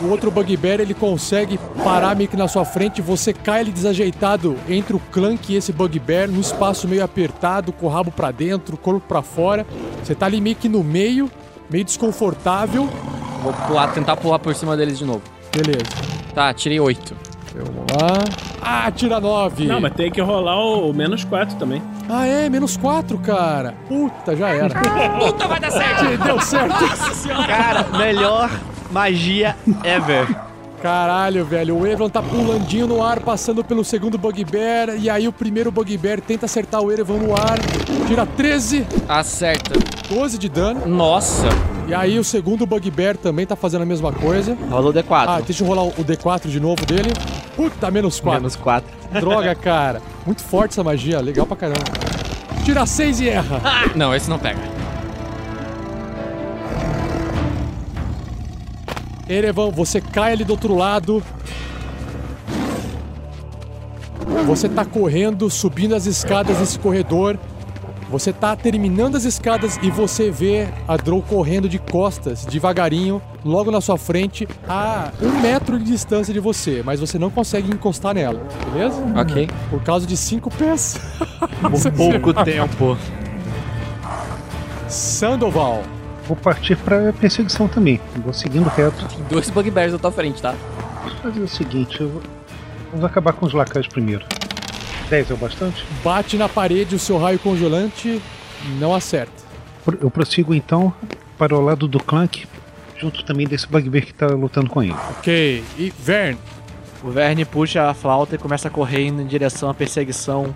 O 0.00 0.08
outro 0.08 0.30
Bugbear 0.30 0.80
ele 0.80 0.94
consegue 0.94 1.58
parar 1.82 2.16
meio 2.16 2.28
que 2.28 2.36
na 2.36 2.48
sua 2.48 2.64
frente. 2.64 3.00
Você 3.00 3.32
cai 3.32 3.60
ele 3.60 3.70
desajeitado 3.70 4.56
entre 4.68 4.96
o 4.96 5.00
Clank 5.12 5.52
e 5.52 5.56
esse 5.56 5.72
Bugbear, 5.72 6.28
num 6.28 6.40
espaço 6.40 6.88
meio 6.88 7.04
apertado, 7.04 7.72
com 7.72 7.86
o 7.86 7.88
rabo 7.88 8.10
pra 8.10 8.30
dentro, 8.30 8.74
o 8.74 8.78
corpo 8.78 9.06
pra 9.06 9.22
fora. 9.22 9.66
Você 10.02 10.14
tá 10.14 10.26
ali 10.26 10.40
meio 10.40 10.56
que 10.56 10.68
no 10.68 10.82
meio, 10.82 11.30
meio 11.70 11.84
desconfortável. 11.84 12.88
Vou 13.42 13.52
pular, 13.52 13.92
tentar 13.92 14.16
pular 14.16 14.38
por 14.38 14.54
cima 14.54 14.76
deles 14.76 14.98
de 14.98 15.04
novo. 15.04 15.22
Beleza. 15.54 16.13
Tá, 16.34 16.52
tirei 16.52 16.80
8. 16.80 17.16
Vamos 17.54 17.84
lá. 17.92 18.24
Ah, 18.60 18.90
tira 18.90 19.20
9. 19.20 19.66
Não, 19.66 19.80
mas 19.80 19.92
tem 19.94 20.10
que 20.10 20.20
rolar 20.20 20.58
o, 20.58 20.90
o 20.90 20.94
menos 20.94 21.24
4 21.24 21.56
também. 21.56 21.80
Ah, 22.08 22.26
é? 22.26 22.48
Menos 22.48 22.76
4, 22.76 23.16
cara. 23.18 23.74
Puta, 23.86 24.34
já 24.34 24.48
era. 24.48 24.74
Puta, 25.18 25.46
vai 25.46 25.60
dar 25.60 25.70
certo. 25.70 26.04
Deu 26.24 26.40
certo. 26.40 26.80
Nossa 26.80 27.14
senhora. 27.14 27.46
Cara, 27.46 27.84
melhor 27.96 28.50
magia 28.90 29.56
ever. 29.84 30.26
Caralho, 30.82 31.46
velho. 31.46 31.78
O 31.78 31.86
Evan 31.86 32.10
tá 32.10 32.20
pulandinho 32.20 32.86
no 32.86 33.02
ar, 33.02 33.20
passando 33.20 33.64
pelo 33.64 33.84
segundo 33.84 34.18
Bugbear. 34.18 34.96
E 34.98 35.08
aí 35.08 35.26
o 35.26 35.32
primeiro 35.32 35.70
Bugbear 35.70 36.20
tenta 36.20 36.44
acertar 36.44 36.82
o 36.82 36.92
Evan 36.92 37.18
no 37.18 37.34
ar. 37.34 37.58
Tira 38.06 38.26
13. 38.26 38.86
Acerta. 39.08 39.72
12 40.10 40.36
de 40.36 40.48
dano. 40.48 40.86
Nossa. 40.86 41.48
E 41.86 41.92
aí 41.92 42.18
o 42.18 42.24
segundo 42.24 42.64
Bugbear 42.64 43.16
também 43.16 43.46
tá 43.46 43.54
fazendo 43.54 43.82
a 43.82 43.86
mesma 43.86 44.10
coisa. 44.12 44.56
Rola 44.70 44.88
o 44.88 44.92
D4. 44.92 45.24
Ah, 45.28 45.40
deixa 45.40 45.62
eu 45.62 45.66
rolar 45.68 45.84
o 45.84 45.92
D4 46.04 46.48
de 46.48 46.58
novo 46.58 46.84
dele. 46.86 47.12
Puta, 47.54 47.90
menos 47.90 48.18
4. 48.20 48.40
Menos 48.40 48.56
4. 48.56 48.90
Droga, 49.20 49.54
cara. 49.54 50.00
Muito 50.24 50.42
forte 50.42 50.72
essa 50.72 50.82
magia. 50.82 51.20
Legal 51.20 51.46
pra 51.46 51.56
caramba. 51.56 51.84
Tira 52.64 52.86
6 52.86 53.20
e 53.20 53.28
erra. 53.28 53.60
Não, 53.94 54.14
esse 54.14 54.30
não 54.30 54.38
pega. 54.38 54.60
Erevan, 59.28 59.70
você 59.70 60.00
cai 60.00 60.32
ali 60.32 60.44
do 60.44 60.50
outro 60.52 60.74
lado. 60.74 61.22
Você 64.46 64.68
tá 64.68 64.84
correndo, 64.84 65.50
subindo 65.50 65.94
as 65.94 66.06
escadas 66.06 66.56
desse 66.58 66.78
corredor. 66.78 67.38
Você 68.10 68.32
tá 68.32 68.54
terminando 68.54 69.16
as 69.16 69.24
escadas 69.24 69.78
e 69.82 69.90
você 69.90 70.30
vê 70.30 70.68
a 70.86 70.96
Drow 70.96 71.22
correndo 71.22 71.68
de 71.68 71.78
costas, 71.78 72.44
devagarinho, 72.44 73.20
logo 73.44 73.70
na 73.70 73.80
sua 73.80 73.96
frente, 73.96 74.46
a 74.68 75.10
um 75.20 75.40
metro 75.40 75.78
de 75.78 75.84
distância 75.84 76.32
de 76.32 76.38
você, 76.38 76.82
mas 76.84 77.00
você 77.00 77.18
não 77.18 77.30
consegue 77.30 77.72
encostar 77.72 78.14
nela, 78.14 78.40
beleza? 78.72 79.02
Ok. 79.16 79.48
Por 79.70 79.82
causa 79.82 80.06
de 80.06 80.16
cinco 80.16 80.50
pés. 80.50 80.98
Por 81.60 81.92
pouco 81.92 82.44
tempo. 82.44 82.96
Sandoval. 84.88 85.82
Vou 86.26 86.36
partir 86.36 86.76
pra 86.76 87.12
perseguição 87.12 87.68
também. 87.68 88.00
Vou 88.22 88.32
seguindo 88.32 88.68
reto. 88.68 89.06
Tem 89.08 89.24
dois 89.28 89.50
bugbears 89.50 89.92
na 89.92 89.98
tua 89.98 90.12
frente, 90.12 90.40
tá? 90.40 90.54
Vou 91.02 91.10
fazer 91.22 91.40
o 91.40 91.48
seguinte, 91.48 92.00
eu 92.00 92.08
vou... 92.08 92.22
vamos 92.92 93.04
acabar 93.04 93.32
com 93.32 93.44
os 93.44 93.52
lacaios 93.52 93.88
primeiro. 93.88 94.24
10 95.08 95.30
é 95.30 95.34
o 95.34 95.36
bastante? 95.36 95.84
Bate 96.02 96.36
na 96.36 96.48
parede 96.48 96.94
o 96.94 96.98
seu 96.98 97.18
raio 97.18 97.38
congelante, 97.38 98.20
não 98.78 98.94
acerta. 98.94 99.32
Eu 100.00 100.10
prossigo 100.10 100.54
então 100.54 100.92
para 101.36 101.54
o 101.54 101.60
lado 101.60 101.86
do 101.86 102.02
Clank, 102.02 102.46
junto 102.96 103.24
também 103.24 103.46
desse 103.46 103.66
bugbear 103.66 104.06
que 104.06 104.14
tá 104.14 104.26
lutando 104.26 104.70
com 104.70 104.82
ele. 104.82 104.94
Ok. 105.18 105.62
E 105.78 105.92
Vern. 105.98 106.38
O 107.02 107.10
Verne 107.10 107.44
puxa 107.44 107.90
a 107.90 107.92
flauta 107.92 108.34
e 108.34 108.38
começa 108.38 108.68
a 108.68 108.70
correr 108.70 109.02
em 109.02 109.26
direção 109.26 109.68
à 109.68 109.74
perseguição 109.74 110.54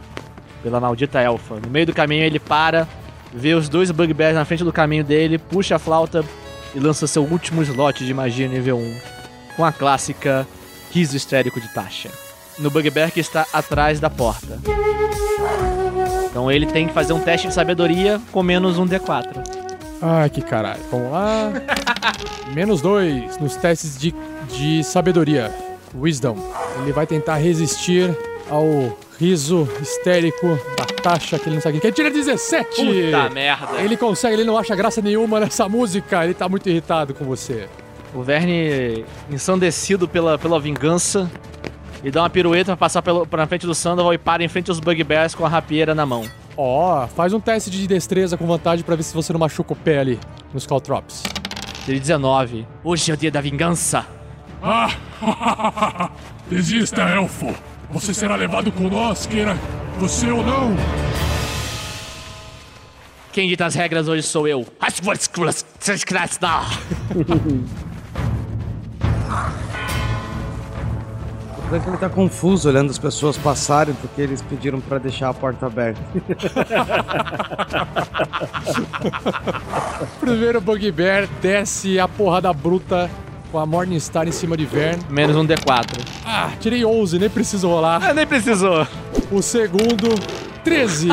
pela 0.63 0.81
maldita 0.81 1.21
elfa. 1.21 1.57
No 1.57 1.69
meio 1.69 1.85
do 1.85 1.93
caminho 1.93 2.25
ele 2.25 2.39
para, 2.39 2.89
vê 3.35 3.53
os 3.53 3.69
dois 3.69 3.91
bugbears 3.91 4.35
na 4.35 4.47
frente 4.47 4.65
do 4.65 4.73
caminho 4.73 5.05
dele, 5.05 5.37
puxa 5.37 5.77
a 5.77 5.79
flauta 5.79 6.25
e 6.75 6.81
lança 6.81 7.07
seu 7.07 7.23
último 7.23 7.63
slot 7.63 8.05
de 8.05 8.15
magia 8.15 8.49
nível 8.49 8.79
1 8.79 8.99
com 9.57 9.65
a 9.65 9.73
clássica 9.73 10.47
riso 10.91 11.17
histérico 11.17 11.61
de 11.61 11.69
Tasha. 11.75 12.11
No 12.59 12.71
bugbear 12.71 13.13
que 13.13 13.21
está 13.21 13.47
atrás 13.53 14.01
da 14.01 14.11
porta. 14.11 14.59
Então 16.31 16.51
ele 16.51 16.67
tem 16.67 16.87
que 16.87 16.93
fazer 16.93 17.13
um 17.13 17.21
teste 17.21 17.49
de 17.49 17.55
sabedoria 17.55 18.21
com 18.33 18.43
menos 18.43 18.79
um 18.79 18.87
D4. 18.87 19.69
Ai, 20.01 20.31
que 20.31 20.41
caralho. 20.41 20.81
Vamos 20.91 21.11
lá. 21.11 21.53
Menos 22.55 22.81
dois 22.81 23.37
nos 23.39 23.57
testes 23.57 23.99
de, 23.99 24.15
de 24.49 24.83
sabedoria. 24.85 25.53
Wisdom. 25.95 26.37
Ele 26.83 26.93
vai 26.93 27.07
tentar 27.07 27.37
resistir 27.37 28.17
ao 28.49 28.97
riso 29.19 29.69
histérico 29.81 30.59
da 30.77 30.85
taxa 30.85 31.39
que 31.39 31.49
ele 31.49 31.57
não 31.57 31.63
sabe 31.63 31.79
o 31.79 31.81
que 31.81 31.89
é. 31.89 31.93
Tira 31.93 32.11
17! 32.11 32.77
Puta 32.77 33.31
merda! 33.31 33.81
Ele 33.81 33.97
consegue, 33.97 34.35
ele 34.35 34.45
não 34.45 34.57
acha 34.57 34.75
graça 34.77 35.03
nenhuma 35.03 35.41
nessa 35.41 35.69
música. 35.69 36.25
Ele 36.25 36.35
tá 36.35 36.49
muito 36.49 36.69
irritado 36.69 37.13
com 37.15 37.25
você. 37.25 37.69
O 38.15 38.23
Verne, 38.23 39.05
ensandecido 39.31 40.09
pela, 40.09 40.39
pela 40.39 40.59
vingança, 40.59 41.31
e 42.03 42.11
dá 42.11 42.23
uma 42.23 42.31
pirueta 42.31 42.67
pra 42.73 42.77
passar 42.77 43.03
pelo, 43.03 43.27
pra 43.27 43.47
frente 43.47 43.67
do 43.67 43.75
Sandoval 43.75 44.15
e 44.15 44.19
para 44.19 44.43
em 44.45 44.49
frente 44.49 44.71
aos 44.71 44.81
Bugbears 44.81 45.35
com 45.35 45.45
a 45.45 45.49
rapieira 45.49 45.95
na 45.95 46.07
mão. 46.07 46.25
Ó, 46.57 47.07
faz 47.09 47.33
um 47.33 47.41
teste 47.41 47.71
de 47.71 47.87
destreza 47.87 48.37
com 48.37 48.47
vantagem 48.47 48.85
pra 48.85 48.97
ver 48.97 49.03
se 49.03 49.15
você 49.15 49.33
não 49.33 49.41
machuca 49.41 49.73
o 49.73 49.77
pé 49.77 49.99
ali 50.01 50.19
nos 50.53 50.67
Caltrops. 50.67 51.23
Ele 51.87 52.01
19. 52.01 52.67
Hoje 52.85 53.11
é 53.11 53.15
o 53.15 53.17
dia 53.17 53.31
da 53.31 53.41
vingança. 53.41 54.05
Ah, 54.63 54.91
Desista, 56.51 57.03
elfo. 57.03 57.55
Você 57.91 58.13
será 58.13 58.37
levado 58.37 58.71
com 58.71 58.89
nós, 58.89 59.27
queira 59.27 59.57
você 59.99 60.31
ou 60.31 60.43
não. 60.45 60.77
Quem 63.33 63.49
dita 63.49 63.67
as 63.67 63.75
regras 63.75 64.09
hoje 64.09 64.23
sou 64.23 64.49
eu. 64.49 64.67
O 71.69 71.71
Clank 71.71 71.87
ele 71.87 71.99
tá 71.99 72.09
confuso 72.09 72.67
olhando 72.67 72.89
as 72.89 72.99
pessoas 72.99 73.37
passarem 73.37 73.95
porque 73.97 74.23
eles 74.23 74.41
pediram 74.41 74.81
pra 74.81 74.97
deixar 74.97 75.29
a 75.29 75.35
porta 75.35 75.67
aberta. 75.67 76.01
Primeiro 80.19 80.63
Bugbear 80.63 81.29
desce 81.43 82.01
a 82.01 82.09
porrada 82.09 82.51
bruta 82.55 83.11
com 83.53 83.59
a 83.59 83.67
Morningstar 83.67 84.27
em 84.27 84.33
cima 84.33 84.57
de 84.57 84.65
Vern. 84.65 84.99
Menos 85.11 85.37
um 85.37 85.47
D4. 85.47 86.01
Ah, 86.25 86.53
tirei 86.59 86.87
11, 86.87 87.19
nem 87.19 87.29
preciso 87.29 87.69
rolar. 87.69 88.01
Ah, 88.03 88.15
nem 88.15 88.27
precisou. 88.27 88.87
O 89.31 89.43
segundo, 89.43 90.19
13. 90.65 91.09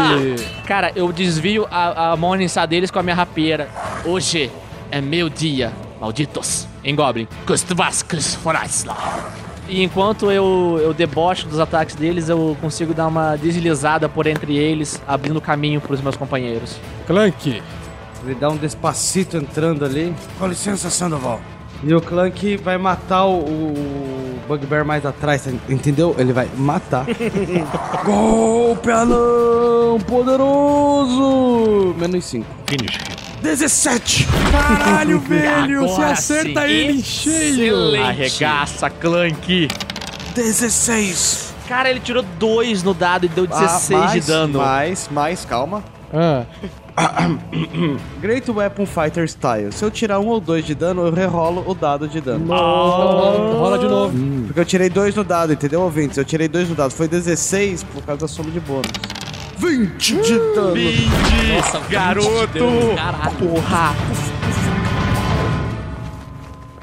Cara, 0.66 0.94
eu 0.96 1.12
desvio 1.12 1.68
a, 1.70 2.14
a 2.14 2.16
Morningstar 2.16 2.66
deles 2.66 2.90
com 2.90 3.00
a 3.00 3.04
minha 3.04 3.16
rapieira. 3.16 3.68
Hoje 4.06 4.50
é 4.90 5.02
meu 5.02 5.28
dia, 5.28 5.74
malditos. 6.00 6.66
Em 6.82 6.96
Goblin. 6.96 7.28
Kustvaskis 7.46 8.36
Forasla. 8.36 8.96
E 9.68 9.84
enquanto 9.84 10.32
eu, 10.32 10.80
eu 10.82 10.94
debocho 10.94 11.48
dos 11.48 11.60
ataques 11.60 11.96
deles, 11.96 12.30
eu 12.30 12.56
consigo 12.62 12.94
dar 12.94 13.08
uma 13.08 13.36
deslizada 13.36 14.08
por 14.08 14.28
entre 14.28 14.56
eles, 14.56 15.02
abrindo 15.08 15.42
caminho 15.42 15.82
pros 15.82 16.02
meus 16.02 16.16
companheiros. 16.16 16.80
Clank. 17.08 17.62
Ele 18.24 18.36
dá 18.36 18.50
um 18.50 18.58
despacito 18.58 19.38
entrando 19.38 19.84
ali. 19.86 20.14
Com 20.40 20.48
licença, 20.48 20.90
Sandoval. 20.90 21.40
E 21.84 21.94
o 21.94 22.02
Clank 22.02 22.58
vai 22.58 22.78
matar 22.78 23.26
o, 23.26 23.40
o 23.40 24.40
Bugbear 24.48 24.86
mais 24.86 25.06
atrás, 25.06 25.48
entendeu? 25.70 26.16
Ele 26.18 26.34
vai 26.34 26.50
matar. 26.56 27.06
Golpe 28.04 28.90
anão 28.90 30.00
poderoso! 30.08 31.94
Menos 31.98 32.26
5. 32.26 32.46
Finish. 32.68 33.15
17! 33.46 34.28
Caralho, 34.52 35.20
velho! 35.22 35.82
Você 35.82 35.94
Agora 35.94 36.12
acerta 36.12 36.62
sim. 36.68 36.74
ele 36.74 36.94
em 36.94 37.04
cheio! 37.04 37.64
Excelente. 37.66 38.04
Arregaça, 38.04 38.90
Clank. 38.90 39.68
16! 40.34 41.54
Cara, 41.68 41.90
ele 41.90 42.00
tirou 42.00 42.24
2 42.40 42.82
no 42.84 42.94
dado 42.94 43.26
e 43.26 43.30
deu 43.30 43.46
16 43.46 43.92
Ah, 43.92 43.98
mais, 44.04 44.12
de 44.14 44.22
dano. 44.32 44.60
Mais, 44.60 45.10
mais, 45.12 45.46
calma. 45.46 45.84
Ah, 46.12 46.44
Great 48.22 48.50
Weapon 48.50 48.86
Fighter 48.86 49.28
Style. 49.28 49.72
Se 49.72 49.84
eu 49.84 49.92
tirar 49.92 50.20
um 50.20 50.28
ou 50.28 50.40
dois 50.40 50.66
de 50.66 50.74
dano, 50.74 51.06
eu 51.06 51.14
rerolo 51.14 51.64
o 51.68 51.74
dado 51.76 52.08
de 52.08 52.22
dano. 52.22 52.46
rola 52.48 53.78
de 53.78 53.86
novo. 53.86 54.18
Porque 54.48 54.60
eu 54.60 54.66
tirei 54.66 54.90
dois 54.90 55.14
no 55.16 55.24
dado, 55.24 55.54
entendeu, 55.54 55.82
ouvintes? 55.82 56.18
Eu 56.18 56.26
tirei 56.26 56.48
dois 56.48 56.68
no 56.70 56.74
dado. 56.76 56.92
Foi 56.92 57.08
16 57.08 57.84
por 57.84 58.02
causa 58.04 58.22
da 58.22 58.28
soma 58.28 58.50
de 58.50 58.60
bônus. 58.60 58.92
20 59.58 60.22
de 60.22 60.38
dano. 60.54 60.76
Nossa, 61.56 61.80
garoto! 61.90 62.96
Caralho. 62.96 63.36
Porra! 63.38 63.96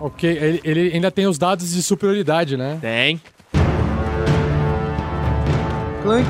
Ok, 0.01 0.29
ele, 0.29 0.61
ele 0.65 0.95
ainda 0.95 1.11
tem 1.11 1.27
os 1.27 1.39
dados 1.39 1.73
de 1.73 1.83
superioridade, 1.83 2.57
né? 2.57 2.79
Tem. 2.81 3.21
Clank 6.03 6.29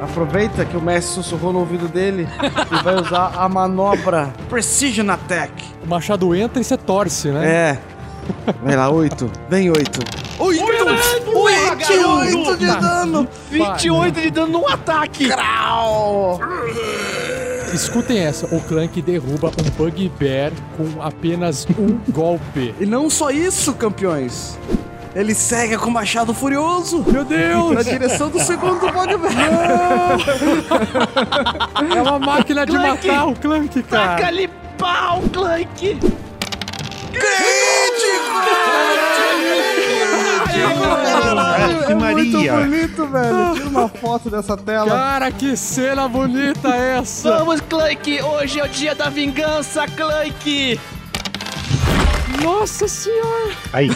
aproveita 0.00 0.64
que 0.64 0.76
o 0.76 0.80
mestre 0.80 1.14
sussurrou 1.14 1.52
no 1.52 1.60
ouvido 1.60 1.88
dele 1.88 2.26
e 2.70 2.82
vai 2.82 2.94
usar 2.94 3.32
a 3.36 3.48
manobra 3.48 4.32
Precision 4.48 5.10
Attack. 5.10 5.52
O 5.84 5.88
machado 5.88 6.34
entra 6.34 6.60
e 6.60 6.64
você 6.64 6.76
torce, 6.76 7.28
né? 7.28 7.46
É. 7.46 7.97
Vai 8.62 8.76
lá, 8.76 8.90
8. 8.90 9.30
Vem 9.48 9.70
8. 9.70 10.00
8! 10.38 10.58
28 11.76 12.56
de 12.56 12.66
dano! 12.66 13.28
28 13.50 14.20
de 14.20 14.30
dano 14.30 14.52
num 14.60 14.68
ataque! 14.68 15.28
Crau! 15.28 16.40
Escutem 17.72 18.18
essa, 18.18 18.46
o 18.54 18.60
Clank 18.60 19.00
derruba 19.02 19.48
um 19.50 19.70
Bugbear 19.70 20.52
com 20.76 21.02
apenas 21.02 21.66
um 21.78 21.98
golpe. 22.10 22.74
E 22.80 22.86
não 22.86 23.10
só 23.10 23.30
isso, 23.30 23.74
campeões. 23.74 24.58
Ele 25.14 25.34
segue 25.34 25.76
com 25.76 25.88
o 25.88 25.92
machado 25.92 26.32
furioso. 26.32 27.04
Meu 27.06 27.24
Deus! 27.24 27.72
Na 27.72 27.82
direção 27.82 28.30
do 28.30 28.38
segundo 28.40 28.80
Bugbear. 28.80 30.18
É 31.96 32.02
uma 32.02 32.18
máquina 32.18 32.66
de 32.66 32.72
Clank! 32.72 33.06
matar 33.08 33.26
o 33.28 33.34
Clank, 33.34 33.82
cara. 33.84 34.16
Taca-lhe 34.16 34.48
pau, 34.76 35.22
Clank! 35.32 35.98
Ave 40.64 41.92
É 41.92 41.94
Maria. 41.94 42.14
muito 42.14 42.38
bonito, 42.40 43.06
velho. 43.06 43.54
Tira 43.54 43.68
uma 43.68 43.88
foto 43.88 44.30
dessa 44.30 44.56
tela. 44.56 44.90
Cara, 44.90 45.30
que 45.30 45.56
cena 45.56 46.08
bonita 46.08 46.68
essa! 46.68 47.38
Vamos, 47.38 47.60
Clank! 47.62 48.22
Hoje 48.22 48.60
é 48.60 48.64
o 48.64 48.68
dia 48.68 48.94
da 48.94 49.08
vingança, 49.08 49.86
Clank! 49.86 50.80
Nossa 52.42 52.86
senhora! 52.86 53.50
Aí, 53.72 53.88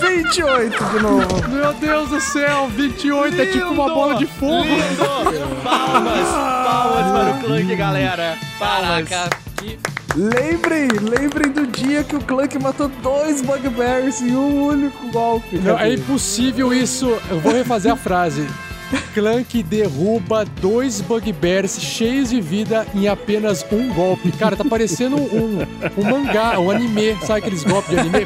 28 0.00 0.84
de 0.84 1.00
novo. 1.00 1.48
Meu 1.48 1.72
Deus 1.74 2.08
do 2.10 2.20
céu, 2.20 2.68
28 2.68 3.40
é 3.42 3.46
tipo 3.46 3.66
uma 3.68 3.88
bola 3.88 4.14
de 4.16 4.26
fogo. 4.26 4.62
Lindo! 4.62 5.04
Palmas! 5.64 6.28
Palmas 6.28 7.12
para 7.12 7.30
o 7.30 7.40
Clank, 7.40 7.76
galera! 7.76 8.38
Palmas! 8.58 9.08
Caraca, 9.08 9.36
que... 9.56 9.78
Lembrem, 10.14 10.88
lembrem 10.88 11.50
do 11.50 11.66
dia 11.66 12.04
que 12.04 12.14
o 12.14 12.20
Clank 12.20 12.56
matou 12.58 12.88
dois 13.02 13.42
Bugbears 13.42 14.20
em 14.20 14.36
um 14.36 14.66
único 14.66 15.10
golpe. 15.10 15.58
Não, 15.58 15.78
é 15.78 15.94
impossível 15.94 16.72
isso. 16.72 17.06
Eu 17.28 17.40
vou 17.40 17.52
refazer 17.52 17.92
a 17.92 17.96
frase. 17.96 18.46
Clank 19.12 19.62
derruba 19.64 20.44
dois 20.60 21.00
Bugbears 21.00 21.80
cheios 21.80 22.30
de 22.30 22.40
vida 22.40 22.86
em 22.94 23.08
apenas 23.08 23.66
um 23.72 23.92
golpe. 23.92 24.30
Cara, 24.32 24.56
tá 24.56 24.64
parecendo 24.64 25.16
um, 25.16 25.66
um 25.96 26.04
mangá, 26.04 26.60
um 26.60 26.70
anime. 26.70 27.16
Sabe 27.22 27.40
aqueles 27.40 27.64
golpes 27.64 27.90
de 27.90 27.98
anime? 27.98 28.24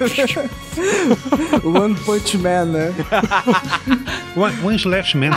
One 1.64 1.94
Punch 1.94 2.36
Man, 2.36 2.64
né? 2.66 2.94
One, 4.36 4.54
one 4.62 4.76
Slash 4.76 5.16
Man. 5.16 5.30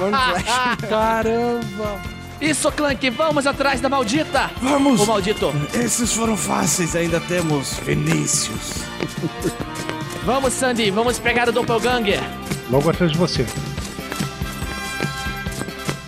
Caramba! 0.89 2.20
Isso, 2.41 2.71
Clank! 2.71 3.07
Vamos 3.11 3.45
atrás 3.45 3.79
da 3.79 3.87
maldita! 3.87 4.49
Vamos! 4.59 4.99
Ô, 4.99 5.05
maldito! 5.05 5.53
Esses 5.73 6.11
foram 6.11 6.35
fáceis, 6.35 6.95
ainda 6.95 7.19
temos 7.19 7.77
Vinícius. 7.85 8.83
Vamos, 10.25 10.53
Sandy! 10.53 10.89
Vamos 10.89 11.19
pegar 11.19 11.47
o 11.47 11.51
Doppelganger! 11.51 12.19
Logo 12.69 12.89
atrás 12.89 13.11
de 13.11 13.17
você. 13.17 13.45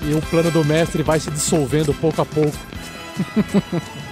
E 0.02 0.14
o 0.14 0.22
plano 0.24 0.50
do 0.50 0.66
mestre 0.66 1.04
vai 1.04 1.20
se 1.20 1.30
dissolvendo 1.30 1.94
pouco 1.94 2.22
a 2.22 2.26
pouco. 2.26 2.58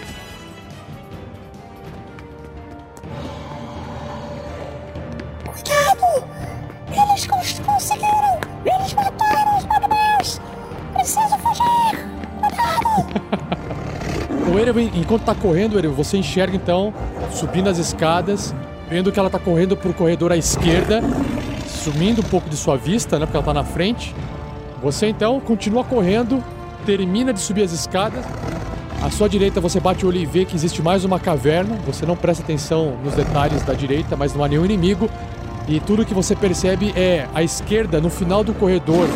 Enquanto 14.94 15.24
tá 15.24 15.36
correndo, 15.36 15.82
você 15.94 16.18
enxerga 16.18 16.56
então, 16.56 16.94
subindo 17.32 17.70
as 17.70 17.78
escadas, 17.78 18.54
vendo 18.90 19.12
que 19.12 19.20
ela 19.20 19.30
tá 19.30 19.40
correndo 19.40 19.76
pro 19.76 19.94
corredor 19.94 20.32
à 20.32 20.38
esquerda, 20.38 21.02
sumindo 21.68 22.22
um 22.22 22.26
pouco 22.26 22.50
de 22.50 22.56
sua 22.56 22.78
vista, 22.78 23.18
né? 23.20 23.26
Porque 23.26 23.38
ela 23.38 23.46
tá 23.46 23.54
na 23.54 23.64
frente. 23.64 24.16
Você 24.82 25.08
então 25.08 25.40
continua 25.40 25.84
correndo, 25.84 26.44
termina 26.86 27.34
de 27.34 27.40
subir 27.40 27.64
as 27.64 27.72
escadas. 27.72 28.26
À 29.02 29.10
sua 29.10 29.28
direita 29.28 29.60
você 29.60 29.80
bate 29.80 30.06
o 30.06 30.10
olho 30.10 30.18
e 30.20 30.26
vê 30.26 30.46
que 30.46 30.56
existe 30.56 30.82
mais 30.82 31.04
uma 31.04 31.20
caverna. 31.20 31.76
Você 31.88 32.06
não 32.06 32.16
presta 32.16 32.44
atenção 32.44 32.96
nos 33.04 33.14
detalhes 33.16 33.64
da 33.64 33.74
direita, 33.74 34.16
mas 34.16 34.34
não 34.34 34.44
há 34.44 34.48
nenhum 34.48 34.66
inimigo. 34.66 35.10
E 35.68 35.80
tudo 35.80 36.06
que 36.06 36.14
você 36.14 36.36
percebe 36.36 36.94
é 36.96 37.28
à 37.34 37.42
esquerda, 37.42 38.02
no 38.02 38.10
final 38.10 38.44
do 38.44 38.54
corredor, 38.54 39.08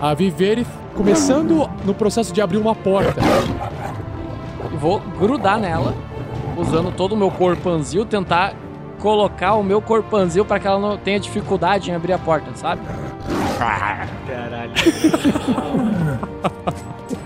a 0.00 0.14
Vivere 0.14 0.66
começando 0.94 1.68
no 1.84 1.94
processo 1.94 2.32
de 2.32 2.40
abrir 2.40 2.58
uma 2.58 2.74
porta. 2.74 3.20
Vou 4.86 5.00
grudar 5.00 5.58
nela, 5.58 5.96
usando 6.56 6.92
todo 6.92 7.10
o 7.10 7.16
meu 7.16 7.28
corpanzil, 7.28 8.04
tentar 8.04 8.54
colocar 9.00 9.54
o 9.54 9.62
meu 9.64 9.82
corpanzil 9.82 10.44
para 10.44 10.60
que 10.60 10.68
ela 10.68 10.78
não 10.78 10.96
tenha 10.96 11.18
dificuldade 11.18 11.90
em 11.90 11.94
abrir 11.96 12.12
a 12.12 12.18
porta, 12.20 12.52
sabe? 12.54 12.82
Caralho. 13.58 14.70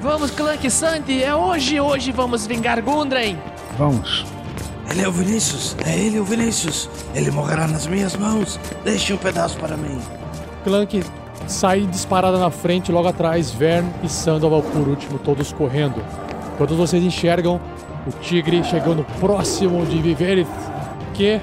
Vamos, 0.00 0.30
Clank 0.30 0.70
Sandy! 0.70 1.22
É 1.22 1.34
hoje! 1.34 1.78
Hoje 1.78 2.12
vamos 2.12 2.46
vingar 2.46 2.80
Gundren! 2.80 3.36
Vamos. 3.76 4.24
Ele 4.90 5.02
é 5.02 5.08
o 5.08 5.12
Vinícius. 5.12 5.76
É 5.84 5.98
ele 5.98 6.18
o 6.18 6.24
Vinícius. 6.24 6.88
Ele 7.14 7.30
morrerá 7.30 7.68
nas 7.68 7.86
minhas 7.86 8.16
mãos. 8.16 8.58
Deixe 8.84 9.12
um 9.12 9.18
pedaço 9.18 9.58
para 9.58 9.76
mim. 9.76 10.00
Clank 10.64 11.04
sai 11.46 11.82
disparada 11.82 12.38
na 12.38 12.50
frente, 12.50 12.90
logo 12.90 13.08
atrás, 13.08 13.50
Vern 13.50 13.86
e 14.02 14.08
Sandoval 14.08 14.62
por 14.62 14.88
último, 14.88 15.18
todos 15.18 15.52
correndo. 15.52 16.02
Quando 16.60 16.76
vocês 16.76 17.02
enxergam 17.02 17.58
o 18.06 18.10
tigre 18.20 18.62
chegando 18.62 19.02
próximo 19.18 19.86
de 19.86 19.98
Viverith, 19.98 20.46
que, 21.14 21.40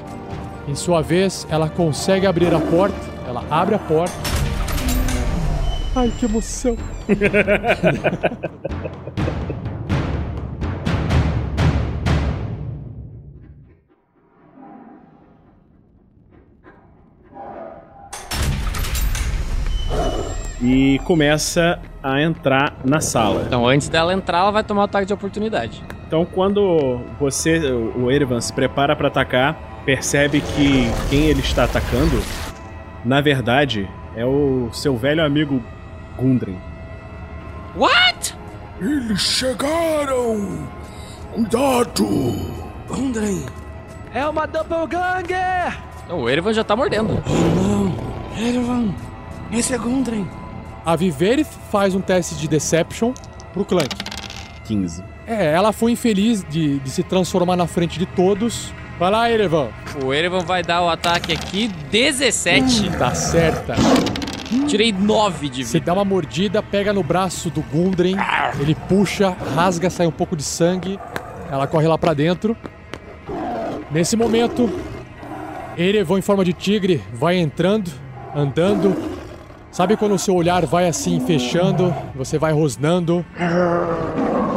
em 0.67 0.75
sua 0.75 1.01
vez, 1.01 1.47
ela 1.49 1.67
consegue 1.67 2.27
abrir 2.27 2.53
a 2.53 2.59
porta. 2.59 2.95
Ela 3.27 3.43
abre 3.49 3.73
a 3.73 3.79
porta. 3.79 4.13
Ai, 5.95 6.13
que 6.19 6.25
emoção! 6.25 6.77
E 20.61 20.99
começa 21.03 21.79
a 22.01 22.21
entrar 22.21 22.75
na 22.83 22.99
sala. 22.99 23.43
Então, 23.45 23.67
antes 23.67 23.89
dela 23.89 24.13
entrar, 24.13 24.39
ela 24.39 24.51
vai 24.51 24.63
tomar 24.63 24.81
o 24.81 24.85
ataque 24.85 25.05
de 25.05 25.13
oportunidade. 25.13 25.83
Então, 26.07 26.25
quando 26.25 26.99
você, 27.19 27.59
o 27.69 28.09
Erevan, 28.09 28.41
se 28.41 28.51
prepara 28.51 28.95
pra 28.95 29.07
atacar, 29.07 29.81
percebe 29.85 30.41
que 30.41 30.89
quem 31.09 31.25
ele 31.25 31.41
está 31.41 31.65
atacando, 31.65 32.21
na 33.05 33.21
verdade, 33.21 33.87
é 34.15 34.25
o 34.25 34.69
seu 34.71 34.97
velho 34.97 35.23
amigo 35.23 35.61
Gundren. 36.17 36.57
What? 37.75 38.35
Eles 38.81 39.21
chegaram! 39.21 40.67
Cuidado! 41.33 42.07
Gundren! 42.87 43.45
É 44.13 44.25
uma 44.25 44.47
Doppelganger! 44.47 45.77
O 46.09 46.27
Erevan 46.27 46.53
já 46.53 46.63
tá 46.63 46.75
mordendo. 46.75 47.21
Não! 47.55 47.93
Erevan! 48.41 48.93
Esse 49.51 49.73
é 49.73 49.77
Gundren! 49.77 50.27
A 50.87 50.95
Viverith 50.95 51.49
faz 51.69 51.93
um 51.93 51.99
teste 51.99 52.35
de 52.35 52.47
Deception 52.47 53.11
pro 53.51 53.65
Clank. 53.65 53.93
15. 54.63 55.03
É, 55.27 55.51
ela 55.51 55.73
foi 55.73 55.91
infeliz 55.91 56.45
de, 56.49 56.79
de 56.79 56.89
se 56.89 57.03
transformar 57.03 57.57
na 57.57 57.67
frente 57.67 57.99
de 57.99 58.05
todos. 58.05 58.73
Vai 58.97 59.11
lá, 59.11 59.29
Erevan. 59.29 59.67
O 60.01 60.13
Erevan 60.13 60.45
vai 60.45 60.63
dar 60.63 60.81
o 60.81 60.87
ataque 60.87 61.33
aqui, 61.33 61.67
17. 61.91 62.89
Tá 62.97 63.13
certa. 63.13 63.75
Tirei 64.65 64.93
9 64.93 65.49
de 65.49 65.65
Você 65.65 65.73
vida. 65.73 65.87
dá 65.87 65.93
uma 65.93 66.05
mordida, 66.05 66.63
pega 66.63 66.93
no 66.93 67.03
braço 67.03 67.49
do 67.49 67.61
Gundren, 67.63 68.15
ele 68.57 68.73
puxa, 68.73 69.35
rasga, 69.53 69.89
sai 69.89 70.07
um 70.07 70.11
pouco 70.11 70.37
de 70.37 70.43
sangue. 70.43 70.97
Ela 71.51 71.67
corre 71.67 71.85
lá 71.85 71.97
pra 71.97 72.13
dentro. 72.13 72.55
Nesse 73.91 74.15
momento, 74.15 74.69
Erevan 75.77 76.19
em 76.19 76.21
forma 76.21 76.45
de 76.45 76.53
tigre 76.53 77.03
vai 77.13 77.35
entrando, 77.35 77.91
andando. 78.33 79.16
Sabe 79.77 79.95
quando 79.95 80.15
o 80.15 80.17
seu 80.17 80.33
olhar 80.33 80.65
vai 80.65 80.87
assim 80.87 81.19
fechando, 81.19 81.93
você 82.15 82.39
vai 82.39 82.51
rosnando, 82.51 83.23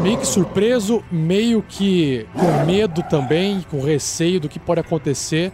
meio 0.00 0.16
que 0.16 0.26
surpreso, 0.26 1.04
meio 1.12 1.62
que 1.62 2.26
com 2.32 2.64
medo 2.64 3.02
também, 3.02 3.60
com 3.70 3.82
receio 3.82 4.40
do 4.40 4.48
que 4.48 4.58
pode 4.58 4.80
acontecer. 4.80 5.52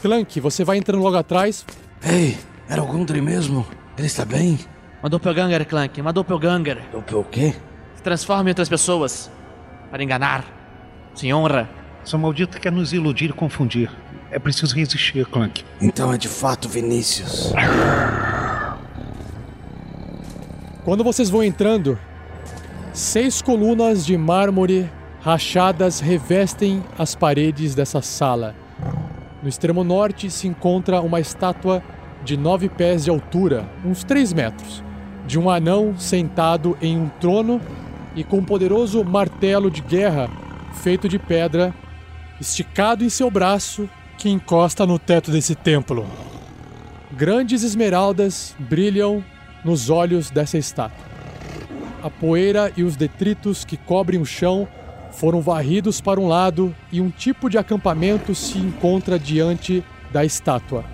Clank, 0.00 0.38
você 0.38 0.62
vai 0.62 0.76
entrando 0.76 1.02
logo 1.02 1.16
atrás. 1.16 1.66
Ei, 2.04 2.38
era 2.68 2.80
o 2.80 2.86
Gundren 2.86 3.20
mesmo? 3.20 3.66
Ele 3.96 4.06
está 4.06 4.24
bem? 4.24 4.60
Uma 5.02 5.10
Doppelganger, 5.10 5.66
Clank. 5.66 6.00
Uma 6.00 6.12
Doppelganger. 6.12 6.80
O 6.94 7.24
quê? 7.24 7.56
Se 7.96 8.02
transforma 8.04 8.44
em 8.44 8.52
outras 8.52 8.68
pessoas. 8.68 9.28
Para 9.90 10.04
enganar. 10.04 10.44
Sem 11.16 11.34
honra. 11.34 11.68
Essa 12.06 12.16
maldita 12.16 12.60
quer 12.60 12.70
nos 12.70 12.92
iludir 12.92 13.30
e 13.30 13.32
confundir. 13.32 13.90
É 14.30 14.38
preciso 14.38 14.76
resistir, 14.76 15.26
Clank. 15.26 15.64
Então 15.80 16.12
é 16.12 16.16
de 16.16 16.28
fato 16.28 16.68
Vinícius. 16.68 17.52
Quando 20.88 21.04
vocês 21.04 21.28
vão 21.28 21.42
entrando, 21.42 21.98
seis 22.94 23.42
colunas 23.42 24.06
de 24.06 24.16
mármore 24.16 24.90
rachadas 25.20 26.00
revestem 26.00 26.82
as 26.98 27.14
paredes 27.14 27.74
dessa 27.74 28.00
sala. 28.00 28.54
No 29.42 29.50
extremo 29.50 29.84
norte 29.84 30.30
se 30.30 30.48
encontra 30.48 31.02
uma 31.02 31.20
estátua 31.20 31.82
de 32.24 32.38
nove 32.38 32.70
pés 32.70 33.04
de 33.04 33.10
altura, 33.10 33.68
uns 33.84 34.02
três 34.02 34.32
metros, 34.32 34.82
de 35.26 35.38
um 35.38 35.50
anão 35.50 35.94
sentado 35.98 36.74
em 36.80 36.96
um 36.96 37.10
trono 37.20 37.60
e 38.16 38.24
com 38.24 38.38
um 38.38 38.44
poderoso 38.44 39.04
martelo 39.04 39.70
de 39.70 39.82
guerra 39.82 40.30
feito 40.72 41.06
de 41.06 41.18
pedra 41.18 41.74
esticado 42.40 43.04
em 43.04 43.10
seu 43.10 43.30
braço 43.30 43.86
que 44.16 44.30
encosta 44.30 44.86
no 44.86 44.98
teto 44.98 45.30
desse 45.30 45.54
templo. 45.54 46.06
Grandes 47.12 47.62
esmeraldas 47.62 48.56
brilham 48.58 49.22
nos 49.68 49.90
olhos 49.90 50.30
dessa 50.30 50.56
estátua. 50.56 51.06
A 52.02 52.08
poeira 52.08 52.72
e 52.74 52.82
os 52.82 52.96
detritos 52.96 53.66
que 53.66 53.76
cobrem 53.76 54.18
o 54.18 54.24
chão 54.24 54.66
foram 55.12 55.42
varridos 55.42 56.00
para 56.00 56.18
um 56.18 56.26
lado 56.26 56.74
e 56.90 57.02
um 57.02 57.10
tipo 57.10 57.50
de 57.50 57.58
acampamento 57.58 58.34
se 58.34 58.56
encontra 58.56 59.18
diante 59.18 59.84
da 60.10 60.24
estátua. 60.24 60.84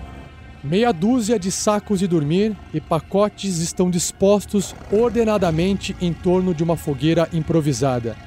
Meia 0.61 0.91
dúzia 0.91 1.39
de 1.39 1.51
sacos 1.51 1.99
de 1.99 2.07
dormir 2.07 2.53
e 2.73 2.81
pacotes 2.81 3.59
estão 3.59 3.89
dispostos 3.89 4.75
ordenadamente 4.91 5.95
em 6.01 6.11
torno 6.11 6.53
de 6.53 6.63
uma 6.63 6.75
fogueira 6.75 7.29
improvisada. 7.31 8.17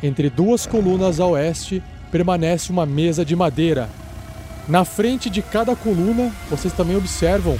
Entre 0.00 0.30
duas 0.30 0.64
colunas 0.64 1.18
a 1.18 1.26
oeste 1.26 1.82
permanece 2.10 2.70
uma 2.70 2.86
mesa 2.86 3.24
de 3.24 3.34
madeira. 3.34 3.88
Na 4.68 4.84
frente 4.84 5.28
de 5.28 5.42
cada 5.42 5.74
coluna, 5.74 6.30
vocês 6.48 6.72
também 6.72 6.94
observam 6.94 7.58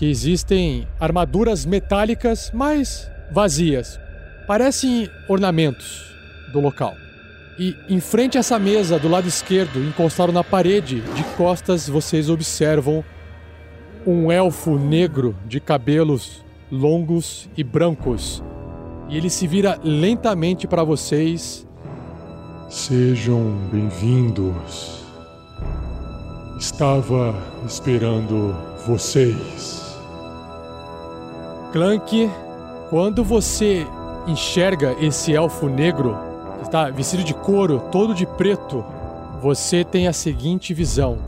que 0.00 0.08
existem 0.08 0.88
armaduras 0.98 1.66
metálicas, 1.66 2.50
mas 2.54 3.06
vazias. 3.30 4.00
Parecem 4.46 5.10
ornamentos 5.28 6.16
do 6.54 6.58
local. 6.58 6.94
E 7.58 7.76
em 7.86 8.00
frente 8.00 8.38
a 8.38 8.40
essa 8.40 8.58
mesa, 8.58 8.98
do 8.98 9.10
lado 9.10 9.28
esquerdo, 9.28 9.78
encostado 9.84 10.32
na 10.32 10.42
parede, 10.42 11.02
de 11.02 11.22
costas, 11.36 11.86
vocês 11.86 12.30
observam 12.30 13.04
um 14.06 14.32
elfo 14.32 14.78
negro 14.78 15.36
de 15.44 15.60
cabelos 15.60 16.42
longos 16.72 17.50
e 17.54 17.62
brancos. 17.62 18.42
E 19.10 19.18
ele 19.18 19.28
se 19.28 19.46
vira 19.46 19.78
lentamente 19.84 20.66
para 20.66 20.82
vocês. 20.82 21.68
Sejam 22.70 23.68
bem-vindos. 23.70 25.04
Estava 26.58 27.34
esperando 27.66 28.56
vocês. 28.86 29.89
Clank, 31.72 32.28
quando 32.88 33.22
você 33.22 33.86
enxerga 34.26 34.96
esse 35.00 35.32
elfo 35.32 35.68
negro, 35.68 36.18
que 36.58 36.64
está 36.64 36.90
vestido 36.90 37.22
de 37.22 37.32
couro, 37.32 37.80
todo 37.92 38.12
de 38.12 38.26
preto, 38.26 38.84
você 39.40 39.84
tem 39.84 40.08
a 40.08 40.12
seguinte 40.12 40.74
visão. 40.74 41.18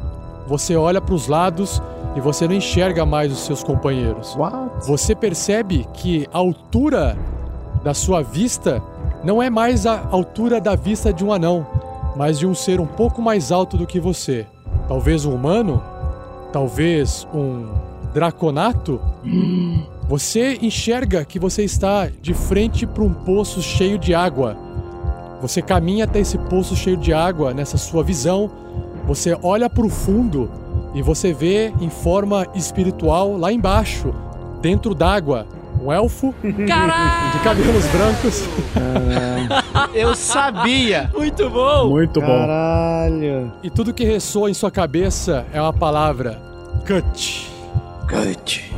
Você 0.49 0.75
olha 0.75 1.01
para 1.01 1.15
os 1.15 1.29
lados 1.29 1.81
e 2.17 2.21
você 2.21 2.49
não 2.49 2.57
enxerga 2.57 3.07
mais 3.07 3.33
os 3.33 3.39
seus 3.45 3.63
companheiros. 3.63 4.37
Você 4.85 5.15
percebe 5.15 5.87
que 5.95 6.29
a 6.33 6.39
altura 6.39 7.17
da 7.85 7.95
sua 7.95 8.21
vista 8.21 8.83
não 9.23 9.41
é 9.41 9.49
mais 9.49 9.87
a 9.87 10.09
altura 10.11 10.61
da 10.61 10.75
vista 10.75 11.13
de 11.13 11.25
um 11.25 11.33
anão, 11.33 11.65
mas 12.17 12.41
de 12.41 12.49
um 12.49 12.55
ser 12.55 12.81
um 12.81 12.87
pouco 12.87 13.23
mais 13.23 13.53
alto 13.53 13.77
do 13.77 13.87
que 13.87 14.01
você. 14.01 14.45
Talvez 14.89 15.25
um 15.25 15.35
humano? 15.35 15.81
Talvez 16.53 17.29
um 17.33 17.69
draconato? 18.13 19.01
Você 20.13 20.59
enxerga 20.61 21.25
que 21.25 21.39
você 21.39 21.65
está 21.65 22.07
de 22.21 22.35
frente 22.35 22.87
para 22.87 23.03
um 23.03 23.15
poço 23.15 23.63
cheio 23.63 23.97
de 23.97 24.15
água. 24.15 24.55
Você 25.41 25.63
caminha 25.63 26.05
até 26.05 26.21
esse 26.21 26.37
poço 26.37 26.77
cheio 26.77 26.99
de 26.99 27.15
água 27.15 27.55
nessa 27.55 27.79
sua 27.79 28.05
visão. 28.05 28.51
Você 29.07 29.35
olha 29.43 29.71
para 29.71 29.87
o 29.87 29.89
fundo 29.89 30.51
e 30.95 31.01
você 31.01 31.33
vê 31.33 31.73
em 31.81 31.89
forma 31.89 32.47
espiritual 32.55 33.39
lá 33.39 33.51
embaixo, 33.51 34.15
dentro 34.61 34.95
d'água, 34.95 35.47
um 35.83 35.91
elfo 35.91 36.35
Caralho! 36.69 37.33
de 37.33 37.39
cabelos 37.39 37.87
brancos. 37.87 38.45
Eu 39.95 40.15
sabia! 40.15 41.11
Muito 41.17 41.49
bom! 41.49 41.89
Muito 41.89 42.21
bom. 42.21 42.27
Caralho. 42.27 43.51
E 43.63 43.71
tudo 43.71 43.95
que 43.95 44.05
ressoa 44.05 44.51
em 44.51 44.55
sua 44.55 44.71
cabeça 44.71 45.47
é 45.55 45.59
uma 45.59 45.73
palavra: 45.73 46.39
cut. 46.87 47.51
Cut. 48.07 48.73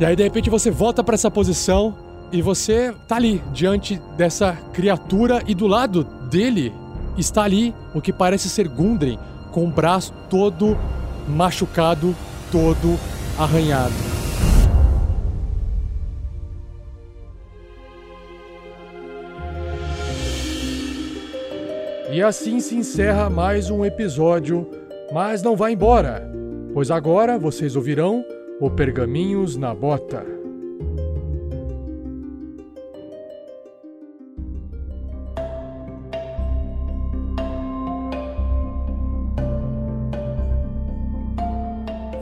E 0.00 0.04
aí 0.06 0.16
de 0.16 0.22
repente 0.22 0.48
você 0.48 0.70
volta 0.70 1.04
para 1.04 1.14
essa 1.14 1.30
posição 1.30 1.94
e 2.32 2.40
você 2.40 2.90
tá 3.06 3.16
ali 3.16 3.42
diante 3.52 4.00
dessa 4.16 4.54
criatura 4.72 5.42
e 5.46 5.54
do 5.54 5.66
lado 5.66 6.04
dele 6.30 6.72
está 7.18 7.42
ali 7.42 7.74
o 7.94 8.00
que 8.00 8.10
parece 8.10 8.48
ser 8.48 8.66
Gundren 8.66 9.18
com 9.52 9.66
o 9.66 9.70
braço 9.70 10.14
todo 10.30 10.74
machucado, 11.28 12.16
todo 12.50 12.98
arranhado. 13.38 13.92
E 22.10 22.22
assim 22.22 22.58
se 22.58 22.74
encerra 22.74 23.28
mais 23.28 23.68
um 23.68 23.84
episódio, 23.84 24.66
mas 25.12 25.42
não 25.42 25.54
vá 25.54 25.70
embora, 25.70 26.26
pois 26.72 26.90
agora 26.90 27.38
vocês 27.38 27.76
ouvirão 27.76 28.24
o 28.60 28.70
Pergaminhos 28.70 29.56
na 29.56 29.74
Bota. 29.74 30.24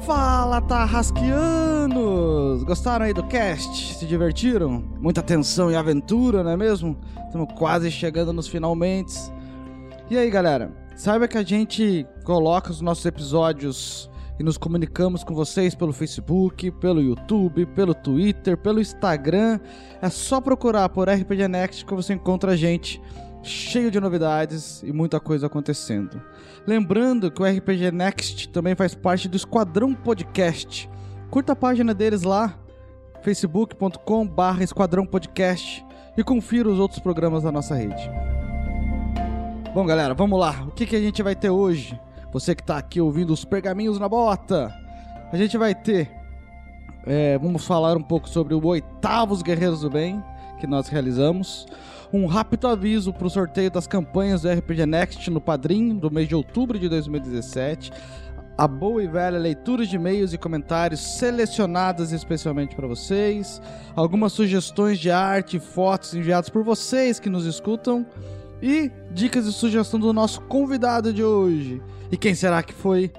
Fala, 0.07 0.63
Tarrasquianos! 0.63 2.63
Gostaram 2.63 3.07
aí 3.07 3.13
do 3.13 3.25
cast? 3.25 3.95
Se 3.95 4.07
divertiram? 4.07 4.85
Muita 5.01 5.25
tensão 5.25 5.73
e 5.73 5.75
aventura, 5.75 6.45
não 6.45 6.53
é 6.53 6.57
mesmo? 6.57 6.97
Estamos 7.27 7.53
quase 7.55 7.91
chegando 7.91 8.33
nos 8.33 8.47
finalmente. 8.47 9.13
E 10.09 10.17
aí, 10.17 10.31
galera? 10.31 10.71
Saiba 10.95 11.27
que 11.27 11.37
a 11.37 11.43
gente 11.43 12.07
coloca 12.23 12.71
os 12.71 12.81
nossos 12.81 13.05
episódios 13.05 14.09
e 14.39 14.43
nos 14.43 14.57
comunicamos 14.57 15.25
com 15.25 15.35
vocês 15.35 15.75
pelo 15.75 15.93
Facebook, 15.93 16.71
pelo 16.73 17.01
YouTube, 17.03 17.67
pelo 17.67 17.93
Twitter, 17.93 18.57
pelo 18.57 18.81
Instagram. 18.81 19.59
É 20.01 20.09
só 20.09 20.41
procurar 20.41 20.89
por 20.89 21.09
RPG 21.09 21.49
Next 21.49 21.85
que 21.85 21.95
você 21.95 22.15
encontra 22.15 22.53
a 22.53 22.57
gente 22.57 23.03
cheio 23.43 23.91
de 23.91 24.01
novidades 24.01 24.83
e 24.83 24.93
muita 24.93 25.19
coisa 25.19 25.47
acontecendo. 25.47 26.23
Lembrando 26.67 27.31
que 27.31 27.43
o 27.43 27.45
RPG 27.45 27.91
Next 27.91 28.49
também 28.51 28.75
faz 28.75 28.95
parte 28.95 29.29
do 29.29 29.37
Esquadrão 29.37 29.95
Podcast. 29.95 30.89
Curta 31.31 31.53
a 31.53 31.57
página 31.57 31.93
deles 31.93 32.23
lá, 32.23 32.59
facebook.com/barra 33.23 34.63
Esquadrão 34.63 35.05
Podcast 35.05 35.85
e 36.17 36.23
confira 36.23 36.69
os 36.69 36.79
outros 36.79 37.01
programas 37.01 37.43
da 37.43 37.51
nossa 37.53 37.75
rede. 37.75 38.11
Bom, 39.75 39.85
galera, 39.85 40.15
vamos 40.15 40.39
lá. 40.39 40.65
O 40.67 40.71
que, 40.71 40.87
que 40.87 40.97
a 40.97 41.01
gente 41.01 41.23
vai 41.23 41.35
ter 41.35 41.51
hoje? 41.51 41.99
Você 42.33 42.55
que 42.55 42.63
está 42.63 42.77
aqui 42.77 43.01
ouvindo 43.01 43.33
os 43.33 43.45
pergaminhos 43.45 43.99
na 43.99 44.09
bota, 44.09 44.75
a 45.33 45.37
gente 45.37 45.57
vai 45.57 45.75
ter. 45.75 46.11
é, 47.07 47.39
vamos 47.39 47.67
falar 47.67 47.97
um 47.97 48.03
pouco 48.03 48.29
sobre 48.29 48.55
o 48.55 48.67
oitavos 48.67 49.43
Guerreiros 49.43 49.81
do 49.81 49.91
Bem 49.91 50.23
que 50.59 50.67
nós 50.67 50.89
realizamos. 50.89 51.67
Um 52.13 52.27
rápido 52.27 52.67
aviso 52.69 53.13
para 53.13 53.27
o 53.27 53.31
sorteio 53.31 53.71
das 53.71 53.87
campanhas 53.87 54.43
do 54.43 54.51
RPG 54.51 54.87
Next 54.87 55.31
no 55.31 55.41
Padrim 55.41 55.97
do 55.97 56.11
mês 56.11 56.29
de 56.29 56.35
outubro 56.35 56.79
de 56.79 56.89
2017. 56.89 57.93
A 58.57 58.67
boa 58.67 59.03
e 59.03 59.07
velha 59.07 59.39
leitura 59.39 59.87
de 59.87 59.95
e-mails 59.95 60.33
e 60.33 60.39
comentários 60.39 61.01
selecionadas 61.01 62.11
especialmente 62.11 62.75
para 62.75 62.89
vocês. 62.89 63.63
Algumas 63.95 64.33
sugestões 64.33 64.99
de 64.99 65.11
arte 65.11 65.59
e 65.59 65.61
fotos 65.61 66.13
enviadas 66.13 66.49
por 66.49 66.65
vocês 66.65 67.21
que 67.21 67.31
nos 67.31 67.47
escutam. 67.47 68.05
E 68.63 68.91
dicas 69.13 69.47
e 69.47 69.53
sugestão 69.53 70.01
do 70.01 70.13
nosso 70.13 70.41
convidado 70.43 71.13
de 71.13 71.23
hoje. 71.23 71.81
E 72.11 72.17
quem 72.17 72.35
será 72.35 72.63
que 72.63 72.73
foi 72.73 73.13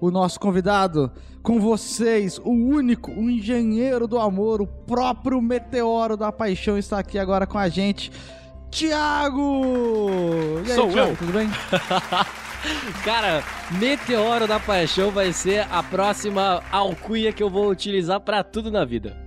o 0.00 0.10
nosso 0.10 0.40
convidado? 0.40 1.10
Com 1.42 1.60
vocês, 1.60 2.38
o 2.38 2.50
único, 2.50 3.10
o 3.12 3.30
engenheiro 3.30 4.08
do 4.08 4.18
amor, 4.18 4.60
o 4.60 4.66
próprio 4.66 5.40
meteoro 5.40 6.16
da 6.16 6.32
paixão 6.32 6.76
está 6.76 6.98
aqui 6.98 7.18
agora 7.18 7.46
com 7.46 7.58
a 7.58 7.68
gente. 7.68 8.10
Tiago! 8.70 9.62
E 10.66 10.70
aí, 10.70 10.74
Sou 10.76 10.88
Thiago, 10.90 11.10
eu. 11.10 11.16
tudo 11.16 11.32
bem? 11.32 11.48
Cara, 13.04 13.44
Meteoro 13.78 14.48
da 14.48 14.58
Paixão 14.58 15.10
vai 15.12 15.32
ser 15.32 15.66
a 15.70 15.82
próxima 15.82 16.62
alcunha 16.72 17.32
que 17.32 17.40
eu 17.42 17.48
vou 17.48 17.68
utilizar 17.70 18.20
pra 18.20 18.42
tudo 18.42 18.70
na 18.70 18.84
vida. 18.84 19.16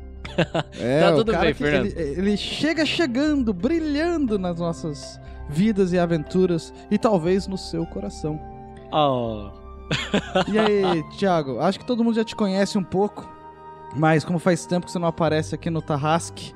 É, 0.80 1.02
Tá 1.02 1.12
o 1.12 1.18
tudo 1.18 1.32
cara 1.34 1.46
bem, 1.46 1.54
que 1.54 1.64
Fernando. 1.64 1.86
Ele, 1.88 2.20
ele 2.20 2.38
chega 2.38 2.86
chegando, 2.86 3.54
brilhando 3.54 4.40
nas 4.40 4.58
nossas 4.60 5.20
vidas 5.50 5.92
e 5.92 6.00
aventuras 6.00 6.74
e 6.90 6.98
talvez 6.98 7.48
no 7.48 7.58
seu 7.58 7.86
coração. 7.86 8.40
Oh. 8.92 9.50
E 10.48 10.58
aí, 10.58 11.04
Thiago, 11.18 11.60
acho 11.60 11.80
que 11.80 11.86
todo 11.86 12.04
mundo 12.04 12.16
já 12.16 12.24
te 12.24 12.36
conhece 12.36 12.78
um 12.78 12.84
pouco, 12.84 13.28
mas 13.96 14.24
como 14.24 14.38
faz 14.38 14.66
tempo 14.66 14.86
que 14.86 14.92
você 14.92 15.00
não 15.00 15.08
aparece 15.08 15.56
aqui 15.56 15.70
no 15.70 15.82
Tarrasque, 15.82 16.54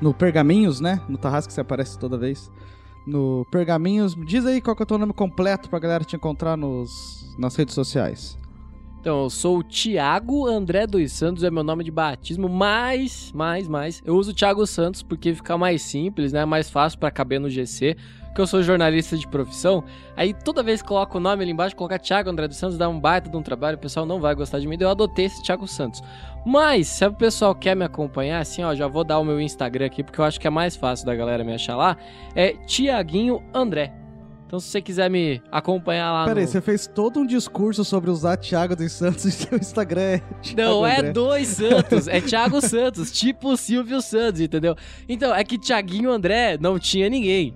no 0.00 0.12
Pergaminhos, 0.12 0.80
né? 0.80 1.00
No 1.08 1.16
Tarrasque 1.16 1.52
você 1.52 1.62
aparece 1.62 1.98
toda 1.98 2.18
vez. 2.18 2.50
No 3.06 3.46
Pergaminhos, 3.50 4.14
diz 4.26 4.44
aí 4.44 4.60
qual 4.60 4.76
que 4.76 4.82
é 4.82 4.84
o 4.84 4.86
teu 4.86 4.98
nome 4.98 5.12
completo 5.12 5.68
pra 5.68 5.78
galera 5.78 6.04
te 6.04 6.16
encontrar 6.16 6.56
nos, 6.56 7.34
nas 7.38 7.56
redes 7.56 7.74
sociais. 7.74 8.38
Então, 9.00 9.24
eu 9.24 9.30
sou 9.30 9.58
o 9.58 9.62
Thiago 9.62 10.46
André 10.46 10.86
dos 10.86 11.12
Santos, 11.12 11.44
é 11.44 11.50
meu 11.50 11.62
nome 11.62 11.84
de 11.84 11.90
batismo, 11.90 12.48
mas, 12.48 13.30
mais, 13.34 13.68
mais, 13.68 14.02
eu 14.02 14.16
uso 14.16 14.30
o 14.30 14.34
Thiago 14.34 14.66
Santos 14.66 15.02
porque 15.02 15.34
fica 15.34 15.58
mais 15.58 15.82
simples, 15.82 16.32
né? 16.32 16.46
Mais 16.46 16.70
fácil 16.70 16.98
pra 16.98 17.10
caber 17.10 17.38
no 17.38 17.50
GC, 17.50 17.98
porque 18.34 18.40
eu 18.40 18.48
sou 18.48 18.64
jornalista 18.64 19.16
de 19.16 19.28
profissão. 19.28 19.84
Aí 20.16 20.34
toda 20.34 20.60
vez 20.60 20.82
que 20.82 20.88
coloco 20.88 21.18
o 21.18 21.20
nome 21.20 21.44
ali 21.44 21.52
embaixo, 21.52 21.76
colocar 21.76 22.00
Thiago 22.00 22.28
André 22.28 22.48
dos 22.48 22.56
Santos, 22.56 22.76
dá 22.76 22.88
um 22.88 22.98
baita 22.98 23.30
de 23.30 23.36
um 23.36 23.42
trabalho, 23.42 23.76
o 23.76 23.80
pessoal 23.80 24.04
não 24.04 24.20
vai 24.20 24.34
gostar 24.34 24.58
de 24.58 24.66
mim, 24.66 24.76
eu 24.80 24.90
adotei 24.90 25.26
esse 25.26 25.40
Thiago 25.40 25.68
Santos. 25.68 26.02
Mas, 26.44 26.88
se 26.88 27.06
o 27.06 27.12
pessoal 27.12 27.54
quer 27.54 27.76
me 27.76 27.84
acompanhar, 27.84 28.40
assim, 28.40 28.64
ó, 28.64 28.74
já 28.74 28.88
vou 28.88 29.04
dar 29.04 29.20
o 29.20 29.24
meu 29.24 29.40
Instagram 29.40 29.86
aqui, 29.86 30.02
porque 30.02 30.20
eu 30.20 30.24
acho 30.24 30.40
que 30.40 30.48
é 30.48 30.50
mais 30.50 30.74
fácil 30.74 31.06
da 31.06 31.14
galera 31.14 31.44
me 31.44 31.54
achar 31.54 31.76
lá, 31.76 31.96
é 32.34 32.54
Tiaguinho 32.66 33.40
André. 33.54 33.94
Então, 34.48 34.58
se 34.58 34.68
você 34.68 34.82
quiser 34.82 35.08
me 35.08 35.40
acompanhar 35.50 36.12
lá 36.12 36.24
Peraí, 36.24 36.44
no... 36.44 36.50
você 36.50 36.60
fez 36.60 36.88
todo 36.88 37.20
um 37.20 37.26
discurso 37.26 37.84
sobre 37.84 38.10
usar 38.10 38.36
Thiago 38.36 38.74
dos 38.74 38.90
Santos 38.90 39.24
e 39.26 39.30
seu 39.30 39.56
Instagram 39.56 40.00
é 40.00 40.18
Thiago 40.42 40.60
Não 40.60 40.84
é 40.84 40.98
André. 40.98 41.12
dois 41.12 41.46
Santos, 41.48 42.08
é 42.08 42.20
Thiago 42.20 42.60
Santos, 42.66 43.12
tipo 43.12 43.56
Silvio 43.56 44.02
Santos, 44.02 44.40
entendeu? 44.40 44.74
Então, 45.08 45.32
é 45.32 45.44
que 45.44 45.56
Thiaguinho 45.56 46.10
André 46.10 46.58
não 46.60 46.80
tinha 46.80 47.08
ninguém. 47.08 47.54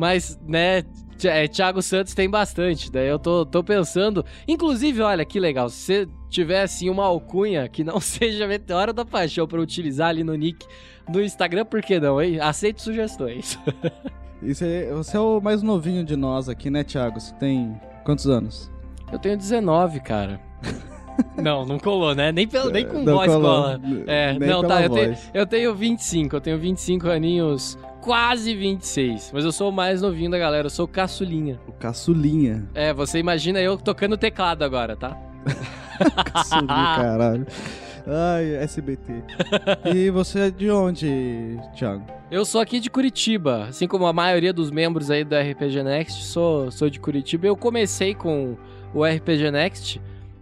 Mas, 0.00 0.40
né, 0.48 0.82
é, 1.22 1.46
Thiago 1.46 1.82
Santos 1.82 2.14
tem 2.14 2.28
bastante. 2.28 2.90
Daí 2.90 3.06
eu 3.06 3.18
tô, 3.18 3.44
tô 3.44 3.62
pensando. 3.62 4.24
Inclusive, 4.48 5.02
olha 5.02 5.26
que 5.26 5.38
legal. 5.38 5.68
Se 5.68 5.76
você 5.76 6.08
tiver 6.30 6.62
assim 6.62 6.88
uma 6.88 7.04
alcunha 7.04 7.68
que 7.68 7.84
não 7.84 8.00
seja 8.00 8.46
Meteora 8.46 8.94
da 8.94 9.04
Paixão 9.04 9.46
pra 9.46 9.60
utilizar 9.60 10.08
ali 10.08 10.24
no 10.24 10.34
nick 10.34 10.66
do 11.06 11.22
Instagram, 11.22 11.66
por 11.66 11.82
que 11.82 12.00
não, 12.00 12.20
hein? 12.22 12.40
Aceito 12.40 12.80
sugestões. 12.80 13.58
Isso 14.42 14.64
é- 14.64 14.90
você 14.90 15.18
é 15.18 15.20
o 15.20 15.38
mais 15.38 15.62
novinho 15.62 16.02
de 16.02 16.16
nós 16.16 16.48
aqui, 16.48 16.70
né, 16.70 16.82
Thiago? 16.82 17.20
Você 17.20 17.34
tem 17.34 17.78
quantos 18.02 18.26
anos? 18.26 18.72
Eu 19.12 19.18
tenho 19.18 19.36
19, 19.36 20.00
cara. 20.00 20.40
Não, 21.40 21.64
não 21.64 21.78
colou, 21.78 22.14
né? 22.14 22.30
Nem, 22.32 22.46
pelo, 22.46 22.70
nem 22.70 22.86
com 22.86 23.02
Não 23.02 23.14
voz 23.14 23.32
colou. 23.32 23.42
cola. 23.62 23.80
É, 24.06 24.38
Nem 24.38 24.48
não, 24.48 24.62
tá. 24.62 24.82
Eu 24.82 24.90
tenho, 24.90 25.16
eu 25.34 25.46
tenho 25.46 25.74
25, 25.74 26.36
eu 26.36 26.40
tenho 26.40 26.58
25 26.58 27.08
aninhos, 27.08 27.78
quase 28.00 28.54
26. 28.54 29.30
Mas 29.32 29.44
eu 29.44 29.52
sou 29.52 29.70
o 29.70 29.72
mais 29.72 30.02
novinho 30.02 30.30
da 30.30 30.38
galera, 30.38 30.66
eu 30.66 30.70
sou 30.70 30.84
o 30.84 30.88
caçulinha. 30.88 31.58
O 31.66 31.72
caçulinha. 31.72 32.68
É, 32.74 32.92
você 32.92 33.18
imagina 33.18 33.60
eu 33.60 33.76
tocando 33.76 34.16
teclado 34.16 34.62
agora, 34.62 34.96
tá? 34.96 35.16
Caçulinha, 36.32 36.66
caralho. 36.96 37.46
Ai, 38.06 38.54
SBT. 38.62 39.12
e 39.94 40.10
você 40.10 40.40
é 40.40 40.50
de 40.50 40.70
onde, 40.70 41.58
Thiago? 41.76 42.04
Eu 42.30 42.44
sou 42.44 42.60
aqui 42.60 42.80
de 42.80 42.88
Curitiba, 42.90 43.64
assim 43.68 43.86
como 43.86 44.06
a 44.06 44.12
maioria 44.12 44.52
dos 44.52 44.70
membros 44.70 45.10
aí 45.10 45.24
do 45.24 45.34
RPG 45.36 45.82
Next, 45.82 46.24
sou, 46.24 46.70
sou 46.70 46.88
de 46.88 46.98
Curitiba. 46.98 47.46
Eu 47.46 47.56
comecei 47.56 48.14
com 48.14 48.56
o 48.94 49.04
RPG 49.04 49.50
Next 49.50 50.00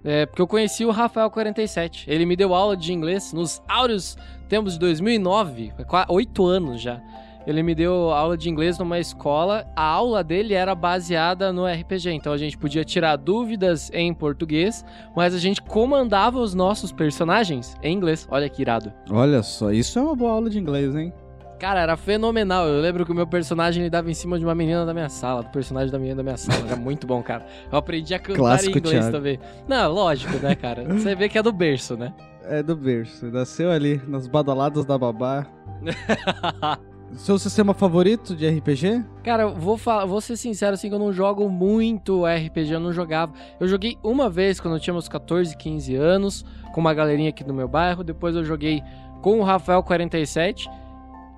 é, 0.08 0.26
porque 0.26 0.40
eu 0.42 0.46
conheci 0.46 0.84
o 0.84 0.90
Rafael 0.90 1.30
47. 1.30 2.04
Ele 2.08 2.24
me 2.24 2.34
deu 2.36 2.54
aula 2.54 2.76
de 2.76 2.92
inglês 2.92 3.32
nos 3.32 3.62
áureos 3.68 4.16
tempos 4.48 4.72
de 4.74 4.78
2009, 4.78 5.72
qua- 5.86 6.06
oito 6.08 6.46
anos 6.46 6.80
já. 6.80 7.00
Ele 7.46 7.62
me 7.62 7.74
deu 7.74 8.10
aula 8.10 8.36
de 8.36 8.50
inglês 8.50 8.78
numa 8.78 8.98
escola. 8.98 9.66
A 9.74 9.82
aula 9.82 10.22
dele 10.22 10.52
era 10.52 10.74
baseada 10.74 11.50
no 11.50 11.64
RPG, 11.66 12.10
então 12.12 12.30
a 12.32 12.36
gente 12.36 12.58
podia 12.58 12.84
tirar 12.84 13.16
dúvidas 13.16 13.90
em 13.94 14.12
português, 14.12 14.84
mas 15.16 15.34
a 15.34 15.38
gente 15.38 15.62
comandava 15.62 16.38
os 16.38 16.52
nossos 16.54 16.92
personagens 16.92 17.74
em 17.82 17.94
inglês. 17.94 18.26
Olha 18.30 18.48
que 18.50 18.60
irado. 18.60 18.92
Olha 19.10 19.42
só, 19.42 19.70
isso 19.72 19.98
é 19.98 20.02
uma 20.02 20.14
boa 20.14 20.32
aula 20.32 20.50
de 20.50 20.58
inglês, 20.58 20.94
hein? 20.94 21.10
Cara, 21.58 21.80
era 21.80 21.96
fenomenal. 21.96 22.68
Eu 22.68 22.80
lembro 22.80 23.04
que 23.04 23.10
o 23.10 23.14
meu 23.14 23.26
personagem 23.26 23.82
ele 23.82 23.90
dava 23.90 24.08
em 24.08 24.14
cima 24.14 24.38
de 24.38 24.44
uma 24.44 24.54
menina 24.54 24.86
da 24.86 24.94
minha 24.94 25.08
sala, 25.08 25.42
do 25.42 25.48
personagem 25.50 25.90
da 25.90 25.98
menina 25.98 26.16
da 26.16 26.22
minha 26.22 26.36
sala. 26.36 26.64
Era 26.66 26.76
muito 26.76 27.06
bom, 27.06 27.20
cara. 27.20 27.44
Eu 27.70 27.78
aprendi 27.78 28.14
a 28.14 28.18
cantar 28.18 28.38
Clássico, 28.38 28.76
em 28.76 28.80
inglês 28.80 29.00
Thiago. 29.00 29.16
também. 29.16 29.40
Não, 29.66 29.92
lógico, 29.92 30.36
né, 30.38 30.54
cara? 30.54 30.84
Você 30.84 31.16
vê 31.16 31.28
que 31.28 31.36
é 31.36 31.42
do 31.42 31.52
berço, 31.52 31.96
né? 31.96 32.14
É 32.44 32.62
do 32.62 32.76
berço. 32.76 33.26
Nasceu 33.26 33.72
ali, 33.72 34.00
nas 34.06 34.28
badaladas 34.28 34.84
da 34.84 34.96
babá. 34.96 35.46
Seu 37.14 37.38
sistema 37.38 37.74
favorito 37.74 38.36
de 38.36 38.48
RPG? 38.48 39.02
Cara, 39.24 39.44
eu 39.44 39.54
vou, 39.54 39.78
falar, 39.78 40.04
vou 40.04 40.20
ser 40.20 40.36
sincero 40.36 40.74
assim 40.74 40.88
que 40.88 40.94
eu 40.94 40.98
não 40.98 41.10
jogo 41.12 41.48
muito 41.48 42.24
RPG, 42.24 42.72
eu 42.72 42.80
não 42.80 42.92
jogava. 42.92 43.32
Eu 43.58 43.66
joguei 43.66 43.96
uma 44.02 44.28
vez 44.28 44.60
quando 44.60 44.74
eu 44.74 44.80
tinha 44.80 44.92
meus 44.92 45.08
14, 45.08 45.56
15 45.56 45.96
anos, 45.96 46.44
com 46.72 46.80
uma 46.80 46.92
galerinha 46.92 47.30
aqui 47.30 47.42
no 47.42 47.54
meu 47.54 47.66
bairro. 47.66 48.04
Depois 48.04 48.36
eu 48.36 48.44
joguei 48.44 48.82
com 49.22 49.40
o 49.40 49.42
Rafael 49.42 49.82
47 49.82 50.68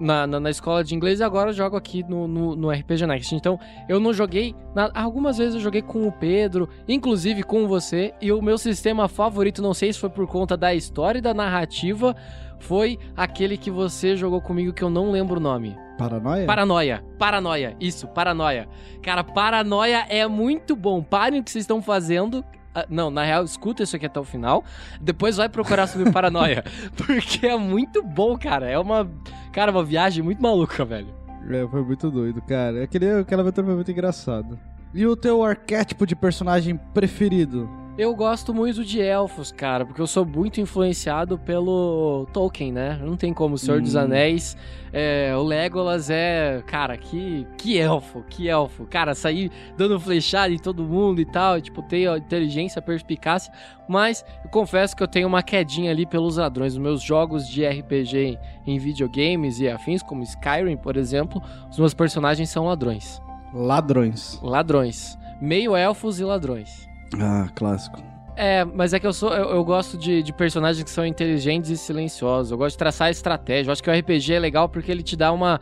na, 0.00 0.26
na, 0.26 0.40
na 0.40 0.50
escola 0.50 0.82
de 0.82 0.94
inglês 0.94 1.20
e 1.20 1.22
agora 1.22 1.52
jogo 1.52 1.76
aqui 1.76 2.02
no, 2.08 2.26
no, 2.26 2.56
no 2.56 2.70
RPG 2.70 3.06
Next. 3.06 3.34
Então 3.34 3.58
eu 3.88 4.00
não 4.00 4.12
joguei. 4.12 4.54
na- 4.74 4.90
algumas 4.94 5.36
vezes 5.38 5.54
eu 5.54 5.60
joguei 5.60 5.82
com 5.82 6.08
o 6.08 6.12
Pedro, 6.12 6.68
inclusive 6.88 7.42
com 7.42 7.68
você. 7.68 8.14
E 8.20 8.32
o 8.32 8.40
meu 8.42 8.56
sistema 8.58 9.06
favorito, 9.08 9.60
não 9.62 9.74
sei 9.74 9.92
se 9.92 9.98
foi 9.98 10.08
por 10.10 10.26
conta 10.26 10.56
da 10.56 10.74
história 10.74 11.18
e 11.18 11.22
da 11.22 11.34
narrativa, 11.34 12.16
foi 12.58 12.98
aquele 13.16 13.56
que 13.56 13.70
você 13.70 14.16
jogou 14.16 14.40
comigo 14.40 14.72
que 14.72 14.82
eu 14.82 14.90
não 14.90 15.10
lembro 15.10 15.36
o 15.36 15.40
nome. 15.40 15.76
Paranoia? 15.98 16.46
Paranoia. 16.46 17.04
Paranoia. 17.18 17.76
Isso, 17.78 18.08
paranoia. 18.08 18.66
Cara, 19.02 19.22
paranoia 19.22 20.06
é 20.08 20.26
muito 20.26 20.74
bom. 20.74 21.02
Parem 21.02 21.40
o 21.40 21.44
que 21.44 21.50
vocês 21.50 21.64
estão 21.64 21.82
fazendo. 21.82 22.42
Ah, 22.74 22.86
não, 22.88 23.10
na 23.10 23.24
real, 23.24 23.44
escuta 23.44 23.82
isso 23.82 23.96
aqui 23.96 24.06
até 24.06 24.20
o 24.20 24.24
final. 24.24 24.64
Depois 25.00 25.36
vai 25.36 25.48
procurar 25.48 25.86
sobre 25.86 26.10
paranoia. 26.12 26.64
porque 26.96 27.46
é 27.46 27.56
muito 27.56 28.02
bom, 28.02 28.38
cara. 28.38 28.68
É 28.68 28.78
uma. 28.78 29.10
Cara, 29.52 29.72
uma 29.72 29.84
viagem 29.84 30.22
muito 30.22 30.40
maluca, 30.40 30.84
velho. 30.84 31.08
É, 31.48 31.66
foi 31.66 31.82
muito 31.82 32.10
doido, 32.10 32.40
cara. 32.42 32.84
Aquele, 32.84 33.10
aquela 33.20 33.42
aventura 33.42 33.66
foi 33.66 33.74
muito 33.74 33.90
engraçado. 33.90 34.58
E 34.92 35.06
o 35.06 35.16
teu 35.16 35.42
arquétipo 35.42 36.06
de 36.06 36.14
personagem 36.14 36.78
preferido? 36.92 37.68
Eu 38.00 38.16
gosto 38.16 38.54
muito 38.54 38.82
de 38.82 38.98
elfos, 38.98 39.52
cara, 39.52 39.84
porque 39.84 40.00
eu 40.00 40.06
sou 40.06 40.24
muito 40.24 40.58
influenciado 40.58 41.36
pelo 41.36 42.26
Tolkien, 42.32 42.72
né? 42.72 42.98
Não 43.04 43.14
tem 43.14 43.34
como, 43.34 43.56
o 43.56 43.58
Senhor 43.58 43.82
dos 43.82 43.94
Hum. 43.94 43.98
Anéis, 43.98 44.56
é, 44.90 45.34
o 45.36 45.42
Legolas 45.42 46.08
é, 46.08 46.62
cara, 46.66 46.96
que, 46.96 47.46
que 47.58 47.76
elfo, 47.78 48.24
que 48.26 48.48
elfo. 48.48 48.86
Cara, 48.86 49.14
sair 49.14 49.52
dando 49.76 50.00
flechada 50.00 50.50
em 50.50 50.56
todo 50.56 50.82
mundo 50.82 51.20
e 51.20 51.26
tal, 51.26 51.58
e, 51.58 51.60
tipo, 51.60 51.82
ter 51.82 52.08
inteligência, 52.16 52.80
perspicácia, 52.80 53.52
mas 53.86 54.24
eu 54.42 54.48
confesso 54.48 54.96
que 54.96 55.02
eu 55.02 55.08
tenho 55.08 55.28
uma 55.28 55.42
quedinha 55.42 55.90
ali 55.90 56.06
pelos 56.06 56.38
ladrões. 56.38 56.72
Os 56.72 56.78
meus 56.78 57.02
jogos 57.02 57.46
de 57.46 57.66
RPG 57.66 58.38
em 58.66 58.78
videogames 58.78 59.60
e 59.60 59.68
afins, 59.68 60.02
como 60.02 60.22
Skyrim, 60.22 60.78
por 60.78 60.96
exemplo, 60.96 61.42
os 61.70 61.78
meus 61.78 61.92
personagens 61.92 62.48
são 62.48 62.64
ladrões. 62.64 63.20
Ladrões. 63.52 64.40
Ladrões. 64.42 65.18
Meio 65.38 65.76
elfos 65.76 66.18
e 66.18 66.24
ladrões. 66.24 66.88
Ah, 67.18 67.48
clássico. 67.54 68.02
É, 68.36 68.64
mas 68.64 68.92
é 68.94 69.00
que 69.00 69.06
eu 69.06 69.12
sou. 69.12 69.32
Eu, 69.34 69.50
eu 69.50 69.64
gosto 69.64 69.98
de, 69.98 70.22
de 70.22 70.32
personagens 70.32 70.82
que 70.82 70.90
são 70.90 71.04
inteligentes 71.04 71.70
e 71.70 71.76
silenciosos. 71.76 72.50
Eu 72.52 72.58
gosto 72.58 72.72
de 72.74 72.78
traçar 72.78 73.10
estratégia. 73.10 73.68
Eu 73.68 73.72
acho 73.72 73.82
que 73.82 73.90
o 73.90 73.92
RPG 73.92 74.34
é 74.34 74.38
legal 74.38 74.68
porque 74.68 74.90
ele 74.90 75.02
te 75.02 75.16
dá 75.16 75.30
uma. 75.32 75.60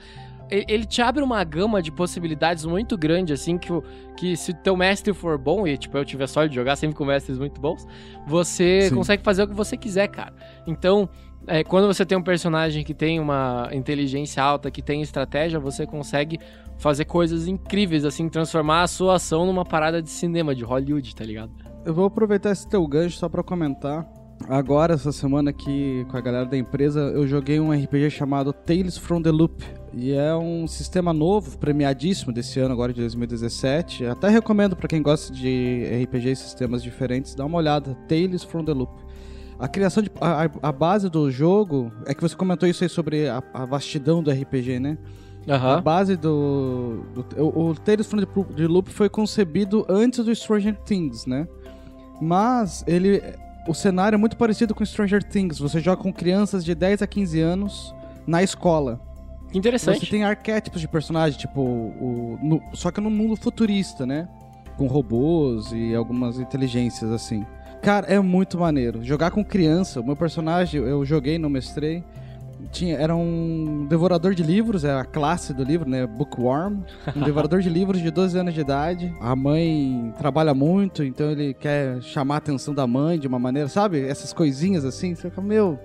Ele 0.50 0.86
te 0.86 1.02
abre 1.02 1.22
uma 1.22 1.44
gama 1.44 1.82
de 1.82 1.92
possibilidades 1.92 2.64
muito 2.64 2.96
grande, 2.96 3.34
assim, 3.34 3.58
que, 3.58 3.70
o- 3.70 3.82
que 4.16 4.34
se 4.34 4.54
teu 4.54 4.74
mestre 4.74 5.12
for 5.12 5.36
bom, 5.36 5.66
e 5.66 5.76
tipo, 5.76 5.98
eu 5.98 6.06
tiver 6.06 6.26
sorte 6.26 6.48
de 6.50 6.54
jogar 6.54 6.74
sempre 6.76 6.96
com 6.96 7.04
mestres 7.04 7.38
muito 7.38 7.60
bons, 7.60 7.86
você 8.26 8.88
Sim. 8.88 8.94
consegue 8.94 9.22
fazer 9.22 9.42
o 9.42 9.46
que 9.48 9.52
você 9.52 9.76
quiser, 9.76 10.08
cara. 10.08 10.32
Então, 10.66 11.06
é, 11.46 11.64
quando 11.64 11.86
você 11.86 12.04
tem 12.04 12.16
um 12.16 12.22
personagem 12.22 12.84
que 12.84 12.92
tem 12.92 13.20
uma 13.20 13.68
inteligência 13.72 14.42
alta, 14.42 14.70
que 14.70 14.82
tem 14.82 15.00
estratégia, 15.02 15.58
você 15.58 15.86
consegue 15.86 16.38
fazer 16.78 17.04
coisas 17.04 17.46
incríveis, 17.48 18.04
assim, 18.04 18.28
transformar 18.28 18.82
a 18.82 18.86
sua 18.86 19.16
ação 19.16 19.46
numa 19.46 19.64
parada 19.64 20.02
de 20.02 20.10
cinema, 20.10 20.54
de 20.54 20.64
Hollywood, 20.64 21.14
tá 21.14 21.24
ligado? 21.24 21.50
Eu 21.84 21.94
vou 21.94 22.04
aproveitar 22.04 22.50
esse 22.50 22.68
teu 22.68 22.86
gancho 22.86 23.16
só 23.16 23.28
pra 23.28 23.42
comentar. 23.42 24.06
Agora, 24.46 24.94
essa 24.94 25.10
semana 25.10 25.50
aqui, 25.50 26.06
com 26.10 26.16
a 26.16 26.20
galera 26.20 26.46
da 26.46 26.56
empresa, 26.56 27.00
eu 27.00 27.26
joguei 27.26 27.58
um 27.58 27.72
RPG 27.72 28.10
chamado 28.10 28.52
Tales 28.52 28.96
from 28.96 29.20
the 29.20 29.30
Loop. 29.30 29.64
E 29.92 30.12
é 30.12 30.34
um 30.34 30.66
sistema 30.66 31.12
novo, 31.12 31.58
premiadíssimo 31.58 32.32
desse 32.32 32.60
ano, 32.60 32.72
agora 32.72 32.92
de 32.92 33.00
2017. 33.00 34.06
Até 34.06 34.28
recomendo 34.28 34.76
pra 34.76 34.86
quem 34.86 35.02
gosta 35.02 35.32
de 35.32 35.82
RPG 36.04 36.30
e 36.30 36.36
sistemas 36.36 36.82
diferentes, 36.82 37.34
dar 37.34 37.46
uma 37.46 37.58
olhada. 37.58 37.94
Tales 38.06 38.44
from 38.44 38.64
the 38.64 38.72
Loop. 38.72 38.92
A 39.58 39.66
criação 39.68 40.02
de. 40.02 40.10
A, 40.20 40.44
a- 40.44 40.50
a 40.62 40.72
base 40.72 41.08
do 41.08 41.30
jogo. 41.30 41.92
É 42.06 42.14
que 42.14 42.20
você 42.22 42.36
comentou 42.36 42.68
isso 42.68 42.84
aí 42.84 42.88
sobre 42.90 43.28
a, 43.28 43.42
a 43.52 43.64
vastidão 43.64 44.22
do 44.22 44.30
RPG, 44.30 44.78
né? 44.78 44.96
A 45.48 45.54
Aham. 45.54 45.82
base 45.82 46.16
do. 46.16 47.04
do- 47.14 47.42
o, 47.44 47.70
o 47.70 47.74
Tales 47.74 48.06
from 48.06 48.18
the 48.20 48.66
Loop 48.66 48.90
foi 48.90 49.08
concebido 49.08 49.84
antes 49.88 50.24
do 50.24 50.34
Stranger 50.34 50.76
Things, 50.84 51.26
né? 51.26 51.46
Mas 52.20 52.84
ele. 52.86 53.22
O 53.66 53.74
cenário 53.74 54.16
é 54.16 54.18
muito 54.18 54.36
parecido 54.36 54.74
com 54.74 54.84
Stranger 54.84 55.22
Things. 55.22 55.58
Você 55.58 55.78
joga 55.80 56.02
com 56.02 56.10
crianças 56.12 56.64
de 56.64 56.74
10 56.74 57.02
a 57.02 57.06
15 57.06 57.40
anos 57.40 57.94
na 58.26 58.42
escola. 58.42 58.98
Que 59.50 59.58
interessante. 59.58 60.00
Você 60.00 60.06
tem 60.10 60.24
arquétipos 60.24 60.80
de 60.80 60.88
personagem, 60.88 61.38
tipo. 61.38 61.60
O, 61.60 62.38
no- 62.42 62.62
só 62.74 62.90
que 62.90 63.00
no 63.00 63.10
mundo 63.10 63.36
futurista, 63.36 64.06
né? 64.06 64.28
Com 64.76 64.86
robôs 64.86 65.72
e 65.72 65.94
algumas 65.94 66.38
inteligências 66.38 67.10
assim. 67.10 67.44
Cara, 67.82 68.06
é 68.06 68.18
muito 68.20 68.58
maneiro. 68.58 69.02
Jogar 69.02 69.30
com 69.30 69.44
criança, 69.44 70.00
o 70.00 70.04
meu 70.04 70.16
personagem 70.16 70.80
eu 70.82 71.04
joguei, 71.04 71.38
não 71.38 71.48
mestrei. 71.48 72.02
tinha, 72.72 72.96
era 72.96 73.14
um 73.14 73.86
devorador 73.88 74.34
de 74.34 74.42
livros, 74.42 74.84
é 74.84 74.92
a 74.92 75.04
classe 75.04 75.54
do 75.54 75.62
livro, 75.62 75.88
né? 75.88 76.06
Bookworm. 76.06 76.82
Um 77.16 77.20
devorador 77.22 77.60
de 77.60 77.68
livros 77.68 78.00
de 78.00 78.10
12 78.10 78.38
anos 78.38 78.54
de 78.54 78.60
idade. 78.60 79.12
A 79.20 79.34
mãe 79.34 80.12
trabalha 80.18 80.52
muito, 80.54 81.02
então 81.04 81.30
ele 81.30 81.54
quer 81.54 82.02
chamar 82.02 82.34
a 82.34 82.38
atenção 82.38 82.74
da 82.74 82.86
mãe 82.86 83.18
de 83.18 83.26
uma 83.26 83.38
maneira, 83.38 83.68
sabe? 83.68 84.00
Essas 84.00 84.32
coisinhas 84.32 84.84
assim. 84.84 85.14
Você 85.14 85.30
fica, 85.30 85.40
meu, 85.40 85.78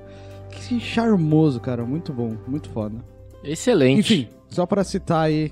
que 0.49 0.79
charmoso, 0.79 1.59
cara. 1.59 1.85
Muito 1.85 2.11
bom, 2.11 2.35
muito 2.47 2.69
foda. 2.69 2.97
Excelente. 3.43 3.99
Enfim, 3.99 4.29
só 4.49 4.65
pra 4.65 4.83
citar 4.83 5.25
aí, 5.25 5.51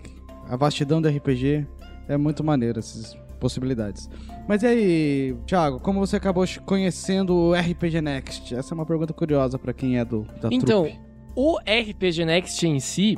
a 0.50 0.56
vastidão 0.56 1.02
do 1.02 1.08
RPG 1.08 1.68
é 2.08 2.18
muito 2.18 2.44
maneiro, 2.44 2.80
essas 2.80 3.16
possibilidades. 3.39 4.10
Mas 4.48 4.64
e 4.64 4.68
aí, 4.68 5.36
Thiago, 5.46 5.80
como 5.80 6.00
você 6.00 6.18
acabou 6.18 6.44
conhecendo 6.66 7.34
o 7.36 7.54
RPG 7.54 8.02
Next? 8.02 8.54
Essa 8.56 8.74
é 8.74 8.76
uma 8.76 8.86
pergunta 8.86 9.14
curiosa 9.14 9.58
pra 9.58 9.74
quem 9.74 9.98
é 9.98 10.06
do 10.06 10.24
da 10.42 10.50
Então, 10.52 10.84
trupe. 10.84 11.00
o 11.36 11.58
RPG 11.60 12.26
Next 12.26 12.68
em 12.68 12.80
si, 12.80 13.18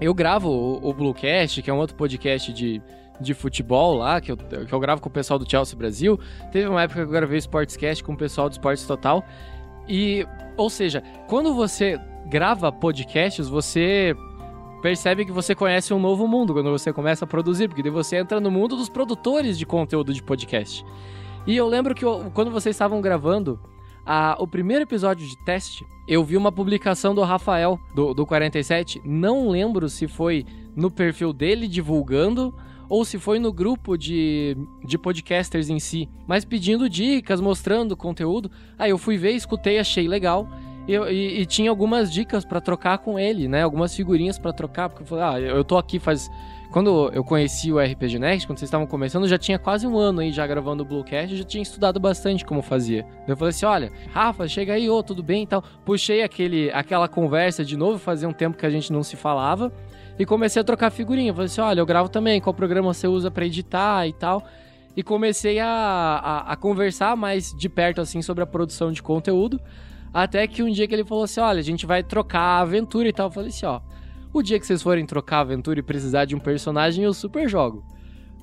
eu 0.00 0.14
gravo 0.14 0.48
o, 0.50 0.88
o 0.88 0.94
Bluecast, 0.94 1.60
que 1.62 1.70
é 1.70 1.74
um 1.74 1.78
outro 1.78 1.96
podcast 1.96 2.52
de, 2.52 2.80
de 3.20 3.34
futebol 3.34 3.94
lá, 3.96 4.20
que 4.20 4.30
eu, 4.32 4.36
que 4.36 4.72
eu 4.72 4.80
gravo 4.80 5.00
com 5.00 5.08
o 5.08 5.12
pessoal 5.12 5.38
do 5.38 5.50
Chelsea 5.50 5.76
Brasil. 5.76 6.18
Teve 6.52 6.68
uma 6.68 6.82
época 6.82 7.00
que 7.00 7.06
eu 7.08 7.12
gravei 7.12 7.36
o 7.36 7.40
Sportscast 7.40 8.04
com 8.04 8.12
o 8.12 8.16
pessoal 8.16 8.48
do 8.48 8.52
Esportes 8.52 8.86
Total. 8.86 9.24
E, 9.88 10.24
ou 10.56 10.70
seja, 10.70 11.02
quando 11.28 11.54
você 11.54 11.98
grava 12.28 12.70
podcasts, 12.70 13.48
você 13.48 14.14
percebe 14.82 15.24
que 15.24 15.32
você 15.32 15.54
conhece 15.54 15.94
um 15.94 16.00
novo 16.00 16.26
mundo 16.26 16.52
quando 16.52 16.70
você 16.70 16.92
começa 16.92 17.24
a 17.24 17.28
produzir, 17.28 17.68
porque 17.68 17.82
daí 17.82 17.92
você 17.92 18.16
entra 18.16 18.40
no 18.40 18.50
mundo 18.50 18.76
dos 18.76 18.88
produtores 18.88 19.56
de 19.56 19.64
conteúdo 19.64 20.12
de 20.12 20.22
podcast. 20.22 20.84
E 21.46 21.56
eu 21.56 21.66
lembro 21.68 21.94
que 21.94 22.04
eu- 22.04 22.30
quando 22.34 22.50
vocês 22.50 22.74
estavam 22.74 23.00
gravando 23.00 23.58
a- 24.04 24.36
o 24.40 24.46
primeiro 24.46 24.82
episódio 24.82 25.26
de 25.26 25.36
teste, 25.44 25.86
eu 26.08 26.24
vi 26.24 26.36
uma 26.36 26.50
publicação 26.52 27.14
do 27.14 27.22
Rafael, 27.22 27.78
do, 27.94 28.12
do 28.12 28.26
47. 28.26 29.00
Não 29.04 29.48
lembro 29.48 29.88
se 29.88 30.08
foi 30.08 30.44
no 30.74 30.90
perfil 30.90 31.32
dele 31.32 31.68
divulgando 31.68 32.52
ou 32.88 33.04
se 33.04 33.18
foi 33.18 33.38
no 33.38 33.52
grupo 33.52 33.96
de, 33.96 34.56
de 34.84 34.98
podcasters 34.98 35.70
em 35.70 35.78
si, 35.78 36.08
mas 36.26 36.44
pedindo 36.44 36.88
dicas, 36.90 37.40
mostrando 37.40 37.96
conteúdo. 37.96 38.50
Aí 38.78 38.90
eu 38.90 38.98
fui 38.98 39.16
ver, 39.16 39.30
escutei, 39.32 39.78
achei 39.78 40.06
legal. 40.08 40.46
E, 40.88 40.92
eu- 40.94 41.10
e- 41.10 41.40
e 41.40 41.46
tinha 41.46 41.70
algumas 41.70 42.12
dicas 42.12 42.44
pra 42.44 42.60
trocar 42.60 42.98
com 42.98 43.18
ele, 43.18 43.46
né? 43.48 43.62
Algumas 43.62 43.94
figurinhas 43.94 44.38
pra 44.38 44.52
trocar, 44.52 44.88
porque 44.88 45.02
eu 45.02 45.06
falei, 45.06 45.24
ah, 45.24 45.40
eu 45.40 45.56
eu 45.56 45.64
tô 45.64 45.76
aqui 45.78 45.98
faz. 45.98 46.30
Quando 46.72 47.10
eu 47.12 47.22
conheci 47.22 47.70
o 47.70 47.78
RPG 47.78 48.18
Next, 48.18 48.46
quando 48.46 48.58
vocês 48.58 48.66
estavam 48.68 48.86
começando, 48.86 49.24
eu 49.24 49.28
já 49.28 49.36
tinha 49.36 49.58
quase 49.58 49.86
um 49.86 49.98
ano 49.98 50.20
aí 50.20 50.32
já 50.32 50.46
gravando 50.46 50.82
o 50.82 50.86
Bluecast, 50.86 51.30
eu 51.30 51.36
já 51.38 51.44
tinha 51.44 51.62
estudado 51.62 52.00
bastante 52.00 52.46
como 52.46 52.62
fazia. 52.62 53.04
Eu 53.28 53.36
falei 53.36 53.50
assim: 53.50 53.66
olha, 53.66 53.92
Rafa, 54.10 54.48
chega 54.48 54.72
aí, 54.72 54.88
ô, 54.88 55.02
tudo 55.02 55.22
bem 55.22 55.42
e 55.42 55.46
tal. 55.46 55.62
Puxei 55.84 56.22
aquele, 56.22 56.70
aquela 56.72 57.06
conversa 57.08 57.62
de 57.62 57.76
novo, 57.76 57.98
fazia 57.98 58.26
um 58.26 58.32
tempo 58.32 58.56
que 58.56 58.64
a 58.64 58.70
gente 58.70 58.90
não 58.90 59.02
se 59.02 59.16
falava. 59.16 59.70
E 60.18 60.24
comecei 60.24 60.60
a 60.62 60.64
trocar 60.64 60.90
figurinha. 60.90 61.32
Falei 61.34 61.46
assim: 61.46 61.60
olha, 61.60 61.80
eu 61.80 61.86
gravo 61.86 62.08
também, 62.08 62.40
qual 62.40 62.54
programa 62.54 62.92
você 62.94 63.06
usa 63.06 63.30
pra 63.30 63.44
editar 63.44 64.06
e 64.08 64.12
tal. 64.14 64.42
E 64.96 65.02
comecei 65.02 65.58
a, 65.60 65.68
a, 65.68 66.52
a 66.52 66.56
conversar 66.56 67.14
mais 67.16 67.52
de 67.54 67.68
perto, 67.68 68.00
assim, 68.00 68.20
sobre 68.22 68.42
a 68.42 68.46
produção 68.46 68.90
de 68.90 69.02
conteúdo. 69.02 69.60
Até 70.12 70.46
que 70.46 70.62
um 70.62 70.70
dia 70.70 70.86
que 70.86 70.94
ele 70.94 71.04
falou 71.04 71.24
assim: 71.24 71.40
olha, 71.40 71.60
a 71.60 71.64
gente 71.64 71.86
vai 71.86 72.02
trocar 72.02 72.40
a 72.40 72.60
aventura 72.60 73.08
e 73.08 73.12
tal. 73.12 73.28
Eu 73.28 73.32
falei 73.32 73.48
assim: 73.48 73.66
ó, 73.66 73.80
o 74.32 74.42
dia 74.42 74.58
que 74.58 74.66
vocês 74.66 74.82
forem 74.82 75.06
trocar 75.06 75.38
a 75.38 75.40
aventura 75.40 75.78
e 75.78 75.82
precisar 75.82 76.24
de 76.24 76.34
um 76.34 76.38
personagem, 76.38 77.04
eu 77.04 77.14
super 77.14 77.48
jogo. 77.48 77.84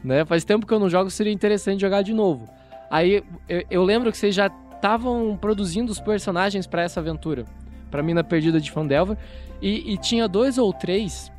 Né? 0.04 0.24
Faz 0.26 0.44
tempo 0.46 0.66
que 0.66 0.74
eu 0.74 0.80
não 0.80 0.90
jogo, 0.90 1.10
seria 1.10 1.34
interessante 1.34 1.82
jogar 1.82 2.02
de 2.02 2.14
novo. 2.14 2.48
Aí 2.90 3.24
eu, 3.48 3.66
eu 3.70 3.84
lembro 3.84 4.12
que 4.12 4.18
vocês 4.18 4.34
já 4.34 4.48
estavam 4.76 5.38
produzindo 5.40 5.92
os 5.92 6.00
personagens 6.00 6.66
pra 6.66 6.82
essa 6.82 7.00
aventura, 7.00 7.46
pra 7.92 8.02
Mina 8.02 8.24
Perdida 8.24 8.62
de 8.62 8.72
Fandelver, 8.72 9.18
e, 9.62 9.94
e 9.94 9.98
tinha 9.98 10.28
dois 10.28 10.58
ou 10.58 10.72
três 10.72 11.32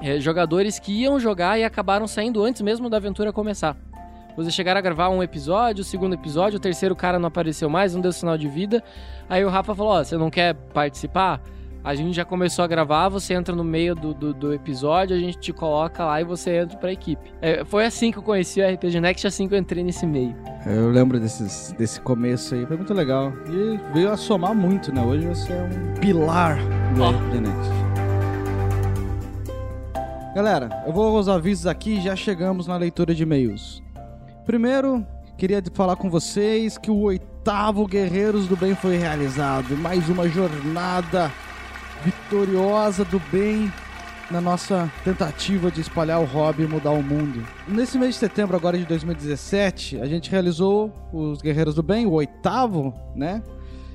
é, 0.00 0.20
jogadores 0.20 0.78
que 0.78 0.92
iam 0.92 1.18
jogar 1.18 1.58
e 1.58 1.64
acabaram 1.64 2.06
saindo 2.06 2.42
antes 2.44 2.62
mesmo 2.62 2.88
da 2.88 2.96
aventura 2.96 3.32
começar. 3.32 3.76
Vocês 4.38 4.54
chegaram 4.54 4.78
a 4.78 4.80
gravar 4.80 5.08
um 5.08 5.20
episódio, 5.20 5.82
o 5.82 5.84
segundo 5.84 6.14
episódio, 6.14 6.58
o 6.58 6.60
terceiro 6.60 6.94
cara 6.94 7.18
não 7.18 7.26
apareceu 7.26 7.68
mais, 7.68 7.92
não 7.92 8.00
deu 8.00 8.12
sinal 8.12 8.38
de 8.38 8.46
vida. 8.46 8.84
Aí 9.28 9.44
o 9.44 9.48
Rafa 9.48 9.74
falou: 9.74 9.94
Ó, 9.94 10.04
você 10.04 10.16
não 10.16 10.30
quer 10.30 10.54
participar? 10.54 11.42
A 11.82 11.92
gente 11.96 12.14
já 12.14 12.24
começou 12.24 12.64
a 12.64 12.68
gravar, 12.68 13.08
você 13.08 13.34
entra 13.34 13.52
no 13.52 13.64
meio 13.64 13.96
do, 13.96 14.14
do, 14.14 14.32
do 14.32 14.54
episódio, 14.54 15.16
a 15.16 15.18
gente 15.18 15.38
te 15.38 15.52
coloca 15.52 16.04
lá 16.04 16.20
e 16.20 16.24
você 16.24 16.58
entra 16.58 16.78
pra 16.78 16.92
equipe. 16.92 17.32
É, 17.42 17.64
foi 17.64 17.84
assim 17.84 18.12
que 18.12 18.18
eu 18.18 18.22
conheci 18.22 18.60
o 18.60 18.74
RPG 18.74 19.00
Next, 19.00 19.26
assim 19.26 19.48
que 19.48 19.56
eu 19.56 19.58
entrei 19.58 19.82
nesse 19.82 20.06
meio. 20.06 20.36
Eu 20.64 20.88
lembro 20.88 21.18
desses, 21.18 21.72
desse 21.76 22.00
começo 22.00 22.54
aí, 22.54 22.64
foi 22.64 22.76
muito 22.76 22.94
legal. 22.94 23.32
E 23.48 23.92
veio 23.92 24.12
a 24.12 24.16
somar 24.16 24.54
muito, 24.54 24.94
né? 24.94 25.02
Hoje 25.02 25.26
você 25.26 25.52
é 25.52 25.62
um 25.62 26.00
pilar 26.00 26.58
do 26.94 27.04
RPG 27.04 27.40
Next. 27.40 27.88
Galera, 30.32 30.84
eu 30.86 30.92
vou 30.92 31.16
aos 31.16 31.28
avisos 31.28 31.66
aqui 31.66 31.96
e 31.96 32.00
já 32.00 32.14
chegamos 32.14 32.68
na 32.68 32.76
leitura 32.76 33.12
de 33.12 33.24
e-mails. 33.24 33.82
Primeiro, 34.48 35.06
queria 35.36 35.62
falar 35.74 35.94
com 35.96 36.08
vocês 36.08 36.78
que 36.78 36.90
o 36.90 37.00
oitavo 37.00 37.86
Guerreiros 37.86 38.48
do 38.48 38.56
Bem 38.56 38.74
foi 38.74 38.96
realizado. 38.96 39.76
Mais 39.76 40.08
uma 40.08 40.26
jornada 40.26 41.30
vitoriosa 42.02 43.04
do 43.04 43.20
bem 43.30 43.70
na 44.30 44.40
nossa 44.40 44.90
tentativa 45.04 45.70
de 45.70 45.82
espalhar 45.82 46.22
o 46.22 46.24
hobby 46.24 46.62
e 46.62 46.66
mudar 46.66 46.92
o 46.92 47.02
mundo. 47.02 47.46
Nesse 47.68 47.98
mês 47.98 48.14
de 48.14 48.20
setembro 48.20 48.56
agora 48.56 48.78
de 48.78 48.86
2017, 48.86 50.00
a 50.00 50.06
gente 50.06 50.30
realizou 50.30 50.90
os 51.12 51.42
Guerreiros 51.42 51.74
do 51.74 51.82
Bem, 51.82 52.06
o 52.06 52.12
oitavo, 52.12 52.94
né? 53.14 53.42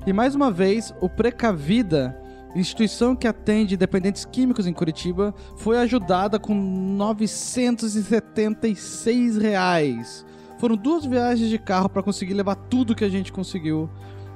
E 0.06 0.14
mais 0.14 0.36
uma 0.36 0.52
vez, 0.52 0.94
o 1.02 1.10
Precavida, 1.10 2.16
instituição 2.56 3.16
que 3.16 3.28
atende 3.28 3.76
dependentes 3.76 4.24
químicos 4.24 4.68
em 4.68 4.74
Curitiba, 4.74 5.34
foi 5.58 5.80
ajudada 5.80 6.38
com 6.38 6.54
976 6.54 9.38
reais. 9.38 10.24
Foram 10.58 10.76
duas 10.76 11.06
viagens 11.06 11.50
de 11.50 11.58
carro 11.58 11.90
para 11.90 12.04
conseguir 12.04 12.34
levar 12.34 12.56
tudo 12.56 12.96
que 12.96 13.04
a 13.04 13.10
gente 13.10 13.32
conseguiu 13.32 13.90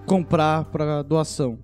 comprar 0.05 0.65
para 0.65 1.03
doação. 1.03 1.59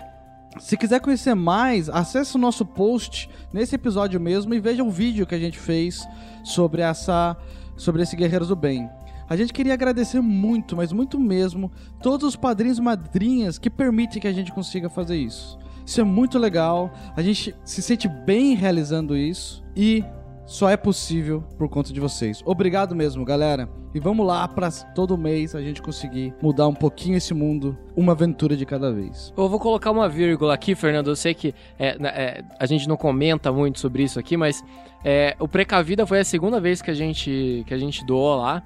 Se 0.59 0.77
quiser 0.77 0.99
conhecer 0.99 1.33
mais, 1.33 1.89
acesse 1.89 2.35
o 2.35 2.39
nosso 2.39 2.65
post 2.65 3.29
nesse 3.51 3.75
episódio 3.75 4.19
mesmo 4.19 4.53
e 4.53 4.59
veja 4.59 4.83
o 4.83 4.91
vídeo 4.91 5.25
que 5.25 5.33
a 5.33 5.39
gente 5.39 5.57
fez 5.57 6.07
sobre 6.43 6.81
essa 6.81 7.35
sobre 7.75 8.03
esse 8.03 8.15
Guerreiros 8.15 8.49
do 8.49 8.55
Bem. 8.55 8.87
A 9.27 9.35
gente 9.35 9.51
queria 9.51 9.73
agradecer 9.73 10.21
muito, 10.21 10.75
mas 10.75 10.91
muito 10.91 11.19
mesmo, 11.19 11.71
todos 12.01 12.27
os 12.27 12.35
padrinhos 12.35 12.77
e 12.77 12.81
madrinhas 12.81 13.57
que 13.57 13.69
permitem 13.69 14.21
que 14.21 14.27
a 14.27 14.33
gente 14.33 14.51
consiga 14.51 14.89
fazer 14.89 15.15
isso. 15.17 15.57
Isso 15.85 15.99
é 15.99 16.03
muito 16.03 16.37
legal, 16.37 16.93
a 17.15 17.21
gente 17.21 17.55
se 17.65 17.81
sente 17.81 18.07
bem 18.07 18.53
realizando 18.55 19.17
isso 19.17 19.63
e 19.75 20.03
só 20.45 20.69
é 20.69 20.75
possível 20.77 21.41
por 21.57 21.69
conta 21.69 21.93
de 21.93 21.99
vocês. 21.99 22.41
Obrigado 22.45 22.95
mesmo, 22.95 23.23
galera. 23.23 23.67
E 23.95 23.99
vamos 23.99 24.25
lá 24.25 24.47
para 24.47 24.71
todo 24.95 25.17
mês 25.17 25.53
a 25.55 25.61
gente 25.61 25.81
conseguir 25.81 26.33
mudar 26.41 26.67
um 26.67 26.73
pouquinho 26.73 27.15
esse 27.15 27.33
mundo, 27.33 27.77
uma 27.95 28.13
aventura 28.13 28.57
de 28.57 28.65
cada 28.65 28.91
vez. 28.91 29.31
Eu 29.37 29.47
vou 29.47 29.59
colocar 29.59 29.91
uma 29.91 30.09
vírgula 30.09 30.53
aqui, 30.53 30.73
Fernando. 30.73 31.09
Eu 31.09 31.15
sei 31.15 31.33
que 31.33 31.53
é, 31.77 31.97
na- 31.99 32.09
é, 32.09 32.43
a 32.59 32.65
gente 32.65 32.87
não 32.87 32.97
comenta 32.97 33.51
muito 33.51 33.79
sobre 33.79 34.03
isso 34.03 34.19
aqui, 34.19 34.35
mas 34.35 34.63
é, 35.05 35.35
o 35.39 35.47
Precavida 35.47 36.07
foi 36.07 36.19
a 36.19 36.25
segunda 36.25 36.59
vez 36.59 36.81
que 36.81 36.89
a 36.89 36.93
gente, 36.93 37.63
que 37.67 37.73
a 37.73 37.77
gente 37.77 38.03
doou 38.05 38.37
lá. 38.37 38.63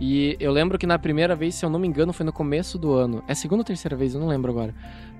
E 0.00 0.36
eu 0.38 0.52
lembro 0.52 0.78
que 0.78 0.86
na 0.86 0.98
primeira 0.98 1.34
vez, 1.34 1.56
se 1.56 1.64
eu 1.64 1.70
não 1.70 1.78
me 1.78 1.88
engano, 1.88 2.12
foi 2.12 2.24
no 2.24 2.32
começo 2.32 2.78
do 2.78 2.92
ano. 2.92 3.22
É 3.26 3.34
segunda 3.34 3.60
ou 3.60 3.64
terceira 3.64 3.96
vez, 3.96 4.14
eu 4.14 4.20
não 4.20 4.28
lembro 4.28 4.50
agora. 4.50 4.74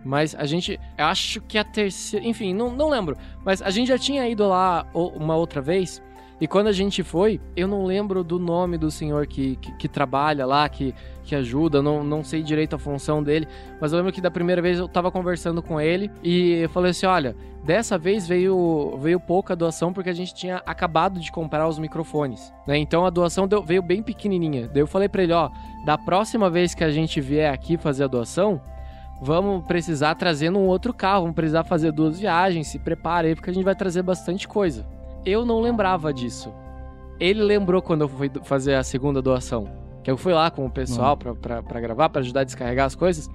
Mas 0.05 0.35
a 0.35 0.47
gente. 0.47 0.79
Acho 0.97 1.41
que 1.41 1.59
a 1.59 1.65
terceira. 1.65 2.25
Enfim, 2.27 2.55
não, 2.55 2.71
não 2.71 2.89
lembro. 2.89 3.17
Mas 3.45 3.61
a 3.61 3.71
gente 3.71 3.89
já 3.89 3.99
tinha 3.99 4.29
ido 4.29 4.47
lá 4.47 4.87
uma 4.95 5.37
outra 5.37 5.61
vez. 5.61 6.03
E 6.41 6.47
quando 6.47 6.69
a 6.69 6.73
gente 6.73 7.03
foi, 7.03 7.41
eu 7.57 7.67
não 7.67 7.85
lembro 7.85 8.23
do 8.23 8.39
nome 8.39 8.79
do 8.79 8.91
senhor 8.93 9.27
que, 9.27 9.57
que, 9.57 9.73
que 9.73 9.89
trabalha 9.89 10.47
lá, 10.47 10.69
que, 10.69 10.95
que 11.25 11.35
ajuda, 11.35 11.83
não, 11.83 12.05
não 12.05 12.23
sei 12.23 12.43
direito 12.45 12.77
a 12.77 12.79
função 12.79 13.23
dele. 13.23 13.49
Mas 13.81 13.93
eu 13.93 13.99
lembro 13.99 14.13
que 14.13 14.21
da 14.21 14.31
primeira 14.31 14.63
vez 14.63 14.79
eu 14.79 14.87
tava 14.89 15.11
conversando 15.11 15.61
com 15.61 15.81
ele 15.81 16.11
e 16.23 16.53
eu 16.63 16.69
falei 16.69 16.93
assim: 16.93 17.07
olha, 17.07 17.35
dessa 17.65 17.99
vez 17.99 18.27
veio, 18.29 18.97
veio 19.01 19.19
pouca 19.19 19.57
doação 19.57 19.93
porque 19.93 20.11
a 20.11 20.15
gente 20.15 20.33
tinha 20.33 20.63
acabado 20.65 21.19
de 21.19 21.33
comprar 21.33 21.67
os 21.67 21.77
microfones, 21.79 22.53
né? 22.69 22.79
Então 22.79 23.05
a 23.05 23.11
doação 23.11 23.49
deu- 23.49 23.63
veio 23.65 23.83
bem 23.83 24.01
pequenininha. 24.01 24.69
Daí 24.69 24.81
eu 24.83 24.87
falei 24.87 25.09
pra 25.09 25.25
ele: 25.25 25.33
ó, 25.33 25.51
da 25.85 25.99
próxima 25.99 26.49
vez 26.49 26.73
que 26.73 26.85
a 26.85 26.91
gente 26.91 27.21
vier 27.21 27.53
aqui 27.53 27.77
fazer 27.77 28.05
a 28.05 28.09
doação, 28.09 28.61
vamos 29.21 29.65
precisar 29.65 30.15
trazer 30.15 30.51
num 30.51 30.67
outro 30.67 30.95
carro, 30.95 31.23
vamos 31.23 31.35
precisar 31.35 31.65
fazer 31.65 31.91
duas 31.91 32.21
viagens, 32.21 32.69
se 32.69 32.79
prepare 32.79 33.27
aí 33.27 33.35
porque 33.35 33.51
a 33.51 33.53
gente 33.53 33.65
vai 33.65 33.75
trazer 33.75 34.03
bastante 34.03 34.47
coisa. 34.47 34.87
Eu 35.25 35.45
não 35.45 35.61
lembrava 35.61 36.13
disso. 36.13 36.53
Ele 37.21 37.43
lembrou 37.43 37.83
quando 37.83 38.03
eu 38.03 38.09
fui 38.09 38.31
fazer 38.45 38.75
a 38.75 38.83
segunda 38.83 39.21
doação. 39.21 39.69
Que 40.05 40.11
eu 40.11 40.17
fui 40.17 40.33
lá 40.33 40.51
com 40.51 40.65
o 40.65 40.71
pessoal 40.71 41.17
pra, 41.17 41.35
pra, 41.35 41.63
pra 41.63 41.81
gravar, 41.81 42.09
pra 42.09 42.21
ajudar 42.21 42.41
a 42.41 42.45
descarregar 42.45 42.87
as 42.87 42.95
coisas. 42.95 43.29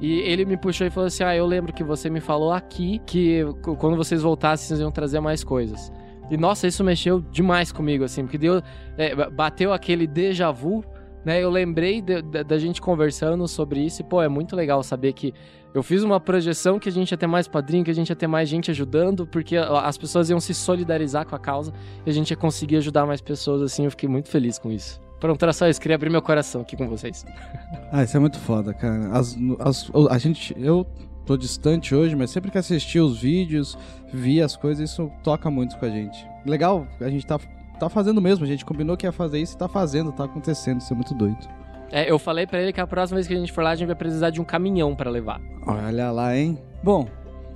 E 0.00 0.20
ele 0.20 0.44
me 0.44 0.56
puxou 0.56 0.86
e 0.86 0.90
falou 0.90 1.06
assim: 1.08 1.24
Ah, 1.24 1.34
eu 1.34 1.46
lembro 1.46 1.72
que 1.72 1.82
você 1.82 2.08
me 2.08 2.20
falou 2.20 2.52
aqui 2.52 3.00
que 3.06 3.42
quando 3.78 3.96
vocês 3.96 4.22
voltassem, 4.22 4.68
vocês 4.68 4.80
iam 4.80 4.90
trazer 4.90 5.20
mais 5.20 5.42
coisas. 5.42 5.92
E 6.30 6.36
nossa, 6.36 6.66
isso 6.66 6.82
mexeu 6.84 7.20
demais 7.20 7.70
comigo, 7.70 8.02
assim, 8.04 8.22
porque 8.24 8.36
deu, 8.38 8.60
é, 8.98 9.14
ba- 9.14 9.30
bateu 9.30 9.72
aquele 9.72 10.06
déjà 10.08 10.50
vu, 10.50 10.84
né? 11.24 11.42
Eu 11.42 11.50
lembrei 11.50 12.02
da 12.02 12.58
gente 12.58 12.80
conversando 12.80 13.46
sobre 13.46 13.80
isso 13.80 14.02
e, 14.02 14.04
pô, 14.04 14.20
é 14.20 14.28
muito 14.28 14.54
legal 14.56 14.82
saber 14.82 15.12
que 15.12 15.32
Eu 15.76 15.82
fiz 15.82 16.02
uma 16.02 16.18
projeção 16.18 16.78
que 16.78 16.88
a 16.88 16.92
gente 16.92 17.10
ia 17.10 17.18
ter 17.18 17.26
mais 17.26 17.46
padrinho, 17.46 17.84
que 17.84 17.90
a 17.90 17.94
gente 17.94 18.08
ia 18.08 18.16
ter 18.16 18.26
mais 18.26 18.48
gente 18.48 18.70
ajudando, 18.70 19.26
porque 19.26 19.58
as 19.58 19.98
pessoas 19.98 20.30
iam 20.30 20.40
se 20.40 20.54
solidarizar 20.54 21.26
com 21.26 21.36
a 21.36 21.38
causa 21.38 21.70
e 22.06 22.08
a 22.08 22.12
gente 22.14 22.30
ia 22.30 22.36
conseguir 22.36 22.78
ajudar 22.78 23.04
mais 23.04 23.20
pessoas, 23.20 23.60
assim. 23.60 23.84
Eu 23.84 23.90
fiquei 23.90 24.08
muito 24.08 24.30
feliz 24.30 24.58
com 24.58 24.72
isso. 24.72 24.98
Pronto, 25.20 25.42
era 25.42 25.52
só 25.52 25.68
isso. 25.68 25.78
Queria 25.78 25.96
abrir 25.96 26.08
meu 26.08 26.22
coração 26.22 26.62
aqui 26.62 26.78
com 26.78 26.88
vocês. 26.88 27.26
Ah, 27.92 28.02
isso 28.02 28.16
é 28.16 28.20
muito 28.20 28.38
foda, 28.38 28.72
cara. 28.72 29.10
As, 29.12 29.36
as, 29.60 29.90
a 30.10 30.16
gente. 30.16 30.56
Eu 30.58 30.86
tô 31.26 31.36
distante 31.36 31.94
hoje, 31.94 32.16
mas 32.16 32.30
sempre 32.30 32.50
que 32.50 32.56
assisti 32.56 32.98
os 32.98 33.20
vídeos, 33.20 33.76
vi 34.12 34.40
as 34.40 34.56
coisas, 34.56 34.90
isso 34.90 35.12
toca 35.22 35.50
muito 35.50 35.76
com 35.78 35.84
a 35.84 35.90
gente. 35.90 36.26
Legal, 36.46 36.86
a 37.00 37.10
gente 37.10 37.26
tá, 37.26 37.38
tá 37.78 37.90
fazendo 37.90 38.20
mesmo. 38.20 38.46
A 38.46 38.48
gente 38.48 38.64
combinou 38.64 38.96
que 38.96 39.06
ia 39.06 39.12
fazer 39.12 39.40
isso 39.40 39.54
e 39.54 39.58
tá 39.58 39.68
fazendo, 39.68 40.10
tá 40.10 40.24
acontecendo. 40.24 40.80
Isso 40.80 40.92
é 40.92 40.96
muito 40.96 41.14
doido. 41.14 41.46
É, 41.90 42.10
eu 42.10 42.18
falei 42.18 42.46
pra 42.46 42.60
ele 42.60 42.72
que 42.72 42.80
a 42.80 42.86
próxima 42.86 43.16
vez 43.16 43.26
que 43.26 43.34
a 43.34 43.36
gente 43.36 43.52
for 43.52 43.62
lá, 43.62 43.70
a 43.70 43.74
gente 43.74 43.86
vai 43.86 43.96
precisar 43.96 44.30
de 44.30 44.40
um 44.40 44.44
caminhão 44.44 44.94
pra 44.94 45.10
levar. 45.10 45.40
Olha 45.66 46.10
lá, 46.10 46.36
hein? 46.36 46.58
Bom, 46.82 47.08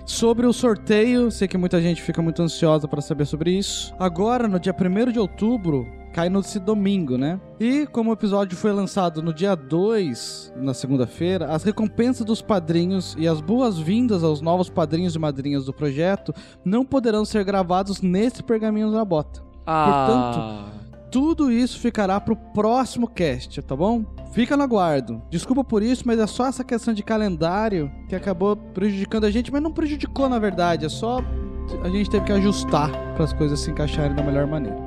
sobre 0.07 0.47
o 0.47 0.53
sorteio, 0.53 1.31
sei 1.31 1.47
que 1.47 1.59
muita 1.59 1.81
gente 1.81 2.03
fica 2.03 2.21
muito 2.21 2.43
ansiosa 2.43 2.89
pra 2.89 3.01
saber 3.01 3.27
sobre 3.27 3.53
isso. 3.53 3.95
Agora, 3.99 4.49
no 4.49 4.59
dia 4.59 4.75
1 4.75 5.13
de 5.13 5.19
outubro, 5.19 5.87
cai 6.13 6.29
nesse 6.29 6.59
domingo, 6.59 7.17
né? 7.17 7.41
E 7.59 7.87
como 7.87 8.11
o 8.11 8.13
episódio 8.13 8.57
foi 8.57 8.73
lançado 8.73 9.23
no 9.23 9.33
dia 9.33 9.55
2, 9.55 10.55
na 10.57 10.75
segunda-feira, 10.75 11.47
as 11.47 11.63
recompensas 11.63 12.25
dos 12.25 12.43
padrinhos 12.43 13.17
e 13.19 13.29
as 13.29 13.41
boas-vindas 13.41 14.25
aos 14.25 14.41
novos 14.41 14.69
padrinhos 14.69 15.15
e 15.15 15.19
madrinhas 15.19 15.65
do 15.67 15.73
projeto 15.73 16.35
não 16.65 16.85
poderão 16.85 17.25
ser 17.25 17.45
gravados 17.45 18.01
nesse 18.01 18.43
pergaminho 18.43 18.91
na 18.91 19.05
bota. 19.05 19.43
Ah. 19.67 20.65
Portanto, 20.65 20.80
tudo 21.11 21.51
isso 21.51 21.79
ficará 21.79 22.21
pro 22.21 22.37
próximo 22.37 23.09
cast, 23.09 23.61
tá 23.63 23.75
bom? 23.75 24.05
Fica 24.33 24.57
no 24.57 24.63
aguardo. 24.63 25.21
Desculpa 25.29 25.65
por 25.65 25.83
isso, 25.83 26.05
mas 26.07 26.19
é 26.19 26.27
só 26.27 26.47
essa 26.47 26.63
questão 26.63 26.95
de 26.95 27.03
calendário 27.03 27.91
que 28.09 28.15
acabou 28.15 28.57
prejudicando 28.57 29.25
a 29.25 29.31
gente, 29.31 29.51
mas 29.51 29.63
não 29.63 29.73
prejudicou 29.73 30.29
na 30.29 30.39
verdade, 30.39 30.87
é 30.87 30.89
só 30.89 31.21
a 31.83 31.89
gente 31.89 32.11
teve 32.11 32.25
que 32.25 32.33
ajustar 32.33 32.91
para 33.15 33.25
as 33.25 33.33
coisas 33.33 33.61
se 33.61 33.71
encaixarem 33.71 34.15
da 34.15 34.23
melhor 34.23 34.47
maneira. 34.47 34.79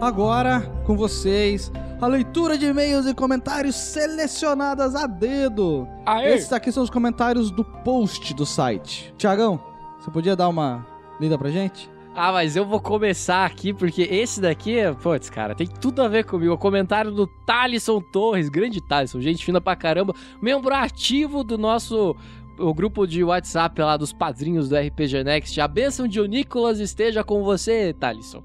Agora, 0.00 0.60
com 0.84 0.96
vocês, 0.96 1.72
a 2.00 2.06
leitura 2.06 2.58
de 2.58 2.66
e-mails 2.66 3.06
e 3.06 3.14
comentários 3.14 3.74
selecionadas 3.74 4.94
a 4.94 5.06
dedo. 5.06 5.88
Aê! 6.04 6.34
Esses 6.34 6.52
aqui 6.52 6.70
são 6.70 6.82
os 6.82 6.90
comentários 6.90 7.50
do 7.50 7.64
post 7.64 8.34
do 8.34 8.44
site. 8.44 9.14
Tiagão, 9.16 9.58
você 9.98 10.10
podia 10.10 10.36
dar 10.36 10.48
uma 10.48 10.86
lida 11.18 11.38
pra 11.38 11.50
gente? 11.50 11.90
Ah, 12.18 12.32
mas 12.32 12.56
eu 12.56 12.64
vou 12.64 12.80
começar 12.80 13.44
aqui 13.44 13.74
porque 13.74 14.00
esse 14.00 14.40
daqui, 14.40 14.76
putz, 15.02 15.28
cara, 15.28 15.54
tem 15.54 15.66
tudo 15.66 16.00
a 16.00 16.08
ver 16.08 16.24
comigo. 16.24 16.54
O 16.54 16.56
comentário 16.56 17.10
do 17.10 17.26
Thalisson 17.26 18.00
Torres, 18.00 18.48
grande 18.48 18.80
Thalisson, 18.80 19.20
gente 19.20 19.44
fina 19.44 19.60
pra 19.60 19.76
caramba, 19.76 20.14
membro 20.40 20.74
ativo 20.74 21.44
do 21.44 21.58
nosso 21.58 22.16
o 22.58 22.72
grupo 22.72 23.06
de 23.06 23.22
WhatsApp 23.22 23.78
lá 23.82 23.98
dos 23.98 24.14
padrinhos 24.14 24.66
do 24.66 24.78
RPG 24.78 25.24
Next. 25.24 25.60
A 25.60 25.68
bênção 25.68 26.08
de 26.08 26.26
Nicolas 26.26 26.80
esteja 26.80 27.22
com 27.22 27.44
você, 27.44 27.92
Thalisson. 27.92 28.42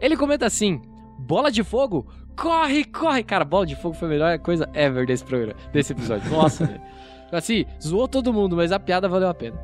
Ele 0.00 0.16
comenta 0.16 0.46
assim: 0.46 0.80
bola 1.18 1.52
de 1.52 1.62
fogo? 1.62 2.06
Corre, 2.34 2.82
corre! 2.82 3.22
Cara, 3.22 3.44
bola 3.44 3.66
de 3.66 3.76
fogo 3.76 3.94
foi 3.94 4.08
a 4.08 4.10
melhor 4.10 4.38
coisa 4.38 4.70
ever 4.72 5.04
desse 5.06 5.22
programa, 5.22 5.54
desse 5.70 5.92
episódio. 5.92 6.30
Nossa, 6.30 6.64
velho. 6.64 6.80
Assim, 7.30 7.66
zoou 7.78 8.08
todo 8.08 8.32
mundo, 8.32 8.56
mas 8.56 8.72
a 8.72 8.80
piada 8.80 9.06
valeu 9.06 9.28
a 9.28 9.34
pena. 9.34 9.58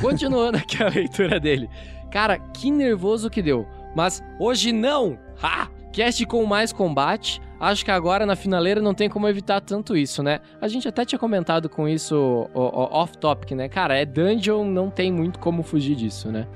Continuando 0.00 0.56
aqui 0.56 0.80
a 0.80 0.86
leitura 0.94 1.40
dele. 1.40 1.68
Cara, 2.10 2.38
que 2.38 2.70
nervoso 2.70 3.30
que 3.30 3.42
deu. 3.42 3.66
Mas 3.94 4.22
hoje 4.38 4.72
não! 4.72 5.18
Ha! 5.42 5.68
Cast 5.92 6.24
com 6.26 6.44
mais 6.44 6.72
combate. 6.72 7.40
Acho 7.58 7.84
que 7.84 7.90
agora 7.90 8.24
na 8.24 8.36
finaleira 8.36 8.80
não 8.80 8.94
tem 8.94 9.08
como 9.08 9.28
evitar 9.28 9.60
tanto 9.60 9.96
isso, 9.96 10.22
né? 10.22 10.40
A 10.60 10.68
gente 10.68 10.86
até 10.86 11.04
tinha 11.04 11.18
comentado 11.18 11.68
com 11.68 11.88
isso 11.88 12.48
off-topic, 12.54 13.52
né? 13.52 13.68
Cara, 13.68 13.96
é 13.98 14.04
dungeon, 14.04 14.64
não 14.64 14.88
tem 14.88 15.12
muito 15.12 15.38
como 15.38 15.62
fugir 15.62 15.96
disso, 15.96 16.30
né? 16.30 16.46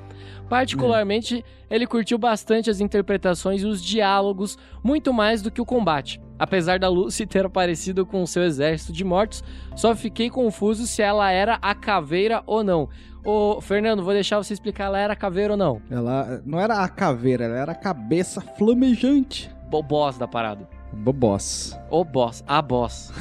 Particularmente, 0.49 1.45
ele 1.69 1.87
curtiu 1.87 2.17
bastante 2.17 2.71
as 2.71 2.81
interpretações 2.81 3.63
e 3.63 3.67
os 3.67 3.83
diálogos, 3.83 4.57
muito 4.83 5.13
mais 5.13 5.43
do 5.43 5.51
que 5.51 5.61
o 5.61 5.67
combate. 5.67 6.21
Apesar 6.39 6.79
da 6.79 6.89
Lucy 6.89 7.27
ter 7.27 7.47
aparecido 7.47 8.05
com 8.05 8.27
seu 8.27 8.43
exército 8.43 8.93
de 8.93 9.05
mortos, 9.05 9.45
só 9.77 9.95
fiquei 9.95 10.29
confuso 10.29 10.87
se 10.87 11.01
ela 11.01 11.31
era 11.31 11.59
a 11.63 11.75
caveira 11.75 12.43
ou 12.47 12.65
não. 12.65 12.89
Ô, 13.25 13.61
Fernando, 13.61 14.03
vou 14.03 14.13
deixar 14.13 14.37
você 14.37 14.53
explicar 14.53 14.85
ela 14.85 14.99
era 14.99 15.17
caveira 15.17 15.55
ou 15.55 15.57
não. 15.57 15.81
Ela 15.91 16.43
não 16.45 16.61
era 16.61 16.83
a 16.83 16.89
caveira, 16.89 17.45
ela 17.45 17.57
era 17.57 17.73
a 17.73 17.77
cabeça 17.77 18.41
flamejante. 18.41 19.51
Boss 19.71 20.19
da 20.19 20.29
parada. 20.29 20.69
Bobós. 20.93 21.77
O 21.91 22.05
boss, 22.05 22.45
a 22.47 22.63
boss. 22.63 23.13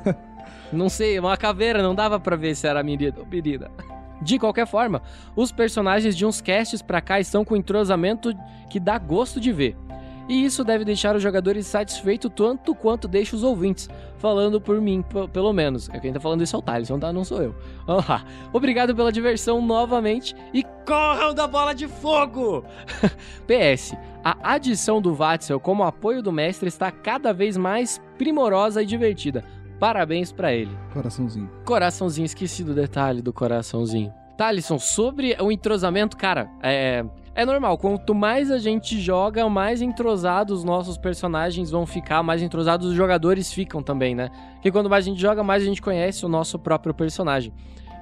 não 0.72 0.88
sei, 0.88 1.18
uma 1.18 1.36
caveira, 1.36 1.82
não 1.82 1.94
dava 1.94 2.18
pra 2.18 2.36
ver 2.36 2.54
se 2.54 2.66
era 2.66 2.82
menina 2.82 3.16
ou 3.18 3.26
menina. 3.26 3.70
De 4.22 4.38
qualquer 4.38 4.66
forma, 4.66 5.02
os 5.34 5.50
personagens 5.50 6.16
de 6.16 6.24
uns 6.24 6.40
casts 6.40 6.80
pra 6.80 7.00
cá 7.00 7.18
estão 7.18 7.44
com 7.44 7.56
entrosamento 7.56 8.32
que 8.70 8.78
dá 8.78 8.96
gosto 8.96 9.40
de 9.40 9.52
ver. 9.52 9.76
E 10.28 10.44
isso 10.44 10.64
deve 10.64 10.84
deixar 10.84 11.16
os 11.16 11.22
jogadores 11.22 11.66
satisfeitos 11.66 12.30
tanto 12.34 12.74
quanto 12.74 13.08
deixa 13.08 13.34
os 13.34 13.42
ouvintes. 13.42 13.88
Falando 14.18 14.60
por 14.60 14.80
mim, 14.80 15.04
pelo 15.32 15.52
menos. 15.52 15.88
É 15.90 15.98
quem 15.98 16.12
tá 16.12 16.20
falando 16.20 16.42
isso 16.42 16.54
é 16.54 16.58
o 16.58 16.62
Thaleson, 16.62 16.98
tá? 16.98 17.12
Não 17.12 17.24
sou 17.24 17.42
eu. 17.42 17.54
Ah, 17.88 18.24
obrigado 18.52 18.94
pela 18.94 19.10
diversão 19.10 19.60
novamente 19.60 20.34
e 20.54 20.62
corram 20.86 21.34
da 21.34 21.46
bola 21.46 21.74
de 21.74 21.88
fogo! 21.88 22.64
PS, 23.46 23.94
a 24.24 24.54
adição 24.54 25.00
do 25.00 25.14
Vatzel 25.14 25.58
como 25.58 25.82
apoio 25.82 26.22
do 26.22 26.30
mestre 26.32 26.68
está 26.68 26.90
cada 26.90 27.32
vez 27.32 27.56
mais 27.56 28.00
primorosa 28.16 28.82
e 28.82 28.86
divertida. 28.86 29.44
Parabéns 29.80 30.30
para 30.30 30.52
ele. 30.52 30.70
Coraçãozinho. 30.92 31.50
Coraçãozinho, 31.64 32.24
esqueci 32.24 32.62
do 32.62 32.72
detalhe 32.72 33.20
do 33.20 33.32
coraçãozinho. 33.32 34.14
Thalisson, 34.36 34.78
sobre 34.78 35.36
o 35.40 35.50
entrosamento, 35.50 36.16
cara, 36.16 36.48
é, 36.62 37.04
é 37.34 37.44
normal. 37.46 37.78
Quanto 37.78 38.14
mais 38.14 38.50
a 38.50 38.58
gente 38.58 39.00
joga, 39.00 39.48
mais 39.48 39.80
entrosados 39.80 40.58
os 40.58 40.64
nossos 40.64 40.96
personagens 40.98 41.70
vão 41.70 41.86
ficar, 41.86 42.22
mais 42.22 42.42
entrosados 42.42 42.88
os 42.88 42.94
jogadores 42.94 43.52
ficam 43.52 43.82
também, 43.82 44.14
né? 44.14 44.30
Porque 44.54 44.70
quando 44.70 44.90
mais 44.90 45.04
a 45.06 45.08
gente 45.08 45.20
joga, 45.20 45.42
mais 45.42 45.62
a 45.62 45.66
gente 45.66 45.80
conhece 45.82 46.24
o 46.26 46.28
nosso 46.28 46.58
próprio 46.58 46.92
personagem. 46.94 47.52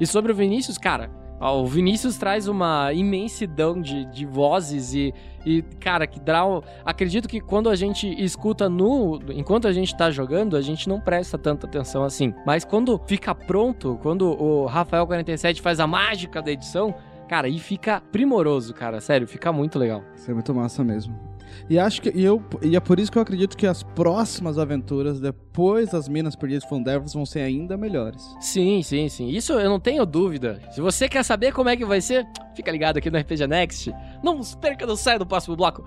E 0.01 0.07
sobre 0.07 0.33
o 0.33 0.35
Vinícius, 0.35 0.79
cara, 0.79 1.11
ó, 1.39 1.61
o 1.61 1.67
Vinícius 1.67 2.17
traz 2.17 2.49
uma 2.49 2.93
imensidão 2.93 3.81
de, 3.81 4.05
de 4.07 4.25
vozes 4.25 4.95
e, 4.95 5.13
e, 5.45 5.63
cara, 5.79 6.07
que 6.07 6.19
dá. 6.19 6.45
um- 6.47 6.63
Acredito 6.85 7.29
que 7.29 7.41
quando 7.41 7.69
a 7.69 7.77
gente 7.77 8.09
escuta 8.23 8.69
no. 8.69 9.21
Enquanto 9.31 9.69
a 9.69 9.73
gente 9.73 9.95
tá 9.97 10.11
jogando, 10.11 10.57
a 10.57 10.61
gente 10.63 10.89
não 10.89 10.99
presta 11.01 11.37
tanta 11.39 11.67
atenção 11.67 12.03
assim. 12.03 12.35
Mas 12.47 12.65
quando 12.65 12.99
fica 13.07 13.35
pronto, 13.35 13.99
quando 14.03 14.23
o 14.31 14.67
Rafael47 14.69 15.61
faz 15.61 15.79
a 15.81 15.87
mágica 15.87 16.41
da 16.43 16.51
edição, 16.51 16.95
cara, 17.31 17.47
aí 17.47 17.61
fica 17.61 18.03
primoroso, 18.11 18.75
cara. 18.75 19.01
Sério, 19.01 19.25
fica 19.29 19.53
muito 19.53 19.79
legal. 19.79 20.03
Isso 20.17 20.29
é 20.29 20.35
muito 20.35 20.53
massa 20.53 20.83
mesmo. 20.83 21.17
E 21.69 21.79
acho 21.79 22.03
que 22.03 22.11
e 22.13 22.25
eu 22.25 22.43
e 22.61 22.75
é 22.75 22.81
por 22.81 22.99
isso 22.99 23.11
que 23.11 23.19
eu 23.19 23.23
acredito 23.23 23.57
que 23.57 23.69
as 23.69 23.85
próximas 23.85 24.59
aventuras 24.59 25.21
depois 25.21 25.91
das 25.91 26.09
Minas 26.09 26.35
Perdidas 26.35 26.65
Fundevers 26.65 27.15
vão 27.15 27.25
ser 27.25 27.43
ainda 27.43 27.77
melhores. 27.77 28.35
Sim, 28.41 28.83
sim, 28.83 29.09
sim. 29.09 29.29
Isso 29.29 29.53
eu 29.53 29.71
não 29.71 29.79
tenho 29.79 30.05
dúvida. 30.05 30.61
Se 30.73 30.81
você 30.81 31.09
quer 31.09 31.23
saber 31.23 31.53
como 31.53 31.69
é 31.69 31.77
que 31.77 31.85
vai 31.85 32.01
ser, 32.01 32.27
fica 32.57 32.73
ligado 32.73 32.97
aqui 32.97 33.09
no 33.09 33.19
RPG 33.19 33.47
Next. 33.47 33.95
Não 34.25 34.41
perca, 34.61 34.85
não 34.85 34.97
saia 34.97 35.19
do 35.21 35.27
próximo 35.27 35.55
bloco. 35.55 35.85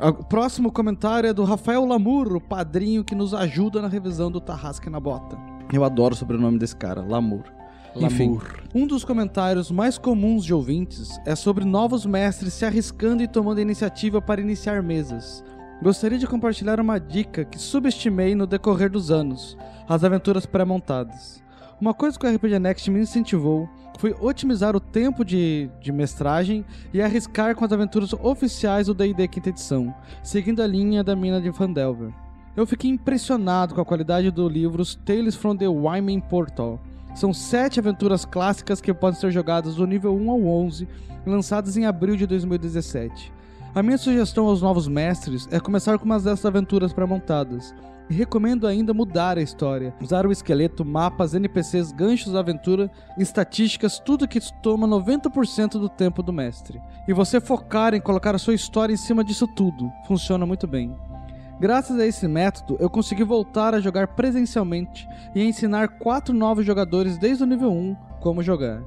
O 0.00 0.24
próximo 0.24 0.70
comentário 0.70 1.30
é 1.30 1.32
do 1.32 1.44
Rafael 1.44 1.86
Lamur, 1.86 2.36
o 2.36 2.40
padrinho 2.40 3.02
que 3.02 3.14
nos 3.14 3.32
ajuda 3.32 3.80
na 3.80 3.88
revisão 3.88 4.30
do 4.30 4.40
Tarrasque 4.40 4.90
na 4.90 5.00
Bota. 5.00 5.38
Eu 5.72 5.82
adoro 5.82 6.12
o 6.12 6.16
sobrenome 6.16 6.58
desse 6.58 6.76
cara, 6.76 7.00
Lamur. 7.00 7.61
Enfim, 7.94 8.38
um 8.74 8.86
dos 8.86 9.04
comentários 9.04 9.70
mais 9.70 9.98
comuns 9.98 10.44
de 10.44 10.54
ouvintes 10.54 11.18
é 11.26 11.34
sobre 11.34 11.64
novos 11.64 12.06
mestres 12.06 12.54
se 12.54 12.64
arriscando 12.64 13.22
e 13.22 13.28
tomando 13.28 13.60
iniciativa 13.60 14.20
para 14.20 14.40
iniciar 14.40 14.82
mesas. 14.82 15.44
Gostaria 15.82 16.18
de 16.18 16.26
compartilhar 16.26 16.80
uma 16.80 16.98
dica 16.98 17.44
que 17.44 17.58
subestimei 17.58 18.34
no 18.34 18.46
decorrer 18.46 18.90
dos 18.90 19.10
anos: 19.10 19.58
as 19.88 20.04
aventuras 20.04 20.46
pré-montadas. 20.46 21.42
Uma 21.80 21.92
coisa 21.92 22.18
que 22.18 22.24
o 22.24 22.32
RPG 22.32 22.58
Next 22.60 22.88
me 22.90 23.00
incentivou 23.00 23.68
foi 23.98 24.14
otimizar 24.20 24.74
o 24.76 24.80
tempo 24.80 25.24
de, 25.24 25.68
de 25.80 25.92
mestragem 25.92 26.64
e 26.94 27.02
arriscar 27.02 27.56
com 27.56 27.64
as 27.64 27.72
aventuras 27.72 28.12
oficiais 28.12 28.86
do 28.86 28.94
D&D 28.94 29.26
quinta 29.28 29.48
edição, 29.48 29.94
seguindo 30.22 30.62
a 30.62 30.66
linha 30.66 31.02
da 31.02 31.16
mina 31.16 31.40
de 31.40 31.52
Fandelver. 31.52 32.12
Eu 32.56 32.66
fiquei 32.66 32.90
impressionado 32.90 33.74
com 33.74 33.80
a 33.80 33.84
qualidade 33.84 34.30
do 34.30 34.48
livro 34.48 34.84
Tales 35.04 35.34
from 35.34 35.56
the 35.56 35.66
Wyman 35.66 36.20
Portal. 36.20 36.80
São 37.14 37.32
sete 37.32 37.78
aventuras 37.78 38.24
clássicas 38.24 38.80
que 38.80 38.92
podem 38.92 39.20
ser 39.20 39.30
jogadas 39.30 39.74
do 39.76 39.86
nível 39.86 40.16
1 40.16 40.30
ao 40.30 40.42
11, 40.42 40.88
lançadas 41.26 41.76
em 41.76 41.84
abril 41.84 42.16
de 42.16 42.26
2017. 42.26 43.32
A 43.74 43.82
minha 43.82 43.98
sugestão 43.98 44.46
aos 44.46 44.60
novos 44.60 44.88
mestres 44.88 45.48
é 45.50 45.58
começar 45.58 45.98
com 45.98 46.04
uma 46.04 46.18
dessas 46.18 46.44
aventuras 46.44 46.92
pré-montadas. 46.92 47.74
E 48.10 48.14
recomendo 48.14 48.66
ainda 48.66 48.92
mudar 48.92 49.38
a 49.38 49.42
história, 49.42 49.94
usar 50.00 50.26
o 50.26 50.32
esqueleto, 50.32 50.84
mapas, 50.84 51.34
NPCs, 51.34 51.92
ganchos 51.92 52.32
da 52.32 52.40
aventura, 52.40 52.90
estatísticas, 53.16 53.98
tudo 53.98 54.28
que 54.28 54.40
toma 54.62 54.86
90% 54.86 55.72
do 55.72 55.88
tempo 55.88 56.22
do 56.22 56.32
mestre. 56.32 56.80
E 57.08 57.12
você 57.12 57.40
focar 57.40 57.94
em 57.94 58.00
colocar 58.00 58.34
a 58.34 58.38
sua 58.38 58.54
história 58.54 58.92
em 58.92 58.98
cima 58.98 59.24
disso 59.24 59.46
tudo. 59.46 59.90
Funciona 60.06 60.44
muito 60.44 60.66
bem. 60.66 60.94
Graças 61.62 61.96
a 62.00 62.04
esse 62.04 62.26
método, 62.26 62.76
eu 62.80 62.90
consegui 62.90 63.22
voltar 63.22 63.72
a 63.72 63.78
jogar 63.78 64.08
presencialmente 64.08 65.06
e 65.32 65.44
ensinar 65.44 65.90
quatro 66.00 66.34
novos 66.34 66.66
jogadores 66.66 67.16
desde 67.16 67.44
o 67.44 67.46
nível 67.46 67.70
1 67.70 67.94
como 68.20 68.42
jogar. 68.42 68.82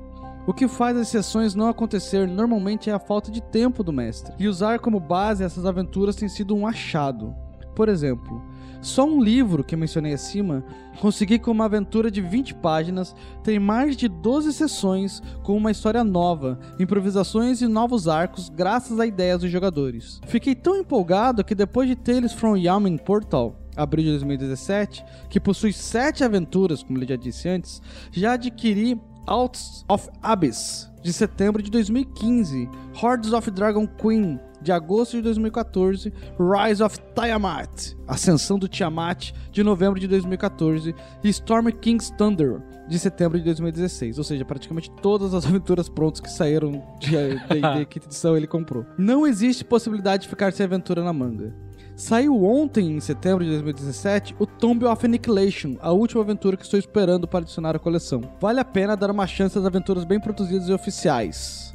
O 0.45 0.53
que 0.53 0.67
faz 0.67 0.97
as 0.97 1.07
sessões 1.07 1.55
não 1.55 1.69
acontecer 1.69 2.27
normalmente 2.27 2.89
é 2.89 2.93
a 2.93 2.99
falta 2.99 3.31
de 3.31 3.41
tempo 3.41 3.81
do 3.81 3.93
mestre, 3.93 4.33
e 4.37 4.45
usar 4.45 4.79
como 4.79 4.99
base 4.99 5.41
essas 5.41 5.65
aventuras 5.65 6.17
tem 6.17 6.27
sido 6.27 6.53
um 6.53 6.67
achado. 6.67 7.33
Por 7.73 7.87
exemplo, 7.87 8.43
só 8.85 9.03
um 9.03 9.19
livro 9.19 9.63
que 9.63 9.75
mencionei 9.75 10.13
acima 10.13 10.63
consegui 11.01 11.39
com 11.39 11.49
uma 11.49 11.65
aventura 11.65 12.11
de 12.11 12.21
20 12.21 12.53
páginas 12.55 13.15
tem 13.43 13.57
mais 13.57 13.97
de 13.97 14.07
12 14.07 14.53
sessões 14.53 15.23
com 15.41 15.57
uma 15.57 15.71
história 15.71 16.03
nova, 16.03 16.59
improvisações 16.79 17.61
e 17.61 17.67
novos 17.67 18.07
arcos 18.07 18.47
graças 18.47 18.99
a 18.99 19.07
ideias 19.07 19.41
dos 19.41 19.49
jogadores. 19.49 20.21
Fiquei 20.27 20.53
tão 20.53 20.77
empolgado 20.77 21.43
que 21.43 21.55
depois 21.55 21.89
de 21.89 21.95
Tales 21.95 22.31
from 22.31 22.57
Yamin 22.57 22.97
Portal, 22.97 23.59
abril 23.75 24.05
de 24.05 24.11
2017, 24.11 25.03
que 25.29 25.39
possui 25.39 25.73
7 25.73 26.23
aventuras, 26.23 26.83
como 26.83 26.99
ele 26.99 27.07
já 27.07 27.15
disse 27.15 27.49
antes, 27.49 27.81
já 28.11 28.33
adquiri 28.33 29.01
Outs 29.25 29.83
of 29.89 30.07
Abyss, 30.21 30.91
de 31.01 31.11
setembro 31.11 31.63
de 31.63 31.71
2015, 31.71 32.69
Hordes 33.01 33.33
of 33.33 33.49
Dragon 33.49 33.87
Queen, 33.87 34.39
de 34.65 34.71
agosto 34.71 35.17
de 35.17 35.21
2014, 35.21 36.11
Rise 36.39 36.83
of 36.83 36.97
Tiamat, 37.13 37.93
Ascensão 38.07 38.57
do 38.57 38.67
Tiamat, 38.67 39.31
de 39.51 39.63
novembro 39.63 39.99
de 39.99 40.07
2014, 40.07 40.93
e 41.23 41.29
Storm 41.29 41.71
King's 41.71 42.09
Thunder, 42.09 42.61
de 42.87 42.97
setembro 42.97 43.37
de 43.37 43.45
2016. 43.45 44.17
Ou 44.17 44.23
seja, 44.23 44.43
praticamente 44.43 44.89
todas 45.03 45.35
as 45.35 45.45
aventuras 45.47 45.87
prontas 45.87 46.19
que 46.19 46.31
saíram 46.31 46.83
de 46.99 47.11
D&D 47.11 47.85
quinta 47.85 48.07
edição 48.07 48.35
ele 48.35 48.47
comprou. 48.47 48.85
Não 48.97 49.25
existe 49.25 49.63
possibilidade 49.63 50.23
de 50.23 50.29
ficar 50.29 50.51
sem 50.51 50.65
aventura 50.65 51.03
na 51.03 51.13
manga. 51.13 51.53
Saiu 51.95 52.43
ontem, 52.43 52.91
em 52.91 52.99
setembro 52.99 53.45
de 53.45 53.51
2017, 53.51 54.35
o 54.39 54.47
Tomb 54.47 54.83
of 54.85 55.05
Annihilation, 55.05 55.77
a 55.79 55.91
última 55.91 56.23
aventura 56.23 56.57
que 56.57 56.63
estou 56.63 56.79
esperando 56.79 57.27
para 57.27 57.39
adicionar 57.39 57.75
à 57.75 57.79
coleção. 57.79 58.21
Vale 58.41 58.59
a 58.59 58.65
pena 58.65 58.97
dar 58.97 59.11
uma 59.11 59.27
chance 59.27 59.57
às 59.57 59.63
aventuras 59.63 60.03
bem 60.03 60.19
produzidas 60.19 60.67
e 60.67 60.73
oficiais. 60.73 61.74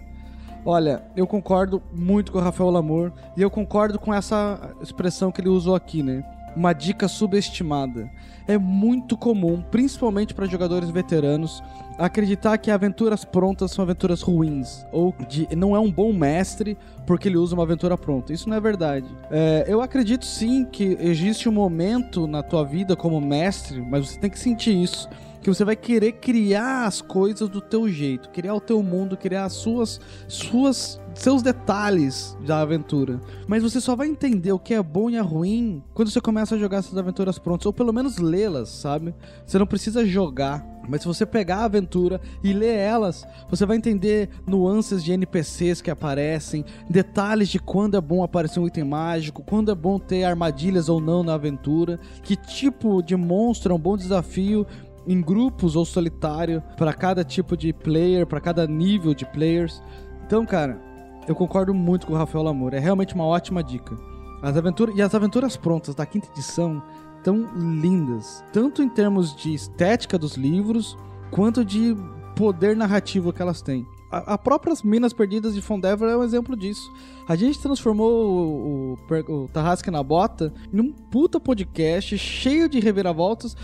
Olha, 0.64 1.02
eu 1.16 1.26
concordo 1.26 1.82
muito 1.92 2.32
com 2.32 2.38
o 2.38 2.40
Rafael 2.40 2.70
Lamour 2.70 3.12
e 3.36 3.42
eu 3.42 3.50
concordo 3.50 3.98
com 3.98 4.12
essa 4.12 4.74
expressão 4.82 5.32
que 5.32 5.40
ele 5.40 5.48
usou 5.48 5.74
aqui, 5.74 6.02
né? 6.02 6.22
Uma 6.54 6.72
dica 6.72 7.08
subestimada. 7.08 8.10
É 8.46 8.58
muito 8.58 9.16
comum, 9.16 9.62
principalmente 9.70 10.34
para 10.34 10.46
jogadores 10.46 10.90
veteranos, 10.90 11.62
acreditar 11.96 12.58
que 12.58 12.70
aventuras 12.70 13.24
prontas 13.24 13.70
são 13.70 13.82
aventuras 13.82 14.20
ruins 14.20 14.84
ou 14.90 15.14
de 15.28 15.48
não 15.54 15.76
é 15.76 15.78
um 15.78 15.90
bom 15.90 16.12
mestre 16.12 16.76
porque 17.06 17.28
ele 17.28 17.36
usa 17.36 17.54
uma 17.54 17.62
aventura 17.62 17.96
pronta. 17.96 18.32
Isso 18.32 18.48
não 18.48 18.56
é 18.56 18.60
verdade. 18.60 19.06
É, 19.30 19.64
eu 19.68 19.80
acredito 19.80 20.26
sim 20.26 20.64
que 20.64 20.98
existe 21.00 21.48
um 21.48 21.52
momento 21.52 22.26
na 22.26 22.42
tua 22.42 22.64
vida 22.64 22.96
como 22.96 23.20
mestre, 23.20 23.80
mas 23.80 24.10
você 24.10 24.18
tem 24.18 24.28
que 24.28 24.38
sentir 24.38 24.74
isso 24.82 25.08
que 25.40 25.48
você 25.48 25.64
vai 25.64 25.76
querer 25.76 26.12
criar 26.12 26.86
as 26.86 27.00
coisas 27.00 27.48
do 27.48 27.60
teu 27.60 27.88
jeito, 27.88 28.30
criar 28.30 28.54
o 28.54 28.60
teu 28.60 28.82
mundo, 28.82 29.16
criar 29.16 29.44
as 29.44 29.54
suas 29.54 30.00
suas 30.28 31.00
seus 31.14 31.42
detalhes 31.42 32.36
da 32.46 32.60
aventura. 32.60 33.20
Mas 33.46 33.62
você 33.62 33.80
só 33.80 33.96
vai 33.96 34.06
entender 34.06 34.52
o 34.52 34.58
que 34.58 34.74
é 34.74 34.82
bom 34.82 35.10
e 35.10 35.16
é 35.16 35.20
ruim 35.20 35.82
quando 35.92 36.10
você 36.10 36.20
começa 36.20 36.54
a 36.54 36.58
jogar 36.58 36.78
essas 36.78 36.96
aventuras 36.96 37.38
prontas, 37.38 37.66
ou 37.66 37.72
pelo 37.72 37.92
menos 37.92 38.18
lê-las, 38.18 38.68
sabe? 38.68 39.14
Você 39.44 39.58
não 39.58 39.66
precisa 39.66 40.06
jogar, 40.06 40.64
mas 40.88 41.02
se 41.02 41.08
você 41.08 41.26
pegar 41.26 41.58
a 41.58 41.64
aventura 41.64 42.20
e 42.42 42.52
ler 42.52 42.76
elas, 42.76 43.26
você 43.48 43.66
vai 43.66 43.76
entender 43.76 44.28
nuances 44.46 45.02
de 45.02 45.12
NPCs 45.12 45.82
que 45.82 45.90
aparecem, 45.90 46.64
detalhes 46.88 47.48
de 47.48 47.58
quando 47.58 47.96
é 47.96 48.00
bom 48.00 48.22
aparecer 48.22 48.60
um 48.60 48.66
item 48.66 48.84
mágico, 48.84 49.42
quando 49.42 49.70
é 49.70 49.74
bom 49.74 49.98
ter 49.98 50.24
armadilhas 50.24 50.88
ou 50.88 51.00
não 51.00 51.22
na 51.22 51.34
aventura, 51.34 51.98
que 52.22 52.36
tipo 52.36 53.02
de 53.02 53.16
monstro 53.16 53.72
é 53.72 53.76
um 53.76 53.80
bom 53.80 53.96
desafio 53.96 54.66
em 55.06 55.20
grupos 55.20 55.76
ou 55.76 55.84
solitário 55.84 56.62
para 56.76 56.92
cada 56.92 57.24
tipo 57.24 57.56
de 57.56 57.72
player, 57.72 58.26
para 58.26 58.40
cada 58.40 58.66
nível 58.66 59.14
de 59.14 59.24
players. 59.26 59.82
Então, 60.26 60.44
cara, 60.46 60.80
eu 61.26 61.34
concordo 61.34 61.74
muito 61.74 62.06
com 62.06 62.12
o 62.12 62.16
Rafael 62.16 62.44
Lamour. 62.44 62.74
É 62.74 62.78
realmente 62.78 63.14
uma 63.14 63.24
ótima 63.24 63.62
dica. 63.62 63.96
As 64.42 64.56
aventuras 64.56 64.96
e 64.96 65.02
as 65.02 65.14
aventuras 65.14 65.56
prontas 65.56 65.94
da 65.94 66.06
quinta 66.06 66.28
edição 66.30 66.82
tão 67.22 67.48
lindas, 67.54 68.42
tanto 68.52 68.82
em 68.82 68.88
termos 68.88 69.36
de 69.36 69.52
estética 69.52 70.18
dos 70.18 70.36
livros, 70.36 70.96
quanto 71.30 71.64
de 71.64 71.94
poder 72.34 72.74
narrativo 72.74 73.32
que 73.32 73.42
elas 73.42 73.60
têm. 73.60 73.86
A, 74.10 74.36
próprias 74.36 74.82
Minas 74.82 75.12
Perdidas 75.12 75.54
de 75.54 75.62
Fondever 75.62 76.08
é 76.08 76.16
um 76.16 76.24
exemplo 76.24 76.56
disso. 76.56 76.92
A 77.28 77.36
gente 77.36 77.60
transformou 77.60 78.10
o, 78.10 78.98
o, 79.28 79.44
o 79.44 79.48
Tarrasque 79.48 79.88
na 79.88 80.02
Bota 80.02 80.52
num 80.72 80.90
puta 80.90 81.38
podcast 81.38 82.18
cheio 82.18 82.68
de 82.68 82.80
reviravoltas, 82.80 83.56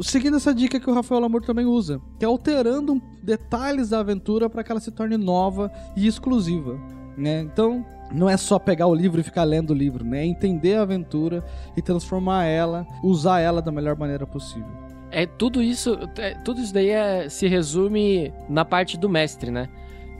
seguindo 0.00 0.36
essa 0.36 0.54
dica 0.54 0.78
que 0.78 0.88
o 0.88 0.94
Rafael 0.94 1.20
Lamour 1.20 1.42
também 1.42 1.66
usa, 1.66 2.00
que 2.18 2.24
é 2.24 2.28
alterando 2.28 3.02
detalhes 3.22 3.90
da 3.90 3.98
aventura 3.98 4.48
para 4.48 4.62
que 4.62 4.70
ela 4.70 4.80
se 4.80 4.90
torne 4.90 5.16
nova 5.16 5.70
e 5.96 6.06
exclusiva. 6.06 6.78
Né? 7.16 7.40
Então, 7.40 7.84
não 8.12 8.28
é 8.28 8.36
só 8.36 8.58
pegar 8.58 8.86
o 8.86 8.94
livro 8.94 9.20
e 9.20 9.24
ficar 9.24 9.44
lendo 9.44 9.70
o 9.70 9.74
livro, 9.74 10.04
né? 10.04 10.20
É 10.20 10.26
entender 10.26 10.76
a 10.76 10.82
aventura 10.82 11.44
e 11.76 11.82
transformar 11.82 12.44
ela, 12.44 12.86
usar 13.02 13.40
ela 13.40 13.60
da 13.60 13.70
melhor 13.70 13.96
maneira 13.96 14.26
possível. 14.26 14.70
É 15.10 15.26
tudo 15.26 15.62
isso, 15.62 15.98
é, 16.16 16.34
tudo 16.36 16.60
isso 16.60 16.72
daí 16.72 16.88
é, 16.88 17.28
se 17.28 17.46
resume 17.46 18.32
na 18.48 18.64
parte 18.64 18.96
do 18.96 19.10
mestre, 19.10 19.50
né? 19.50 19.68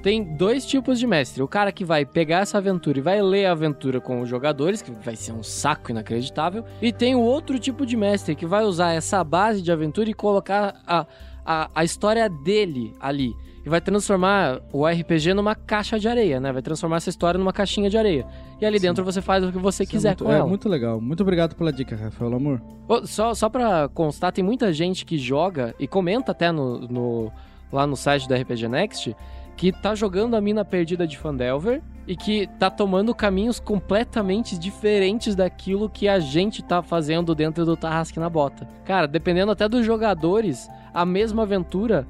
Tem 0.03 0.25
dois 0.25 0.67
tipos 0.67 0.99
de 0.99 1.07
mestre. 1.07 1.43
O 1.43 1.49
cara 1.49 1.71
que 1.71 1.85
vai 1.85 2.05
pegar 2.05 2.41
essa 2.41 2.59
aventura 2.59 2.99
e 2.99 3.01
vai 3.01 3.23
ler 3.23 3.47
a 3.47 3.53
aventura 3.53 4.01
com 4.01 4.21
os 4.21 4.29
jogadores, 4.29 4.83
que 4.83 4.91
vai 4.91 5.15
ser 5.15 5.33
um 5.33 5.43
saco 5.43 5.93
inacreditável. 5.93 6.65
E 6.81 6.93
tem 6.93 7.15
o 7.15 7.21
outro 7.21 7.59
tipo 7.59 7.87
de 7.87 7.97
mestre 7.97 8.35
que 8.35 8.45
vai 8.45 8.65
usar 8.65 8.93
essa 8.93 9.23
base 9.23 9.63
de 9.63 9.71
aventura 9.71 10.11
e 10.11 10.15
colocar 10.15 10.75
a, 10.87 11.07
a, 11.47 11.71
a 11.75 11.85
história 11.85 12.29
dele 12.29 12.93
ali 13.01 13.33
e 13.65 13.69
vai 13.69 13.81
transformar 13.81 14.61
o 14.73 14.87
RPG 14.87 15.35
numa 15.35 15.55
caixa 15.55 15.99
de 15.99 16.09
areia, 16.09 16.41
né? 16.41 16.53
Vai 16.53 16.63
transformar 16.63 16.97
essa 16.97 17.11
história 17.11 17.39
numa 17.39 17.53
caixinha 17.53 17.89
de 17.89 17.97
areia. 17.97 18.27
E 18.61 18.67
ali 18.67 18.79
Sim. 18.79 18.89
dentro 18.89 19.05
você 19.05 19.23
faz 19.23 19.45
o 19.45 19.53
que 19.53 19.59
você 19.59 19.85
Isso 19.85 19.93
quiser 19.93 20.09
é 20.09 20.11
muito, 20.11 20.25
com 20.25 20.33
é 20.33 20.35
ela. 20.35 20.45
É 20.45 20.49
muito 20.49 20.69
legal. 20.69 21.01
Muito 21.01 21.23
obrigado 21.23 21.55
pela 21.55 21.73
dica, 21.73 21.95
Rafael 21.95 22.35
Amor. 22.35 22.61
Oh, 22.89 23.07
só, 23.07 23.35
só 23.35 23.49
pra 23.49 23.89
constar, 23.89 24.33
tem 24.33 24.43
muita 24.43 24.73
gente 24.73 25.05
que 25.05 25.17
joga 25.17 25.75
e 25.79 25.87
comenta 25.87 26.33
até 26.33 26.51
no, 26.51 26.81
no 26.81 27.33
lá 27.73 27.87
no 27.87 27.97
site 27.97 28.29
da 28.29 28.37
RPG 28.37 28.69
Next 28.69 29.17
que 29.57 29.73
tá 29.73 29.95
jogando 29.95 30.35
a 30.35 30.41
mina 30.41 30.65
perdida 30.65 31.07
de 31.07 31.17
Fandelver 31.17 31.83
e 32.07 32.17
que 32.17 32.49
tá 32.59 32.69
tomando 32.69 33.15
caminhos 33.15 33.61
completamente 33.61 34.59
diferentes 34.59 35.35
daquilo 35.35 35.89
que 35.89 36.09
a 36.09 36.19
gente 36.19 36.63
tá 36.63 36.83
fazendo 36.83 37.35
dentro 37.35 37.65
do 37.65 37.77
Tarrasque 37.77 38.19
na 38.19 38.29
Bota. 38.29 38.69
Cara, 38.85 39.07
dependendo 39.07 39.53
até 39.53 39.69
dos 39.69 39.87
jogadores, 39.87 40.69
a 40.93 41.07
mesma 41.07 41.43
aventura 41.43 42.07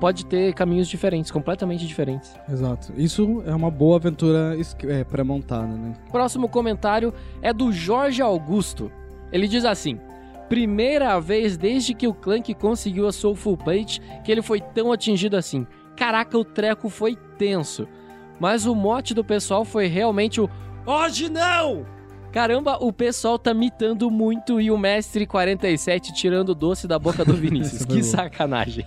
pode 0.00 0.24
ter 0.26 0.54
caminhos 0.54 0.88
diferentes, 0.88 1.30
completamente 1.30 1.86
diferentes. 1.86 2.34
Exato. 2.48 2.92
Isso 2.96 3.42
é 3.46 3.54
uma 3.54 3.70
boa 3.70 3.96
aventura 3.96 4.56
é, 4.84 5.04
pré-montada, 5.04 5.66
né? 5.66 5.94
Próximo 6.10 6.48
comentário 6.48 7.12
é 7.40 7.52
do 7.52 7.72
Jorge 7.72 8.22
Augusto. 8.22 8.90
Ele 9.32 9.48
diz 9.48 9.64
assim: 9.64 9.98
Primeira 10.48 11.18
vez 11.18 11.56
desde 11.56 11.94
que 11.94 12.06
o 12.06 12.14
Clank 12.14 12.52
conseguiu 12.54 13.06
a 13.06 13.12
sua 13.12 13.34
full 13.34 13.56
plate 13.56 14.00
que 14.22 14.30
ele 14.30 14.42
foi 14.42 14.60
tão 14.60 14.92
atingido 14.92 15.36
assim. 15.36 15.66
Caraca, 15.96 16.36
o 16.38 16.44
treco 16.44 16.88
foi 16.88 17.16
tenso. 17.38 17.86
Mas 18.40 18.66
o 18.66 18.74
mote 18.74 19.14
do 19.14 19.24
pessoal 19.24 19.64
foi 19.64 19.86
realmente 19.86 20.40
o 20.40 20.50
Hoje 20.84 21.28
não! 21.28 21.86
Caramba, 22.32 22.78
o 22.80 22.92
pessoal 22.92 23.38
tá 23.38 23.52
mitando 23.52 24.10
muito 24.10 24.58
e 24.60 24.70
o 24.70 24.78
mestre 24.78 25.26
47 25.26 26.14
tirando 26.14 26.48
o 26.48 26.54
doce 26.54 26.88
da 26.88 26.98
boca 26.98 27.24
do 27.24 27.34
Vinícius. 27.36 27.84
que 27.84 28.02
sacanagem. 28.02 28.86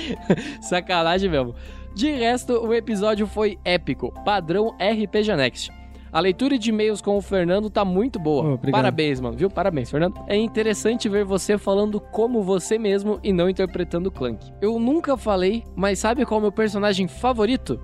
sacanagem 0.62 1.30
mesmo. 1.30 1.54
De 1.94 2.10
resto, 2.10 2.54
o 2.54 2.72
episódio 2.72 3.26
foi 3.26 3.58
épico, 3.64 4.12
padrão 4.24 4.74
RPG 4.80 5.36
Next. 5.36 5.77
A 6.10 6.20
leitura 6.20 6.58
de 6.58 6.70
e-mails 6.70 7.00
com 7.02 7.16
o 7.16 7.20
Fernando 7.20 7.68
tá 7.68 7.84
muito 7.84 8.18
boa. 8.18 8.58
Parabéns, 8.70 9.20
mano, 9.20 9.36
viu? 9.36 9.50
Parabéns, 9.50 9.90
Fernando. 9.90 10.18
É 10.26 10.36
interessante 10.36 11.08
ver 11.08 11.24
você 11.24 11.58
falando 11.58 12.00
como 12.00 12.42
você 12.42 12.78
mesmo 12.78 13.20
e 13.22 13.32
não 13.32 13.48
interpretando 13.48 14.06
o 14.06 14.10
Clank. 14.10 14.52
Eu 14.60 14.78
nunca 14.78 15.16
falei, 15.16 15.64
mas 15.76 15.98
sabe 15.98 16.24
qual 16.24 16.38
é 16.38 16.40
o 16.40 16.42
meu 16.42 16.52
personagem 16.52 17.06
favorito? 17.06 17.78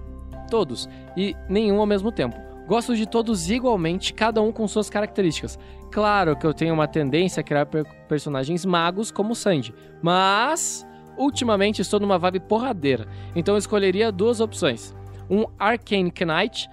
Todos, 0.50 0.88
e 1.16 1.36
nenhum 1.48 1.80
ao 1.80 1.86
mesmo 1.86 2.10
tempo. 2.10 2.36
Gosto 2.66 2.96
de 2.96 3.06
todos 3.06 3.50
igualmente, 3.50 4.14
cada 4.14 4.40
um 4.40 4.50
com 4.50 4.66
suas 4.66 4.88
características. 4.88 5.58
Claro 5.90 6.34
que 6.34 6.46
eu 6.46 6.54
tenho 6.54 6.72
uma 6.72 6.88
tendência 6.88 7.40
a 7.40 7.44
criar 7.44 7.66
per 7.66 7.84
personagens 8.08 8.64
magos 8.64 9.10
como 9.10 9.32
o 9.32 9.36
Sandy, 9.36 9.74
mas 10.02 10.86
ultimamente 11.16 11.82
estou 11.82 12.00
numa 12.00 12.18
vibe 12.18 12.40
porradeira, 12.40 13.06
então 13.36 13.54
eu 13.54 13.58
escolheria 13.58 14.10
duas 14.10 14.40
opções. 14.40 14.94
Um 15.28 15.44
Arcane 15.58 16.10
Knight, 16.10 16.68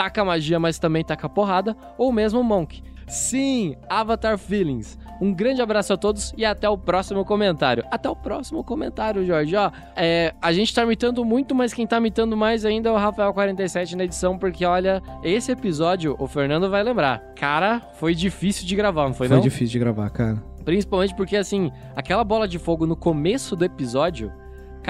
taca 0.00 0.24
magia, 0.24 0.58
mas 0.58 0.78
também 0.78 1.04
taca 1.04 1.28
porrada, 1.28 1.76
ou 1.98 2.10
mesmo 2.10 2.42
Monk. 2.42 2.82
Sim, 3.06 3.76
Avatar 3.86 4.38
Feelings. 4.38 4.98
Um 5.20 5.34
grande 5.34 5.60
abraço 5.60 5.92
a 5.92 5.96
todos 5.98 6.32
e 6.38 6.44
até 6.46 6.66
o 6.70 6.78
próximo 6.78 7.22
comentário. 7.22 7.84
Até 7.90 8.08
o 8.08 8.16
próximo 8.16 8.64
comentário, 8.64 9.26
Jorge. 9.26 9.54
Ó, 9.54 9.70
é, 9.94 10.32
a 10.40 10.52
gente 10.54 10.74
tá 10.74 10.82
imitando 10.84 11.22
muito, 11.22 11.54
mas 11.54 11.74
quem 11.74 11.86
tá 11.86 11.98
imitando 11.98 12.34
mais 12.34 12.64
ainda 12.64 12.88
é 12.88 12.92
o 12.92 12.96
Rafael47 12.96 13.94
na 13.94 14.04
edição, 14.04 14.38
porque 14.38 14.64
olha, 14.64 15.02
esse 15.22 15.52
episódio, 15.52 16.16
o 16.18 16.26
Fernando 16.26 16.70
vai 16.70 16.82
lembrar. 16.82 17.18
Cara, 17.36 17.82
foi 17.96 18.14
difícil 18.14 18.66
de 18.66 18.74
gravar, 18.74 19.06
não 19.06 19.12
foi, 19.12 19.28
Foi 19.28 19.36
não? 19.36 19.42
difícil 19.42 19.72
de 19.72 19.80
gravar, 19.80 20.08
cara. 20.08 20.42
Principalmente 20.64 21.14
porque, 21.14 21.36
assim, 21.36 21.70
aquela 21.94 22.24
bola 22.24 22.48
de 22.48 22.58
fogo 22.58 22.86
no 22.86 22.96
começo 22.96 23.54
do 23.54 23.66
episódio, 23.66 24.32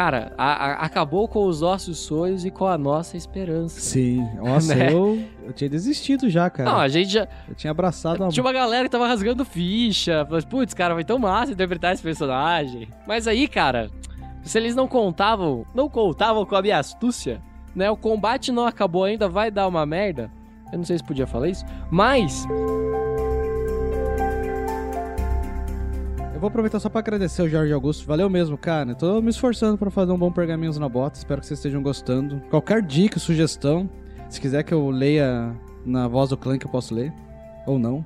cara, 0.00 0.32
a- 0.38 0.52
a- 0.66 0.72
acabou 0.86 1.28
com 1.28 1.44
os 1.46 1.60
nossos 1.60 1.98
sonhos 1.98 2.44
e 2.46 2.50
com 2.50 2.66
a 2.66 2.78
nossa 2.78 3.16
esperança. 3.18 3.78
Sim, 3.80 4.26
nossa, 4.42 4.74
Né? 4.74 4.90
eu, 4.92 5.22
eu 5.44 5.52
tinha 5.52 5.68
desistido 5.68 6.30
já, 6.30 6.48
cara. 6.48 6.70
Não, 6.70 6.78
a 6.78 6.88
gente 6.88 7.10
já. 7.12 7.28
Eu 7.46 7.54
tinha 7.54 7.70
abraçado 7.70 8.22
uma... 8.22 8.30
Tinha 8.30 8.42
uma 8.42 8.52
galera 8.52 8.84
que 8.84 8.90
tava 8.90 9.06
rasgando 9.06 9.44
ficha. 9.44 10.26
Putz, 10.48 10.72
cara, 10.72 10.94
foi 10.94 11.04
tão 11.04 11.18
massa 11.18 11.52
interpretar 11.52 11.92
esse 11.92 12.02
personagem. 12.02 12.88
Mas 13.06 13.28
aí, 13.28 13.46
cara, 13.46 13.90
se 14.42 14.56
eles 14.56 14.74
não 14.74 14.88
contavam, 14.88 15.66
não 15.74 15.86
contavam 15.88 16.46
com 16.46 16.56
a 16.56 16.62
minha 16.62 16.78
astúcia, 16.78 17.42
né? 17.76 17.90
O 17.90 17.96
combate 17.96 18.50
não 18.50 18.64
acabou 18.66 19.04
ainda, 19.04 19.28
vai 19.28 19.50
dar 19.50 19.68
uma 19.68 19.84
merda. 19.84 20.30
Eu 20.72 20.78
não 20.78 20.84
sei 20.84 20.96
se 20.96 21.04
podia 21.04 21.26
falar 21.26 21.48
isso, 21.48 21.64
mas. 21.90 22.46
Eu 26.40 26.42
vou 26.42 26.48
aproveitar 26.48 26.80
só 26.80 26.88
pra 26.88 27.00
agradecer 27.00 27.42
o 27.42 27.48
Jorge 27.50 27.70
Augusto. 27.70 28.06
Valeu 28.06 28.30
mesmo, 28.30 28.56
cara. 28.56 28.94
Tô 28.94 29.20
me 29.20 29.28
esforçando 29.28 29.76
pra 29.76 29.90
fazer 29.90 30.10
um 30.10 30.16
bom 30.16 30.32
Pergaminhos 30.32 30.78
na 30.78 30.88
Bota. 30.88 31.18
Espero 31.18 31.38
que 31.38 31.46
vocês 31.46 31.58
estejam 31.58 31.82
gostando. 31.82 32.40
Qualquer 32.48 32.80
dica, 32.80 33.20
sugestão, 33.20 33.90
se 34.26 34.40
quiser 34.40 34.62
que 34.62 34.72
eu 34.72 34.88
leia 34.88 35.54
na 35.84 36.08
voz 36.08 36.30
do 36.30 36.38
clã, 36.38 36.56
que 36.56 36.64
eu 36.64 36.70
posso 36.70 36.94
ler. 36.94 37.12
Ou 37.66 37.78
não. 37.78 38.02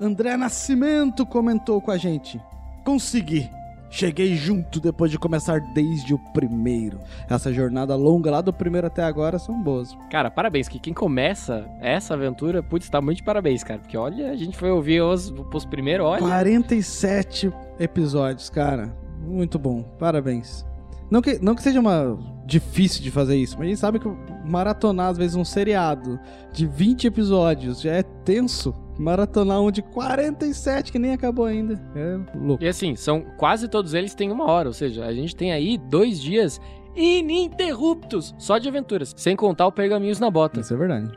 André 0.00 0.36
Nascimento 0.36 1.26
comentou 1.26 1.80
com 1.80 1.90
a 1.90 1.96
gente. 1.96 2.40
Consegui. 2.84 3.50
Cheguei 3.94 4.34
junto 4.34 4.80
depois 4.80 5.08
de 5.08 5.20
começar 5.20 5.60
desde 5.72 6.12
o 6.12 6.18
primeiro. 6.32 6.98
Essa 7.30 7.52
jornada 7.52 7.94
longa 7.94 8.28
lá 8.28 8.40
do 8.40 8.52
primeiro 8.52 8.88
até 8.88 9.04
agora 9.04 9.38
são 9.38 9.62
boas. 9.62 9.96
Cara, 10.10 10.32
parabéns, 10.32 10.66
que 10.66 10.80
quem 10.80 10.92
começa 10.92 11.64
essa 11.80 12.14
aventura, 12.14 12.60
putz, 12.60 12.88
tá 12.88 13.00
muito 13.00 13.18
de 13.18 13.22
parabéns, 13.22 13.62
cara. 13.62 13.78
Porque 13.78 13.96
olha, 13.96 14.32
a 14.32 14.36
gente 14.36 14.56
foi 14.56 14.68
ouvir 14.68 15.00
os, 15.00 15.32
os 15.52 15.64
primeiros, 15.64 16.04
olha. 16.04 16.20
47 16.20 17.52
episódios, 17.78 18.50
cara. 18.50 18.92
Muito 19.20 19.60
bom. 19.60 19.84
Parabéns. 19.96 20.66
Não 21.08 21.22
que, 21.22 21.38
não 21.40 21.54
que 21.54 21.62
seja 21.62 21.78
uma 21.78 22.18
difícil 22.44 23.00
de 23.00 23.12
fazer 23.12 23.36
isso, 23.36 23.56
mas 23.56 23.66
a 23.66 23.68
gente 23.68 23.78
sabe 23.78 24.00
que 24.00 24.08
maratonar, 24.44 25.10
às 25.10 25.16
vezes, 25.16 25.36
um 25.36 25.44
seriado 25.44 26.18
de 26.52 26.66
20 26.66 27.06
episódios 27.06 27.80
já 27.80 27.92
é 27.92 28.02
tenso. 28.02 28.74
Maratonar 28.98 29.60
um 29.60 29.70
de 29.70 29.82
47 29.82 30.92
que 30.92 30.98
nem 30.98 31.12
acabou 31.12 31.44
ainda. 31.44 31.80
É 31.96 32.38
louco. 32.38 32.62
E 32.62 32.68
assim, 32.68 32.94
são 32.94 33.22
quase 33.36 33.68
todos 33.68 33.94
eles 33.94 34.14
têm 34.14 34.30
uma 34.30 34.46
hora, 34.46 34.68
ou 34.68 34.72
seja, 34.72 35.04
a 35.04 35.12
gente 35.12 35.34
tem 35.34 35.52
aí 35.52 35.76
dois 35.76 36.20
dias 36.20 36.60
ininterruptos 36.94 38.34
só 38.38 38.58
de 38.58 38.68
aventuras, 38.68 39.12
sem 39.16 39.34
contar 39.34 39.66
o 39.66 39.72
pergaminhos 39.72 40.20
na 40.20 40.30
bota. 40.30 40.60
Isso 40.60 40.72
é 40.72 40.76
verdade. 40.76 41.10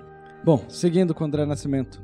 Bom, 0.44 0.64
seguindo 0.68 1.14
com 1.14 1.24
o 1.24 1.28
André 1.28 1.46
Nascimento. 1.46 2.02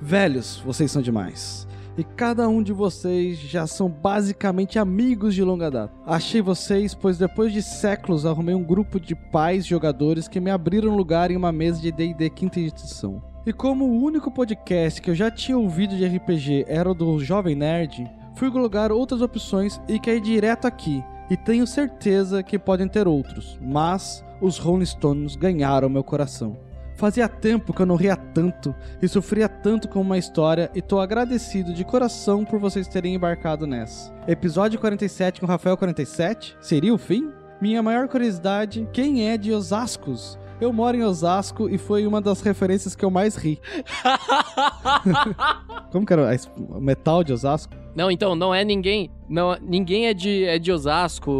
Velhos, 0.00 0.60
vocês 0.64 0.90
são 0.90 1.00
demais. 1.00 1.66
E 1.96 2.02
cada 2.02 2.48
um 2.48 2.60
de 2.60 2.72
vocês 2.72 3.38
já 3.38 3.68
são 3.68 3.88
basicamente 3.88 4.80
amigos 4.80 5.32
de 5.32 5.44
longa 5.44 5.70
data. 5.70 5.94
Achei 6.04 6.42
vocês, 6.42 6.92
pois 6.92 7.18
depois 7.18 7.52
de 7.52 7.62
séculos 7.62 8.26
arrumei 8.26 8.54
um 8.54 8.64
grupo 8.64 8.98
de 8.98 9.14
pais 9.14 9.64
jogadores 9.64 10.26
que 10.26 10.40
me 10.40 10.50
abriram 10.50 10.96
lugar 10.96 11.30
em 11.30 11.36
uma 11.36 11.52
mesa 11.52 11.80
de 11.80 11.92
D&D 11.92 12.30
quinta 12.30 12.58
edição. 12.58 13.22
E 13.46 13.52
como 13.52 13.84
o 13.84 14.02
único 14.02 14.30
podcast 14.30 15.02
que 15.02 15.10
eu 15.10 15.14
já 15.14 15.30
tinha 15.30 15.58
ouvido 15.58 15.94
de 15.94 16.06
RPG 16.06 16.64
era 16.66 16.90
o 16.90 16.94
do 16.94 17.18
Jovem 17.22 17.54
Nerd, 17.54 18.10
fui 18.34 18.50
colocar 18.50 18.90
outras 18.90 19.20
opções 19.20 19.78
e 19.86 20.00
caí 20.00 20.18
direto 20.18 20.66
aqui. 20.66 21.04
E 21.28 21.36
tenho 21.36 21.66
certeza 21.66 22.42
que 22.42 22.58
podem 22.58 22.88
ter 22.88 23.06
outros, 23.06 23.58
mas 23.60 24.24
os 24.40 24.56
Rolling 24.56 24.86
Stones 24.86 25.36
ganharam 25.36 25.90
meu 25.90 26.02
coração. 26.02 26.56
Fazia 26.96 27.28
tempo 27.28 27.74
que 27.74 27.82
eu 27.82 27.86
não 27.86 27.96
ria 27.96 28.16
tanto 28.16 28.74
e 29.02 29.06
sofria 29.08 29.48
tanto 29.48 29.88
com 29.88 30.00
uma 30.00 30.16
história 30.16 30.70
e 30.74 30.80
tô 30.80 30.98
agradecido 30.98 31.74
de 31.74 31.84
coração 31.84 32.46
por 32.46 32.58
vocês 32.58 32.88
terem 32.88 33.14
embarcado 33.14 33.66
nessa. 33.66 34.10
Episódio 34.26 34.80
47 34.80 35.40
com 35.40 35.46
Rafael 35.46 35.76
47? 35.76 36.56
Seria 36.62 36.94
o 36.94 36.98
fim? 36.98 37.30
Minha 37.60 37.82
maior 37.82 38.08
curiosidade, 38.08 38.88
quem 38.90 39.28
é 39.28 39.36
de 39.36 39.52
Osascos? 39.52 40.38
Eu 40.64 40.72
moro 40.72 40.96
em 40.96 41.02
Osasco 41.02 41.68
e 41.68 41.76
foi 41.76 42.06
uma 42.06 42.22
das 42.22 42.40
referências 42.40 42.96
que 42.96 43.04
eu 43.04 43.10
mais 43.10 43.36
ri. 43.36 43.60
Como 45.92 46.06
que 46.06 46.12
era 46.14 46.34
o 46.56 46.80
metal 46.80 47.22
de 47.22 47.34
Osasco? 47.34 47.74
Não, 47.94 48.10
então, 48.10 48.34
não 48.34 48.54
é 48.54 48.64
ninguém. 48.64 49.10
Não, 49.28 49.54
ninguém 49.60 50.06
é 50.06 50.14
de, 50.14 50.44
é 50.44 50.58
de 50.58 50.72
Osasco, 50.72 51.30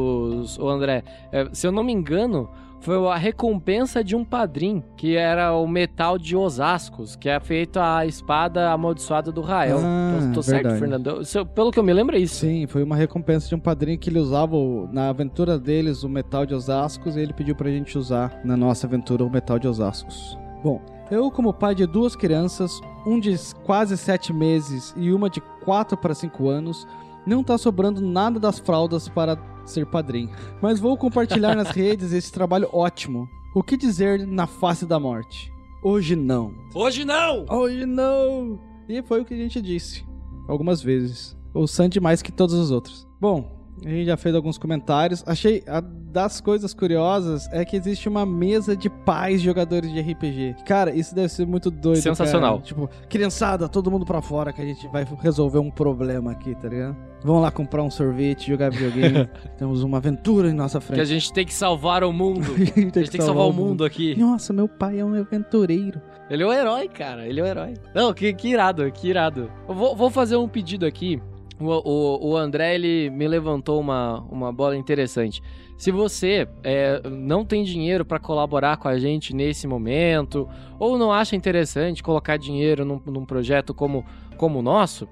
o 0.58 0.68
André. 0.68 1.02
É, 1.32 1.48
se 1.54 1.66
eu 1.66 1.72
não 1.72 1.82
me 1.82 1.90
engano, 1.90 2.50
foi 2.84 3.08
a 3.08 3.16
recompensa 3.16 4.04
de 4.04 4.14
um 4.14 4.22
padrinho, 4.22 4.84
que 4.94 5.16
era 5.16 5.56
o 5.56 5.66
metal 5.66 6.18
de 6.18 6.36
Osascos, 6.36 7.16
que 7.16 7.30
é 7.30 7.40
feito 7.40 7.80
a 7.80 8.04
espada 8.04 8.70
amaldiçoada 8.70 9.32
do 9.32 9.40
Rael. 9.40 9.78
Ah, 9.82 10.18
tô 10.28 10.34
tô 10.34 10.42
certo. 10.42 10.78
Fernando? 10.78 11.24
Se 11.24 11.42
pelo 11.46 11.70
que 11.70 11.78
eu 11.78 11.82
me 11.82 11.94
lembro, 11.94 12.14
é 12.14 12.18
isso. 12.18 12.36
Sim, 12.36 12.66
foi 12.66 12.82
uma 12.82 12.94
recompensa 12.94 13.48
de 13.48 13.54
um 13.54 13.58
padrinho 13.58 13.98
que 13.98 14.10
ele 14.10 14.18
usava 14.18 14.54
na 14.92 15.08
aventura 15.08 15.58
deles 15.58 16.02
o 16.02 16.10
metal 16.10 16.44
de 16.44 16.54
Osascos 16.54 17.16
e 17.16 17.20
ele 17.20 17.32
pediu 17.32 17.56
pra 17.56 17.70
gente 17.70 17.96
usar 17.96 18.38
na 18.44 18.54
nossa 18.54 18.86
aventura 18.86 19.24
o 19.24 19.30
metal 19.30 19.58
de 19.58 19.66
Osascos. 19.66 20.38
Bom, 20.62 20.82
eu, 21.10 21.30
como 21.30 21.54
pai 21.54 21.74
de 21.74 21.86
duas 21.86 22.14
crianças, 22.14 22.82
um 23.06 23.18
de 23.18 23.34
quase 23.64 23.96
sete 23.96 24.30
meses 24.30 24.92
e 24.94 25.10
uma 25.10 25.30
de 25.30 25.40
quatro 25.64 25.96
para 25.96 26.14
cinco 26.14 26.50
anos, 26.50 26.86
não 27.26 27.42
tá 27.42 27.56
sobrando 27.58 28.00
nada 28.00 28.38
das 28.38 28.58
fraldas 28.58 29.08
para 29.08 29.38
ser 29.64 29.86
padrinho. 29.86 30.30
Mas 30.60 30.78
vou 30.80 30.96
compartilhar 30.96 31.54
nas 31.54 31.70
redes 31.74 32.12
esse 32.12 32.32
trabalho 32.32 32.68
ótimo. 32.72 33.28
O 33.54 33.62
que 33.62 33.76
dizer 33.76 34.26
na 34.26 34.46
face 34.46 34.84
da 34.84 34.98
morte? 34.98 35.52
Hoje 35.82 36.16
não. 36.16 36.54
Hoje 36.74 37.04
não! 37.04 37.44
Hoje 37.48 37.86
não! 37.86 38.58
E 38.88 39.02
foi 39.02 39.20
o 39.20 39.24
que 39.24 39.34
a 39.34 39.36
gente 39.36 39.60
disse. 39.60 40.04
Algumas 40.48 40.82
vezes. 40.82 41.36
O 41.52 41.66
Sandy 41.66 42.00
mais 42.00 42.20
que 42.20 42.32
todos 42.32 42.54
os 42.54 42.70
outros. 42.70 43.06
Bom, 43.20 43.63
a 43.84 43.88
gente 43.88 44.06
já 44.06 44.16
fez 44.16 44.34
alguns 44.34 44.58
comentários. 44.58 45.24
Achei. 45.26 45.62
A, 45.66 45.82
das 46.14 46.40
coisas 46.40 46.72
curiosas 46.72 47.48
é 47.50 47.64
que 47.64 47.76
existe 47.76 48.08
uma 48.08 48.24
mesa 48.24 48.76
de 48.76 48.88
pais 48.88 49.42
jogadores 49.42 49.92
de 49.92 50.00
RPG. 50.00 50.54
Cara, 50.64 50.94
isso 50.94 51.12
deve 51.12 51.28
ser 51.28 51.44
muito 51.44 51.72
doido. 51.72 52.00
Sensacional. 52.00 52.58
cara. 52.58 52.64
Tipo, 52.64 52.88
criançada, 53.08 53.68
todo 53.68 53.90
mundo 53.90 54.06
pra 54.06 54.22
fora 54.22 54.52
que 54.52 54.62
a 54.62 54.64
gente 54.64 54.86
vai 54.86 55.04
resolver 55.20 55.58
um 55.58 55.72
problema 55.72 56.30
aqui, 56.30 56.54
tá 56.54 56.68
ligado? 56.68 56.96
Vamos 57.24 57.42
lá 57.42 57.50
comprar 57.50 57.82
um 57.82 57.90
sorvete, 57.90 58.46
jogar 58.46 58.70
videogame. 58.70 59.28
Temos 59.58 59.82
uma 59.82 59.96
aventura 59.98 60.48
em 60.48 60.52
nossa 60.52 60.80
frente. 60.80 60.98
Que 60.98 61.02
a 61.02 61.04
gente 61.04 61.32
tem 61.32 61.44
que 61.44 61.54
salvar 61.54 62.04
o 62.04 62.12
mundo. 62.12 62.46
a 62.54 62.80
gente 62.80 62.92
tem 62.92 63.02
que 63.18 63.22
salvar 63.22 63.48
o 63.48 63.52
mundo 63.52 63.84
aqui. 63.84 64.14
Nossa, 64.14 64.52
meu 64.52 64.68
pai 64.68 65.00
é 65.00 65.04
um 65.04 65.14
aventureiro. 65.14 66.00
Ele 66.30 66.44
é 66.44 66.46
o 66.46 66.52
herói, 66.52 66.86
cara. 66.86 67.26
Ele 67.26 67.40
é 67.40 67.42
o 67.42 67.46
herói. 67.46 67.74
Não, 67.92 68.14
que, 68.14 68.32
que 68.32 68.48
irado, 68.48 68.88
que 68.92 69.08
irado. 69.08 69.50
Eu 69.68 69.74
vou, 69.74 69.96
vou 69.96 70.10
fazer 70.10 70.36
um 70.36 70.46
pedido 70.46 70.86
aqui. 70.86 71.20
O, 71.64 71.82
o, 71.84 72.30
o 72.30 72.36
André, 72.36 72.74
ele 72.74 73.08
me 73.10 73.26
levantou 73.26 73.80
uma, 73.80 74.20
uma 74.30 74.52
bola 74.52 74.76
interessante. 74.76 75.42
Se 75.78 75.90
você 75.90 76.46
é, 76.62 77.00
não 77.08 77.44
tem 77.44 77.64
dinheiro 77.64 78.04
para 78.04 78.18
colaborar 78.18 78.76
com 78.76 78.86
a 78.86 78.98
gente 78.98 79.34
nesse 79.34 79.66
momento, 79.66 80.48
ou 80.78 80.98
não 80.98 81.12
acha 81.12 81.34
interessante 81.34 82.02
colocar 82.02 82.36
dinheiro 82.36 82.84
num, 82.84 83.00
num 83.06 83.24
projeto 83.24 83.72
como, 83.72 84.04
como 84.36 84.58
o 84.58 84.62
nosso, 84.62 85.08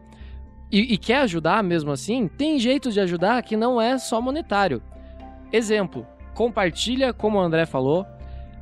e, 0.70 0.94
e 0.94 0.98
quer 0.98 1.18
ajudar 1.22 1.62
mesmo 1.62 1.90
assim, 1.90 2.28
tem 2.28 2.58
jeitos 2.58 2.94
de 2.94 3.00
ajudar 3.00 3.42
que 3.42 3.56
não 3.56 3.80
é 3.80 3.98
só 3.98 4.20
monetário. 4.20 4.82
Exemplo, 5.52 6.06
compartilha, 6.34 7.12
como 7.12 7.38
o 7.38 7.40
André 7.40 7.66
falou, 7.66 8.06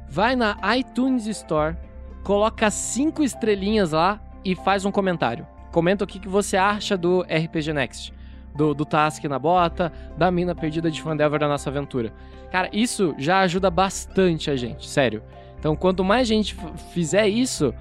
vai 0.09 0.35
na 0.35 0.57
iTunes 0.77 1.27
Store, 1.27 1.77
coloca 2.25 2.71
cinco 2.71 3.23
estrelinhas 3.23 3.93
lá 3.93 4.21
e 4.45 4.55
faz 4.55 4.85
um 4.85 4.91
comentário. 4.91 5.47
Comenta 5.71 6.05
o 6.05 6.07
que, 6.07 6.19
que 6.19 6.29
você 6.29 6.57
acha 6.57 6.97
do 6.97 7.23
RPG 7.23 7.73
Next, 7.73 8.13
do, 8.55 8.75
do 8.75 8.85
Task 8.85 9.25
na 9.25 9.39
bota, 9.39 9.93
da 10.17 10.31
mina 10.31 10.55
perdida 10.55 10.91
de 10.91 11.01
Fandelver 11.01 11.39
da 11.39 11.49
nossa 11.49 11.71
aventura. 11.71 12.13
Cara, 12.51 12.69
isso 12.73 13.15
já 13.17 13.41
ajuda 13.41 13.71
bastante 13.71 14.51
a 14.51 14.57
gente, 14.57 14.89
sério. 14.89 15.23
Então, 15.59 15.77
quanto 15.77 16.03
mais 16.03 16.27
gente 16.27 16.57
fizer 16.93 17.29
isso, 17.29 17.73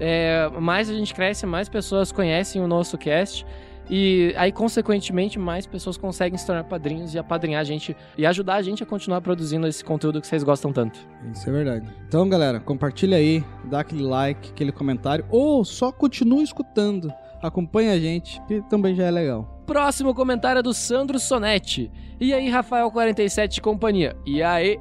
é, 0.00 0.48
mais 0.60 0.90
a 0.90 0.94
gente 0.94 1.14
cresce, 1.14 1.46
mais 1.46 1.68
pessoas 1.68 2.10
conhecem 2.10 2.62
o 2.62 2.66
nosso 2.66 2.98
cast. 2.98 3.46
E 3.88 4.34
aí, 4.36 4.50
consequentemente, 4.50 5.38
mais 5.38 5.64
pessoas 5.64 5.96
conseguem 5.96 6.36
se 6.36 6.44
tornar 6.44 6.64
padrinhos 6.64 7.14
e 7.14 7.18
apadrinhar 7.18 7.60
a 7.60 7.64
gente 7.64 7.96
e 8.18 8.26
ajudar 8.26 8.56
a 8.56 8.62
gente 8.62 8.82
a 8.82 8.86
continuar 8.86 9.20
produzindo 9.20 9.66
esse 9.68 9.84
conteúdo 9.84 10.20
que 10.20 10.26
vocês 10.26 10.42
gostam 10.42 10.72
tanto. 10.72 10.98
Isso 11.32 11.48
é 11.48 11.52
verdade. 11.52 11.88
Então, 12.08 12.28
galera, 12.28 12.58
compartilha 12.58 13.16
aí, 13.16 13.44
dá 13.64 13.80
aquele 13.80 14.02
like, 14.02 14.50
aquele 14.50 14.72
comentário, 14.72 15.24
ou 15.30 15.64
só 15.64 15.92
continua 15.92 16.42
escutando. 16.42 17.12
Acompanha 17.42 17.92
a 17.92 17.98
gente, 17.98 18.40
que 18.42 18.62
também 18.62 18.94
já 18.94 19.04
é 19.04 19.10
legal. 19.10 19.62
Próximo 19.66 20.14
comentário 20.14 20.60
é 20.60 20.62
do 20.62 20.72
Sandro 20.72 21.18
Sonetti. 21.18 21.90
E 22.20 22.32
aí, 22.32 22.48
Rafael47 22.48 23.58
e 23.58 23.60
companhia? 23.60 24.16
E 24.24 24.42
aí? 24.42 24.78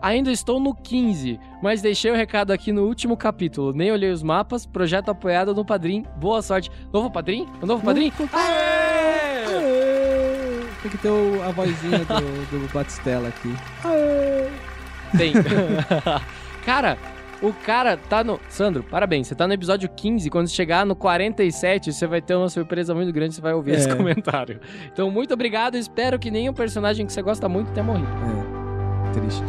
Ainda 0.00 0.30
estou 0.30 0.60
no 0.60 0.74
15, 0.74 1.40
mas 1.62 1.80
deixei 1.80 2.10
o 2.10 2.14
recado 2.14 2.52
aqui 2.52 2.70
no 2.70 2.84
último 2.84 3.16
capítulo. 3.16 3.72
Nem 3.72 3.90
olhei 3.90 4.10
os 4.10 4.22
mapas, 4.22 4.66
projeto 4.66 5.08
apoiado 5.08 5.54
no 5.54 5.64
Padrim. 5.64 6.04
Boa 6.16 6.42
sorte. 6.42 6.70
Novo 6.92 7.10
Padrim? 7.10 7.48
O 7.62 7.66
novo 7.66 7.84
Padrim? 7.84 8.12
Tem 10.82 10.90
que 10.90 10.98
ter 10.98 11.08
a 11.08 11.50
vozinha 11.50 11.98
do, 12.04 12.58
do 12.66 12.72
Batistella 12.72 13.28
aqui. 13.28 13.52
Tem. 15.16 15.32
cara, 16.64 16.98
o 17.42 17.52
cara 17.52 17.96
tá 17.96 18.24
no. 18.24 18.40
Sandro, 18.48 18.82
parabéns. 18.82 19.26
Você 19.28 19.34
tá 19.34 19.46
no 19.46 19.52
episódio 19.52 19.88
15. 19.88 20.28
Quando 20.30 20.48
chegar 20.48 20.84
no 20.86 20.96
47, 20.96 21.92
você 21.92 22.06
vai 22.06 22.20
ter 22.22 22.34
uma 22.34 22.48
surpresa 22.48 22.94
muito 22.94 23.12
grande. 23.12 23.34
Você 23.34 23.40
vai 23.40 23.52
ouvir 23.54 23.72
É. 23.72 23.74
esse 23.76 23.94
comentário. 23.96 24.60
Então, 24.92 25.10
muito 25.10 25.34
obrigado. 25.34 25.76
Espero 25.76 26.18
que 26.18 26.30
nenhum 26.30 26.52
personagem 26.52 27.06
que 27.06 27.12
você 27.12 27.22
gosta 27.22 27.48
muito 27.48 27.70
tenha 27.72 27.84
morrido. 27.84 28.08
É, 28.08 29.12
triste. 29.12 29.44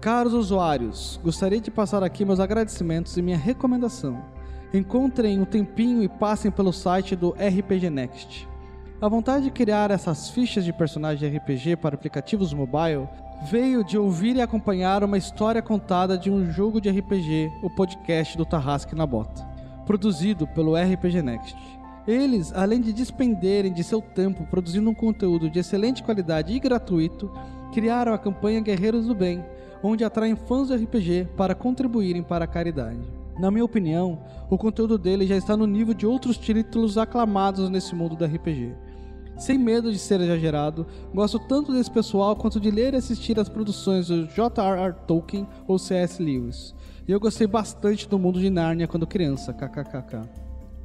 Caros 0.00 0.34
usuários, 0.34 1.18
gostaria 1.22 1.60
de 1.60 1.70
passar 1.70 2.02
aqui 2.02 2.24
meus 2.24 2.40
agradecimentos 2.40 3.16
e 3.16 3.22
minha 3.22 3.38
recomendação. 3.38 4.22
Encontrem 4.74 5.40
um 5.40 5.44
tempinho 5.44 6.02
e 6.02 6.08
passem 6.08 6.50
pelo 6.50 6.72
site 6.72 7.16
do 7.16 7.30
RPG 7.30 7.88
Next. 7.88 8.46
A 9.00 9.08
vontade 9.08 9.44
de 9.44 9.50
criar 9.50 9.90
essas 9.90 10.28
fichas 10.28 10.64
de 10.64 10.72
personagem 10.72 11.30
de 11.30 11.38
RPG 11.38 11.76
para 11.76 11.94
aplicativos 11.94 12.52
mobile 12.52 13.08
veio 13.42 13.84
de 13.84 13.96
ouvir 13.96 14.36
e 14.36 14.42
acompanhar 14.42 15.04
uma 15.04 15.16
história 15.16 15.62
contada 15.62 16.18
de 16.18 16.30
um 16.30 16.50
jogo 16.50 16.80
de 16.80 16.90
RPG, 16.90 17.50
o 17.62 17.70
podcast 17.70 18.36
do 18.36 18.44
Tarrasque 18.44 18.94
na 18.94 19.06
Bota, 19.06 19.46
produzido 19.86 20.46
pelo 20.46 20.74
RPG 20.74 21.22
Next. 21.22 21.56
Eles, 22.06 22.52
além 22.54 22.80
de 22.80 22.92
despenderem 22.92 23.72
de 23.72 23.84
seu 23.84 24.00
tempo 24.00 24.46
produzindo 24.46 24.90
um 24.90 24.94
conteúdo 24.94 25.48
de 25.48 25.58
excelente 25.58 26.02
qualidade 26.02 26.52
e 26.52 26.58
gratuito, 26.58 27.30
criaram 27.72 28.12
a 28.12 28.18
campanha 28.18 28.60
Guerreiros 28.60 29.06
do 29.06 29.14
Bem, 29.14 29.44
onde 29.82 30.04
atraem 30.04 30.34
fãs 30.34 30.68
do 30.68 30.74
RPG 30.74 31.28
para 31.36 31.54
contribuírem 31.54 32.22
para 32.22 32.44
a 32.44 32.48
caridade. 32.48 33.00
Na 33.38 33.50
minha 33.50 33.64
opinião, 33.64 34.18
o 34.50 34.58
conteúdo 34.58 34.98
dele 34.98 35.26
já 35.26 35.36
está 35.36 35.56
no 35.56 35.66
nível 35.66 35.94
de 35.94 36.06
outros 36.06 36.36
títulos 36.36 36.98
aclamados 36.98 37.70
nesse 37.70 37.94
mundo 37.94 38.16
do 38.16 38.24
RPG. 38.24 38.74
Sem 39.38 39.56
medo 39.56 39.92
de 39.92 39.98
ser 39.98 40.20
exagerado, 40.20 40.84
gosto 41.14 41.38
tanto 41.38 41.72
desse 41.72 41.90
pessoal 41.90 42.34
quanto 42.34 42.58
de 42.58 42.70
ler 42.72 42.92
e 42.92 42.96
assistir 42.96 43.38
às 43.38 43.48
produções 43.48 44.08
do 44.08 44.26
J.R.R. 44.26 44.94
Tolkien 45.06 45.46
ou 45.66 45.78
C.S. 45.78 46.20
Lewis. 46.20 46.74
E 47.06 47.12
eu 47.12 47.20
gostei 47.20 47.46
bastante 47.46 48.08
do 48.08 48.18
mundo 48.18 48.40
de 48.40 48.50
Nárnia 48.50 48.88
quando 48.88 49.06
criança, 49.06 49.52
kkkk. 49.52 50.28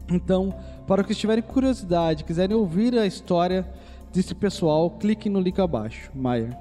Então, 0.10 0.56
para 0.86 1.02
os 1.02 1.08
que 1.08 1.16
tiverem 1.16 1.44
curiosidade 1.44 2.24
quiserem 2.24 2.56
ouvir 2.56 2.98
a 2.98 3.08
história 3.08 3.68
desse 4.14 4.36
pessoal, 4.36 4.92
cliquem 4.92 5.32
no 5.32 5.40
link 5.40 5.60
abaixo. 5.60 6.12
Maia. 6.14 6.56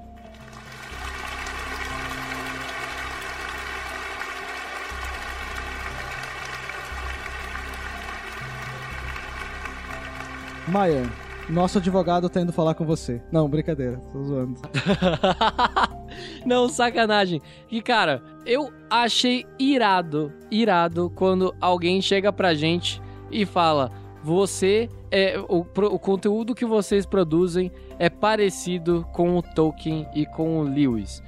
Maia, 10.67 11.03
nosso 11.49 11.77
advogado 11.77 12.29
tá 12.29 12.41
indo 12.41 12.53
falar 12.53 12.73
com 12.73 12.85
você. 12.85 13.21
Não, 13.31 13.49
brincadeira, 13.49 13.97
tô 14.11 14.23
zoando. 14.23 14.59
Não, 16.45 16.69
sacanagem. 16.69 17.41
E 17.69 17.81
cara, 17.81 18.21
eu 18.45 18.71
achei 18.89 19.45
irado, 19.57 20.31
irado 20.49 21.11
quando 21.15 21.53
alguém 21.59 22.01
chega 22.01 22.31
pra 22.31 22.53
gente 22.53 23.01
e 23.31 23.45
fala: 23.45 23.91
"Você 24.23 24.89
é 25.11 25.37
o, 25.49 25.59
o 25.59 25.99
conteúdo 25.99 26.55
que 26.55 26.65
vocês 26.65 27.05
produzem 27.05 27.71
é 27.99 28.09
parecido 28.09 29.05
com 29.11 29.37
o 29.37 29.41
Tolkien 29.41 30.07
e 30.13 30.25
com 30.25 30.59
o 30.59 30.63
Lewis". 30.63 31.21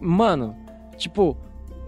Mano, 0.00 0.56
tipo, 0.96 1.36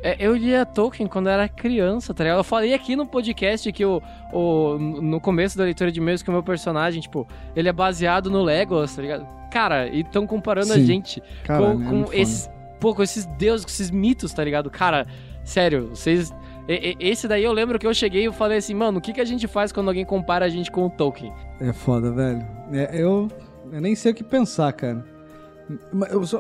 é, 0.03 0.17
eu 0.19 0.35
lia 0.35 0.67
Tolkien 0.67 1.09
quando 1.09 1.29
eu 1.29 1.33
era 1.33 1.49
criança, 1.49 2.13
tá 2.13 2.25
ligado? 2.25 2.39
Eu 2.39 2.45
falei 2.45 2.75
aqui 2.75 2.97
no 2.97 3.07
podcast 3.07 3.71
que 3.73 3.85
o, 3.85 4.03
o, 4.33 4.77
no 4.79 5.21
começo 5.21 5.57
da 5.57 5.65
leitura 5.65 5.93
de 5.93 6.01
e-mails 6.01 6.23
que 6.23 6.29
o 6.29 6.33
meu 6.33 6.43
personagem, 6.43 7.01
tipo, 7.01 7.27
ele 7.55 7.69
é 7.69 7.73
baseado 7.73 8.29
no 8.29 8.43
Legolas, 8.43 8.97
tá 8.97 9.03
ligado? 9.03 9.27
Cara, 9.51 9.87
e 9.87 10.03
tão 10.03 10.27
comparando 10.27 10.73
a 10.73 10.77
Sim. 10.77 10.85
gente 10.85 11.23
Caralho, 11.45 11.79
com, 11.79 11.83
é 11.83 11.91
com 11.91 12.05
foda. 12.05 12.17
esses, 12.17 12.51
pô, 12.81 12.95
com 12.95 13.03
esses 13.03 13.27
deuses, 13.39 13.65
com 13.65 13.71
esses 13.71 13.91
mitos, 13.91 14.33
tá 14.33 14.43
ligado? 14.43 14.71
Cara, 14.71 15.07
sério, 15.45 15.91
vocês... 15.91 16.33
Esse 16.69 17.27
daí 17.27 17.43
eu 17.43 17.53
lembro 17.53 17.79
que 17.79 17.87
eu 17.87 17.93
cheguei 17.93 18.27
e 18.27 18.33
falei 18.33 18.59
assim, 18.59 18.73
mano, 18.73 18.99
o 18.99 19.01
que, 19.01 19.13
que 19.13 19.21
a 19.21 19.25
gente 19.25 19.47
faz 19.49 19.73
quando 19.73 19.89
alguém 19.89 20.05
compara 20.05 20.47
a 20.47 20.49
gente 20.49 20.71
com 20.71 20.87
o 20.87 20.91
Tolkien? 20.91 21.33
É 21.61 21.73
foda, 21.73 22.13
velho. 22.13 22.47
É, 22.73 23.03
eu, 23.03 23.29
eu 23.73 23.81
nem 23.81 23.95
sei 23.97 24.13
o 24.13 24.15
que 24.15 24.23
pensar, 24.23 24.73
cara. 24.73 25.05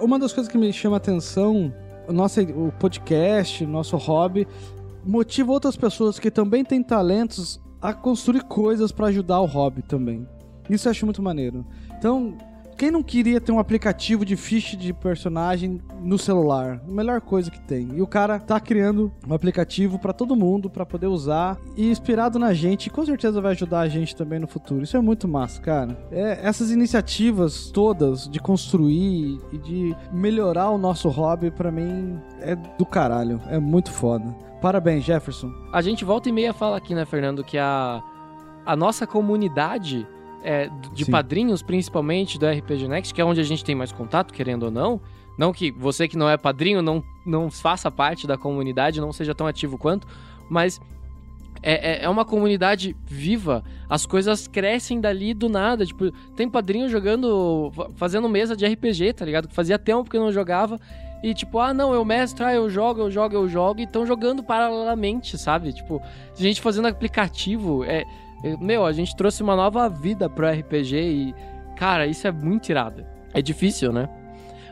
Uma 0.00 0.18
das 0.18 0.32
coisas 0.32 0.50
que 0.50 0.56
me 0.56 0.72
chama 0.72 0.96
a 0.96 0.98
atenção, 0.98 1.74
o 2.08 2.12
nosso 2.12 2.40
o 2.40 2.72
podcast, 2.78 3.64
o 3.64 3.68
nosso 3.68 3.96
hobby, 3.96 4.46
motiva 5.04 5.52
outras 5.52 5.76
pessoas 5.76 6.18
que 6.18 6.30
também 6.30 6.64
têm 6.64 6.82
talentos 6.82 7.60
a 7.80 7.92
construir 7.92 8.42
coisas 8.44 8.92
pra 8.92 9.08
ajudar 9.08 9.40
o 9.40 9.46
hobby 9.46 9.82
também. 9.82 10.26
Isso 10.70 10.86
eu 10.86 10.90
acho 10.90 11.04
muito 11.04 11.22
maneiro. 11.22 11.66
Então, 11.98 12.36
quem 12.76 12.90
não 12.90 13.02
queria 13.02 13.40
ter 13.40 13.52
um 13.52 13.58
aplicativo 13.58 14.24
de 14.24 14.36
ficha 14.36 14.76
de 14.76 14.92
personagem 14.92 15.80
no 16.00 16.18
celular? 16.18 16.80
Melhor 16.86 17.20
coisa 17.20 17.50
que 17.50 17.60
tem. 17.60 17.88
E 17.94 18.02
o 18.02 18.06
cara 18.06 18.38
tá 18.38 18.58
criando 18.58 19.12
um 19.26 19.34
aplicativo 19.34 19.98
pra 19.98 20.12
todo 20.12 20.36
mundo, 20.36 20.68
pra 20.68 20.84
poder 20.84 21.06
usar. 21.06 21.58
E 21.76 21.90
inspirado 21.90 22.38
na 22.38 22.52
gente, 22.52 22.90
com 22.90 23.04
certeza 23.04 23.40
vai 23.40 23.52
ajudar 23.52 23.80
a 23.80 23.88
gente 23.88 24.16
também 24.16 24.38
no 24.38 24.46
futuro. 24.46 24.82
Isso 24.82 24.96
é 24.96 25.00
muito 25.00 25.28
massa, 25.28 25.60
cara. 25.60 25.96
É, 26.10 26.40
essas 26.42 26.70
iniciativas 26.70 27.70
todas 27.70 28.28
de 28.28 28.40
construir 28.40 29.38
e 29.52 29.58
de 29.58 29.96
melhorar 30.12 30.70
o 30.70 30.78
nosso 30.78 31.08
hobby, 31.08 31.50
pra 31.50 31.70
mim, 31.70 32.18
é 32.40 32.56
do 32.56 32.84
caralho. 32.84 33.40
É 33.48 33.58
muito 33.58 33.90
foda. 33.90 34.24
Parabéns, 34.60 35.04
Jefferson. 35.04 35.52
A 35.72 35.82
gente 35.82 36.04
volta 36.04 36.28
e 36.28 36.32
meia 36.32 36.52
fala 36.52 36.76
aqui, 36.76 36.94
né, 36.94 37.04
Fernando, 37.04 37.42
que 37.42 37.58
a, 37.58 38.00
a 38.64 38.76
nossa 38.76 39.06
comunidade 39.06 40.06
é, 40.44 40.68
de 40.92 41.04
Sim. 41.04 41.10
padrinhos, 41.10 41.62
principalmente 41.62 42.38
do 42.38 42.46
RPG 42.46 42.88
Next, 42.88 43.12
que 43.14 43.20
é 43.20 43.24
onde 43.24 43.40
a 43.40 43.44
gente 43.44 43.64
tem 43.64 43.74
mais 43.74 43.92
contato, 43.92 44.32
querendo 44.32 44.64
ou 44.64 44.70
não. 44.70 45.00
Não 45.38 45.52
que 45.52 45.70
você 45.70 46.06
que 46.06 46.16
não 46.16 46.28
é 46.28 46.36
padrinho 46.36 46.82
não, 46.82 47.02
não 47.24 47.50
faça 47.50 47.90
parte 47.90 48.26
da 48.26 48.36
comunidade, 48.36 49.00
não 49.00 49.12
seja 49.12 49.34
tão 49.34 49.46
ativo 49.46 49.78
quanto, 49.78 50.06
mas 50.48 50.80
é, 51.62 52.02
é, 52.02 52.04
é 52.04 52.08
uma 52.08 52.24
comunidade 52.24 52.94
viva. 53.06 53.62
As 53.88 54.04
coisas 54.04 54.46
crescem 54.46 55.00
dali 55.00 55.32
do 55.32 55.48
nada. 55.48 55.86
Tipo, 55.86 56.10
tem 56.36 56.48
padrinho 56.50 56.88
jogando, 56.88 57.70
fa- 57.74 57.88
fazendo 57.96 58.28
mesa 58.28 58.56
de 58.56 58.66
RPG, 58.66 59.12
tá 59.14 59.24
ligado? 59.24 59.48
Que 59.48 59.54
fazia 59.54 59.78
tempo 59.78 60.10
que 60.10 60.18
não 60.18 60.32
jogava. 60.32 60.78
E 61.22 61.32
tipo, 61.32 61.60
ah, 61.60 61.72
não, 61.72 61.94
eu 61.94 62.04
mestro, 62.04 62.44
ah, 62.44 62.52
eu 62.52 62.68
jogo, 62.68 63.02
eu 63.02 63.10
jogo, 63.10 63.34
eu 63.36 63.48
jogo. 63.48 63.80
E 63.80 63.84
estão 63.84 64.04
jogando 64.04 64.42
paralelamente, 64.42 65.38
sabe? 65.38 65.72
Tipo, 65.72 66.02
gente 66.36 66.60
fazendo 66.60 66.88
aplicativo. 66.88 67.84
É- 67.84 68.04
meu, 68.60 68.84
a 68.84 68.92
gente 68.92 69.14
trouxe 69.16 69.42
uma 69.42 69.54
nova 69.56 69.88
vida 69.88 70.28
pro 70.28 70.46
RPG 70.48 70.96
e, 70.96 71.34
cara, 71.76 72.06
isso 72.06 72.26
é 72.26 72.32
muito 72.32 72.68
irado. 72.70 73.04
É 73.34 73.40
difícil, 73.40 73.92
né? 73.92 74.08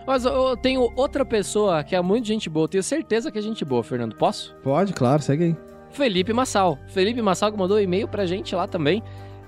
Mas 0.06 0.24
eu- 0.24 0.56
tenho 0.56 0.90
outra 0.96 1.24
pessoa 1.24 1.84
que 1.84 1.94
é 1.94 2.00
muito 2.02 2.26
gente 2.26 2.48
boa. 2.50 2.64
eu 2.64 2.68
Tenho 2.68 2.82
certeza 2.82 3.30
que 3.30 3.38
é 3.38 3.42
gente 3.42 3.64
boa, 3.64 3.82
Fernando. 3.82 4.16
Posso? 4.16 4.54
Pode, 4.62 4.92
claro, 4.92 5.22
segue 5.22 5.44
aí. 5.44 5.56
Felipe 5.90 6.32
Massal. 6.32 6.78
Felipe 6.88 7.20
Massal 7.22 7.50
que 7.52 7.58
mandou 7.58 7.76
um 7.76 7.80
e-mail 7.80 8.08
pra 8.08 8.26
gente 8.26 8.54
lá 8.54 8.66
também. 8.66 9.02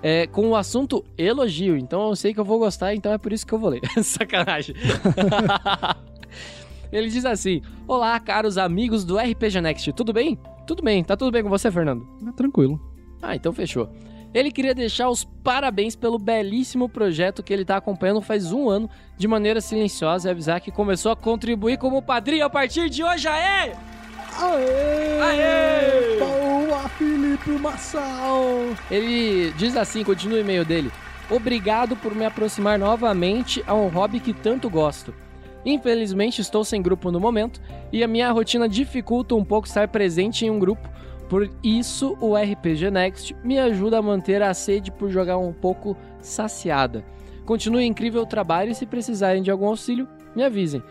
é, 0.04 0.26
com 0.26 0.48
o 0.48 0.56
assunto 0.56 1.04
elogio. 1.16 1.76
Então 1.76 2.08
eu 2.08 2.16
sei 2.16 2.34
que 2.34 2.40
eu 2.40 2.44
vou 2.44 2.58
gostar, 2.58 2.92
então 2.92 3.12
é 3.12 3.18
por 3.18 3.32
isso 3.32 3.46
que 3.46 3.52
eu 3.54 3.58
vou 3.58 3.70
ler. 3.70 3.80
Sacanagem. 4.02 4.74
Ele 6.92 7.08
diz 7.08 7.24
assim: 7.24 7.62
Olá, 7.86 8.18
caros 8.20 8.58
amigos 8.58 9.04
do 9.04 9.16
RPG 9.16 9.60
Next, 9.60 9.92
tudo 9.92 10.12
bem? 10.12 10.38
Tudo 10.66 10.82
bem, 10.82 11.02
tá 11.02 11.16
tudo 11.16 11.30
bem 11.30 11.42
com 11.42 11.48
você, 11.48 11.70
Fernando? 11.70 12.06
É 12.28 12.32
tranquilo. 12.32 12.80
Ah, 13.20 13.34
então 13.36 13.52
fechou. 13.52 13.88
Ele 14.34 14.50
queria 14.50 14.74
deixar 14.74 15.10
os 15.10 15.24
parabéns 15.24 15.94
pelo 15.94 16.18
belíssimo 16.18 16.88
projeto 16.88 17.42
que 17.42 17.52
ele 17.52 17.62
está 17.62 17.76
acompanhando 17.76 18.22
faz 18.22 18.52
um 18.52 18.68
ano 18.68 18.88
de 19.18 19.28
maneira 19.28 19.60
silenciosa 19.60 20.28
e 20.28 20.30
avisar 20.30 20.60
que 20.60 20.70
começou 20.70 21.12
a 21.12 21.16
contribuir 21.16 21.76
como 21.76 22.00
padrinho 22.00 22.46
a 22.46 22.50
partir 22.50 22.88
de 22.88 23.04
hoje. 23.04 23.28
Aê! 23.28 23.72
Aê! 24.38 25.20
Aê! 25.20 26.18
Boa, 26.18 26.88
Felipe 26.90 27.50
Massal! 27.50 28.44
Ele 28.90 29.52
diz 29.52 29.76
assim, 29.76 30.02
continua 30.02 30.38
o 30.38 30.40
e-mail 30.40 30.64
dele. 30.64 30.90
Obrigado 31.30 31.94
por 31.96 32.14
me 32.14 32.24
aproximar 32.24 32.78
novamente 32.78 33.62
a 33.66 33.74
um 33.74 33.88
hobby 33.88 34.18
que 34.18 34.32
tanto 34.32 34.70
gosto. 34.70 35.14
Infelizmente 35.64 36.40
estou 36.40 36.64
sem 36.64 36.82
grupo 36.82 37.10
no 37.10 37.20
momento 37.20 37.60
e 37.92 38.02
a 38.02 38.08
minha 38.08 38.30
rotina 38.32 38.68
dificulta 38.68 39.34
um 39.34 39.44
pouco 39.44 39.68
estar 39.68 39.88
presente 39.88 40.44
em 40.44 40.50
um 40.50 40.58
grupo. 40.58 40.88
Por 41.32 41.48
isso, 41.62 42.14
o 42.20 42.36
RPG 42.36 42.90
Next 42.90 43.34
me 43.42 43.58
ajuda 43.58 43.96
a 43.96 44.02
manter 44.02 44.42
a 44.42 44.52
sede 44.52 44.92
por 44.92 45.08
jogar 45.08 45.38
um 45.38 45.50
pouco 45.50 45.96
saciada. 46.20 47.02
Continue 47.46 47.86
incrível 47.86 48.26
trabalho 48.26 48.70
e 48.70 48.74
se 48.74 48.84
precisarem 48.84 49.42
de 49.42 49.50
algum 49.50 49.64
auxílio, 49.64 50.06
me 50.36 50.44
avisem. 50.44 50.82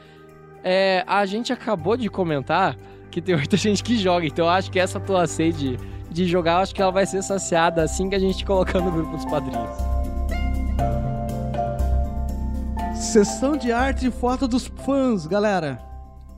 É, 0.64 1.04
a 1.06 1.24
gente 1.28 1.54
acabou 1.54 1.96
de 1.96 2.10
comentar 2.10 2.76
que 3.12 3.22
tem 3.22 3.36
muita 3.36 3.54
gente 3.56 3.84
que 3.84 3.96
joga, 3.96 4.26
então 4.26 4.46
eu 4.46 4.50
acho 4.50 4.72
que 4.72 4.80
essa 4.80 5.00
tua 5.00 5.28
sede 5.28 5.78
de 6.10 6.26
jogar, 6.26 6.62
acho 6.62 6.74
que 6.74 6.82
ela 6.82 6.92
vai 6.92 7.06
ser 7.06 7.22
saciada 7.22 7.84
assim 7.84 8.10
que 8.10 8.16
a 8.16 8.20
gente 8.20 8.42
colocar 8.44 8.80
no 8.80 8.92
grupo 8.92 9.16
dos 9.16 9.26
padrinhos. 9.26 9.70
Sessão 12.96 13.56
de 13.56 13.72
arte 13.72 14.08
e 14.08 14.12
foto 14.12 14.48
dos 14.48 14.66
fãs, 14.66 15.28
galera. 15.28 15.80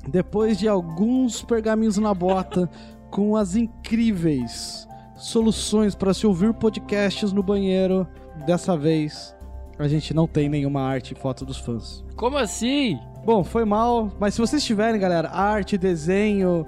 Depois 0.05 0.57
de 0.57 0.67
alguns 0.67 1.41
pergaminhos 1.41 1.97
na 1.97 2.13
bota 2.13 2.69
com 3.13 3.35
as 3.35 3.55
incríveis 3.55 4.87
soluções 5.15 5.93
para 5.93 6.15
se 6.15 6.25
ouvir 6.25 6.51
podcasts 6.51 7.31
no 7.31 7.43
banheiro, 7.43 8.07
dessa 8.43 8.75
vez 8.75 9.35
a 9.77 9.87
gente 9.87 10.15
não 10.15 10.25
tem 10.27 10.49
nenhuma 10.49 10.81
arte 10.81 11.13
e 11.13 11.15
foto 11.15 11.45
dos 11.45 11.57
fãs. 11.57 12.03
Como 12.15 12.37
assim? 12.37 12.99
Bom, 13.23 13.43
foi 13.43 13.65
mal, 13.65 14.11
mas 14.19 14.33
se 14.33 14.41
vocês 14.41 14.63
tiverem, 14.63 14.99
galera, 14.99 15.29
arte, 15.29 15.77
desenho, 15.77 16.65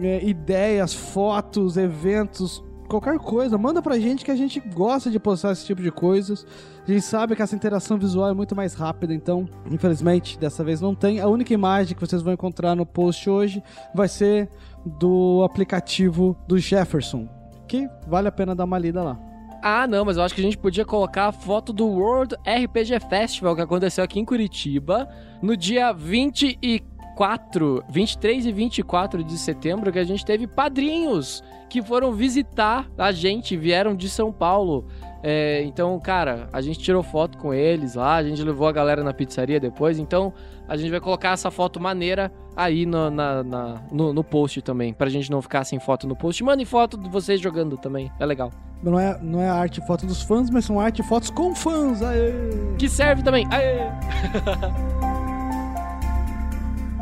é, 0.00 0.24
ideias, 0.24 0.94
fotos, 0.94 1.76
eventos, 1.76 2.62
qualquer 2.88 3.18
coisa, 3.18 3.58
manda 3.58 3.82
pra 3.82 3.98
gente 3.98 4.24
que 4.24 4.30
a 4.30 4.36
gente 4.36 4.60
gosta 4.60 5.10
de 5.10 5.18
postar 5.18 5.52
esse 5.52 5.66
tipo 5.66 5.82
de 5.82 5.90
coisas. 5.90 6.46
A 6.86 6.90
gente 6.90 7.02
sabe 7.02 7.34
que 7.34 7.42
essa 7.42 7.56
interação 7.56 7.98
visual 7.98 8.28
é 8.28 8.34
muito 8.34 8.54
mais 8.54 8.74
rápida, 8.74 9.12
então, 9.12 9.48
infelizmente, 9.70 10.38
dessa 10.38 10.62
vez 10.62 10.80
não 10.80 10.94
tem. 10.94 11.18
A 11.18 11.26
única 11.26 11.52
imagem 11.52 11.96
que 11.96 12.00
vocês 12.00 12.22
vão 12.22 12.32
encontrar 12.32 12.76
no 12.76 12.86
post 12.86 13.28
hoje 13.28 13.62
vai 13.94 14.06
ser 14.06 14.48
do 14.84 15.42
aplicativo 15.44 16.36
do 16.46 16.58
Jefferson, 16.58 17.28
que 17.66 17.88
vale 18.06 18.28
a 18.28 18.32
pena 18.32 18.54
dar 18.54 18.64
uma 18.64 18.78
lida 18.78 19.02
lá. 19.02 19.18
Ah, 19.66 19.86
não, 19.86 20.04
mas 20.04 20.18
eu 20.18 20.22
acho 20.22 20.34
que 20.34 20.42
a 20.42 20.44
gente 20.44 20.58
podia 20.58 20.84
colocar 20.84 21.28
a 21.28 21.32
foto 21.32 21.72
do 21.72 21.86
World 21.86 22.36
RPG 22.46 23.00
Festival 23.08 23.56
que 23.56 23.62
aconteceu 23.62 24.04
aqui 24.04 24.20
em 24.20 24.24
Curitiba 24.24 25.08
no 25.40 25.56
dia 25.56 25.90
24, 25.90 27.82
23 27.88 28.44
e 28.44 28.52
24 28.52 29.24
de 29.24 29.38
setembro, 29.38 29.90
que 29.90 29.98
a 29.98 30.04
gente 30.04 30.22
teve 30.22 30.46
padrinhos 30.46 31.42
que 31.70 31.80
foram 31.80 32.12
visitar 32.12 32.86
a 32.98 33.10
gente, 33.10 33.56
vieram 33.56 33.96
de 33.96 34.10
São 34.10 34.30
Paulo. 34.30 34.86
É, 35.22 35.62
então, 35.64 35.98
cara, 35.98 36.46
a 36.52 36.60
gente 36.60 36.78
tirou 36.78 37.02
foto 37.02 37.38
com 37.38 37.54
eles 37.54 37.94
lá, 37.94 38.16
a 38.16 38.22
gente 38.22 38.42
levou 38.42 38.68
a 38.68 38.72
galera 38.72 39.02
na 39.02 39.14
pizzaria 39.14 39.58
depois, 39.58 39.98
então 39.98 40.34
a 40.68 40.76
gente 40.76 40.90
vai 40.90 41.00
colocar 41.00 41.30
essa 41.30 41.50
foto 41.50 41.78
maneira 41.80 42.32
aí 42.56 42.86
no, 42.86 43.10
na, 43.10 43.42
na- 43.42 43.80
no, 43.92 44.12
no 44.12 44.22
post 44.24 44.62
também, 44.62 44.92
pra 44.94 45.08
gente 45.08 45.30
não 45.30 45.42
ficar 45.42 45.64
sem 45.64 45.78
foto 45.80 46.06
no 46.06 46.14
post. 46.16 46.42
Mandem 46.44 46.64
foto 46.66 46.96
de 46.96 47.08
vocês 47.08 47.40
jogando 47.40 47.76
também, 47.76 48.10
é 48.18 48.24
legal. 48.26 48.50
Não 48.82 48.98
é, 49.00 49.18
não 49.22 49.40
é 49.40 49.48
arte 49.48 49.80
e 49.80 49.86
foto 49.86 50.04
dos 50.06 50.22
fãs, 50.22 50.50
mas 50.50 50.64
são 50.66 50.78
arte 50.78 51.00
e 51.00 51.02
fotos 51.04 51.30
com 51.30 51.54
fãs. 51.54 52.02
Aê! 52.02 52.32
Que 52.78 52.88
serve 52.88 53.22
também. 53.22 53.46
Aê! 53.50 53.78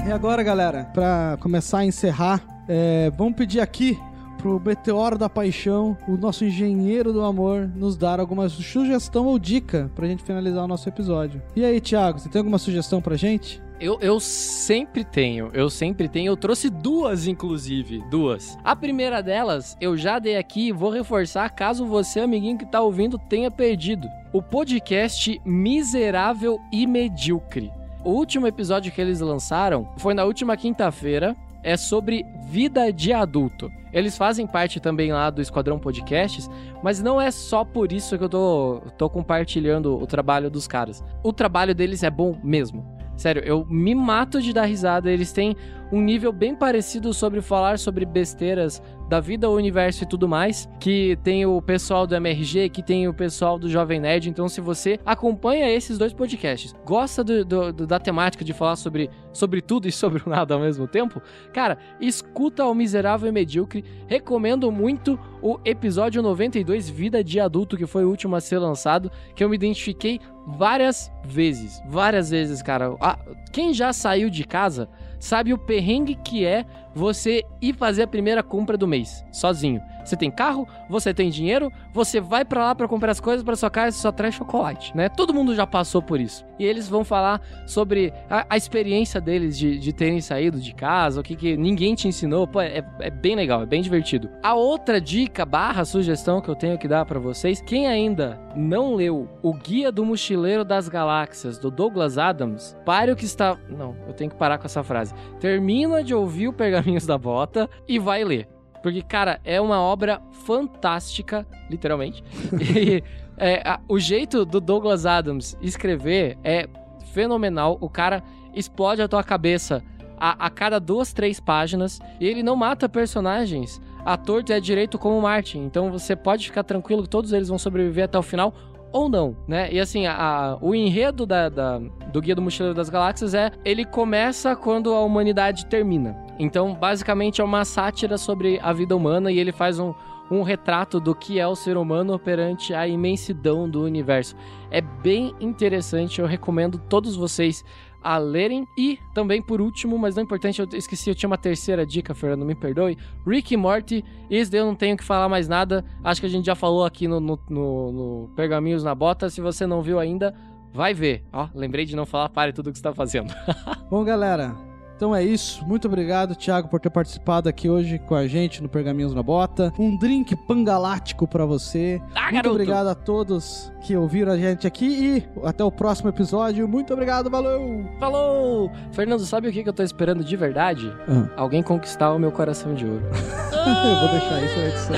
E 0.06 0.10
agora, 0.10 0.42
galera, 0.42 0.84
pra 0.92 1.36
começar 1.40 1.78
a 1.78 1.84
encerrar, 1.84 2.42
é, 2.68 3.10
vamos 3.16 3.34
pedir 3.34 3.60
aqui 3.60 3.96
pro 4.42 4.60
Meteoro 4.60 5.16
da 5.16 5.30
Paixão, 5.30 5.96
o 6.08 6.16
nosso 6.16 6.44
engenheiro 6.44 7.12
do 7.12 7.22
amor, 7.22 7.70
nos 7.76 7.96
dar 7.96 8.18
alguma 8.18 8.48
sugestão 8.48 9.26
ou 9.26 9.38
dica 9.38 9.88
pra 9.94 10.08
gente 10.08 10.24
finalizar 10.24 10.64
o 10.64 10.68
nosso 10.68 10.88
episódio. 10.88 11.40
E 11.54 11.64
aí, 11.64 11.80
Thiago, 11.80 12.18
você 12.18 12.28
tem 12.28 12.40
alguma 12.40 12.58
sugestão 12.58 13.00
pra 13.00 13.16
gente? 13.16 13.62
Eu, 13.78 13.98
eu 14.00 14.18
sempre 14.18 15.04
tenho, 15.04 15.50
eu 15.54 15.70
sempre 15.70 16.08
tenho. 16.08 16.32
Eu 16.32 16.36
trouxe 16.36 16.68
duas, 16.68 17.28
inclusive. 17.28 18.02
Duas. 18.10 18.58
A 18.64 18.74
primeira 18.74 19.22
delas, 19.22 19.76
eu 19.80 19.96
já 19.96 20.18
dei 20.18 20.36
aqui 20.36 20.68
e 20.68 20.72
vou 20.72 20.90
reforçar 20.90 21.48
caso 21.50 21.86
você, 21.86 22.18
amiguinho 22.20 22.58
que 22.58 22.66
tá 22.66 22.80
ouvindo, 22.80 23.18
tenha 23.18 23.50
perdido. 23.50 24.08
O 24.32 24.42
podcast 24.42 25.40
Miserável 25.44 26.58
e 26.72 26.84
Medíocre. 26.84 27.70
O 28.04 28.10
último 28.10 28.48
episódio 28.48 28.90
que 28.90 29.00
eles 29.00 29.20
lançaram 29.20 29.88
foi 29.98 30.14
na 30.14 30.24
última 30.24 30.56
quinta-feira. 30.56 31.36
É 31.62 31.76
sobre 31.76 32.26
vida 32.48 32.92
de 32.92 33.12
adulto. 33.12 33.70
Eles 33.92 34.16
fazem 34.16 34.46
parte 34.46 34.80
também 34.80 35.12
lá 35.12 35.28
do 35.28 35.42
Esquadrão 35.42 35.78
Podcasts, 35.78 36.48
mas 36.82 37.02
não 37.02 37.20
é 37.20 37.30
só 37.30 37.64
por 37.64 37.92
isso 37.92 38.16
que 38.16 38.24
eu 38.24 38.28
tô, 38.28 38.82
tô 38.96 39.10
compartilhando 39.10 39.96
o 39.96 40.06
trabalho 40.06 40.50
dos 40.50 40.66
caras. 40.66 41.04
O 41.22 41.32
trabalho 41.32 41.74
deles 41.74 42.02
é 42.02 42.10
bom 42.10 42.38
mesmo. 42.42 42.86
Sério, 43.16 43.42
eu 43.44 43.66
me 43.66 43.94
mato 43.94 44.40
de 44.40 44.52
dar 44.52 44.64
risada. 44.64 45.10
Eles 45.10 45.32
têm 45.32 45.54
um 45.92 46.00
nível 46.00 46.32
bem 46.32 46.54
parecido 46.54 47.12
sobre 47.12 47.42
falar 47.42 47.78
sobre 47.78 48.06
besteiras 48.06 48.82
da 49.10 49.20
vida, 49.20 49.50
o 49.50 49.54
universo 49.54 50.04
e 50.04 50.06
tudo 50.06 50.26
mais. 50.26 50.66
Que 50.80 51.18
tem 51.22 51.44
o 51.44 51.60
pessoal 51.60 52.06
do 52.06 52.14
MRG, 52.14 52.70
que 52.70 52.82
tem 52.82 53.06
o 53.06 53.12
pessoal 53.12 53.58
do 53.58 53.68
Jovem 53.68 54.00
Nerd. 54.00 54.30
Então, 54.30 54.48
se 54.48 54.58
você 54.62 54.98
acompanha 55.04 55.70
esses 55.70 55.98
dois 55.98 56.14
podcasts, 56.14 56.74
gosta 56.86 57.22
do- 57.22 57.44
do- 57.44 57.72
do- 57.74 57.86
da 57.86 57.98
temática 57.98 58.42
de 58.42 58.54
falar 58.54 58.76
sobre, 58.76 59.10
sobre 59.34 59.60
tudo 59.60 59.86
e 59.86 59.92
sobre 59.92 60.22
nada 60.26 60.54
ao 60.54 60.60
mesmo 60.60 60.88
tempo, 60.88 61.20
cara, 61.52 61.76
escuta 62.00 62.64
o 62.64 62.74
Miserável 62.74 63.28
e 63.28 63.32
Medíocre. 63.32 63.84
Recomendo 64.06 64.72
muito 64.72 65.20
o 65.42 65.58
episódio 65.62 66.22
92, 66.22 66.88
Vida 66.88 67.22
de 67.22 67.38
Adulto, 67.38 67.76
que 67.76 67.86
foi 67.86 68.04
o 68.06 68.08
último 68.08 68.34
a 68.34 68.40
ser 68.40 68.58
lançado, 68.58 69.10
que 69.34 69.44
eu 69.44 69.48
me 69.50 69.56
identifiquei 69.56 70.18
várias 70.46 71.12
vezes. 71.24 71.82
Várias 71.86 72.30
vezes, 72.30 72.62
cara. 72.62 72.96
Ah, 72.98 73.18
quem 73.52 73.74
já 73.74 73.92
saiu 73.92 74.30
de 74.30 74.44
casa 74.44 74.88
sabe 75.22 75.54
o 75.54 75.58
perrengue 75.58 76.16
que 76.16 76.44
é 76.44 76.66
você 76.94 77.42
ir 77.60 77.74
fazer 77.74 78.02
a 78.02 78.06
primeira 78.06 78.42
compra 78.42 78.76
do 78.76 78.86
mês, 78.86 79.24
sozinho. 79.30 79.80
Você 80.04 80.16
tem 80.16 80.30
carro, 80.30 80.66
você 80.88 81.14
tem 81.14 81.30
dinheiro, 81.30 81.70
você 81.92 82.20
vai 82.20 82.44
pra 82.44 82.64
lá 82.64 82.74
pra 82.74 82.88
comprar 82.88 83.12
as 83.12 83.20
coisas 83.20 83.44
pra 83.44 83.54
sua 83.54 83.70
casa 83.70 83.96
e 83.96 84.00
só 84.00 84.10
traz 84.10 84.34
chocolate, 84.34 84.96
né? 84.96 85.08
Todo 85.08 85.32
mundo 85.32 85.54
já 85.54 85.66
passou 85.66 86.02
por 86.02 86.20
isso. 86.20 86.44
E 86.58 86.64
eles 86.64 86.88
vão 86.88 87.04
falar 87.04 87.40
sobre 87.66 88.12
a, 88.28 88.44
a 88.50 88.56
experiência 88.56 89.20
deles 89.20 89.56
de, 89.56 89.78
de 89.78 89.92
terem 89.92 90.20
saído 90.20 90.60
de 90.60 90.74
casa, 90.74 91.20
o 91.20 91.22
que, 91.22 91.36
que 91.36 91.56
ninguém 91.56 91.94
te 91.94 92.08
ensinou. 92.08 92.46
Pô, 92.46 92.60
é, 92.60 92.84
é 92.98 93.10
bem 93.10 93.36
legal, 93.36 93.62
é 93.62 93.66
bem 93.66 93.80
divertido. 93.80 94.28
A 94.42 94.54
outra 94.54 95.00
dica 95.00 95.46
barra 95.46 95.84
sugestão 95.84 96.40
que 96.40 96.48
eu 96.48 96.56
tenho 96.56 96.78
que 96.78 96.88
dar 96.88 97.04
pra 97.06 97.20
vocês, 97.20 97.60
quem 97.60 97.86
ainda 97.86 98.40
não 98.56 98.94
leu 98.94 99.28
o 99.40 99.54
Guia 99.54 99.92
do 99.92 100.04
Mochileiro 100.04 100.64
das 100.64 100.88
Galáxias, 100.88 101.58
do 101.58 101.70
Douglas 101.70 102.18
Adams, 102.18 102.76
pare 102.84 103.12
o 103.12 103.16
que 103.16 103.24
está... 103.24 103.56
Não, 103.68 103.96
eu 104.06 104.12
tenho 104.12 104.30
que 104.30 104.36
parar 104.36 104.58
com 104.58 104.66
essa 104.66 104.82
frase. 104.82 105.14
Termina 105.38 106.02
de 106.02 106.14
ouvir 106.14 106.48
o 106.48 106.52
Pergaminhos 106.82 107.06
da 107.06 107.16
Bota 107.16 107.70
e 107.86 107.98
vai 107.98 108.24
ler. 108.24 108.48
Porque, 108.82 109.00
cara, 109.02 109.40
é 109.44 109.60
uma 109.60 109.80
obra 109.80 110.20
fantástica, 110.44 111.46
literalmente. 111.70 112.22
E 112.60 113.02
é, 113.38 113.62
a- 113.68 113.80
o 113.88 113.98
jeito 113.98 114.44
do 114.44 114.60
Douglas 114.60 115.06
Adams 115.06 115.56
escrever 115.62 116.36
é 116.44 116.68
fenomenal. 117.12 117.78
O 117.80 117.88
cara 117.88 118.22
explode 118.54 119.00
a 119.00 119.08
tua 119.08 119.22
cabeça 119.22 119.82
a, 120.18 120.46
a 120.46 120.50
cada 120.50 120.78
duas, 120.80 121.12
três 121.12 121.38
páginas. 121.40 122.00
E 122.20 122.26
ele 122.26 122.42
não 122.42 122.56
mata 122.56 122.88
personagens 122.88 123.80
à 124.04 124.16
torta 124.16 124.52
e 124.52 124.56
à 124.56 124.60
direito 124.60 124.98
como 124.98 125.20
Martin. 125.20 125.60
Então 125.60 125.90
você 125.90 126.14
pode 126.16 126.46
ficar 126.46 126.64
tranquilo 126.64 127.04
que 127.04 127.08
todos 127.08 127.32
eles 127.32 127.48
vão 127.48 127.58
sobreviver 127.58 128.04
até 128.04 128.18
o 128.18 128.22
final. 128.22 128.52
Ou 128.92 129.08
não, 129.08 129.36
né? 129.48 129.72
E 129.72 129.80
assim, 129.80 130.06
a- 130.06 130.58
o 130.60 130.74
enredo 130.74 131.24
da- 131.24 131.48
da- 131.48 131.78
do 131.78 132.20
Guia 132.20 132.34
do 132.34 132.42
Mochileiro 132.42 132.74
das 132.76 132.90
Galáxias 132.90 133.32
é... 133.32 133.50
Ele 133.64 133.84
começa 133.84 134.54
quando 134.54 134.92
a 134.92 135.00
humanidade 135.02 135.64
termina. 135.66 136.16
Então, 136.38 136.74
basicamente, 136.74 137.40
é 137.40 137.44
uma 137.44 137.64
sátira 137.64 138.18
sobre 138.18 138.58
a 138.62 138.72
vida 138.72 138.94
humana. 138.94 139.32
E 139.32 139.38
ele 139.38 139.50
faz 139.52 139.78
um, 139.78 139.94
um 140.30 140.42
retrato 140.42 141.00
do 141.00 141.14
que 141.14 141.40
é 141.40 141.46
o 141.46 141.54
ser 141.54 141.76
humano 141.76 142.18
perante 142.18 142.74
a 142.74 142.86
imensidão 142.86 143.68
do 143.68 143.82
universo. 143.82 144.36
É 144.70 144.80
bem 144.80 145.34
interessante, 145.40 146.20
eu 146.20 146.26
recomendo 146.26 146.78
todos 146.78 147.16
vocês 147.16 147.64
a 148.02 148.18
lerem. 148.18 148.66
E 148.76 148.98
também, 149.14 149.40
por 149.42 149.60
último, 149.60 149.98
mas 149.98 150.14
não 150.16 150.22
importante, 150.22 150.60
eu 150.60 150.68
esqueci, 150.74 151.10
eu 151.10 151.14
tinha 151.14 151.28
uma 151.28 151.38
terceira 151.38 151.84
dica, 151.86 152.14
Fernando, 152.14 152.44
me 152.44 152.54
perdoe. 152.54 152.96
Rick 153.26 153.54
e 153.54 153.56
Morty, 153.56 154.04
esse 154.30 154.50
daí 154.50 154.60
eu 154.60 154.66
não 154.66 154.74
tenho 154.74 154.96
que 154.96 155.04
falar 155.04 155.28
mais 155.28 155.48
nada. 155.48 155.84
Acho 156.02 156.20
que 156.20 156.26
a 156.26 156.30
gente 156.30 156.46
já 156.46 156.54
falou 156.54 156.84
aqui 156.84 157.06
no, 157.08 157.20
no, 157.20 157.38
no- 157.48 157.92
no 157.92 158.30
Pergaminhos 158.34 158.82
na 158.84 158.94
Bota. 158.94 159.28
Se 159.30 159.40
você 159.40 159.66
não 159.66 159.82
viu 159.82 159.98
ainda, 159.98 160.34
vai 160.72 160.92
ver. 160.94 161.24
Ó, 161.32 161.48
lembrei 161.54 161.84
de 161.84 161.94
não 161.96 162.06
falar, 162.06 162.28
pare 162.28 162.52
tudo 162.52 162.70
que 162.72 162.78
você 162.78 162.82
tá 162.84 162.92
fazendo. 162.94 163.32
Bom, 163.90 164.02
galera, 164.04 164.54
Então 164.96 165.14
é 165.14 165.22
isso. 165.24 165.64
Muito 165.66 165.88
obrigado, 165.88 166.34
Thiago, 166.36 166.68
por 166.68 166.78
ter 166.80 166.90
participado 166.90 167.48
aqui 167.48 167.68
hoje 167.68 167.98
com 167.98 168.14
a 168.14 168.26
gente 168.26 168.62
no 168.62 168.68
Pergaminhos 168.68 169.14
na 169.14 169.22
Bota. 169.22 169.72
Um 169.78 169.96
drink 169.96 170.36
pangalático 170.36 171.26
pra 171.26 171.44
você. 171.44 172.00
Ah, 172.14 172.22
Muito 172.22 172.34
garoto! 172.34 172.50
obrigado 172.50 172.86
a 172.88 172.94
todos 172.94 173.72
que 173.82 173.96
ouviram 173.96 174.32
a 174.32 174.38
gente 174.38 174.66
aqui 174.66 174.86
e 174.86 175.24
até 175.44 175.64
o 175.64 175.72
próximo 175.72 176.08
episódio. 176.08 176.68
Muito 176.68 176.92
obrigado, 176.92 177.28
valeu! 177.28 177.84
Falou! 177.98 178.70
Fernando, 178.92 179.24
sabe 179.24 179.48
o 179.48 179.52
que 179.52 179.68
eu 179.68 179.72
tô 179.72 179.82
esperando 179.82 180.22
de 180.22 180.36
verdade? 180.36 180.92
Ah. 181.08 181.28
Alguém 181.36 181.62
conquistar 181.62 182.12
o 182.12 182.18
meu 182.18 182.30
coração 182.30 182.74
de 182.74 182.86
ouro. 182.86 183.02
Eu 183.62 183.96
vou 184.00 184.08
deixar 184.10 184.42
isso 184.42 184.58
na 184.58 184.66
edição. 184.66 184.96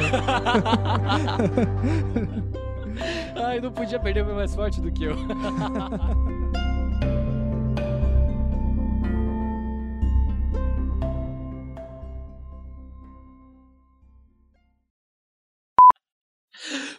Ai, 3.44 3.60
não 3.60 3.70
podia 3.72 3.98
perder 3.98 4.22
o 4.22 4.26
meu 4.26 4.36
mais 4.36 4.54
forte 4.54 4.80
do 4.80 4.90
que 4.90 5.04
eu. 5.04 5.16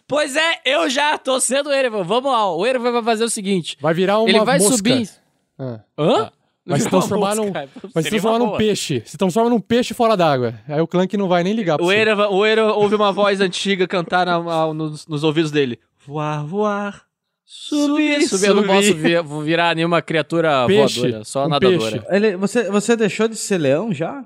Pois 0.08 0.36
é, 0.36 0.60
eu 0.64 0.88
já 0.88 1.18
tô 1.18 1.40
sendo 1.40 1.68
o 1.70 1.72
Erevan. 1.72 2.02
Vamos 2.04 2.30
lá, 2.30 2.54
o 2.54 2.64
Erevan 2.66 2.92
vai 2.92 3.02
fazer 3.02 3.24
o 3.24 3.30
seguinte. 3.30 3.76
Vai 3.80 3.92
virar 3.94 4.20
uma 4.20 4.28
Ele 4.28 4.40
vai 4.44 4.58
mosca. 4.58 4.76
subir. 4.76 5.10
Ah. 5.58 5.80
Hã? 5.98 6.30
Vai 6.68 6.80
se 6.80 6.88
transformar 6.90 7.34
num, 7.36 7.52
vai 7.52 8.02
se 8.02 8.10
transformar 8.10 8.38
num 8.40 8.56
peixe. 8.56 9.02
Se 9.06 9.16
transforma 9.16 9.48
num 9.50 9.60
peixe 9.60 9.94
fora 9.94 10.16
d'água. 10.16 10.54
Aí 10.68 10.80
o 10.80 10.86
Clank 10.86 11.16
não 11.16 11.28
vai 11.28 11.44
nem 11.44 11.52
ligar 11.52 11.76
pra 11.76 11.84
O 11.84 11.88
você. 11.88 11.96
Erevan, 11.96 12.28
o 12.28 12.44
Erevan 12.44 12.72
ouve 12.72 12.94
uma 12.96 13.12
voz 13.12 13.40
antiga 13.40 13.86
cantar 13.86 14.26
na- 14.26 14.40
na- 14.42 14.74
nos, 14.74 15.06
nos 15.06 15.22
ouvidos 15.22 15.50
dele. 15.52 15.78
Voar, 16.04 16.44
voar. 16.44 17.02
Subir, 17.44 18.28
subir. 18.28 18.46
Eu 18.48 18.54
não 18.56 18.64
posso 18.64 18.92
vi- 18.94 19.20
vou 19.22 19.42
virar 19.42 19.76
nenhuma 19.76 20.02
criatura 20.02 20.66
Peixe, 20.66 21.00
voadora, 21.02 21.24
só 21.24 21.46
um 21.46 21.48
nadadora. 21.48 22.04
Ele, 22.10 22.36
você, 22.36 22.68
você 22.68 22.96
deixou 22.96 23.28
de 23.28 23.36
ser 23.36 23.58
leão 23.58 23.92
já? 23.94 24.24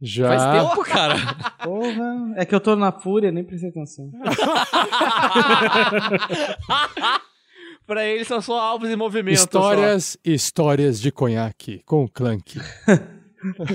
Já. 0.00 0.28
Faz 0.28 0.62
tempo, 0.62 0.84
cara. 0.84 1.16
Porra. 1.62 2.34
É 2.36 2.44
que 2.44 2.54
eu 2.54 2.60
tô 2.60 2.76
na 2.76 2.92
fúria, 2.92 3.30
nem 3.30 3.44
prestei 3.44 3.70
atenção. 3.70 4.10
pra 7.86 8.04
ele 8.04 8.24
são 8.24 8.40
só 8.40 8.58
alvos 8.58 8.90
em 8.90 8.96
movimento. 8.96 9.34
Histórias, 9.34 10.16
histórias 10.24 11.00
de 11.00 11.12
conhaque 11.12 11.80
com 11.84 12.04
o 12.04 12.08
Clank. 12.08 12.60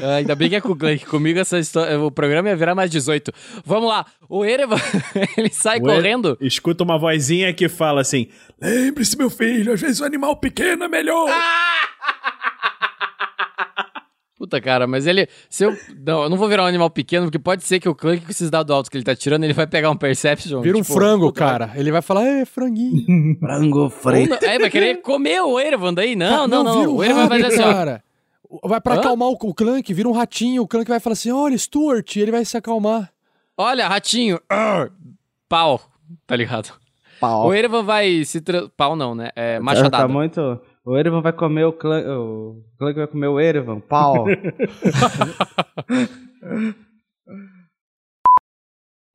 Ah, 0.01 0.15
Ainda 0.15 0.35
bem 0.35 0.49
que 0.49 0.55
é 0.55 0.61
com 0.61 0.69
o 0.69 0.75
Glenn. 0.75 0.97
Comigo 0.97 1.39
essa 1.39 1.59
história, 1.59 1.99
o 1.99 2.09
programa 2.09 2.49
ia 2.49 2.55
virar 2.55 2.73
mais 2.73 2.89
18. 2.89 3.31
Vamos 3.63 3.87
lá. 3.87 4.03
O 4.27 4.43
Erevan, 4.43 4.77
ele 5.37 5.51
sai 5.51 5.77
O 5.77 5.83
correndo. 5.83 6.35
Escuta 6.41 6.83
uma 6.83 6.97
vozinha 6.97 7.53
que 7.53 7.69
fala 7.69 8.01
assim: 8.01 8.29
Lembre-se, 8.59 9.15
meu 9.15 9.29
filho, 9.29 9.73
às 9.73 9.79
vezes 9.79 9.99
o 9.99 10.05
animal 10.05 10.35
pequeno 10.37 10.85
é 10.85 10.87
melhor. 10.87 11.29
Puta, 14.39 14.61
cara, 14.61 14.87
mas 14.87 15.05
ele. 15.05 15.27
Se 15.49 15.65
eu. 15.65 15.77
Não, 15.99 16.23
eu 16.23 16.29
não 16.29 16.37
vou 16.37 16.47
virar 16.47 16.63
um 16.63 16.65
animal 16.65 16.89
pequeno, 16.89 17.25
porque 17.25 17.37
pode 17.37 17.61
ser 17.65 17.77
que 17.77 17.89
o 17.89 17.93
Clank, 17.93 18.23
com 18.23 18.31
esses 18.31 18.49
dados 18.49 18.73
altos 18.73 18.87
que 18.87 18.95
ele 18.95 19.03
tá 19.03 19.13
tirando, 19.13 19.43
ele 19.43 19.51
vai 19.51 19.67
pegar 19.67 19.91
um 19.91 19.97
Perception. 19.97 20.61
Vira 20.61 20.77
um 20.77 20.81
tipo, 20.81 20.93
frango, 20.93 21.25
puta, 21.25 21.39
cara. 21.39 21.71
Ele 21.75 21.91
vai 21.91 22.01
falar, 22.01 22.25
é, 22.25 22.45
franguinho. 22.45 23.05
Frango 23.37 23.79
Ou 23.81 24.27
não, 24.27 24.37
é, 24.41 24.57
vai 24.57 24.69
querer 24.69 25.01
comer 25.03 25.41
o 25.41 25.59
Erevan 25.59 25.93
daí? 25.93 26.15
Não, 26.15 26.47
não, 26.47 26.63
não. 26.63 26.77
vira 26.79 26.89
um 26.89 26.95
o 26.95 27.03
Erevan 27.03 27.27
vai 27.27 27.41
fazer 27.41 27.53
assim, 27.61 27.69
ó. 27.69 27.73
cara. 27.73 28.03
Vai 28.63 28.79
pra 28.79 28.95
Hã? 28.95 28.99
acalmar 28.99 29.27
o, 29.27 29.33
o 29.33 29.53
Clank, 29.53 29.93
vira 29.93 30.07
um 30.07 30.13
ratinho. 30.13 30.61
O 30.63 30.67
Clank 30.67 30.87
vai 30.89 31.01
falar 31.01 31.13
assim, 31.13 31.31
olha, 31.31 31.57
Stuart. 31.57 32.15
E 32.15 32.21
ele 32.21 32.31
vai 32.31 32.45
se 32.45 32.55
acalmar. 32.55 33.11
Olha, 33.57 33.89
ratinho. 33.89 34.39
Arr, 34.47 34.89
pau. 35.49 35.81
Tá 36.25 36.37
ligado? 36.37 36.71
Pau. 37.19 37.47
O 37.47 37.53
Erevan 37.53 37.83
vai 37.83 38.23
se. 38.23 38.39
Tra... 38.39 38.69
Pau 38.69 38.95
não, 38.95 39.13
né? 39.13 39.31
É 39.35 39.57
Tá 39.57 39.63
machadada. 39.63 40.07
muito. 40.07 40.61
O 40.89 40.97
Erevan 40.97 41.21
vai 41.21 41.31
comer 41.33 41.65
o 41.65 41.71
clã. 41.73 42.01
O 42.17 42.63
clã 42.79 42.93
vai 42.93 43.05
comer 43.05 43.27
o 43.27 43.39
Erevan. 43.39 43.79
Pau. 43.79 44.25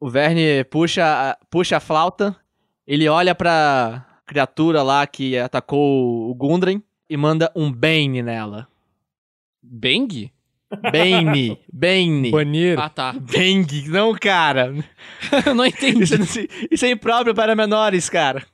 O 0.00 0.10
Verne 0.10 0.64
puxa, 0.64 1.02
a- 1.30 1.38
puxa 1.50 1.78
a 1.78 1.80
flauta, 1.80 2.36
ele 2.86 3.08
olha 3.08 3.34
pra 3.34 4.20
criatura 4.26 4.82
lá 4.82 5.06
que 5.06 5.38
atacou 5.38 6.30
o 6.30 6.34
Gundren 6.34 6.82
e 7.08 7.16
manda 7.16 7.50
um 7.56 7.72
Bane 7.72 8.22
nela. 8.22 8.68
Bang? 9.62 10.30
Bane, 10.92 11.58
Bane. 11.72 12.30
Banir. 12.30 12.78
Ah, 12.78 12.90
tá. 12.90 13.12
Bang, 13.14 13.88
não, 13.88 14.12
cara. 14.14 14.74
Eu 15.46 15.54
não 15.54 15.64
entendi. 15.64 16.02
Isso, 16.02 16.40
isso 16.70 16.84
é 16.84 16.90
impróprio 16.90 17.34
para 17.34 17.54
menores, 17.56 18.10
cara. 18.10 18.44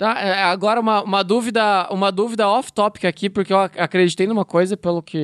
Tá, 0.00 0.18
é, 0.18 0.44
agora 0.44 0.80
uma, 0.80 1.02
uma 1.02 1.22
dúvida, 1.22 1.86
uma 1.90 2.10
dúvida 2.10 2.48
off-topic 2.48 3.04
aqui, 3.04 3.28
porque 3.28 3.52
eu 3.52 3.58
ac- 3.58 3.78
acreditei 3.78 4.26
numa 4.26 4.46
coisa 4.46 4.72
e 4.72 4.76
pelo 4.78 5.02
que 5.02 5.18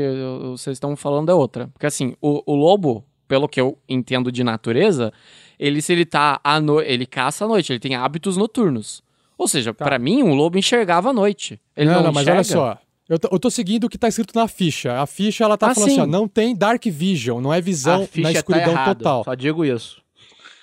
vocês 0.51 0.77
estão 0.77 0.95
falando 0.95 1.31
é 1.31 1.35
outra. 1.35 1.69
Porque 1.69 1.87
assim, 1.87 2.15
o, 2.21 2.43
o 2.45 2.55
lobo, 2.55 3.03
pelo 3.27 3.49
que 3.49 3.59
eu 3.59 3.79
entendo 3.89 4.31
de 4.31 4.45
natureza, 4.45 5.11
ele 5.59 5.81
se 5.81 5.95
ele 5.95 6.05
tá 6.05 6.39
à 6.45 6.61
noite, 6.61 6.91
ele 6.91 7.07
caça 7.07 7.47
à 7.47 7.49
noite, 7.49 7.73
ele 7.73 7.81
tem 7.81 7.95
hábitos 7.95 8.37
noturnos. 8.37 9.03
Ou 9.39 9.49
seja, 9.49 9.73
pra 9.73 9.99
mim, 9.99 10.23
um 10.23 10.35
lobo 10.35 10.59
enxergava 10.59 11.09
à 11.09 11.13
noite. 11.15 11.59
Ele 11.75 11.89
não, 11.89 11.97
não, 11.97 12.03
não, 12.05 12.13
mas 12.13 12.29
olha 12.29 12.45
só. 12.45 12.79
Eu 13.09 13.19
tô, 13.19 13.29
eu 13.33 13.39
tô 13.39 13.51
seguindo 13.51 13.85
o 13.85 13.89
que 13.89 13.97
tá 13.97 14.09
escrito 14.09 14.35
na 14.39 14.47
ficha. 14.47 15.01
A 15.01 15.07
ficha, 15.07 15.43
ela 15.43 15.57
tá 15.57 15.69
Ah, 15.71 15.75
falando 15.75 15.89
sim. 15.89 16.01
assim, 16.01 16.03
ó, 16.03 16.13
não 16.13 16.29
tem 16.29 16.55
Dark 16.55 16.85
Vision, 16.85 17.41
não 17.41 17.55
é 17.55 17.63
visão 17.63 18.07
na 18.17 18.31
escuridão 18.31 18.75
tá 18.75 18.81
errado, 18.83 18.99
total. 18.99 19.25
Só 19.25 19.35
digo 19.35 19.65
isso. 19.65 20.03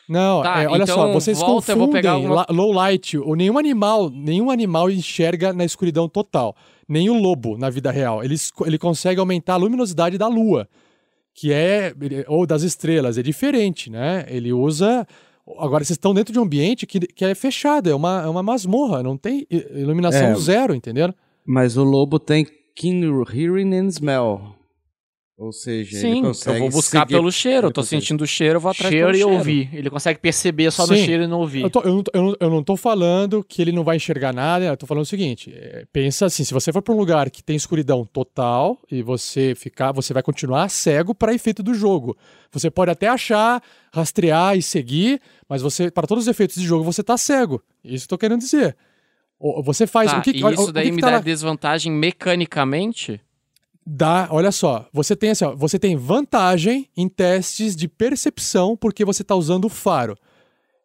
Não, 0.07 0.43
Tá, 0.43 0.63
é, 0.63 0.67
olha 0.67 0.83
então 0.83 0.95
só, 0.95 1.11
vocês 1.13 1.39
volta, 1.39 1.71
eu 1.71 1.77
vou 1.77 1.87
confundem 1.87 2.01
pegar 2.01 2.11
alguma- 2.13 2.45
low 2.49 2.71
light, 2.73 3.17
ou 3.17 3.35
nenhum 3.35 3.57
animal, 3.57 4.09
nenhum 4.09 4.51
animal 4.51 4.89
enxerga 4.91 5.53
na 5.53 5.63
escuridão 5.63 6.09
total. 6.09 6.55
Nem 6.87 7.09
o 7.09 7.13
lobo 7.13 7.57
na 7.57 7.69
vida 7.69 7.89
real. 7.91 8.23
Ele, 8.23 8.35
ele 8.65 8.77
consegue 8.77 9.19
aumentar 9.19 9.53
a 9.53 9.57
luminosidade 9.57 10.17
da 10.17 10.27
lua, 10.27 10.67
que 11.33 11.51
é 11.53 11.93
ou 12.27 12.45
das 12.45 12.61
estrelas, 12.63 13.17
é 13.17 13.23
diferente, 13.23 13.89
né? 13.89 14.25
Ele 14.27 14.51
usa 14.51 15.07
Agora, 15.57 15.83
vocês 15.83 15.97
estão 15.97 16.13
dentro 16.13 16.31
de 16.31 16.39
um 16.39 16.43
ambiente 16.43 16.85
que, 16.87 17.01
que 17.01 17.25
é 17.25 17.35
fechado, 17.35 17.89
é 17.89 17.93
uma, 17.93 18.21
é 18.23 18.27
uma 18.29 18.41
masmorra, 18.41 19.03
não 19.03 19.17
tem 19.17 19.45
iluminação 19.49 20.27
É. 20.27 20.35
zero, 20.35 20.73
entendeu? 20.73 21.13
Mas 21.45 21.75
o 21.75 21.83
lobo 21.83 22.17
tem 22.17 22.47
keen 22.73 23.03
hearing 23.33 23.73
and 23.75 23.87
smell. 23.89 24.55
Ou 25.43 25.51
seja, 25.51 25.97
ele 25.97 26.15
Sim, 26.15 26.21
consegue 26.21 26.57
eu 26.57 26.61
vou 26.61 26.69
buscar 26.69 26.99
seguir- 27.01 27.13
pelo 27.15 27.31
cheiro. 27.31 27.57
Eu 27.65 27.67
ele 27.67 27.73
tô 27.73 27.81
consegue- 27.81 28.01
sentindo 28.01 28.21
o 28.23 28.27
cheiro, 28.27 28.55
eu 28.55 28.59
vou 28.61 28.71
atrás 28.71 28.89
Cheiro 28.91 29.07
pelo 29.07 29.17
e 29.17 29.19
cheiro. 29.21 29.33
ouvir. 29.37 29.69
Ele 29.73 29.89
consegue 29.89 30.19
perceber 30.19 30.71
só 30.71 30.87
no 30.87 30.95
Sim. 30.95 31.03
cheiro 31.05 31.23
e 31.23 31.27
não 31.27 31.39
ouvir. 31.39 31.63
Eu, 31.63 31.69
tô- 31.69 31.81
eu 31.81 31.93
não, 31.93 32.03
tô- 32.03 32.11
eu, 32.13 32.23
não, 32.23 32.35
eu 32.39 32.49
não 32.49 32.63
tô 32.63 32.77
falando 32.77 33.43
que 33.43 33.61
ele 33.61 33.71
não 33.71 33.83
vai 33.83 33.97
enxergar 33.97 34.31
nada, 34.33 34.65
eu 34.65 34.77
tô 34.77 34.85
falando 34.85 35.03
o 35.03 35.05
seguinte: 35.07 35.51
é, 35.53 35.85
pensa 35.91 36.25
assim, 36.27 36.43
se 36.43 36.53
você 36.53 36.71
for 36.71 36.81
para 36.81 36.93
um 36.93 36.97
lugar 36.97 37.29
que 37.29 37.43
tem 37.43 37.55
escuridão 37.55 38.05
total 38.05 38.79
e 38.89 39.01
você 39.01 39.53
ficar, 39.55 39.91
você 39.91 40.13
vai 40.13 40.23
continuar 40.23 40.69
cego 40.69 41.13
para 41.13 41.33
efeito 41.33 41.61
do 41.61 41.73
jogo. 41.73 42.15
Você 42.51 42.71
pode 42.71 42.91
até 42.91 43.07
achar, 43.07 43.61
rastrear 43.93 44.55
e 44.57 44.61
seguir, 44.61 45.19
mas 45.49 45.61
você, 45.61 45.91
para 45.91 46.07
todos 46.07 46.23
os 46.23 46.27
efeitos 46.27 46.55
de 46.55 46.63
jogo, 46.65 46.83
você 46.83 47.03
tá 47.03 47.17
cego. 47.17 47.61
Isso 47.83 48.05
eu 48.05 48.09
tô 48.09 48.17
querendo 48.17 48.39
dizer. 48.39 48.77
O- 49.39 49.61
Você 49.61 49.85
faz 49.85 50.09
Tá, 50.09 50.19
o 50.19 50.21
que 50.21 50.29
e 50.31 50.37
isso 50.37 50.47
o 50.47 50.65
que 50.67 50.71
daí 50.71 50.85
que 50.85 50.91
me 50.93 51.01
tá 51.01 51.09
dá 51.09 51.15
lá? 51.17 51.21
desvantagem 51.21 51.91
mecanicamente? 51.91 53.19
Dá, 53.85 54.27
olha 54.31 54.51
só, 54.51 54.87
você 54.93 55.15
tem 55.15 55.31
assim, 55.31 55.43
ó, 55.43 55.55
você 55.55 55.77
tem 55.77 55.95
vantagem 55.95 56.89
em 56.95 57.09
testes 57.09 57.75
de 57.75 57.87
percepção 57.87 58.77
porque 58.77 59.03
você 59.03 59.21
está 59.23 59.35
usando 59.35 59.65
o 59.65 59.69
faro. 59.69 60.17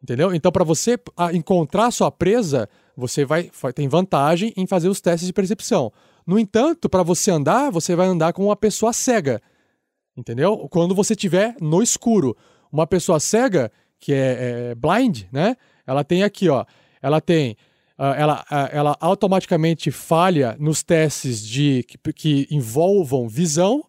Entendeu? 0.03 0.35
Então, 0.35 0.51
para 0.51 0.65
você 0.65 0.99
ah, 1.17 1.33
encontrar 1.33 1.91
sua 1.91 2.11
presa, 2.11 2.69
você 2.97 3.25
vai, 3.25 3.51
tem 3.75 3.89
vantagem 3.89 4.53
em 4.57 4.67
fazer 4.67 4.89
os 4.89 5.01
testes 5.01 5.27
de 5.27 5.33
percepção. 5.33 5.93
No 6.27 6.39
entanto, 6.39 6.89
para 6.89 7.03
você 7.03 7.31
andar, 7.31 7.71
você 7.71 7.97
vai 7.97 8.07
andar 8.07 8.33
com 8.33 8.45
uma 8.45 8.57
pessoa 8.57 8.93
cega. 8.93 9.41
Entendeu? 10.17 10.69
Quando 10.69 10.95
você 10.95 11.15
estiver 11.15 11.57
no 11.61 11.83
escuro. 11.83 12.37
Uma 12.71 12.87
pessoa 12.87 13.19
cega, 13.19 13.73
que 13.99 14.13
é, 14.13 14.71
é 14.71 14.75
blind, 14.75 15.25
né? 15.33 15.57
Ela 15.87 16.05
tem 16.05 16.23
aqui, 16.23 16.49
ó. 16.49 16.65
Ela 17.01 17.21
tem. 17.21 17.57
Ah, 17.99 18.15
ela, 18.17 18.45
ah, 18.51 18.69
ela 18.73 18.97
automaticamente 19.01 19.91
falha 19.91 20.57
nos 20.59 20.83
testes 20.83 21.45
de 21.45 21.83
que, 21.83 22.13
que 22.13 22.47
envolvam 22.51 23.29
visão 23.29 23.83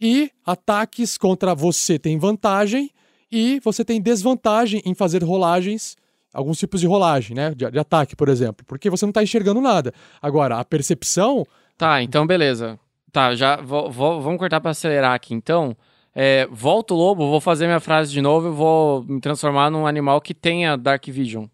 e 0.00 0.30
ataques 0.44 1.18
contra 1.18 1.54
você 1.54 1.98
tem 1.98 2.18
vantagem 2.18 2.90
e 3.30 3.60
você 3.64 3.84
tem 3.84 4.00
desvantagem 4.00 4.80
em 4.86 4.94
fazer 4.94 5.22
rolagens, 5.24 5.96
alguns 6.32 6.58
tipos 6.58 6.80
de 6.80 6.86
rolagem, 6.86 7.34
né? 7.34 7.50
De, 7.54 7.68
de 7.70 7.78
ataque, 7.78 8.14
por 8.14 8.28
exemplo, 8.28 8.64
porque 8.66 8.88
você 8.88 9.04
não 9.04 9.10
está 9.10 9.22
enxergando 9.22 9.60
nada. 9.60 9.92
Agora, 10.22 10.58
a 10.58 10.64
percepção 10.64 11.44
Tá, 11.78 12.02
então 12.02 12.26
beleza. 12.26 12.78
Tá, 13.12 13.34
já 13.34 13.56
vou- 13.56 13.90
vou- 13.90 14.20
vamos 14.22 14.38
cortar 14.38 14.60
pra 14.60 14.70
acelerar 14.70 15.14
aqui. 15.14 15.34
Então, 15.34 15.76
é, 16.14 16.46
volta 16.50 16.94
o 16.94 16.96
lobo, 16.96 17.28
vou 17.28 17.40
fazer 17.40 17.66
minha 17.66 17.80
frase 17.80 18.10
de 18.12 18.22
novo 18.22 18.48
e 18.48 18.50
vou 18.50 19.02
me 19.04 19.20
transformar 19.20 19.70
num 19.70 19.86
animal 19.86 20.20
que 20.20 20.32
tenha 20.32 20.76
Dark 20.76 21.04
Vision. 21.06 21.46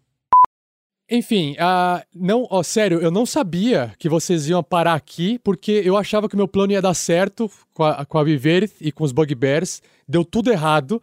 Enfim, 1.15 1.55
ah, 1.59 2.03
não, 2.11 2.47
ó, 2.49 2.63
sério, 2.63 2.99
eu 2.99 3.11
não 3.11 3.23
sabia 3.23 3.93
que 3.99 4.09
vocês 4.09 4.49
iam 4.49 4.63
parar 4.63 4.95
aqui, 4.95 5.37
porque 5.43 5.83
eu 5.85 5.95
achava 5.95 6.27
que 6.27 6.33
o 6.33 6.37
meu 6.37 6.47
plano 6.47 6.73
ia 6.73 6.81
dar 6.81 6.95
certo 6.95 7.51
com 7.71 7.83
a, 7.83 8.03
com 8.03 8.17
a 8.17 8.23
Viverith 8.23 8.73
e 8.81 8.91
com 8.91 9.03
os 9.03 9.11
Bugbears. 9.11 9.79
Deu 10.07 10.25
tudo 10.25 10.51
errado. 10.51 10.99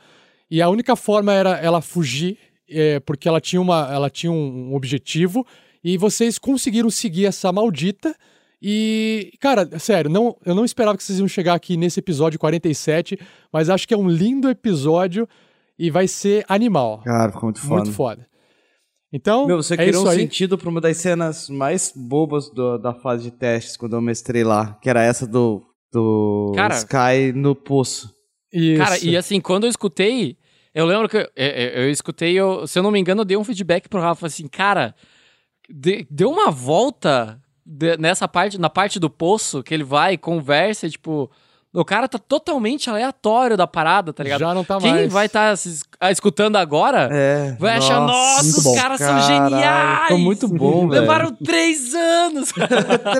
E 0.50 0.60
a 0.60 0.68
única 0.68 0.96
forma 0.96 1.32
era 1.32 1.50
ela 1.58 1.80
fugir, 1.80 2.36
é, 2.68 2.98
porque 2.98 3.28
ela 3.28 3.40
tinha, 3.40 3.62
uma, 3.62 3.88
ela 3.88 4.10
tinha 4.10 4.32
um, 4.32 4.70
um 4.70 4.74
objetivo. 4.74 5.46
E 5.82 5.96
vocês 5.96 6.40
conseguiram 6.40 6.90
seguir 6.90 7.26
essa 7.26 7.52
maldita. 7.52 8.12
E, 8.60 9.32
cara, 9.38 9.78
sério, 9.78 10.10
não, 10.10 10.36
eu 10.44 10.56
não 10.56 10.64
esperava 10.64 10.98
que 10.98 11.04
vocês 11.04 11.20
iam 11.20 11.28
chegar 11.28 11.54
aqui 11.54 11.76
nesse 11.76 12.00
episódio 12.00 12.36
47, 12.36 13.16
mas 13.52 13.70
acho 13.70 13.86
que 13.86 13.94
é 13.94 13.96
um 13.96 14.08
lindo 14.08 14.50
episódio 14.50 15.28
e 15.78 15.88
vai 15.88 16.08
ser 16.08 16.44
animal. 16.48 17.00
Cara, 17.04 17.30
ficou 17.30 17.44
muito 17.44 17.60
foda. 17.60 17.74
Muito 17.76 17.92
foda. 17.92 18.29
Então, 19.12 19.46
Meu, 19.46 19.56
você 19.62 19.74
é 19.74 19.76
criou 19.76 19.90
isso 19.90 20.06
um 20.06 20.08
aí. 20.08 20.18
sentido 20.18 20.56
pra 20.56 20.68
uma 20.68 20.80
das 20.80 20.96
cenas 20.98 21.48
mais 21.48 21.92
bobas 21.94 22.48
do- 22.50 22.78
da 22.78 22.94
fase 22.94 23.24
de 23.24 23.30
testes 23.32 23.76
quando 23.76 23.94
eu 23.96 24.00
mestrei 24.00 24.44
lá, 24.44 24.74
que 24.80 24.88
era 24.88 25.02
essa 25.02 25.26
do, 25.26 25.62
do 25.92 26.52
Cara- 26.54 26.76
Sky 26.76 27.32
no 27.34 27.54
poço. 27.54 28.14
Cara, 28.78 28.98
e 29.04 29.16
assim, 29.16 29.40
quando 29.40 29.64
eu 29.64 29.70
escutei, 29.70 30.36
eu 30.74 30.86
lembro 30.86 31.08
que 31.08 31.16
eu, 31.16 31.28
eu- 31.36 31.82
eu 31.84 31.90
escutei, 31.90 32.34
eu, 32.38 32.66
se 32.66 32.78
eu 32.78 32.82
não 32.82 32.90
me 32.92 33.00
engano, 33.00 33.22
eu 33.22 33.24
dei 33.24 33.36
um 33.36 33.44
feedback 33.44 33.88
pro 33.88 34.00
Rafa 34.00 34.26
assim, 34.26 34.46
cara, 34.46 34.94
de- 35.68 36.06
deu 36.10 36.30
uma 36.30 36.50
volta 36.50 37.40
de- 37.66 37.96
nessa 37.96 38.26
parte, 38.28 38.58
na 38.58 38.70
parte 38.70 38.98
do 39.00 39.10
poço, 39.10 39.62
que 39.62 39.74
ele 39.74 39.84
vai, 39.84 40.16
conversa, 40.16 40.86
e, 40.86 40.90
tipo, 40.90 41.30
o 41.72 41.84
cara 41.84 42.08
tá 42.08 42.18
totalmente 42.18 42.90
aleatório 42.90 43.56
da 43.56 43.66
parada, 43.66 44.12
tá 44.12 44.22
ligado? 44.24 44.40
Já 44.40 44.52
não 44.54 44.64
tá 44.64 44.78
Quem 44.78 44.90
mais. 44.92 45.12
vai 45.12 45.26
estar 45.26 45.54
escutando 46.10 46.56
agora 46.56 47.08
É, 47.12 47.56
vai 47.58 47.76
achar, 47.76 48.00
nossa, 48.00 48.46
os 48.70 48.74
caras 48.80 48.98
são 48.98 49.20
geniais! 49.22 50.02
ficou 50.02 50.18
muito 50.18 50.48
bom, 50.48 50.88
velho. 50.88 51.00
Levaram 51.02 51.32
três 51.32 51.94
anos! 51.94 52.50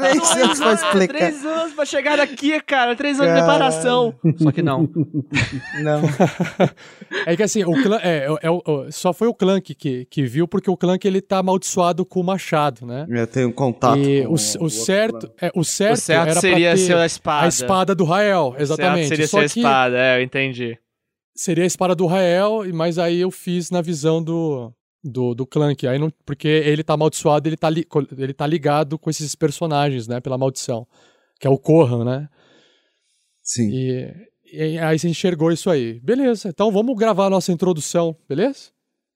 Três 0.01 0.31
anos 0.37 0.59
pra 0.59 0.73
explicar. 0.73 1.17
Três 1.17 1.45
anos 1.45 1.73
pra 1.75 1.85
chegar 1.85 2.17
daqui, 2.17 2.61
cara. 2.61 2.95
Três 2.97 3.19
anos 3.21 3.33
de 3.33 3.39
preparação. 3.39 4.15
Só 4.39 4.51
que 4.53 4.63
não. 4.63 4.89
Não. 5.83 6.01
É 7.27 7.37
que 7.37 7.43
assim, 7.43 7.65
o 7.65 7.73
clã, 7.83 7.99
é, 8.03 8.27
é, 8.27 8.37
é 8.43 8.51
o- 8.51 8.63
o- 8.65 8.87
só 8.93 9.13
foi 9.13 9.27
o 9.27 9.35
Clank 9.35 9.75
que, 9.75 10.07
que 10.09 10.23
viu, 10.23 10.47
porque 10.47 10.71
o 10.71 10.77
Clank 10.77 11.07
ele 11.07 11.21
tá 11.21 11.39
amaldiçoado 11.39 12.05
com 12.07 12.21
o 12.21 12.25
machado, 12.25 12.87
né? 12.87 13.05
Eu 13.09 13.27
tenho 13.27 13.49
um 13.49 13.53
contato 13.53 13.99
E 13.99 14.23
com 14.25 14.31
o, 14.31 14.35
o 14.35 14.71
certo, 14.71 15.31
é, 15.41 15.51
o 15.55 15.65
certo, 15.65 15.95
O 15.95 16.01
certo 16.01 16.23
era 16.23 16.33
pra 16.33 16.41
seria 16.41 16.71
ter 16.73 16.77
ser 16.79 16.97
a 16.97 17.05
espada. 17.05 17.45
A 17.45 17.49
espada 17.49 17.95
do 17.95 18.05
Rael, 18.05 18.40
exatamente. 18.59 19.09
Certo 19.09 19.17
seria 19.17 19.29
Só 19.29 19.39
ser 19.39 19.45
a 19.45 19.49
que 19.49 19.61
espada, 19.61 19.99
é, 19.99 20.19
eu 20.19 20.23
entendi. 20.23 20.79
seria 21.35 21.65
a 21.65 21.67
espada 21.67 21.95
do 21.95 22.07
Rael, 22.07 22.65
e- 22.67 22.73
mas 22.73 22.99
aí 22.99 23.21
eu 23.21 23.31
fiz 23.31 23.71
na 23.71 23.81
visão 23.81 24.23
do, 24.23 24.73
do, 25.03 25.35
do 25.35 25.47
Clank. 25.47 25.87
Aí 25.87 25.99
não, 25.99 26.11
porque 26.27 26.49
ele 26.49 26.83
tá 26.85 26.95
amaldiçoado, 26.95 27.49
ele 27.49 27.57
tá, 27.57 27.69
li- 27.71 27.87
ele 28.19 28.33
tá 28.35 28.47
ligado 28.47 28.99
com 28.99 29.09
esses 29.11 29.35
personagens, 29.35 30.07
né? 30.09 30.21
Pela 30.21 30.37
maldição. 30.39 30.87
Que 31.39 31.47
é 31.47 31.51
o 31.51 31.59
Corran, 31.59 32.05
né? 32.05 32.29
Sim. 33.43 33.69
E, 33.73 34.13
e 34.53 34.79
aí 34.79 34.99
você 34.99 35.09
enxergou 35.09 35.51
isso 35.51 35.71
aí. 35.71 35.99
Beleza, 36.01 36.49
então 36.49 36.71
vamos 36.71 36.97
gravar 36.97 37.27
a 37.27 37.31
nossa 37.31 37.53
introdução, 37.53 38.15
beleza? 38.29 38.71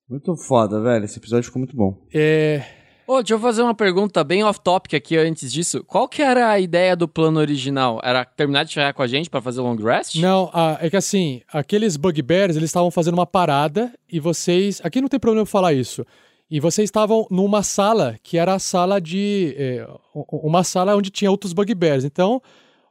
Muito 0.09 0.37
foda, 0.37 0.81
velho. 0.81 1.05
Esse 1.05 1.19
episódio 1.19 1.45
ficou 1.47 1.61
muito 1.61 1.77
bom. 1.77 2.07
É. 2.13 2.63
Ô, 3.07 3.17
deixa 3.17 3.35
eu 3.35 3.39
fazer 3.39 3.63
uma 3.63 3.75
pergunta 3.75 4.25
bem 4.25 4.43
off-topic 4.43 4.95
aqui 4.95 5.17
antes 5.17 5.53
disso. 5.53 5.85
Qual 5.85 6.09
que 6.09 6.23
era 6.23 6.49
a 6.49 6.59
ideia 6.59 6.97
do 6.97 7.07
plano 7.07 7.39
original? 7.39 8.01
Era 8.03 8.25
terminar 8.25 8.65
de 8.65 8.73
chegar 8.73 8.95
com 8.95 9.03
a 9.03 9.07
gente 9.07 9.29
pra 9.29 9.43
fazer 9.43 9.61
long 9.61 9.77
rest? 9.77 10.17
Não, 10.17 10.51
ah, 10.55 10.79
é 10.81 10.89
que 10.89 10.97
assim, 10.97 11.43
aqueles 11.53 11.99
bugbears, 11.99 12.57
eles 12.57 12.71
estavam 12.71 12.91
fazendo 12.91 13.15
uma 13.15 13.27
parada 13.27 13.93
e 14.11 14.19
vocês. 14.19 14.81
Aqui 14.83 15.03
não 15.03 15.09
tem 15.09 15.21
problema 15.21 15.45
falar 15.45 15.75
isso. 15.75 16.05
E 16.51 16.61
vocês 16.61 16.87
estavam 16.87 17.27
numa 17.31 17.63
sala 17.63 18.17
que 18.23 18.39
era 18.39 18.55
a 18.55 18.59
sala 18.59 19.01
de. 19.01 19.55
é, 19.59 19.87
uma 20.31 20.65
sala 20.65 20.97
onde 20.97 21.11
tinha 21.11 21.31
outros 21.31 21.53
bugbears. 21.53 22.05
Então, 22.05 22.41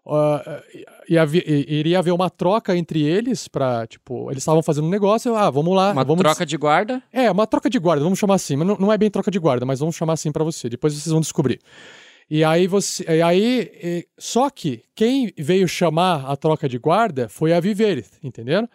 ah, 0.06 0.62
ia 1.10 1.24
iria 1.68 2.00
haver 2.00 2.12
uma 2.12 2.30
troca 2.30 2.76
entre 2.76 3.02
eles 3.04 3.48
pra, 3.48 3.86
tipo, 3.88 4.30
eles 4.32 4.42
estavam 4.42 4.62
fazendo 4.64 4.86
um 4.88 4.90
negócio, 4.90 5.36
ah, 5.36 5.50
vamos 5.50 5.76
lá. 5.76 5.92
Uma 5.92 6.04
vamos 6.04 6.22
troca 6.24 6.46
de 6.46 6.58
guarda? 6.58 7.02
É, 7.12 7.30
uma 7.32 7.46
troca 7.48 7.70
de 7.70 7.80
guarda, 7.80 8.04
vamos 8.04 8.20
chamar 8.20 8.36
assim. 8.36 8.56
Mas 8.56 8.68
não, 8.68 8.78
não 8.78 8.92
é 8.94 8.98
bem 8.98 9.10
troca 9.10 9.30
de 9.32 9.40
guarda, 9.40 9.66
mas 9.66 9.80
vamos 9.80 9.96
chamar 9.96 10.14
assim 10.14 10.32
pra 10.32 10.44
você. 10.44 10.70
Depois 10.70 10.94
vocês 10.94 11.12
vão 11.12 11.22
descobrir. 11.22 11.60
E 12.30 12.44
aí 12.44 12.68
você. 12.68 13.04
E 13.08 13.22
aí. 13.22 14.06
Só 14.18 14.50
que 14.50 14.84
quem 14.96 15.32
veio 15.38 15.68
chamar 15.68 16.26
a 16.26 16.36
troca 16.36 16.68
de 16.70 16.78
guarda 16.78 17.28
foi 17.30 17.54
a 17.54 17.60
Viverith, 17.60 18.12
entenderam? 18.24 18.68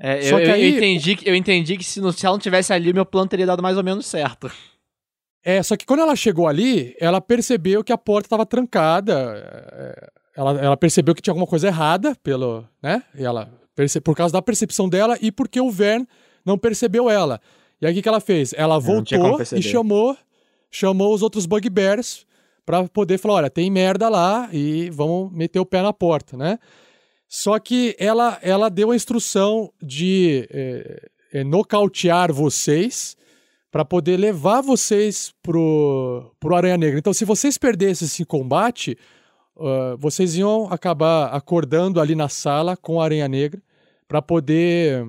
É, 0.00 0.22
Só 0.22 0.38
eu, 0.38 0.44
que 0.44 0.48
eu- 0.50 0.54
aí- 0.54 0.62
eu 0.70 0.76
entendi, 0.76 1.16
que- 1.16 1.28
eu 1.28 1.34
entendi 1.34 1.76
que 1.76 1.84
se, 1.84 2.00
não- 2.00 2.12
se 2.12 2.24
ela 2.24 2.34
não 2.34 2.40
tivesse 2.40 2.72
ali, 2.72 2.92
meu 2.92 3.04
plano 3.04 3.28
teria 3.28 3.44
dado 3.46 3.62
mais 3.62 3.76
ou 3.76 3.82
menos 3.84 4.06
certo. 4.06 4.50
É, 5.44 5.62
só 5.62 5.76
que 5.76 5.84
quando 5.86 6.00
ela 6.00 6.14
chegou 6.16 6.46
ali, 6.46 6.94
ela 7.00 7.20
percebeu 7.20 7.82
que 7.82 7.92
a 7.92 7.98
porta 7.98 8.26
estava 8.26 8.44
trancada. 8.46 10.10
Ela, 10.38 10.52
ela 10.60 10.76
percebeu 10.76 11.16
que 11.16 11.20
tinha 11.20 11.32
alguma 11.32 11.48
coisa 11.48 11.66
errada 11.66 12.14
pelo, 12.22 12.64
né? 12.80 13.02
E 13.12 13.24
ela 13.24 13.52
por 14.04 14.14
causa 14.14 14.32
da 14.32 14.40
percepção 14.40 14.88
dela 14.88 15.18
e 15.20 15.32
porque 15.32 15.60
o 15.60 15.68
Vern 15.68 16.06
não 16.44 16.56
percebeu 16.56 17.10
ela. 17.10 17.40
E 17.80 17.86
aí 17.86 17.98
o 17.98 18.02
que, 18.02 18.08
ela 18.08 18.20
fez? 18.20 18.52
Ela 18.56 18.78
voltou 18.78 19.40
e 19.56 19.62
chamou, 19.62 20.16
chamou 20.70 21.12
os 21.12 21.22
outros 21.22 21.44
bugbears 21.44 22.24
para 22.64 22.84
poder 22.88 23.18
falar, 23.18 23.34
olha, 23.34 23.50
tem 23.50 23.68
merda 23.68 24.08
lá 24.08 24.48
e 24.52 24.90
vamos 24.90 25.32
meter 25.32 25.58
o 25.58 25.66
pé 25.66 25.82
na 25.82 25.92
porta, 25.92 26.36
né? 26.36 26.58
Só 27.28 27.58
que 27.58 27.96
ela, 27.98 28.38
ela 28.40 28.68
deu 28.68 28.92
a 28.92 28.96
instrução 28.96 29.72
de 29.82 30.48
é, 30.52 31.08
é, 31.32 31.44
nocautear 31.44 32.32
vocês 32.32 33.16
para 33.72 33.84
poder 33.84 34.16
levar 34.16 34.60
vocês 34.60 35.34
pro, 35.42 36.32
pro 36.38 36.54
Aranha 36.54 36.76
Negra. 36.76 36.98
Então, 36.98 37.12
se 37.12 37.24
vocês 37.24 37.58
perdessem 37.58 38.06
esse 38.06 38.24
combate, 38.24 38.96
ah, 39.58 39.96
vocês 39.98 40.36
iam 40.36 40.66
acabar 40.70 41.26
acordando 41.34 42.00
ali 42.00 42.14
na 42.14 42.28
sala 42.28 42.76
com 42.76 43.00
a 43.00 43.04
Aranha 43.04 43.28
Negra 43.28 43.60
para 44.06 44.22
poder 44.22 45.06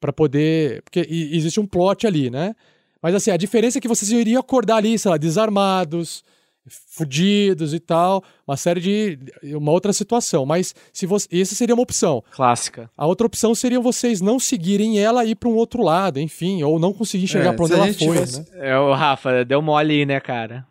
para 0.00 0.12
poder, 0.12 0.82
porque 0.82 1.00
existe 1.08 1.60
um 1.60 1.66
plot 1.66 2.06
ali, 2.08 2.28
né? 2.28 2.56
Mas 3.00 3.14
assim, 3.14 3.30
a 3.30 3.36
diferença 3.36 3.78
é 3.78 3.80
que 3.80 3.86
vocês 3.86 4.10
iriam 4.10 4.40
acordar 4.40 4.76
ali, 4.78 4.98
sei 4.98 5.10
lá, 5.12 5.16
desarmados, 5.16 6.24
fudidos 6.68 7.72
e 7.74 7.80
tal, 7.80 8.22
uma 8.46 8.56
série 8.56 8.80
de 8.80 9.18
uma 9.56 9.70
outra 9.72 9.92
situação, 9.92 10.44
mas 10.46 10.74
se 10.92 11.06
você, 11.06 11.28
essa 11.40 11.54
seria 11.54 11.74
uma 11.74 11.82
opção. 11.82 12.22
Clássica. 12.32 12.90
A 12.96 13.06
outra 13.06 13.26
opção 13.26 13.54
seria 13.54 13.80
vocês 13.80 14.20
não 14.20 14.38
seguirem 14.38 14.98
ela 14.98 15.24
e 15.24 15.30
ir 15.30 15.34
para 15.34 15.48
um 15.48 15.54
outro 15.54 15.82
lado, 15.82 16.18
enfim, 16.20 16.62
ou 16.62 16.78
não 16.78 16.92
conseguir 16.92 17.24
enxergar 17.24 17.50
É, 17.50 17.52
para 17.54 17.64
onde 17.64 17.74
ela 17.74 17.86
foi, 17.86 17.94
tivesse- 17.94 18.40
né? 18.40 18.46
É, 18.54 18.78
o 18.78 18.92
Rafa, 18.94 19.44
deu 19.44 19.60
mole 19.62 19.92
aí, 19.92 20.06
né, 20.06 20.20
cara? 20.20 20.64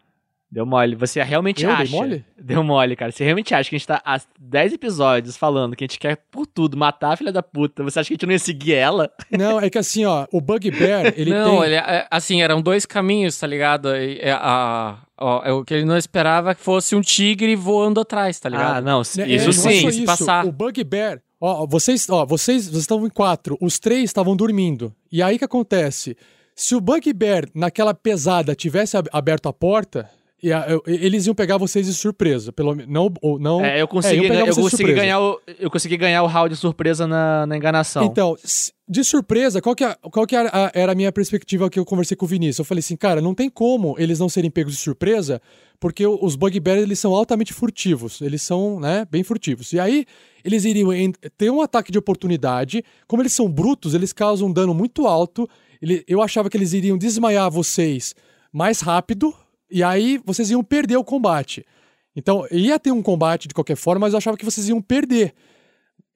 Deu 0.52 0.66
mole. 0.66 0.96
Você 0.96 1.24
realmente 1.24 1.64
Eu 1.64 1.72
acha. 1.72 1.90
mole? 1.96 2.26
Deu 2.38 2.62
mole, 2.62 2.94
cara. 2.96 3.10
Você 3.12 3.24
realmente 3.24 3.54
acha 3.56 3.70
que 3.70 3.76
a 3.76 3.80
gente 3.80 3.88
tá 3.88 4.02
há 4.04 4.20
10 4.38 4.74
episódios 4.74 5.38
falando 5.38 5.78
que 5.78 5.84
a 5.84 5.88
gente 5.88 5.98
quer 5.98 6.18
por 6.30 6.46
tudo 6.46 6.76
matar 6.76 7.14
a 7.14 7.16
filha 7.16 7.32
da 7.32 7.42
puta. 7.42 7.82
Você 7.84 8.00
acha 8.00 8.08
que 8.08 8.14
a 8.14 8.16
gente 8.16 8.26
não 8.26 8.34
ia 8.34 8.40
seguir 8.40 8.74
ela? 8.74 9.10
Não, 9.32 9.62
é 9.62 9.70
que 9.70 9.78
assim, 9.78 10.04
ó, 10.04 10.28
o 10.30 10.42
Bugbear, 10.42 11.14
ele 11.16 11.32
não, 11.32 11.60
tem 11.60 11.66
ele, 11.68 11.76
é, 11.76 12.06
assim, 12.12 12.42
eram 12.42 12.62
dois 12.62 12.86
caminhos, 12.86 13.38
tá 13.40 13.48
ligado? 13.48 13.96
É, 13.96 14.32
a, 14.34 14.98
ó, 15.18 15.42
é 15.46 15.54
o 15.54 15.64
que 15.64 15.74
ele 15.74 15.86
não 15.86 15.96
esperava 15.96 16.54
que 16.54 16.62
fosse 16.62 16.96
um 16.98 17.02
tigre 17.02 17.56
voando 17.56 18.02
atrás, 18.02 18.38
tá 18.38 18.50
ligado? 18.50 18.76
Ah, 18.78 18.82
não, 18.82 18.98
Né, 18.98 19.04
isso 19.04 19.22
é, 19.22 19.28
não 19.28 19.38
é 19.48 19.52
sim. 19.52 19.88
isso. 19.88 20.04
passar. 20.04 20.46
O 20.46 20.52
Bugbear, 20.52 21.22
ó, 21.40 21.66
vocês, 21.66 22.10
ó, 22.10 22.26
vocês, 22.26 22.66
vocês 22.68 22.82
estão 22.82 23.06
em 23.06 23.10
quatro, 23.10 23.58
os 23.62 23.80
três 23.80 24.04
estavam 24.04 24.36
dormindo. 24.36 24.94
E 25.10 25.24
aí 25.24 25.38
o 25.38 25.40
que 25.40 25.46
acontece? 25.46 26.18
Se 26.54 26.76
o 26.76 26.82
Bugbear 26.82 27.46
naquela 27.56 27.94
pesada 27.94 28.54
tivesse 28.54 28.98
ab- 28.98 29.08
aberto 29.14 29.48
a 29.48 29.54
porta, 29.54 30.10
e 30.44 30.52
a- 30.52 30.66
eu- 30.70 30.82
eles 30.88 31.26
iam 31.28 31.36
pegar 31.36 31.58
vocês 31.58 31.86
de 31.86 31.94
surpresa, 31.94 32.52
pelo 32.52 32.74
menos 32.76 32.92
não, 32.92 33.12
não. 33.40 33.64
É, 33.64 33.82
eu 33.82 33.88
consegui, 33.88 34.22
pegar 34.24 34.40
eu 34.48 34.56
consegui 34.56 34.94
ganhar 34.96 35.20
o, 35.20 35.40
eu 35.60 35.70
consegui 35.72 35.98
ganhar 35.98 36.24
o 36.24 36.28
round 36.28 36.50
de 36.54 36.60
surpresa 36.60 37.06
na, 37.08 37.46
na 37.46 37.56
enganação. 37.58 38.04
Então, 38.06 38.36
de 38.88 39.04
surpresa, 39.04 39.62
qual 39.62 39.76
que, 39.76 39.84
é- 39.84 39.96
qual 40.12 40.26
que 40.26 40.36
era, 40.36 40.50
a, 40.52 40.72
era 40.74 40.92
a 40.92 40.96
minha 40.96 41.12
perspectiva 41.12 41.70
que 41.70 41.80
eu 41.80 41.86
conversei 41.86 42.18
com 42.18 42.26
o 42.26 42.28
Vinícius? 42.28 42.60
Eu 42.60 42.66
falei 42.66 42.80
assim, 42.80 42.96
cara, 42.98 43.22
não 43.22 43.34
tem 43.36 43.50
como 43.50 43.96
eles 43.98 44.20
não 44.20 44.28
serem 44.28 44.50
pegos 44.52 44.74
de 44.74 44.80
surpresa, 44.80 45.42
porque 45.80 46.06
os 46.06 46.36
Bugbears, 46.36 46.84
eles 46.84 47.00
são 47.00 47.14
altamente 47.16 47.54
furtivos, 47.54 48.20
eles 48.22 48.42
são, 48.42 48.80
né, 48.80 49.06
bem 49.10 49.24
furtivos. 49.24 49.72
E 49.74 49.80
aí, 49.80 50.06
eles 50.44 50.66
iriam 50.66 50.90
ter 51.38 51.50
um 51.52 51.62
ataque 51.62 51.92
de 51.92 51.98
oportunidade, 51.98 52.84
como 53.08 53.22
eles 53.22 53.34
são 53.34 53.50
brutos, 53.50 53.94
eles 53.94 54.12
causam 54.14 54.48
um 54.48 54.54
dano 54.54 54.74
muito 54.74 55.08
alto, 55.08 55.48
ele- 55.82 56.04
eu 56.08 56.22
achava 56.22 56.50
que 56.50 56.58
eles 56.58 56.74
iriam 56.74 56.98
desmaiar 56.98 57.50
vocês 57.50 58.14
mais 58.54 58.82
rápido, 58.82 59.34
e 59.72 59.84
aí 59.84 60.20
vocês 60.26 60.52
iam 60.52 60.64
perder 60.64 60.98
o 60.98 61.04
combate. 61.04 61.66
Então, 62.16 62.46
ia 62.52 62.78
ter 62.78 62.92
um 62.92 63.02
combate 63.02 63.48
de 63.48 63.54
qualquer 63.54 63.78
forma, 63.78 64.02
mas 64.02 64.14
eu 64.14 64.18
achava 64.18 64.38
que 64.38 64.46
vocês 64.46 64.68
iam 64.68 64.82
perder. 64.82 65.34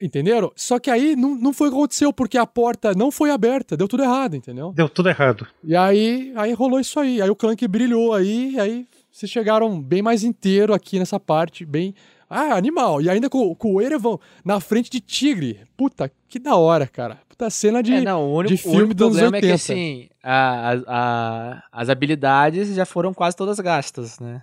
Entenderam? 0.02 0.52
Só 0.56 0.77
que 0.77 0.91
aí 0.91 1.15
não, 1.15 1.36
não 1.36 1.53
foi 1.53 1.69
o 1.69 1.72
que 1.72 1.77
aconteceu, 1.77 2.11
porque 2.11 2.38
a 2.38 2.45
porta 2.45 2.94
não 2.94 3.10
foi 3.10 3.32
aberta, 3.32 3.77
deu 3.77 3.88
tudo 3.88 4.03
errado, 4.03 4.36
entendeu? 4.36 4.73
Deu 4.73 4.90
tudo 4.90 5.07
errado. 5.07 5.48
E 5.64 5.73
aí, 5.73 6.34
aí 6.36 6.52
rolou 6.53 6.82
isso 6.82 6.99
aí. 6.99 7.22
Aí 7.22 7.30
o 7.30 7.36
Clank 7.36 7.65
brilhou 7.68 8.14
aí, 8.14 8.60
aí 8.60 8.86
vocês 9.10 9.32
chegaram 9.32 9.82
bem 9.82 10.02
mais 10.02 10.23
inteiro 10.23 10.73
aqui 10.73 10.99
nessa 10.99 11.18
parte, 11.18 11.65
bem. 11.65 11.95
Ah, 12.30 12.56
animal. 12.56 13.02
E 13.02 13.10
ainda 13.10 13.30
com, 13.30 13.53
com 13.56 13.73
o 13.76 13.81
Erevan 13.81 14.18
na 14.43 14.60
frente 14.60 14.89
de 14.89 14.99
tigre. 14.99 15.61
Puta, 15.77 16.11
que 16.27 16.39
da 16.39 16.56
hora, 16.56 16.88
cara. 16.88 17.19
Puta 17.30 17.49
cena 17.49 17.84
de, 17.84 17.93
É, 17.93 18.02
não, 18.02 18.23
o 18.23 18.35
único, 18.38 18.53
de 18.56 18.56
o 18.56 18.57
filme 18.64 18.77
único 18.77 18.93
dos 18.95 19.18
anos 19.18 19.19
problema 19.22 19.38
80. 19.38 19.47
é 19.47 19.49
que, 19.49 19.53
assim, 19.53 20.10
a, 20.23 20.72
a- 20.72 20.84
a- 20.88 21.64
as 21.72 21.89
habilidades 21.89 22.73
já 22.76 22.85
foram 22.85 23.14
quase 23.14 23.35
todas 23.35 23.60
gastas, 23.60 24.19
né? 24.19 24.41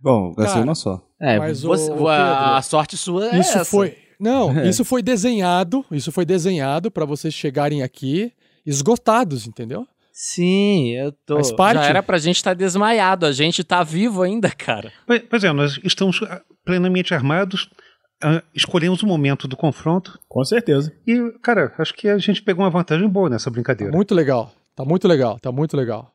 Bom, 0.00 0.32
gastei 0.34 0.54
Cara, 0.54 0.64
uma 0.64 0.74
só. 0.74 1.00
É, 1.20 1.38
Mas, 1.38 1.62
você- 1.62 1.90
ô, 1.90 2.08
a, 2.08 2.16
Pedro, 2.16 2.54
a 2.56 2.62
sorte 2.62 2.96
sua 2.96 3.26
é 3.28 3.38
isso 3.38 3.50
essa. 3.58 3.64
foi. 3.64 3.96
Não, 4.18 4.50
É. 4.58 4.68
isso 4.68 4.84
foi 4.84 5.02
desenhado. 5.02 5.84
Isso 5.90 6.10
foi 6.10 6.24
desenhado 6.24 6.90
pra 6.90 7.04
vocês 7.04 7.32
chegarem 7.34 7.82
aqui 7.82 8.32
esgotados, 8.66 9.46
entendeu? 9.46 9.86
Sim, 10.12 10.88
eu 10.90 11.12
tô. 11.24 11.36
Faz 11.36 11.52
parte. 11.52 11.78
Já 11.82 11.86
era 11.88 12.02
pra 12.02 12.18
gente 12.18 12.36
estar 12.36 12.54
desmaiado, 12.54 13.24
a 13.26 13.32
gente 13.32 13.62
tá 13.64 13.82
vivo 13.82 14.22
ainda, 14.22 14.50
cara. 14.50 14.92
Pois 15.06 15.22
pois 15.28 15.44
é, 15.44 15.52
nós 15.52 15.78
estamos 15.84 16.20
plenamente 16.64 17.14
armados, 17.14 17.68
ah, 18.22 18.42
escolhemos 18.54 19.02
o 19.02 19.06
momento 19.06 19.48
do 19.48 19.56
confronto 19.56 20.18
Com 20.28 20.44
certeza. 20.44 20.92
e, 21.06 21.32
cara, 21.42 21.72
acho 21.78 21.92
que 21.94 22.08
a 22.08 22.18
gente 22.18 22.42
pegou 22.42 22.64
uma 22.64 22.70
vantagem 22.70 23.08
boa 23.08 23.28
nessa 23.28 23.50
brincadeira. 23.50 23.92
Muito 23.92 24.14
legal. 24.14 24.52
Tá 24.74 24.84
muito 24.84 25.06
legal, 25.06 25.38
tá 25.40 25.52
muito 25.52 25.76
legal. 25.76 26.11